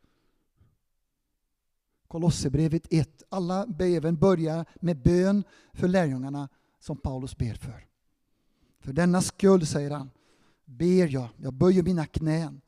Kolosserbrevet 2.08 2.86
1. 2.90 3.22
Alla 3.28 3.66
breven 3.66 4.16
börjar 4.16 4.66
med 4.74 5.02
bön 5.02 5.44
för 5.72 5.88
lärjungarna 5.88 6.48
som 6.78 6.96
Paulus 6.96 7.36
ber 7.36 7.54
för. 7.54 7.86
För 8.78 8.92
denna 8.92 9.22
skull, 9.22 9.66
säger 9.66 9.90
han, 9.90 10.10
ber 10.64 11.06
jag, 11.06 11.28
jag 11.36 11.54
böjer 11.54 11.82
mina 11.82 12.06
knän. 12.06 12.60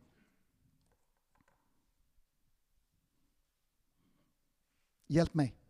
Hjälp 5.07 5.35
mig. 5.35 5.62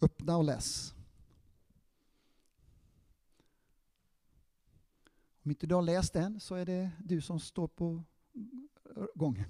Öppna 0.00 0.36
och 0.36 0.44
läs. 0.44 0.94
Om 5.42 5.50
inte 5.50 5.66
du 5.66 5.74
har 5.74 5.82
läst 5.82 6.12
den 6.12 6.40
så 6.40 6.54
är 6.54 6.66
det 6.66 6.90
du 7.04 7.20
som 7.20 7.40
står 7.40 7.68
på 7.68 8.02
gången. 9.14 9.44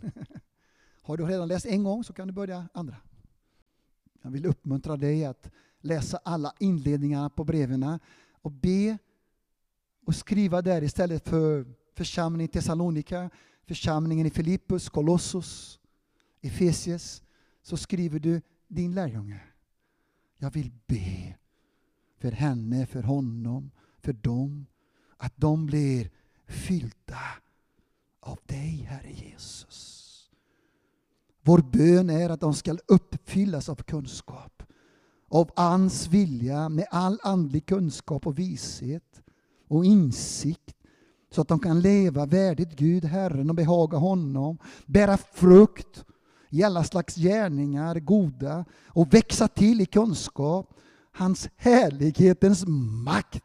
Har 1.03 1.17
du 1.17 1.25
redan 1.25 1.49
läst 1.49 1.67
en 1.67 1.85
gång 1.85 2.05
så 2.05 2.13
kan 2.13 2.27
du 2.27 2.33
börja 2.33 2.69
andra. 2.73 2.97
Jag 4.23 4.31
vill 4.31 4.47
uppmuntra 4.47 4.97
dig 4.97 5.25
att 5.25 5.51
läsa 5.81 6.21
alla 6.25 6.55
inledningarna 6.59 7.31
på 7.31 7.45
breven 7.45 7.99
och 8.31 8.53
be 8.53 8.99
och 10.05 10.15
skriva 10.15 10.63
där 10.63 10.83
istället 10.83 11.29
för 11.29 11.67
församlingen 11.95 12.45
i 12.45 12.53
Thessalonika, 12.53 13.31
församlingen 13.67 14.27
i 14.27 14.31
Filippus, 14.31 14.89
Kolossus, 14.89 15.81
Efesius, 16.41 17.23
så 17.63 17.77
skriver 17.77 18.19
du 18.19 18.43
din 18.69 18.95
lärjunge. 18.95 19.41
Jag 20.45 20.51
vill 20.51 20.73
be 20.87 21.35
för 22.19 22.31
henne, 22.31 22.87
för 22.87 23.03
honom, 23.03 23.71
för 23.99 24.13
dem, 24.13 24.67
att 25.17 25.33
de 25.37 25.67
blir 25.67 26.11
fyllda 26.47 27.21
av 28.21 28.39
dig, 28.47 28.87
Herre 28.89 29.13
Jesus. 29.13 30.31
Vår 31.43 31.59
bön 31.59 32.11
är 32.11 32.31
att 32.31 32.41
de 32.41 32.55
ska 32.55 32.77
uppfyllas 32.87 33.69
av 33.69 33.75
kunskap, 33.75 34.63
av 35.29 35.51
ans 35.57 36.07
vilja, 36.07 36.69
med 36.69 36.87
all 36.91 37.19
andlig 37.23 37.67
kunskap 37.67 38.27
och 38.27 38.39
vishet 38.39 39.23
och 39.69 39.85
insikt, 39.85 40.77
så 41.31 41.41
att 41.41 41.49
de 41.49 41.59
kan 41.59 41.81
leva 41.81 42.27
värdigt 42.27 42.77
Gud, 42.77 43.05
Herren, 43.05 43.51
och 43.51 43.57
behaga 43.57 43.99
honom, 43.99 44.59
bära 44.87 45.17
frukt 45.17 46.05
i 46.55 46.63
alla 46.63 46.85
slags 46.85 47.15
gärningar, 47.17 48.01
goda, 48.01 48.65
och 48.87 49.15
växa 49.15 49.49
till 49.49 49.81
i 49.81 49.87
kunskap. 49.87 50.75
Hans 51.13 51.49
härlighetens 51.57 52.65
makt 53.05 53.45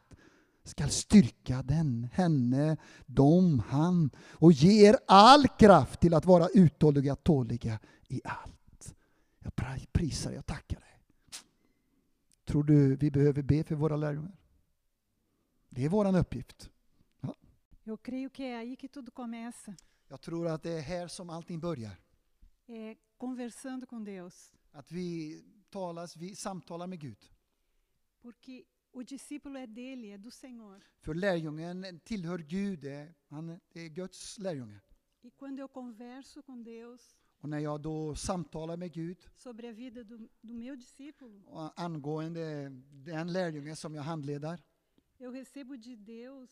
skall 0.64 0.90
styrka 0.90 1.64
den, 1.64 2.10
henne, 2.14 2.78
dem, 3.06 3.64
han 3.68 4.10
och 4.32 4.52
ger 4.52 4.98
all 5.08 5.48
kraft 5.48 6.00
till 6.00 6.14
att 6.14 6.26
vara 6.26 6.48
uthålliga, 6.54 7.16
tåliga 7.16 7.80
i 8.08 8.22
allt. 8.24 8.96
Jag 9.40 9.54
prisar, 9.92 10.32
jag 10.32 10.46
tackar 10.46 10.80
dig. 10.80 11.00
Tror 12.46 12.64
du 12.64 12.96
vi 12.96 13.12
behöver 13.12 13.42
be 13.42 13.64
för 13.64 13.76
våra 13.76 13.96
lärjungar? 13.96 14.38
Det 15.70 15.86
är 15.86 15.90
vår 15.90 16.18
uppgift. 16.18 16.70
Ja. 17.22 17.36
Jag 20.08 20.22
tror 20.22 20.48
att 20.48 20.64
det 20.64 20.72
är 20.72 20.82
här 20.82 21.08
som 21.08 21.30
allting 21.30 21.60
börjar. 21.60 21.92
É 22.72 22.96
conversando 23.18 23.88
com 23.88 24.04
Deus. 24.04 24.54
Att 24.72 24.92
vi 24.92 25.44
talas, 25.70 26.16
vi 26.16 26.36
samtalar 26.36 26.88
med 26.88 27.00
Gud. 27.00 27.32
Porque 28.22 28.66
o 28.92 29.04
discípulo 29.04 29.58
é 29.58 29.68
dele, 29.68 30.12
é 30.12 30.18
do 30.18 30.32
Senhor. 30.32 30.84
För 31.02 31.14
lärjungen 31.14 32.00
tillhör 32.04 32.38
Gud, 32.38 32.86
han 33.28 33.60
är 33.74 33.88
Guds 33.88 34.38
lärjunge. 34.40 34.82
E 35.22 35.32
quando 35.32 35.60
eu 35.60 35.68
converso 35.68 36.42
com 36.44 36.64
Deus 36.64 37.18
och 37.40 37.50
när 37.50 37.60
jag 37.60 37.82
då 37.82 38.16
samtalar 38.16 38.78
med 38.78 38.94
Gud 38.94 39.18
sobre 39.36 39.70
a 39.70 39.74
vida 39.74 40.04
do, 40.04 40.18
do 40.42 40.54
meu 40.54 40.76
discípulo, 40.76 41.72
angående 41.76 42.70
den 42.92 43.34
lärjunge 43.34 43.76
som 43.76 43.96
jag 43.96 44.04
handleder, 44.04 44.62
eu 45.20 45.32
recebo 45.32 45.76
de 45.76 45.96
Deus 45.96 46.50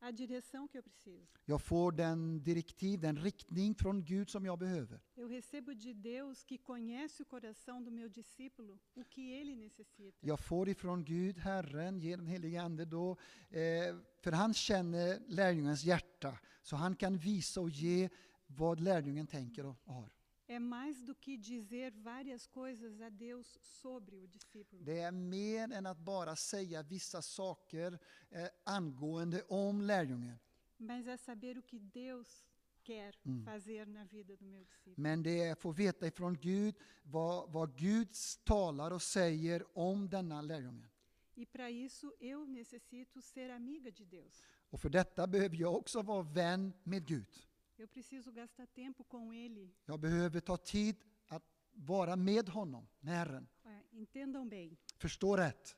a 0.00 0.10
direção 0.10 0.68
que 0.68 0.78
eu 0.78 0.82
preciso. 0.82 1.38
Jag 1.44 1.60
får 1.60 1.92
den 1.92 2.42
direktiv, 2.42 3.00
den 3.00 3.16
riktning 3.16 3.74
från 3.74 4.04
Gud 4.04 4.30
som 4.30 4.46
jag 4.46 4.58
behöver. 4.58 5.00
Eu 5.16 5.28
recebo 5.28 5.74
de 5.74 5.94
Deus 5.94 6.44
que 6.44 6.58
conhece 6.58 7.22
o 7.22 7.26
coração 7.26 7.82
do 7.82 7.90
meu 7.90 8.08
discípulo, 8.08 8.78
o 8.94 9.04
que 9.04 9.32
ele 9.32 9.56
necessita. 9.56 10.26
Jag 10.26 10.40
får 10.40 10.68
ifrån 10.68 11.04
Gud, 11.04 11.38
Herren, 11.38 12.00
genom 12.00 12.26
helige 12.26 12.62
Ande 12.62 12.84
då, 12.84 13.16
eh, 13.50 13.96
för 14.20 14.32
han 14.32 14.54
känner 14.54 15.18
lärjungens 15.26 15.84
hjärta, 15.84 16.38
så 16.62 16.76
han 16.76 16.96
kan 16.96 17.18
visa 17.18 17.60
och 17.60 17.70
ge 17.70 18.08
vad 18.46 18.80
lärjungen 18.80 19.26
tänker 19.26 19.66
och 19.66 19.76
har. 19.84 20.17
É 20.48 20.58
mais 20.58 21.02
do 21.02 21.14
que 21.14 21.36
dizer 21.36 21.92
várias 21.92 22.46
coisas 22.46 23.00
a 23.00 23.10
Deus 23.10 23.58
sobre 23.62 24.16
o 24.16 24.26
discípulo. 24.26 24.82
Det 24.82 25.00
är 25.00 25.10
mer 25.10 25.72
än 25.72 25.86
att 25.86 25.98
bara 25.98 26.36
säga 26.36 26.82
vissa 26.82 27.22
saker 27.22 27.98
eh, 28.30 28.48
angående 28.64 29.42
om 29.48 29.82
lärjungen. 29.82 30.38
Mas 30.78 31.06
é 31.06 31.16
saber 31.16 31.58
o 31.58 31.62
que 31.62 31.78
Deus 31.78 32.44
quer 32.82 33.14
mm. 33.24 33.44
fazer 33.44 33.86
na 33.86 34.04
vida 34.04 34.36
do 34.36 34.44
meu 34.44 34.64
discípulo. 34.64 34.94
Men 34.96 35.22
det 35.22 35.40
är 35.40 35.54
få 35.54 35.72
veta 35.72 36.06
ifrån 36.06 36.34
Gud 36.34 36.74
vad, 37.02 37.52
vad 37.52 37.76
Gud 37.76 38.08
talar 38.44 38.90
och 38.90 39.02
säger 39.02 39.78
om 39.78 40.08
denna 40.08 40.42
lärjungen. 40.42 40.90
E 41.34 41.46
para 41.46 41.70
isso 41.70 42.12
eu 42.20 42.46
necessito 42.46 43.22
ser 43.22 43.50
amiga 43.50 43.90
de 43.90 44.04
Deus. 44.04 44.44
Och 44.70 44.80
för 44.80 44.88
detta 44.88 45.26
behöver 45.26 45.56
jag 45.56 45.74
också 45.74 46.02
vara 46.02 46.22
vän 46.22 46.72
med 46.84 47.06
Gud. 47.06 47.47
Eu 47.78 47.88
preciso 47.88 48.32
gastar 48.32 48.66
tempo 48.66 49.04
com 49.04 49.32
ele. 49.32 49.70
Jag 49.86 50.00
behöver 50.00 50.40
ta 50.40 50.56
tid 50.56 50.96
att 51.28 51.44
vara 51.72 52.16
med 52.16 52.48
honom, 52.48 52.88
med 53.00 53.14
Herren. 53.14 53.48
Entendam 53.92 54.48
bem. 54.48 54.76
Förstå 54.96 55.36
rätt. 55.36 55.76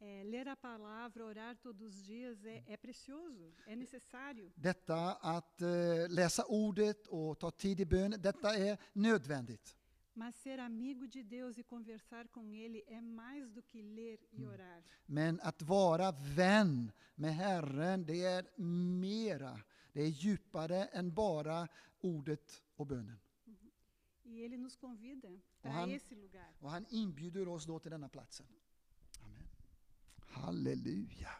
É, 0.00 0.24
ler 0.24 0.48
a 0.48 0.56
palavra, 0.56 1.24
orar 1.24 1.56
todos 1.56 1.94
os 1.94 2.06
dias 2.06 2.44
é, 2.44 2.64
é 2.66 2.76
precioso, 2.76 3.54
é 3.66 3.76
necessário. 3.76 4.52
Detta 4.56 5.12
att 5.12 5.62
uh, 5.62 6.08
läsa 6.08 6.44
ordet 6.44 7.06
och 7.06 7.38
ta 7.38 7.50
tid 7.50 7.80
i 7.80 7.84
bön, 7.84 8.14
detta 8.18 8.56
är 8.56 8.78
nödvändigt. 8.92 9.76
Mas 10.14 10.34
ser 10.36 10.58
amigo 10.58 11.06
de 11.06 11.22
Deus 11.22 11.58
e 11.58 11.62
conversar 11.62 12.28
com 12.28 12.52
Ele 12.52 12.82
é 12.86 13.00
mais 13.00 13.50
do 13.50 13.62
que 13.62 13.82
ler 13.82 14.18
e 14.32 14.44
orar. 14.46 14.82
Men 15.06 15.40
att 15.40 15.62
vara 15.62 16.12
vän 16.12 16.92
med 17.14 17.34
Herren, 17.34 18.06
det 18.06 18.24
är 18.24 18.60
mera 19.00 19.60
det 19.92 20.02
är 20.02 20.08
djupare 20.08 20.84
än 20.84 21.14
bara 21.14 21.68
ordet 22.00 22.62
och 22.76 22.86
bönen. 22.86 23.18
E 24.24 24.58
och 25.62 25.70
han. 25.70 26.00
Och 26.60 26.70
han 26.70 26.86
inbjuder 26.90 27.48
oss 27.48 27.66
då 27.66 27.78
till 27.78 27.90
denna 27.90 28.08
platsen. 28.08 28.46
Amen. 29.20 29.48
Halleluja. 30.18 31.30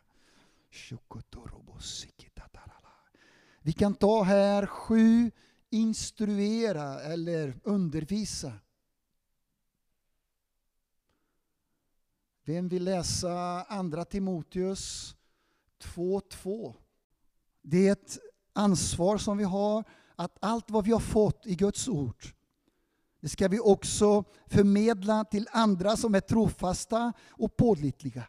Vi 3.60 3.72
kan 3.72 3.94
ta 3.94 4.22
här 4.22 4.66
sju 4.66 5.30
instruera 5.70 7.00
eller 7.00 7.60
undervisa. 7.64 8.52
Vem 12.44 12.68
vill 12.68 12.84
läsa 12.84 13.62
andra 13.62 14.04
Timoteus 14.04 15.16
2.2? 15.78 16.74
Det 17.62 18.20
ansvar 18.52 19.18
som 19.18 19.38
vi 19.38 19.44
har, 19.44 19.84
att 20.16 20.36
allt 20.40 20.70
vad 20.70 20.84
vi 20.84 20.92
har 20.92 21.00
fått 21.00 21.46
i 21.46 21.54
Guds 21.54 21.88
ord, 21.88 22.24
det 23.20 23.28
ska 23.28 23.48
vi 23.48 23.60
också 23.60 24.24
förmedla 24.46 25.24
till 25.24 25.48
andra 25.52 25.96
som 25.96 26.14
är 26.14 26.20
trofasta 26.20 27.12
och 27.30 27.56
pålitliga. 27.56 28.22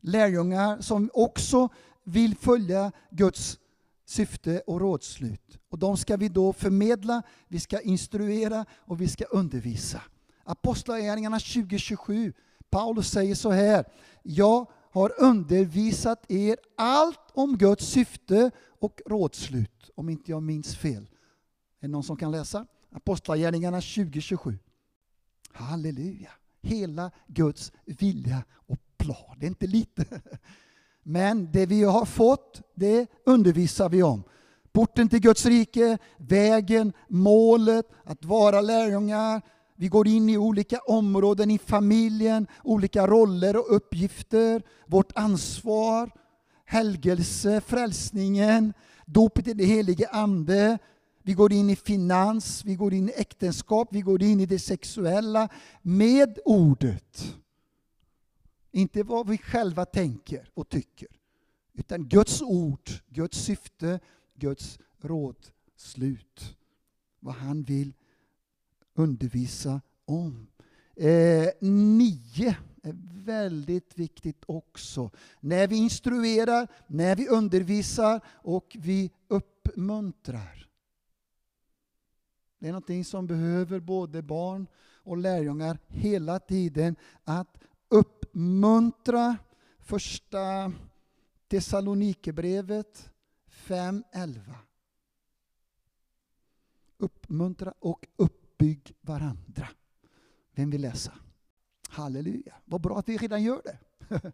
Lärjungar 0.00 0.80
som 0.80 1.10
också 1.14 1.68
vill 2.04 2.36
följa 2.36 2.92
Guds 3.10 3.58
syfte 4.06 4.62
och 4.66 4.80
rådslut. 4.80 5.58
Och 5.68 5.78
de 5.78 5.96
ska 5.96 6.16
vi 6.16 6.28
då 6.28 6.52
förmedla, 6.52 7.22
vi 7.48 7.60
ska 7.60 7.80
instruera 7.80 8.66
och 8.72 9.00
vi 9.00 9.08
ska 9.08 9.24
undervisa. 9.24 10.02
Apostlagärningarna 10.44 11.38
2027, 11.38 12.32
Paulus 12.70 13.10
säger 13.10 13.34
så 13.34 13.50
här, 13.50 13.84
jag 14.22 14.66
har 14.90 15.12
undervisat 15.18 16.30
er 16.30 16.56
allt 16.76 17.30
om 17.34 17.58
Guds 17.58 17.84
syfte 17.84 18.50
och 18.80 19.00
rådslut, 19.06 19.90
om 19.94 20.08
inte 20.08 20.30
jag 20.30 20.42
minns 20.42 20.76
fel. 20.76 21.02
Är 21.80 21.86
det 21.86 21.88
någon 21.88 22.02
som 22.02 22.16
kan 22.16 22.30
läsa? 22.30 22.66
Apostlagärningarna 22.92 23.80
2027. 23.80 24.58
Halleluja! 25.52 26.30
Hela 26.62 27.10
Guds 27.26 27.72
vilja 27.84 28.44
och 28.54 28.78
plan. 28.96 29.36
Det 29.38 29.46
är 29.46 29.48
inte 29.48 29.66
lite. 29.66 30.04
Men 31.02 31.52
det 31.52 31.66
vi 31.66 31.82
har 31.82 32.04
fått, 32.04 32.62
det 32.74 33.06
undervisar 33.24 33.88
vi 33.88 34.02
om. 34.02 34.22
Porten 34.72 35.08
till 35.08 35.20
Guds 35.20 35.46
rike, 35.46 35.98
vägen, 36.16 36.92
målet, 37.08 37.86
att 38.04 38.24
vara 38.24 38.60
lärjungar. 38.60 39.42
Vi 39.80 39.88
går 39.88 40.08
in 40.08 40.28
i 40.28 40.36
olika 40.36 40.78
områden 40.78 41.50
i 41.50 41.58
familjen, 41.58 42.46
olika 42.64 43.06
roller 43.06 43.56
och 43.56 43.76
uppgifter, 43.76 44.62
vårt 44.86 45.12
ansvar, 45.14 46.10
helgelse, 46.64 47.60
frälsningen, 47.60 48.72
dopet 49.06 49.48
i 49.48 49.52
den 49.52 49.66
helige 49.66 50.08
Ande. 50.08 50.78
Vi 51.22 51.32
går 51.32 51.52
in 51.52 51.70
i 51.70 51.76
finans, 51.76 52.64
vi 52.64 52.74
går 52.74 52.94
in 52.94 53.08
i 53.08 53.12
äktenskap, 53.16 53.88
vi 53.90 54.00
går 54.00 54.22
in 54.22 54.40
i 54.40 54.46
det 54.46 54.58
sexuella 54.58 55.48
med 55.82 56.38
ordet. 56.44 57.34
Inte 58.72 59.02
vad 59.02 59.28
vi 59.28 59.38
själva 59.38 59.84
tänker 59.84 60.50
och 60.54 60.68
tycker, 60.68 61.08
utan 61.74 62.08
Guds 62.08 62.42
ord, 62.42 62.90
Guds 63.08 63.38
syfte, 63.38 64.00
Guds 64.34 64.78
rådslut. 65.00 66.56
Vad 67.20 67.34
han 67.34 67.62
vill 67.62 67.92
undervisa 69.00 69.80
om. 70.04 70.46
Eh, 70.96 71.48
nio 71.60 72.56
är 72.82 73.24
väldigt 73.24 73.98
viktigt 73.98 74.42
också. 74.46 75.10
När 75.40 75.68
vi 75.68 75.76
instruerar, 75.76 76.68
när 76.86 77.16
vi 77.16 77.28
undervisar 77.28 78.20
och 78.26 78.76
vi 78.80 79.10
uppmuntrar. 79.28 80.68
Det 82.58 82.66
är 82.66 82.72
någonting 82.72 83.04
som 83.04 83.26
behöver 83.26 83.80
både 83.80 84.22
barn 84.22 84.66
och 85.02 85.16
lärjungar 85.16 85.78
hela 85.86 86.38
tiden. 86.38 86.96
Att 87.24 87.58
uppmuntra 87.88 89.36
första 89.78 90.72
Thessalonikerbrevet 91.48 93.10
5.11. 93.50 94.54
Uppmuntra 96.98 97.74
och 97.78 98.06
uppbygg 98.60 98.94
varandra. 99.00 99.68
Vem 100.54 100.70
vill 100.70 100.80
läsa? 100.80 101.12
Halleluja, 101.88 102.54
vad 102.64 102.80
bra 102.80 102.98
att 102.98 103.08
vi 103.08 103.16
redan 103.16 103.42
gör 103.42 103.62
det. 103.64 103.78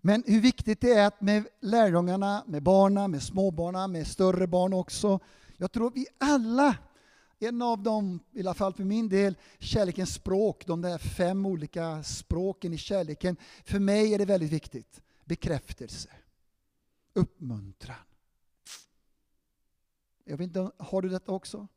Men 0.00 0.24
hur 0.26 0.40
viktigt 0.40 0.80
det 0.80 0.92
är 0.92 1.06
att 1.06 1.20
med 1.20 1.46
lärjungarna, 1.60 2.44
med 2.46 2.62
barnen, 2.62 3.10
med 3.10 3.22
småbarnen, 3.22 3.92
med 3.92 4.06
större 4.06 4.46
barn 4.46 4.72
också. 4.72 5.20
Jag 5.56 5.72
tror 5.72 5.90
vi 5.90 6.06
alla, 6.18 6.76
en 7.38 7.62
av 7.62 7.82
dem, 7.82 8.20
i 8.32 8.40
alla 8.40 8.54
fall 8.54 8.74
för 8.74 8.84
min 8.84 9.08
del, 9.08 9.36
kärlekens 9.58 10.14
språk, 10.14 10.66
de 10.66 10.80
där 10.80 10.98
fem 10.98 11.46
olika 11.46 12.02
språken 12.02 12.72
i 12.72 12.78
kärleken. 12.78 13.36
För 13.64 13.78
mig 13.78 14.14
är 14.14 14.18
det 14.18 14.24
väldigt 14.24 14.52
viktigt. 14.52 15.02
Bekräftelse, 15.24 16.08
uppmuntran. 17.14 17.96
Jag 20.24 20.36
vet 20.36 20.44
inte, 20.44 20.70
har 20.76 21.02
du 21.02 21.08
detta 21.08 21.32
också? 21.32 21.68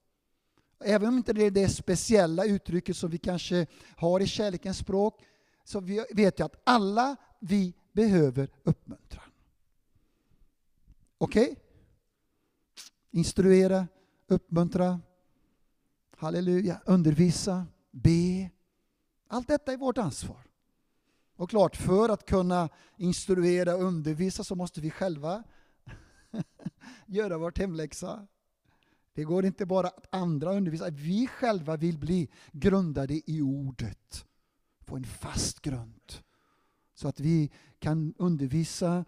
Även 0.83 1.07
om 1.07 1.17
inte 1.17 1.33
det 1.33 1.43
är 1.43 1.51
det 1.51 1.69
speciella 1.69 2.45
uttrycket 2.45 2.97
som 2.97 3.09
vi 3.09 3.17
kanske 3.17 3.67
har 3.97 4.19
i 4.19 4.27
kärlekens 4.27 4.77
språk, 4.77 5.21
så 5.63 5.79
vet 6.13 6.39
jag 6.39 6.45
att 6.45 6.61
alla 6.63 7.15
vi 7.39 7.73
behöver 7.91 8.49
uppmuntran. 8.63 9.29
Okej? 11.17 11.43
Okay? 11.43 11.55
Instruera, 13.11 13.87
uppmuntra, 14.27 14.99
halleluja, 16.17 16.81
undervisa, 16.85 17.65
be. 17.91 18.49
Allt 19.27 19.47
detta 19.47 19.73
är 19.73 19.77
vårt 19.77 19.97
ansvar. 19.97 20.47
Och 21.35 21.49
klart, 21.49 21.75
för 21.75 22.09
att 22.09 22.25
kunna 22.25 22.69
instruera 22.97 23.75
och 23.75 23.83
undervisa 23.83 24.43
så 24.43 24.55
måste 24.55 24.81
vi 24.81 24.91
själva 24.91 25.43
göra 27.05 27.37
vårt 27.37 27.57
hemläxa. 27.57 28.27
Det 29.13 29.23
går 29.23 29.45
inte 29.45 29.65
bara 29.65 29.87
att 29.87 30.07
andra 30.09 30.53
undervisar. 30.53 30.91
Vi 30.91 31.27
själva 31.27 31.77
vill 31.77 31.97
bli 31.97 32.29
grundade 32.51 33.31
i 33.31 33.41
ordet. 33.41 34.25
Få 34.81 34.95
en 34.95 35.03
fast 35.03 35.61
grund. 35.61 36.13
Så 36.95 37.07
att 37.07 37.19
vi 37.19 37.51
kan 37.79 38.13
undervisa 38.17 39.05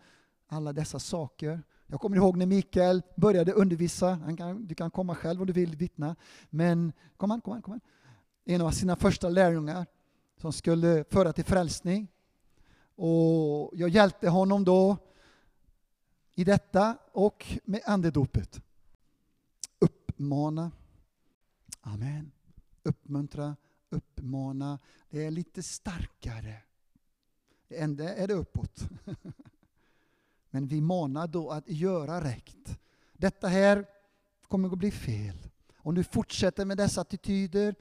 alla 0.48 0.74
dessa 0.74 1.00
saker. 1.00 1.64
Jag 1.88 2.00
kommer 2.02 2.18
ihåg 2.18 2.38
när 2.38 2.46
Mikael 2.46 3.02
började 3.16 3.54
undervisa. 3.54 4.36
Kan, 4.38 4.66
du 4.68 4.76
kan 4.76 4.92
komma 4.92 5.16
själv 5.16 5.42
om 5.42 5.48
du 5.48 5.54
vill 5.54 5.76
vittna. 5.76 6.16
Men 6.50 6.94
kom 7.18 7.32
an, 7.32 7.42
kom 7.42 7.54
an, 7.54 7.62
kom 7.62 7.74
an. 7.74 7.82
En 8.46 8.62
av 8.62 8.72
sina 8.72 8.96
första 8.96 9.30
lärjungar 9.30 9.86
som 10.38 10.54
skulle 10.54 11.06
föra 11.10 11.34
till 11.34 11.46
frälsning. 11.46 12.08
Och 12.96 13.72
jag 13.74 13.90
hjälpte 13.90 14.30
honom 14.30 14.64
då 14.66 14.98
i 16.36 16.44
detta 16.44 16.98
och 17.12 17.46
med 17.64 17.82
andedopet 17.86 18.62
uppmana. 20.16 20.72
Amen. 21.82 22.32
Uppmuntra, 22.84 23.56
uppmana. 23.90 24.80
Det 25.10 25.26
är 25.26 25.32
lite 25.32 25.64
starkare. 25.64 26.62
Det 27.68 27.78
är 27.78 28.28
det 28.28 28.34
uppåt. 28.34 28.90
Men 30.50 30.68
vi 30.68 30.82
manar 30.82 31.28
då 31.28 31.50
att 31.50 31.70
göra 31.70 32.24
rätt. 32.24 32.80
Detta 33.14 33.48
här 33.48 33.86
kommer 34.48 34.70
att 34.70 34.78
bli 34.78 34.92
fel. 34.92 35.38
Om 35.78 35.96
du 35.96 36.04
fortsätter 36.04 36.66
med 36.66 36.78
dessa 36.78 37.02
attityder 37.02 37.76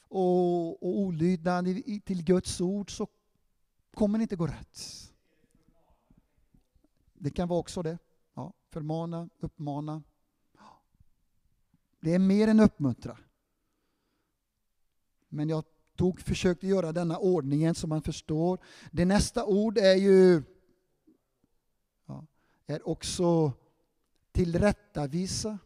och, 0.00 0.82
och 0.82 0.98
olydnad 0.98 1.64
till 2.04 2.24
Guds 2.24 2.60
ord 2.60 2.96
så 2.96 3.06
kommer 3.94 4.18
det 4.18 4.22
inte 4.22 4.36
gå 4.36 4.46
rätt. 4.46 5.12
Det 7.14 7.30
kan 7.30 7.48
vara 7.48 7.60
också 7.60 7.82
det. 7.82 7.98
Ja, 8.34 8.52
förmana, 8.70 9.28
uppmana. 9.38 10.02
Det 12.04 12.14
är 12.14 12.18
mer 12.18 12.48
än 12.48 12.60
uppmuntra. 12.60 13.18
Men 15.28 15.48
jag 15.48 15.64
tog, 15.96 16.20
försökte 16.20 16.66
göra 16.66 16.92
denna 16.92 17.18
ordningen 17.18 17.74
så 17.74 17.86
man 17.86 18.02
förstår. 18.02 18.58
Det 18.90 19.04
nästa 19.04 19.44
ord 19.44 19.78
är 19.78 19.94
ju 19.94 20.42
ja, 22.06 22.26
är 22.66 22.88
också 22.88 23.52
tillrättavisa. 24.32 25.58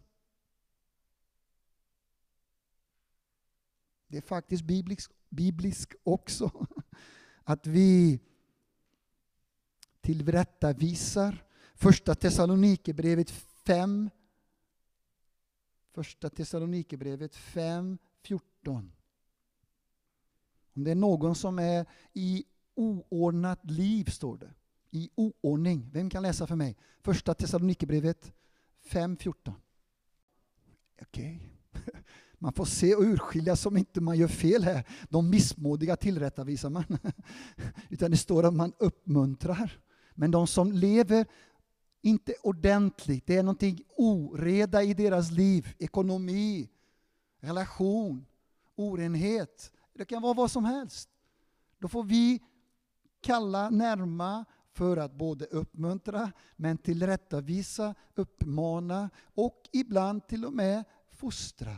Det 4.08 4.16
är 4.16 4.22
faktiskt 4.22 4.64
bibliskt 4.64 5.12
biblisk 5.28 5.94
också. 6.02 6.66
Att 7.44 7.66
vi 7.66 8.20
tillrättavisar. 10.00 11.44
Första 11.74 12.14
Thessalonikerbrevet 12.14 13.30
5, 13.66 14.10
Första 15.98 16.30
Thessalonikerbrevet 16.30 17.36
5, 17.36 17.98
14. 18.22 18.92
Om 20.74 20.84
det 20.84 20.90
är 20.90 20.94
någon 20.94 21.34
som 21.34 21.58
är 21.58 21.86
i 22.12 22.44
oordnat 22.74 23.70
liv, 23.70 24.04
står 24.04 24.38
det. 24.38 24.54
I 24.90 25.10
oordning. 25.14 25.90
Vem 25.92 26.10
kan 26.10 26.22
läsa 26.22 26.46
för 26.46 26.56
mig? 26.56 26.76
Första 27.00 27.34
Thessalonikerbrevet 27.34 28.32
5, 28.80 29.16
14. 29.16 29.54
Okej. 31.02 31.52
Okay. 31.70 32.02
Man 32.38 32.52
får 32.52 32.64
se 32.64 32.94
och 32.94 33.02
urskilja 33.02 33.56
som 33.56 33.76
inte 33.76 34.00
man 34.00 34.18
gör 34.18 34.28
fel 34.28 34.64
här. 34.64 34.84
De 35.08 35.30
missmodiga 35.30 35.96
tillrättavisar 35.96 36.70
man. 36.70 36.84
Utan 37.88 38.10
det 38.10 38.16
står 38.16 38.46
att 38.46 38.54
man 38.54 38.72
uppmuntrar. 38.78 39.80
Men 40.14 40.30
de 40.30 40.46
som 40.46 40.72
lever 40.72 41.26
inte 42.02 42.34
ordentligt. 42.42 43.26
Det 43.26 43.36
är 43.36 43.42
någonting 43.42 43.84
oreda 43.96 44.82
i 44.82 44.94
deras 44.94 45.30
liv. 45.30 45.74
Ekonomi, 45.78 46.68
relation, 47.40 48.26
orenhet. 48.74 49.72
Det 49.92 50.04
kan 50.04 50.22
vara 50.22 50.34
vad 50.34 50.50
som 50.50 50.64
helst. 50.64 51.08
Då 51.78 51.88
får 51.88 52.04
vi 52.04 52.42
kalla 53.20 53.70
närma 53.70 54.44
för 54.72 54.96
att 54.96 55.12
både 55.12 55.44
uppmuntra, 55.44 56.32
men 56.56 56.78
tillrättavisa, 56.78 57.94
uppmana 58.14 59.10
och 59.34 59.68
ibland 59.72 60.26
till 60.26 60.44
och 60.44 60.52
med 60.52 60.84
fostra. 61.10 61.76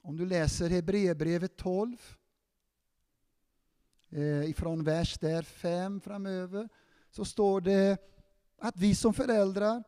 Om 0.00 0.16
du 0.16 0.26
läser 0.26 0.70
Hebreerbrevet 0.70 1.56
12, 1.56 1.96
eh, 4.08 4.50
ifrån 4.50 4.84
vers 4.84 5.18
där 5.18 5.42
5 5.42 6.00
framöver, 6.00 6.68
så 7.12 7.24
står 7.24 7.60
det 7.60 7.98
att 8.58 8.76
vi 8.76 8.94
som 8.94 9.14
föräldrar 9.14 9.82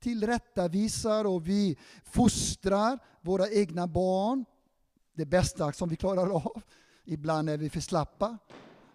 tillrättavisar 0.00 1.24
och 1.24 1.48
vi 1.48 1.76
fostrar 2.04 2.98
våra 3.20 3.50
egna 3.50 3.86
barn 3.86 4.44
det 5.14 5.26
bästa 5.26 5.72
som 5.72 5.88
vi 5.88 5.96
klarar 5.96 6.36
av. 6.36 6.62
Ibland 7.04 7.50
är 7.50 7.58
vi 7.58 7.70
för 7.70 7.80
slappa, 7.80 8.38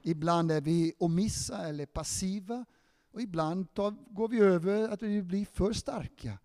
ibland 0.01 0.51
är 0.51 0.61
vi 0.61 0.93
omissa 0.99 1.67
eller 1.67 1.85
passiva 1.85 2.65
och 3.11 3.21
ibland 3.21 3.73
tar, 3.73 3.95
går 4.09 4.27
vi 4.27 4.39
över 4.39 4.89
att 4.89 5.01
vi 5.01 5.21
blir 5.21 5.45
för 5.45 5.73
starka. 5.73 6.37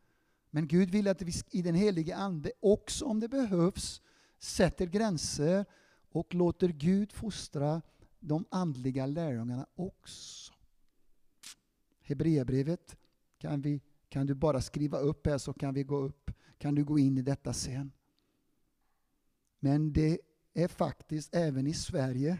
Men 0.50 0.68
Gud 0.68 0.90
vill 0.90 1.08
att 1.08 1.22
vi 1.22 1.32
i 1.50 1.62
den 1.62 1.74
helige 1.74 2.16
Ande 2.16 2.52
också 2.60 3.04
om 3.04 3.20
det 3.20 3.28
behövs 3.28 4.00
sätter 4.38 4.86
gränser 4.86 5.64
och 6.12 6.34
låter 6.34 6.68
Gud 6.68 7.12
fostra 7.12 7.82
de 8.20 8.44
andliga 8.50 9.06
lärjungarna 9.06 9.66
också. 9.74 10.45
Hebreerbrevet 12.06 12.96
kan, 13.38 13.60
vi, 13.60 13.80
kan 14.08 14.26
du 14.26 14.34
bara 14.34 14.60
skriva 14.60 14.98
upp 14.98 15.26
här 15.26 15.38
så 15.38 15.52
kan 15.52 15.74
vi 15.74 15.82
gå 15.82 15.96
upp. 15.96 16.30
Kan 16.58 16.74
du 16.74 16.84
gå 16.84 16.98
in 16.98 17.18
i 17.18 17.22
detta 17.22 17.52
sen. 17.52 17.92
Men 19.60 19.92
det 19.92 20.20
är 20.54 20.68
faktiskt 20.68 21.34
även 21.34 21.66
i 21.66 21.74
Sverige 21.74 22.38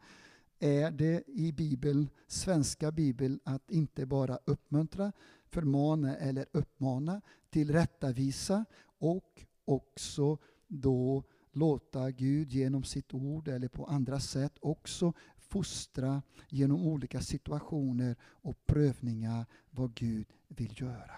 är 0.58 0.90
det 0.90 1.24
i 1.26 1.52
Bibeln, 1.52 2.08
svenska 2.26 2.92
Bibeln, 2.92 3.40
att 3.44 3.70
inte 3.70 4.06
bara 4.06 4.38
uppmuntra, 4.44 5.12
förmana 5.46 6.16
eller 6.16 6.46
uppmana, 6.52 7.20
tillrättavisa 7.50 8.64
och 8.98 9.44
också 9.64 10.38
då 10.66 11.24
låta 11.52 12.10
Gud 12.10 12.52
genom 12.52 12.84
sitt 12.84 13.14
ord 13.14 13.48
eller 13.48 13.68
på 13.68 13.86
andra 13.86 14.20
sätt 14.20 14.58
också 14.60 15.12
fostra 15.48 16.22
genom 16.48 16.86
olika 16.86 17.20
situationer 17.20 18.16
och 18.22 18.66
prövningar 18.66 19.46
vad 19.70 19.94
Gud 19.94 20.26
vill 20.48 20.80
göra. 20.80 21.14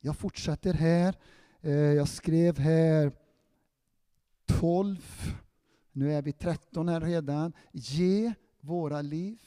Jag 0.00 0.16
fortsätter 0.16 0.74
här. 0.74 1.14
Eh, 1.60 1.72
jag 1.72 2.08
skrev 2.08 2.58
här 2.58 3.12
12, 4.46 4.98
nu 5.92 6.12
är 6.12 6.22
vi 6.22 6.32
13 6.32 6.88
här 6.88 7.00
redan. 7.00 7.52
Ge 7.72 8.34
våra 8.60 9.02
liv. 9.02 9.42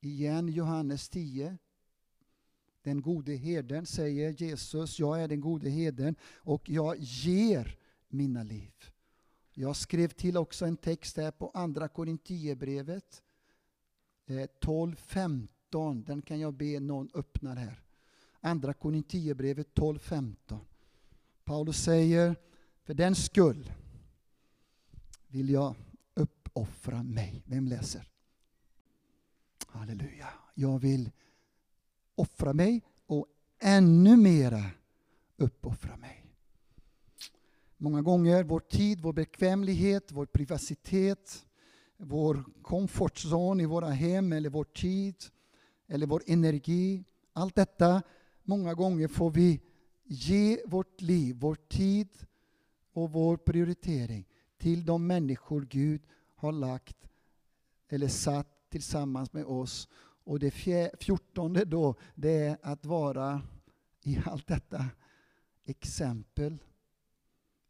Igen 0.00 0.48
Johannes 0.48 1.08
10. 1.08 1.58
Den 2.82 3.02
gode 3.02 3.36
herden 3.36 3.86
säger 3.86 4.42
Jesus, 4.42 4.98
jag 4.98 5.22
är 5.22 5.28
den 5.28 5.40
gode 5.40 5.70
herden 5.70 6.16
och 6.22 6.70
jag 6.70 6.96
ger 6.98 7.78
mina 8.08 8.42
liv. 8.42 8.72
Jag 9.60 9.76
skrev 9.76 10.08
till 10.08 10.36
också 10.36 10.66
en 10.66 10.76
text 10.76 11.16
här 11.16 11.30
på 11.30 11.50
andra 11.54 11.88
Korintierbrevet 11.88 13.22
eh, 14.26 14.48
12.15. 14.60 16.04
Den 16.04 16.22
kan 16.22 16.40
jag 16.40 16.54
be 16.54 16.80
någon 16.80 17.10
öppna 17.14 17.54
här. 17.54 17.82
Andra 18.40 18.74
Korintierbrevet 18.74 19.74
12.15. 19.74 20.58
Paulus 21.44 21.84
säger, 21.84 22.36
för 22.82 22.94
den 22.94 23.14
skull 23.14 23.72
vill 25.26 25.50
jag 25.50 25.74
uppoffra 26.14 27.02
mig. 27.02 27.42
Vem 27.46 27.68
läser? 27.68 28.08
Halleluja. 29.66 30.28
Jag 30.54 30.78
vill 30.78 31.10
offra 32.14 32.52
mig 32.52 32.82
och 33.06 33.26
ännu 33.58 34.16
mera 34.16 34.70
uppoffra 35.36 35.96
mig. 35.96 36.27
Många 37.80 38.02
gånger 38.02 38.44
vår 38.44 38.60
tid, 38.60 39.00
vår 39.00 39.12
bekvämlighet, 39.12 40.12
vår 40.12 40.26
privacitet, 40.26 41.46
vår 41.96 42.44
komfortzon 42.62 43.60
i 43.60 43.66
våra 43.66 43.88
hem 43.88 44.32
eller 44.32 44.50
vår 44.50 44.64
tid 44.64 45.14
eller 45.88 46.06
vår 46.06 46.22
energi. 46.26 47.04
Allt 47.32 47.54
detta, 47.54 48.02
många 48.42 48.74
gånger 48.74 49.08
får 49.08 49.30
vi 49.30 49.60
ge 50.04 50.58
vårt 50.66 51.00
liv, 51.00 51.36
vår 51.40 51.54
tid 51.54 52.08
och 52.92 53.12
vår 53.12 53.36
prioritering 53.36 54.28
till 54.58 54.84
de 54.84 55.06
människor 55.06 55.66
Gud 55.70 56.02
har 56.34 56.52
lagt 56.52 57.08
eller 57.88 58.08
satt 58.08 58.70
tillsammans 58.70 59.32
med 59.32 59.44
oss. 59.44 59.88
Och 60.24 60.38
det 60.38 60.50
fjortonde 61.00 61.64
då, 61.64 61.94
det 62.14 62.30
är 62.30 62.58
att 62.62 62.86
vara 62.86 63.42
i 64.02 64.18
allt 64.24 64.46
detta 64.46 64.84
exempel 65.64 66.58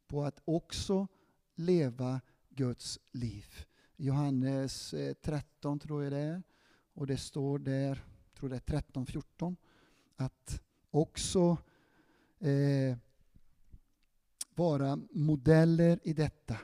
på 0.08 0.24
att 0.24 0.40
också 0.44 1.06
leva 1.54 2.20
Guds 2.48 2.98
liv. 3.12 3.46
Johannes 3.96 4.94
eh, 4.94 5.14
13 5.14 5.78
tror 5.78 6.02
jag 6.02 6.12
det 6.12 6.18
är. 6.18 6.42
Och 6.94 7.06
det 7.06 7.16
står 7.16 7.58
där, 7.58 8.04
tror 8.38 8.48
det 8.48 8.56
är 8.56 8.60
13, 8.60 9.06
14, 9.06 9.56
att 10.16 10.62
också 10.90 11.56
eh, 12.38 12.96
vara 14.54 14.98
modeller 15.10 15.98
i 16.02 16.12
detta. 16.12 16.56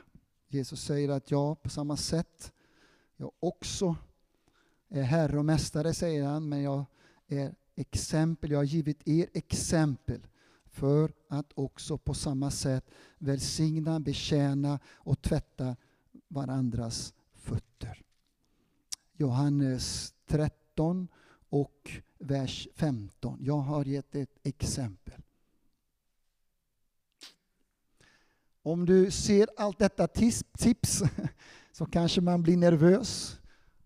Jesus 0.47 0.81
säger 0.81 1.09
att 1.09 1.31
jag 1.31 1.61
på 1.61 1.69
samma 1.69 1.97
sätt, 1.97 2.53
jag 3.15 3.31
också 3.39 3.95
är 4.89 5.03
Herre 5.03 5.37
och 5.37 5.45
Mästare, 5.45 5.93
säger 5.93 6.23
han, 6.23 6.49
men 6.49 6.61
jag 6.61 6.85
är 7.27 7.55
exempel, 7.75 8.51
jag 8.51 8.59
har 8.59 8.63
givit 8.63 9.07
er 9.07 9.29
exempel 9.33 10.27
för 10.75 11.11
att 11.27 11.51
också 11.55 11.97
på 11.97 12.13
samma 12.13 12.51
sätt 12.51 12.91
välsigna, 13.17 13.99
betjäna 13.99 14.79
och 14.85 15.21
tvätta 15.21 15.75
varandras 16.27 17.13
fötter. 17.33 18.01
Johannes 19.13 20.13
13 20.27 21.07
och 21.49 21.91
vers 22.17 22.67
15. 22.75 23.37
Jag 23.41 23.57
har 23.57 23.85
gett 23.85 24.15
ett 24.15 24.39
exempel. 24.43 25.21
Om 28.61 28.85
du 28.85 29.11
ser 29.11 29.49
allt 29.57 29.79
detta 29.79 30.07
tips 30.07 31.03
så 31.71 31.85
kanske 31.85 32.21
man 32.21 32.43
blir 32.43 32.57
nervös. 32.57 33.39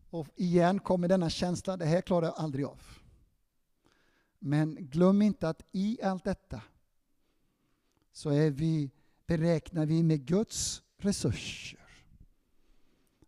Och 0.09 0.27
igen 0.35 0.79
kommer 0.79 1.07
denna 1.07 1.29
känsla, 1.29 1.77
det 1.77 1.85
här 1.85 2.01
klarar 2.01 2.25
jag 2.25 2.35
aldrig 2.37 2.65
av. 2.65 2.81
Men 4.39 4.75
glöm 4.79 5.21
inte 5.21 5.49
att 5.49 5.61
i 5.71 5.99
allt 6.03 6.23
detta 6.23 6.61
så 8.11 8.29
är 8.29 8.51
vi, 8.51 8.91
beräknar 9.25 9.85
vi 9.85 10.03
med 10.03 10.25
Guds 10.25 10.83
resurser. 10.97 11.79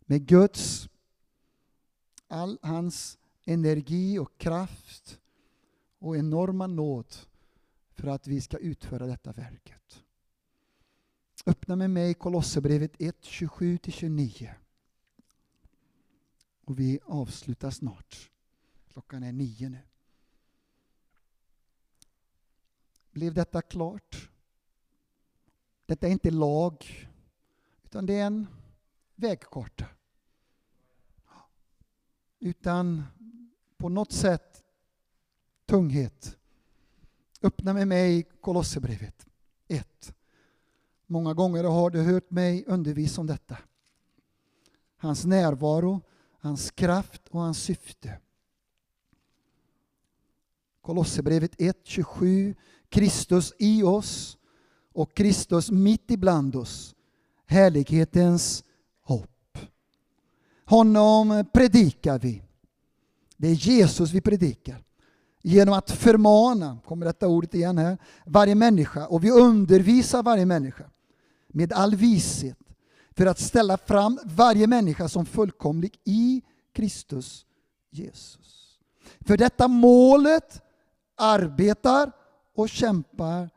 Med 0.00 0.26
Guds, 0.26 0.88
all 2.28 2.58
hans 2.62 3.18
energi 3.44 4.18
och 4.18 4.38
kraft 4.38 5.20
och 5.98 6.16
enorma 6.16 6.66
nåd 6.66 7.14
för 7.94 8.08
att 8.08 8.26
vi 8.26 8.40
ska 8.40 8.56
utföra 8.58 9.06
detta 9.06 9.32
verket. 9.32 10.02
Öppna 11.46 11.76
med 11.76 11.90
mig 11.90 12.14
Kolosserbrevet 12.14 12.92
1, 12.98 13.16
27-29. 13.22 14.50
Och 16.64 16.78
vi 16.78 16.98
avslutar 17.04 17.70
snart. 17.70 18.30
Klockan 18.92 19.22
är 19.22 19.32
nio 19.32 19.68
nu. 19.68 19.78
Blev 23.10 23.34
detta 23.34 23.62
klart? 23.62 24.31
Detta 25.92 26.06
är 26.06 26.10
inte 26.10 26.30
lag, 26.30 27.08
utan 27.84 28.06
det 28.06 28.18
är 28.18 28.26
en 28.26 28.46
vägkarta. 29.14 29.86
Utan 32.38 33.04
på 33.76 33.88
något 33.88 34.12
sätt 34.12 34.62
tunghet. 35.66 36.38
Öppna 37.42 37.72
med 37.72 37.88
mig 37.88 38.22
Kolosserbrevet 38.40 39.26
1. 39.68 40.14
Många 41.06 41.34
gånger 41.34 41.64
har 41.64 41.90
du 41.90 42.02
hört 42.02 42.30
mig 42.30 42.64
undervisa 42.66 43.20
om 43.20 43.26
detta. 43.26 43.58
Hans 44.96 45.24
närvaro, 45.24 46.00
hans 46.38 46.70
kraft 46.70 47.28
och 47.28 47.40
hans 47.40 47.58
syfte. 47.58 48.20
Kolosserbrevet 50.80 51.54
1, 51.58 51.80
27. 51.82 52.54
Kristus 52.88 53.52
i 53.58 53.82
oss 53.82 54.38
och 54.92 55.14
Kristus 55.14 55.70
mitt 55.70 56.10
ibland 56.10 56.56
oss. 56.56 56.94
Härlighetens 57.46 58.64
hopp. 59.02 59.58
Honom 60.64 61.44
predikar 61.52 62.18
vi. 62.18 62.42
Det 63.36 63.48
är 63.48 63.54
Jesus 63.54 64.12
vi 64.12 64.20
predikar. 64.20 64.84
Genom 65.42 65.74
att 65.74 65.90
förmana, 65.90 66.78
kommer 66.84 67.06
detta 67.06 67.28
ordet 67.28 67.54
igen 67.54 67.78
här, 67.78 67.98
varje 68.26 68.54
människa. 68.54 69.06
Och 69.06 69.24
vi 69.24 69.30
undervisar 69.30 70.22
varje 70.22 70.46
människa 70.46 70.84
med 71.48 71.72
all 71.72 71.94
vishet 71.94 72.58
för 73.16 73.26
att 73.26 73.38
ställa 73.38 73.78
fram 73.78 74.18
varje 74.24 74.66
människa 74.66 75.08
som 75.08 75.26
fullkomlig 75.26 75.98
i 76.04 76.42
Kristus 76.72 77.46
Jesus. 77.90 78.78
För 79.20 79.36
detta 79.36 79.68
målet 79.68 80.62
arbetar 81.16 82.12
och 82.54 82.68
kämpar. 82.68 83.50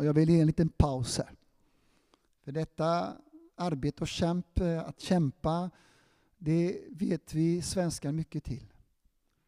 Och 0.00 0.06
jag 0.06 0.14
vill 0.14 0.30
ge 0.30 0.40
en 0.40 0.46
liten 0.46 0.68
paus 0.68 1.18
här. 1.18 1.30
För 2.44 2.52
detta 2.52 3.16
arbete 3.56 4.00
och 4.00 4.08
kämp, 4.08 4.60
eh, 4.60 4.78
att 4.78 5.00
kämpa, 5.00 5.70
det 6.38 6.80
vet 6.88 7.34
vi 7.34 7.62
svenskar 7.62 8.12
mycket 8.12 8.44
till. 8.44 8.72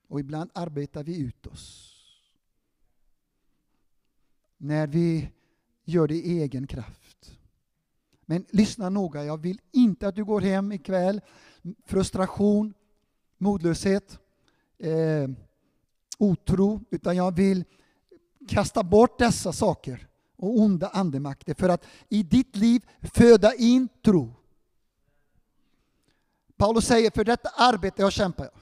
Och 0.09 0.21
ibland 0.21 0.51
arbetar 0.55 1.05
vi 1.05 1.21
ut 1.21 1.47
oss. 1.47 1.97
När 4.57 4.87
vi 4.87 5.29
gör 5.85 6.09
det 6.09 6.15
i 6.15 6.43
egen 6.43 6.67
kraft. 6.67 7.39
Men 8.27 8.45
lyssna 8.51 8.89
noga, 8.89 9.25
jag 9.25 9.39
vill 9.39 9.61
inte 9.71 10.09
att 10.09 10.17
du 10.17 10.25
går 10.25 10.41
hem 10.41 10.73
ikväll 10.73 11.21
frustration, 11.85 12.75
modlöshet, 13.39 14.19
eh, 14.79 15.31
otro, 16.19 16.81
utan 16.91 17.17
jag 17.17 17.37
vill 17.37 17.65
kasta 18.49 18.83
bort 18.83 19.19
dessa 19.19 19.53
saker 19.53 20.09
och 20.43 20.59
onda 20.61 20.89
andemakter 20.89 21.55
för 21.55 21.69
att 21.69 21.85
i 22.09 22.23
ditt 22.23 22.57
liv 22.57 22.83
föda 23.03 23.55
in 23.55 23.89
tro. 24.05 24.35
Paulus 26.57 26.87
säger, 26.87 27.11
för 27.11 27.25
detta 27.25 27.49
arbete 27.49 28.03
jag 28.03 28.13
kämpar 28.13 28.45
jag. 28.45 28.55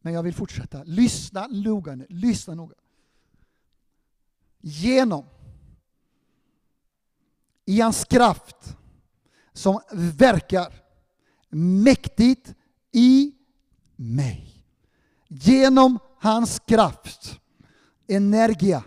Men 0.00 0.12
jag 0.12 0.22
vill 0.22 0.34
fortsätta. 0.34 0.82
Lyssna 0.82 1.46
noga 1.46 1.94
nu, 1.94 2.06
lyssna 2.08 2.54
noga. 2.54 2.74
Genom 4.60 5.24
i 7.64 7.80
hans 7.80 8.04
kraft 8.04 8.76
som 9.52 9.80
verkar 9.92 10.74
mäktigt 11.48 12.54
i 12.92 13.34
mig. 13.96 14.64
Genom 15.28 15.98
hans 16.18 16.58
kraft, 16.58 17.40
energia, 18.06 18.84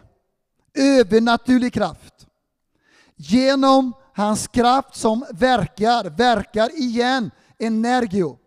övernaturlig 0.79 1.73
kraft. 1.73 2.27
Genom 3.15 3.93
hans 4.13 4.47
kraft 4.47 4.95
som 4.95 5.25
verkar, 5.33 6.09
verkar 6.09 6.79
igen, 6.79 7.31
energio. 7.57 8.37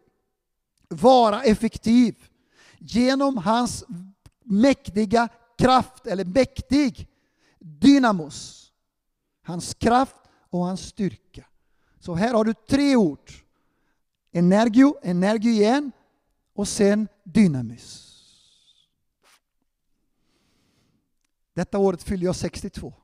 Vara 0.88 1.42
effektiv. 1.42 2.16
Genom 2.78 3.36
hans 3.36 3.84
mäktiga 4.44 5.28
kraft, 5.59 6.06
eller 6.06 6.24
mäktig, 6.24 7.09
dynamos. 7.59 8.68
Hans 9.42 9.74
kraft 9.74 10.16
och 10.50 10.64
hans 10.64 10.80
styrka. 10.80 11.44
Så 12.00 12.14
här 12.14 12.34
har 12.34 12.44
du 12.44 12.54
tre 12.68 12.96
ord. 12.96 13.32
Energio, 14.32 14.96
energio 15.02 15.50
igen 15.50 15.92
och 16.54 16.68
sen 16.68 17.09
dynamis. 17.24 18.11
Detta 21.55 21.79
året 21.79 22.03
fyller 22.03 22.24
jag 22.24 22.37
62. 22.37 22.95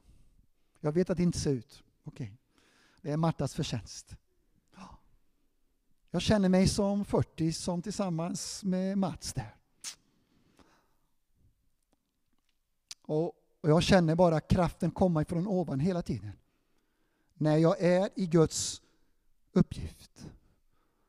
Jag 0.80 0.92
vet 0.92 1.10
att 1.10 1.16
det 1.16 1.22
inte 1.22 1.38
ser 1.38 1.52
ut. 1.52 1.82
Okej. 2.04 2.24
Okay. 2.24 2.36
Det 3.02 3.10
är 3.10 3.16
Martas 3.16 3.54
förtjänst. 3.54 4.16
Jag 6.10 6.22
känner 6.22 6.48
mig 6.48 6.68
som 6.68 7.04
40 7.04 7.52
som 7.52 7.82
tillsammans 7.82 8.64
med 8.64 8.98
Mats 8.98 9.32
där. 9.32 9.56
Och 13.02 13.32
jag 13.60 13.82
känner 13.82 14.14
bara 14.14 14.40
kraften 14.40 14.90
komma 14.90 15.22
ifrån 15.22 15.46
ovan 15.46 15.80
hela 15.80 16.02
tiden. 16.02 16.32
När 17.34 17.56
jag 17.56 17.80
är 17.80 18.10
i 18.14 18.26
Guds 18.26 18.82
uppgift. 19.52 20.26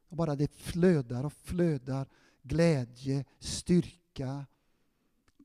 Och 0.09 0.17
bara 0.17 0.35
det 0.35 0.51
flödar 0.53 1.23
och 1.23 1.33
flödar 1.33 2.07
glädje, 2.41 3.25
styrka, 3.39 4.45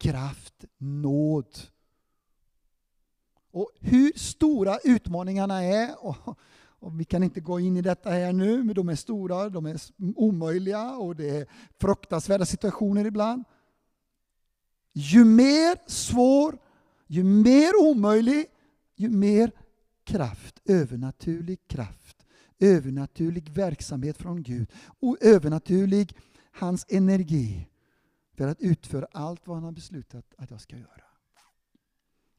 kraft, 0.00 0.64
nåd. 0.78 1.58
Och 3.54 3.70
hur 3.80 4.12
stora 4.18 4.78
utmaningarna 4.84 5.62
är, 5.62 6.04
och, 6.06 6.38
och, 6.80 7.00
vi 7.00 7.04
kan 7.04 7.22
inte 7.22 7.40
gå 7.40 7.60
in 7.60 7.76
i 7.76 7.82
detta 7.82 8.10
här 8.10 8.32
nu, 8.32 8.64
men 8.64 8.74
de 8.74 8.88
är 8.88 8.94
stora, 8.94 9.48
de 9.48 9.66
är 9.66 9.80
omöjliga 10.16 10.90
och 10.90 11.16
det 11.16 11.30
är 11.30 11.46
fruktansvärda 11.80 12.46
situationer 12.46 13.04
ibland. 13.04 13.44
Ju 14.92 15.24
mer 15.24 15.90
svår, 15.90 16.58
ju 17.06 17.24
mer 17.24 17.70
omöjlig, 17.90 18.46
ju 18.96 19.08
mer 19.08 19.50
kraft, 20.04 20.60
övernaturlig 20.64 21.68
kraft, 21.68 22.26
övernaturlig 22.58 23.50
verksamhet 23.50 24.16
från 24.16 24.42
Gud 24.42 24.70
och 25.00 25.16
övernaturlig 25.20 26.16
hans 26.52 26.86
energi 26.88 27.68
för 28.36 28.48
att 28.48 28.60
utföra 28.60 29.06
allt 29.12 29.46
vad 29.46 29.56
han 29.56 29.64
har 29.64 29.72
beslutat 29.72 30.34
att 30.38 30.50
jag 30.50 30.60
ska 30.60 30.76
göra. 30.76 31.04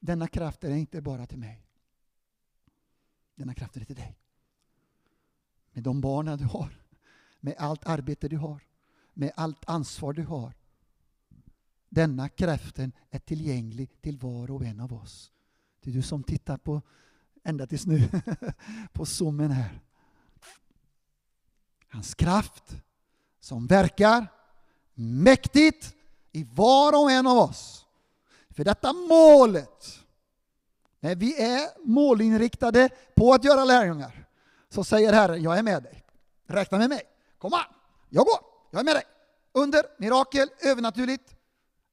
Denna 0.06 0.27
kraft 0.27 0.64
är 0.64 0.76
inte 0.76 1.02
bara 1.02 1.27
till 1.27 1.38
mig. 1.38 1.65
Denna 3.36 3.53
kraft 3.53 3.77
är 3.77 3.86
till 3.86 3.95
dig. 3.95 4.18
Med 5.72 5.84
de 5.84 6.02
barnen 6.02 6.38
du 6.38 6.45
har, 6.45 6.82
med 7.40 7.56
allt 7.57 7.86
arbete 7.86 8.27
du 8.27 8.38
har, 8.38 8.64
med 9.14 9.32
allt 9.36 9.69
ansvar 9.69 10.14
du 10.14 10.23
har. 10.23 10.53
Denna 11.90 12.30
kraften 12.30 12.91
är 13.10 13.19
tillgänglig 13.19 14.02
till 14.02 14.18
var 14.18 14.52
och 14.52 14.65
en 14.65 14.80
av 14.80 14.94
oss. 14.94 15.32
Det 15.80 15.90
är 15.90 15.94
du 15.94 16.02
som 16.02 16.23
tittar 16.23 16.57
på 16.57 16.82
ända 17.44 17.68
tills 17.68 17.86
nu 17.86 18.10
på 18.94 19.06
zoomen 19.06 19.52
här. 19.52 19.82
Hans 21.88 22.15
kraft 22.15 22.77
som 23.40 23.68
verkar 23.68 24.27
mäktigt 24.94 25.95
i 26.32 26.44
var 26.44 27.03
och 27.03 27.11
en 27.11 27.27
av 27.27 27.38
oss. 27.38 27.84
För 28.56 28.64
detta 28.64 28.94
målet, 28.94 29.99
när 30.99 31.15
vi 31.15 31.41
är 31.41 31.88
målinriktade 31.88 32.90
på 33.15 33.34
att 33.34 33.44
göra 33.44 33.65
lärjungar, 33.65 34.27
så 34.69 34.84
säger 34.84 35.14
Herren, 35.14 35.44
jag 35.44 35.57
är 35.57 35.64
med 35.64 35.84
dig. 35.84 36.03
Räkna 36.48 36.77
med 36.77 36.90
mig. 36.90 37.02
Kom 37.38 37.53
an, 37.53 37.73
jag 38.10 38.26
går, 38.26 38.40
jag 38.72 38.80
är 38.80 38.84
med 38.84 38.95
dig. 38.95 39.03
Under, 39.53 39.84
mirakel, 39.98 40.49
övernaturligt, 40.61 41.36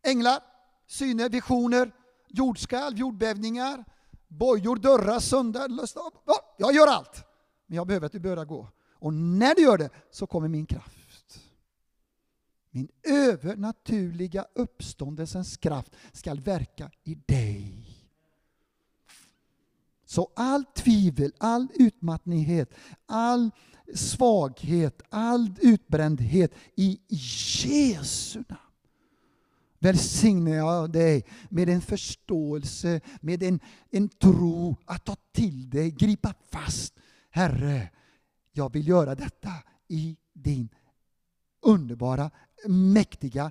änglar, 0.07 0.41
syner, 0.87 1.29
visioner, 1.29 1.93
jordskalv, 2.29 2.97
jordbävningar, 2.97 3.85
bojor, 4.29 4.77
dörrar, 4.77 5.19
sönder, 5.19 5.69
Jag 6.57 6.75
gör 6.75 6.87
allt. 6.87 7.25
Men 7.67 7.77
jag 7.77 7.87
behöver 7.87 8.07
att 8.07 8.13
du 8.13 8.21
börjar 8.21 8.45
gå. 8.45 8.69
Och 8.95 9.15
när 9.15 9.55
du 9.55 9.63
gör 9.63 9.79
det 9.79 9.91
så 10.11 10.27
kommer 10.27 10.49
min 10.49 10.67
kraft. 10.67 11.02
Min 12.75 12.89
övernaturliga 13.03 14.47
uppståndelsens 14.55 15.57
kraft 15.57 15.93
skall 16.13 16.41
verka 16.41 16.91
i 17.05 17.15
dig. 17.15 17.87
Så 20.05 20.31
all 20.37 20.65
tvivel, 20.65 21.33
all 21.39 21.69
utmattninghet, 21.75 22.75
all 23.07 23.51
svaghet, 23.95 25.03
all 25.09 25.55
utbrändhet 25.61 26.53
i 26.77 27.01
Jesu 27.09 28.45
namn 28.49 28.73
välsignar 29.83 30.53
jag 30.53 30.93
dig 30.93 31.25
med 31.49 31.69
en 31.69 31.81
förståelse, 31.81 33.01
med 33.21 33.43
en, 33.43 33.61
en 33.91 34.09
tro 34.09 34.77
att 34.85 35.05
ta 35.05 35.17
till 35.33 35.71
dig, 35.71 35.91
gripa 35.91 36.35
fast. 36.51 36.95
Herre, 37.31 37.91
jag 38.53 38.73
vill 38.73 38.89
göra 38.89 39.15
detta 39.15 39.53
i 39.89 40.17
din 40.33 40.69
underbara 41.63 42.31
mäktiga, 42.69 43.51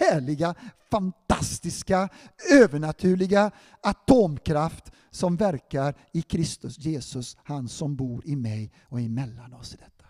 härliga, 0.00 0.54
fantastiska, 0.90 2.08
övernaturliga 2.52 3.50
atomkraft 3.80 4.92
som 5.10 5.36
verkar 5.36 5.94
i 6.12 6.22
Kristus 6.22 6.78
Jesus, 6.78 7.36
han 7.44 7.68
som 7.68 7.96
bor 7.96 8.26
i 8.26 8.36
mig 8.36 8.72
och 8.82 9.00
emellan 9.00 9.52
oss 9.52 9.74
i 9.74 9.76
detta. 9.76 10.06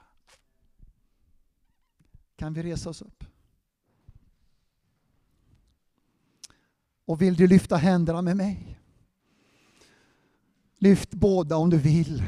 Kan 2.36 2.52
vi 2.52 2.62
resa 2.62 2.90
oss 2.90 3.02
upp? 3.02 3.24
Och 7.04 7.22
vill 7.22 7.34
du 7.34 7.46
lyfta 7.46 7.76
händerna 7.76 8.22
med 8.22 8.36
mig? 8.36 8.78
Lyft 10.78 11.10
båda 11.10 11.56
om 11.56 11.70
du 11.70 11.78
vill. 11.78 12.22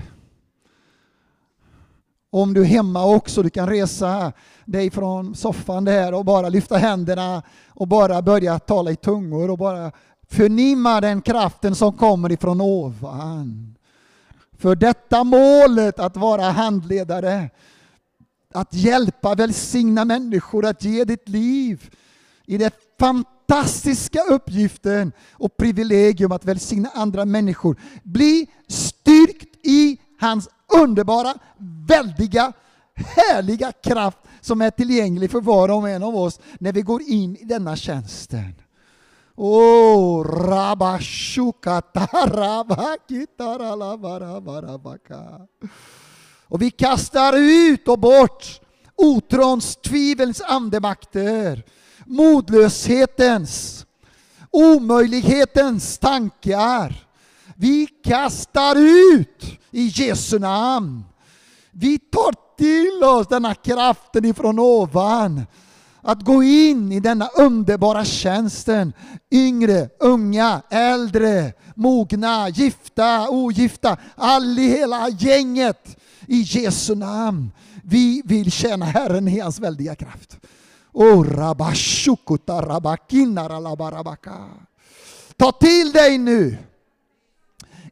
Om 2.34 2.54
du 2.54 2.60
är 2.60 2.64
hemma 2.64 3.04
också, 3.04 3.42
du 3.42 3.50
kan 3.50 3.68
resa 3.68 4.32
dig 4.64 4.90
från 4.90 5.34
soffan 5.34 5.84
där 5.84 6.14
och 6.14 6.24
bara 6.24 6.48
lyfta 6.48 6.76
händerna 6.76 7.42
och 7.68 7.88
bara 7.88 8.22
börja 8.22 8.58
tala 8.58 8.90
i 8.90 8.96
tungor 8.96 9.50
och 9.50 9.58
bara 9.58 9.92
förnimma 10.30 11.00
den 11.00 11.22
kraften 11.22 11.74
som 11.74 11.92
kommer 11.92 12.32
ifrån 12.32 12.60
ovan. 12.60 13.74
För 14.58 14.76
detta 14.76 15.24
målet 15.24 15.98
att 15.98 16.16
vara 16.16 16.42
handledare, 16.42 17.50
att 18.54 18.74
hjälpa, 18.74 19.34
välsigna 19.34 20.04
människor, 20.04 20.66
att 20.66 20.84
ge 20.84 21.04
ditt 21.04 21.28
liv 21.28 21.90
i 22.46 22.58
den 22.58 22.70
fantastiska 23.00 24.22
uppgiften 24.30 25.12
och 25.32 25.56
privilegium 25.56 26.32
att 26.32 26.44
välsigna 26.44 26.90
andra 26.94 27.24
människor. 27.24 27.76
Bli 28.02 28.46
styrkt 28.68 29.66
i 29.66 29.98
hans 30.20 30.48
underbara, 30.82 31.34
väldiga, 31.88 32.52
härliga 32.94 33.72
kraft 33.72 34.18
som 34.40 34.62
är 34.62 34.70
tillgänglig 34.70 35.30
för 35.30 35.40
var 35.40 35.70
och 35.70 35.88
en 35.88 36.02
av 36.02 36.16
oss 36.16 36.40
när 36.58 36.72
vi 36.72 36.82
går 36.82 37.02
in 37.02 37.36
i 37.36 37.44
denna 37.44 37.76
tjänsten. 37.76 38.54
Oh, 39.36 40.26
Och 46.48 46.62
vi 46.62 46.70
kastar 46.70 47.32
ut 47.36 47.88
och 47.88 47.98
bort 47.98 48.60
otrons, 48.96 49.76
tvivelns 49.76 50.40
andemakter, 50.40 51.62
modlöshetens, 52.06 53.86
omöjlighetens 54.50 55.98
tankar. 55.98 57.06
Vi 57.56 57.86
kastar 58.04 58.76
ut 58.76 59.44
i 59.70 59.86
Jesu 59.86 60.38
namn. 60.38 61.04
Vi 61.70 61.98
tar 61.98 62.34
till 62.56 63.04
oss 63.04 63.26
denna 63.26 63.54
kraften 63.54 64.24
ifrån 64.24 64.58
ovan. 64.58 65.46
Att 66.02 66.24
gå 66.24 66.42
in 66.42 66.92
i 66.92 67.00
denna 67.00 67.28
underbara 67.28 68.04
tjänsten. 68.04 68.92
Yngre, 69.30 69.88
unga, 70.00 70.62
äldre, 70.70 71.52
mogna, 71.74 72.48
gifta, 72.48 73.28
ogifta. 73.28 73.96
All 74.14 74.58
i 74.58 74.68
hela 74.68 75.08
gänget 75.08 75.96
i 76.26 76.40
Jesu 76.40 76.94
namn. 76.94 77.50
Vi 77.84 78.22
vill 78.24 78.52
tjäna 78.52 78.84
Herren 78.84 79.28
i 79.28 79.40
hans 79.40 79.58
väldiga 79.58 79.94
kraft. 79.94 80.38
Ta 85.36 85.52
till 85.52 85.92
dig 85.92 86.18
nu 86.18 86.58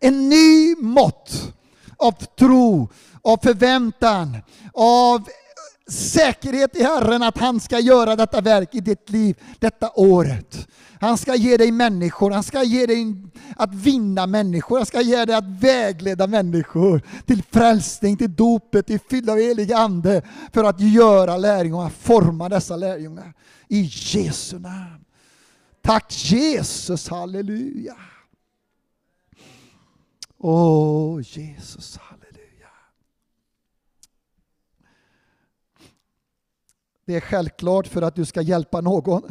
en 0.04 0.28
ny 0.28 0.76
mått 0.78 1.54
av 1.96 2.12
tro, 2.12 2.88
av 3.22 3.38
förväntan, 3.42 4.36
av 4.74 5.28
säkerhet 5.88 6.76
i 6.76 6.82
Herren 6.82 7.22
att 7.22 7.38
han 7.38 7.60
ska 7.60 7.78
göra 7.78 8.16
detta 8.16 8.40
verk 8.40 8.74
i 8.74 8.80
ditt 8.80 9.10
liv 9.10 9.36
detta 9.58 9.90
året. 9.94 10.68
Han 11.00 11.18
ska 11.18 11.34
ge 11.34 11.56
dig 11.56 11.72
människor, 11.72 12.30
han 12.30 12.42
ska 12.42 12.62
ge 12.62 12.86
dig 12.86 13.16
att 13.56 13.74
vinna 13.74 14.26
människor, 14.26 14.76
han 14.76 14.86
ska 14.86 15.00
ge 15.00 15.24
dig 15.24 15.36
att 15.36 15.48
vägleda 15.60 16.26
människor 16.26 17.02
till 17.26 17.42
frälsning, 17.50 18.16
till 18.16 18.34
dopet, 18.34 18.86
till 18.86 19.00
fylla 19.10 19.32
av 19.32 19.38
helig 19.38 19.72
ande 19.72 20.22
för 20.52 20.64
att 20.64 20.80
göra 20.80 21.36
lärjungar, 21.36 21.88
forma 21.88 22.48
dessa 22.48 22.76
lärjungar. 22.76 23.32
I 23.68 23.90
Jesu 23.92 24.58
namn. 24.58 25.04
Tack 25.82 26.12
Jesus, 26.12 27.08
halleluja. 27.08 27.96
Åh 30.44 31.20
Jesus, 31.22 31.96
halleluja. 31.96 32.68
Det 37.04 37.14
är 37.14 37.20
självklart 37.20 37.86
för 37.86 38.02
att 38.02 38.14
du 38.14 38.24
ska 38.24 38.42
hjälpa 38.42 38.80
någon 38.80 39.22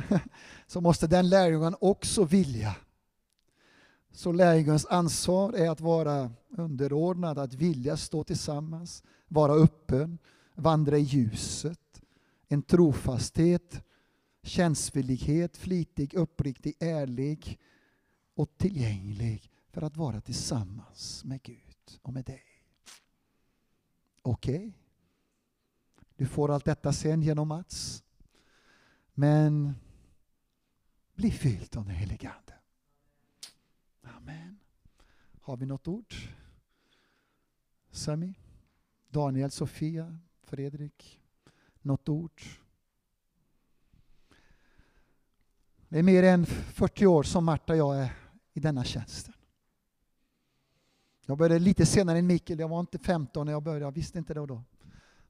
så 0.68 0.82
måste 0.82 1.08
den 1.08 1.30
lärjungen 1.30 1.76
också 1.80 2.24
vilja. 2.24 2.76
Så 4.12 4.32
lärjungens 4.32 4.86
ansvar 4.86 5.54
är 5.54 5.70
att 5.70 5.82
vara 5.82 6.32
underordnad, 6.50 7.38
att 7.38 7.54
vilja 7.54 7.98
stå 7.98 8.24
tillsammans, 8.24 9.04
vara 9.28 9.54
öppen, 9.54 10.18
vandra 10.56 10.98
i 10.98 11.02
ljuset, 11.02 12.02
en 12.48 12.62
trofasthet, 12.62 13.84
känslighet, 14.44 15.58
flitig, 15.58 16.14
uppriktig, 16.14 16.76
ärlig 16.80 17.60
och 18.36 18.58
tillgänglig 18.58 19.51
för 19.72 19.82
att 19.82 19.98
vara 19.98 20.22
tillsammans 20.22 21.24
med 21.24 21.42
Gud 21.44 22.00
och 22.02 22.14
med 22.14 22.26
dig. 22.26 22.44
Okej? 24.22 24.56
Okay. 24.56 24.72
Du 26.16 26.26
får 26.28 26.52
allt 26.52 26.66
detta 26.66 26.94
sen 26.94 27.22
genom 27.22 27.48
Mats. 27.48 28.04
Men 29.14 29.76
bli 31.14 31.32
fylld 31.32 31.78
av 31.78 31.86
den 31.86 31.96
helige 31.96 32.30
Ande. 32.30 32.54
Amen. 34.02 34.60
Har 35.42 35.58
vi 35.58 35.66
något 35.66 35.88
ord? 35.88 36.16
Sami? 37.92 38.40
Daniel, 39.10 39.52
Sofia, 39.52 40.18
Fredrik? 40.44 41.22
Något 41.82 42.10
ord? 42.10 42.42
Det 45.90 46.00
är 46.00 46.04
mer 46.04 46.24
än 46.24 46.46
40 46.46 47.06
år 47.06 47.24
som 47.24 47.46
Marta 47.46 47.74
och 47.74 47.80
jag 47.80 47.98
är 47.98 48.14
i 48.54 48.60
denna 48.60 48.84
tjänsten. 48.84 49.34
Jag 51.32 51.38
började 51.38 51.60
lite 51.60 51.86
senare 51.86 52.18
än 52.18 52.28
Mikael, 52.28 52.60
jag 52.60 52.68
var 52.68 52.80
inte 52.80 52.98
15 52.98 53.46
när 53.46 53.54
jag 53.54 53.64
började, 53.64 53.86
jag 53.86 53.92
visste 53.92 54.18
inte 54.18 54.34
det 54.34 54.46
då. 54.46 54.64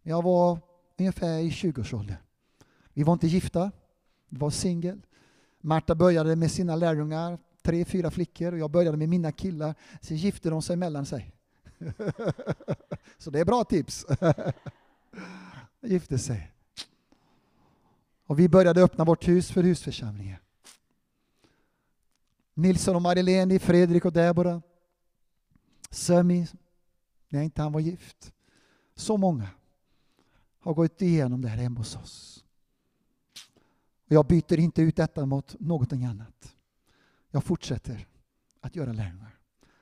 Jag 0.02 0.24
var 0.24 0.60
ungefär 1.00 1.40
i 1.40 1.50
20-årsåldern. 1.50 2.18
Vi 2.94 3.04
var 3.04 3.14
inte 3.14 3.28
gifta, 3.28 3.72
vi 4.30 4.38
var 4.38 4.50
singel. 4.50 5.02
Marta 5.60 5.96
började 5.96 6.36
med 6.36 6.52
sina 6.52 6.76
lärjungar, 6.76 7.40
tre, 7.62 7.86
fyra 7.86 8.12
flickor, 8.12 8.52
och 8.52 8.60
jag 8.60 8.72
började 8.72 8.98
med 8.98 9.10
mina 9.10 9.32
killar. 9.32 9.76
Sen 10.02 10.18
gifte 10.18 10.50
de 10.50 10.62
sig 10.62 10.76
mellan 10.76 11.06
sig. 11.06 11.34
Så 13.18 13.30
det 13.30 13.40
är 13.40 13.46
bra 13.46 13.64
tips. 13.64 14.06
gifte 15.82 16.18
sig. 16.18 16.52
Och 18.28 18.40
vi 18.40 18.50
började 18.50 18.84
öppna 18.84 19.04
vårt 19.04 19.28
hus 19.28 19.52
för 19.52 19.64
husförsamlingen. 19.64 20.38
Nilsson 22.54 22.96
och 22.96 23.02
Marilene, 23.02 23.60
Fredrik 23.60 24.06
och 24.06 24.14
Deborah. 24.14 24.62
Sami, 25.92 26.48
när 27.30 27.42
inte 27.42 27.62
han 27.62 27.72
var 27.72 27.80
gift. 27.80 28.34
Så 28.96 29.18
många 29.18 29.50
har 30.60 30.74
gått 30.74 31.02
igenom 31.02 31.42
det 31.42 31.48
här 31.48 31.58
hemma 31.58 31.80
hos 31.80 31.96
oss. 31.96 32.46
Och 34.06 34.12
jag 34.12 34.26
byter 34.26 34.60
inte 34.60 34.82
ut 34.82 34.96
detta 34.96 35.26
mot 35.26 35.60
någonting 35.60 36.06
annat. 36.06 36.56
Jag 37.32 37.44
fortsätter 37.44 38.08
att 38.62 38.76
göra 38.76 38.94
lärjungar. 38.94 39.38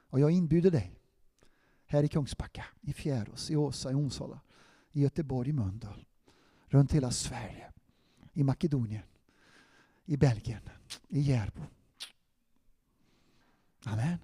Och 0.10 0.20
jag 0.20 0.32
inbjuder 0.32 0.72
dig 0.72 0.96
här 1.86 2.04
i 2.04 2.08
Kungsbacka, 2.08 2.66
i 2.82 2.94
Fjärås, 2.94 3.52
i 3.52 3.56
Åsa, 3.56 3.92
i 3.92 3.96
Onsala, 3.96 4.40
i 4.92 5.02
Göteborg, 5.02 5.50
i 5.50 5.54
Mölndal, 5.54 6.06
runt 6.68 6.94
hela 6.94 7.12
Sverige, 7.12 7.72
i 8.34 8.44
Makedonien, 8.44 9.04
i 10.06 10.18
Belgien, 10.18 10.62
i 11.08 11.20
Järbo. 11.20 11.62
Amen. 13.84 14.18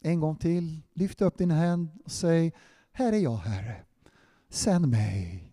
En 0.00 0.20
gång 0.20 0.36
till, 0.36 0.80
lyft 0.94 1.22
upp 1.22 1.38
din 1.38 1.50
hand 1.50 1.88
och 2.04 2.10
säg 2.10 2.52
Här 2.92 3.12
är 3.12 3.18
jag 3.18 3.36
Herre, 3.36 3.76
sänd 4.50 4.88
mig. 4.88 5.52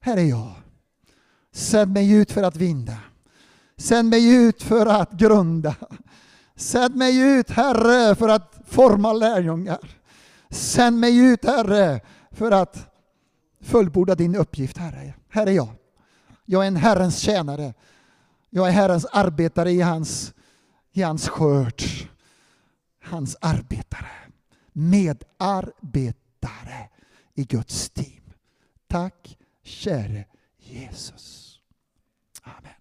Här 0.00 0.16
är 0.16 0.24
jag. 0.24 0.52
Sänd 1.52 1.92
mig 1.92 2.12
ut 2.12 2.32
för 2.32 2.42
att 2.42 2.56
vinda. 2.56 2.98
Sänd 3.76 4.08
mig 4.08 4.34
ut 4.34 4.62
för 4.62 4.86
att 4.86 5.12
grunda. 5.12 5.76
Sänd 6.56 6.96
mig 6.96 7.18
ut 7.18 7.50
Herre 7.50 8.14
för 8.14 8.28
att 8.28 8.60
forma 8.66 9.12
lärjungar. 9.12 9.90
Sänd 10.50 10.98
mig 10.98 11.18
ut 11.18 11.44
Herre 11.44 12.00
för 12.30 12.50
att 12.52 12.90
fullborda 13.60 14.14
din 14.14 14.34
uppgift 14.34 14.76
Herre. 14.76 15.14
Här 15.28 15.46
är 15.46 15.50
jag. 15.50 15.68
Jag 16.44 16.62
är 16.62 16.68
en 16.68 16.76
Herrens 16.76 17.18
tjänare. 17.18 17.74
Jag 18.50 18.68
är 18.68 18.72
Herrens 18.72 19.04
arbetare 19.04 19.70
i 19.70 19.80
hans, 19.80 20.34
i 20.92 21.02
hans 21.02 21.28
skörd. 21.28 21.82
Hans 23.04 23.36
arbetare. 23.40 24.32
Medarbetare 24.72 26.88
i 27.34 27.44
Guds 27.44 27.90
team. 27.90 28.22
Tack 28.86 29.38
käre 29.62 30.24
Jesus. 30.58 31.60
Amen. 32.42 32.73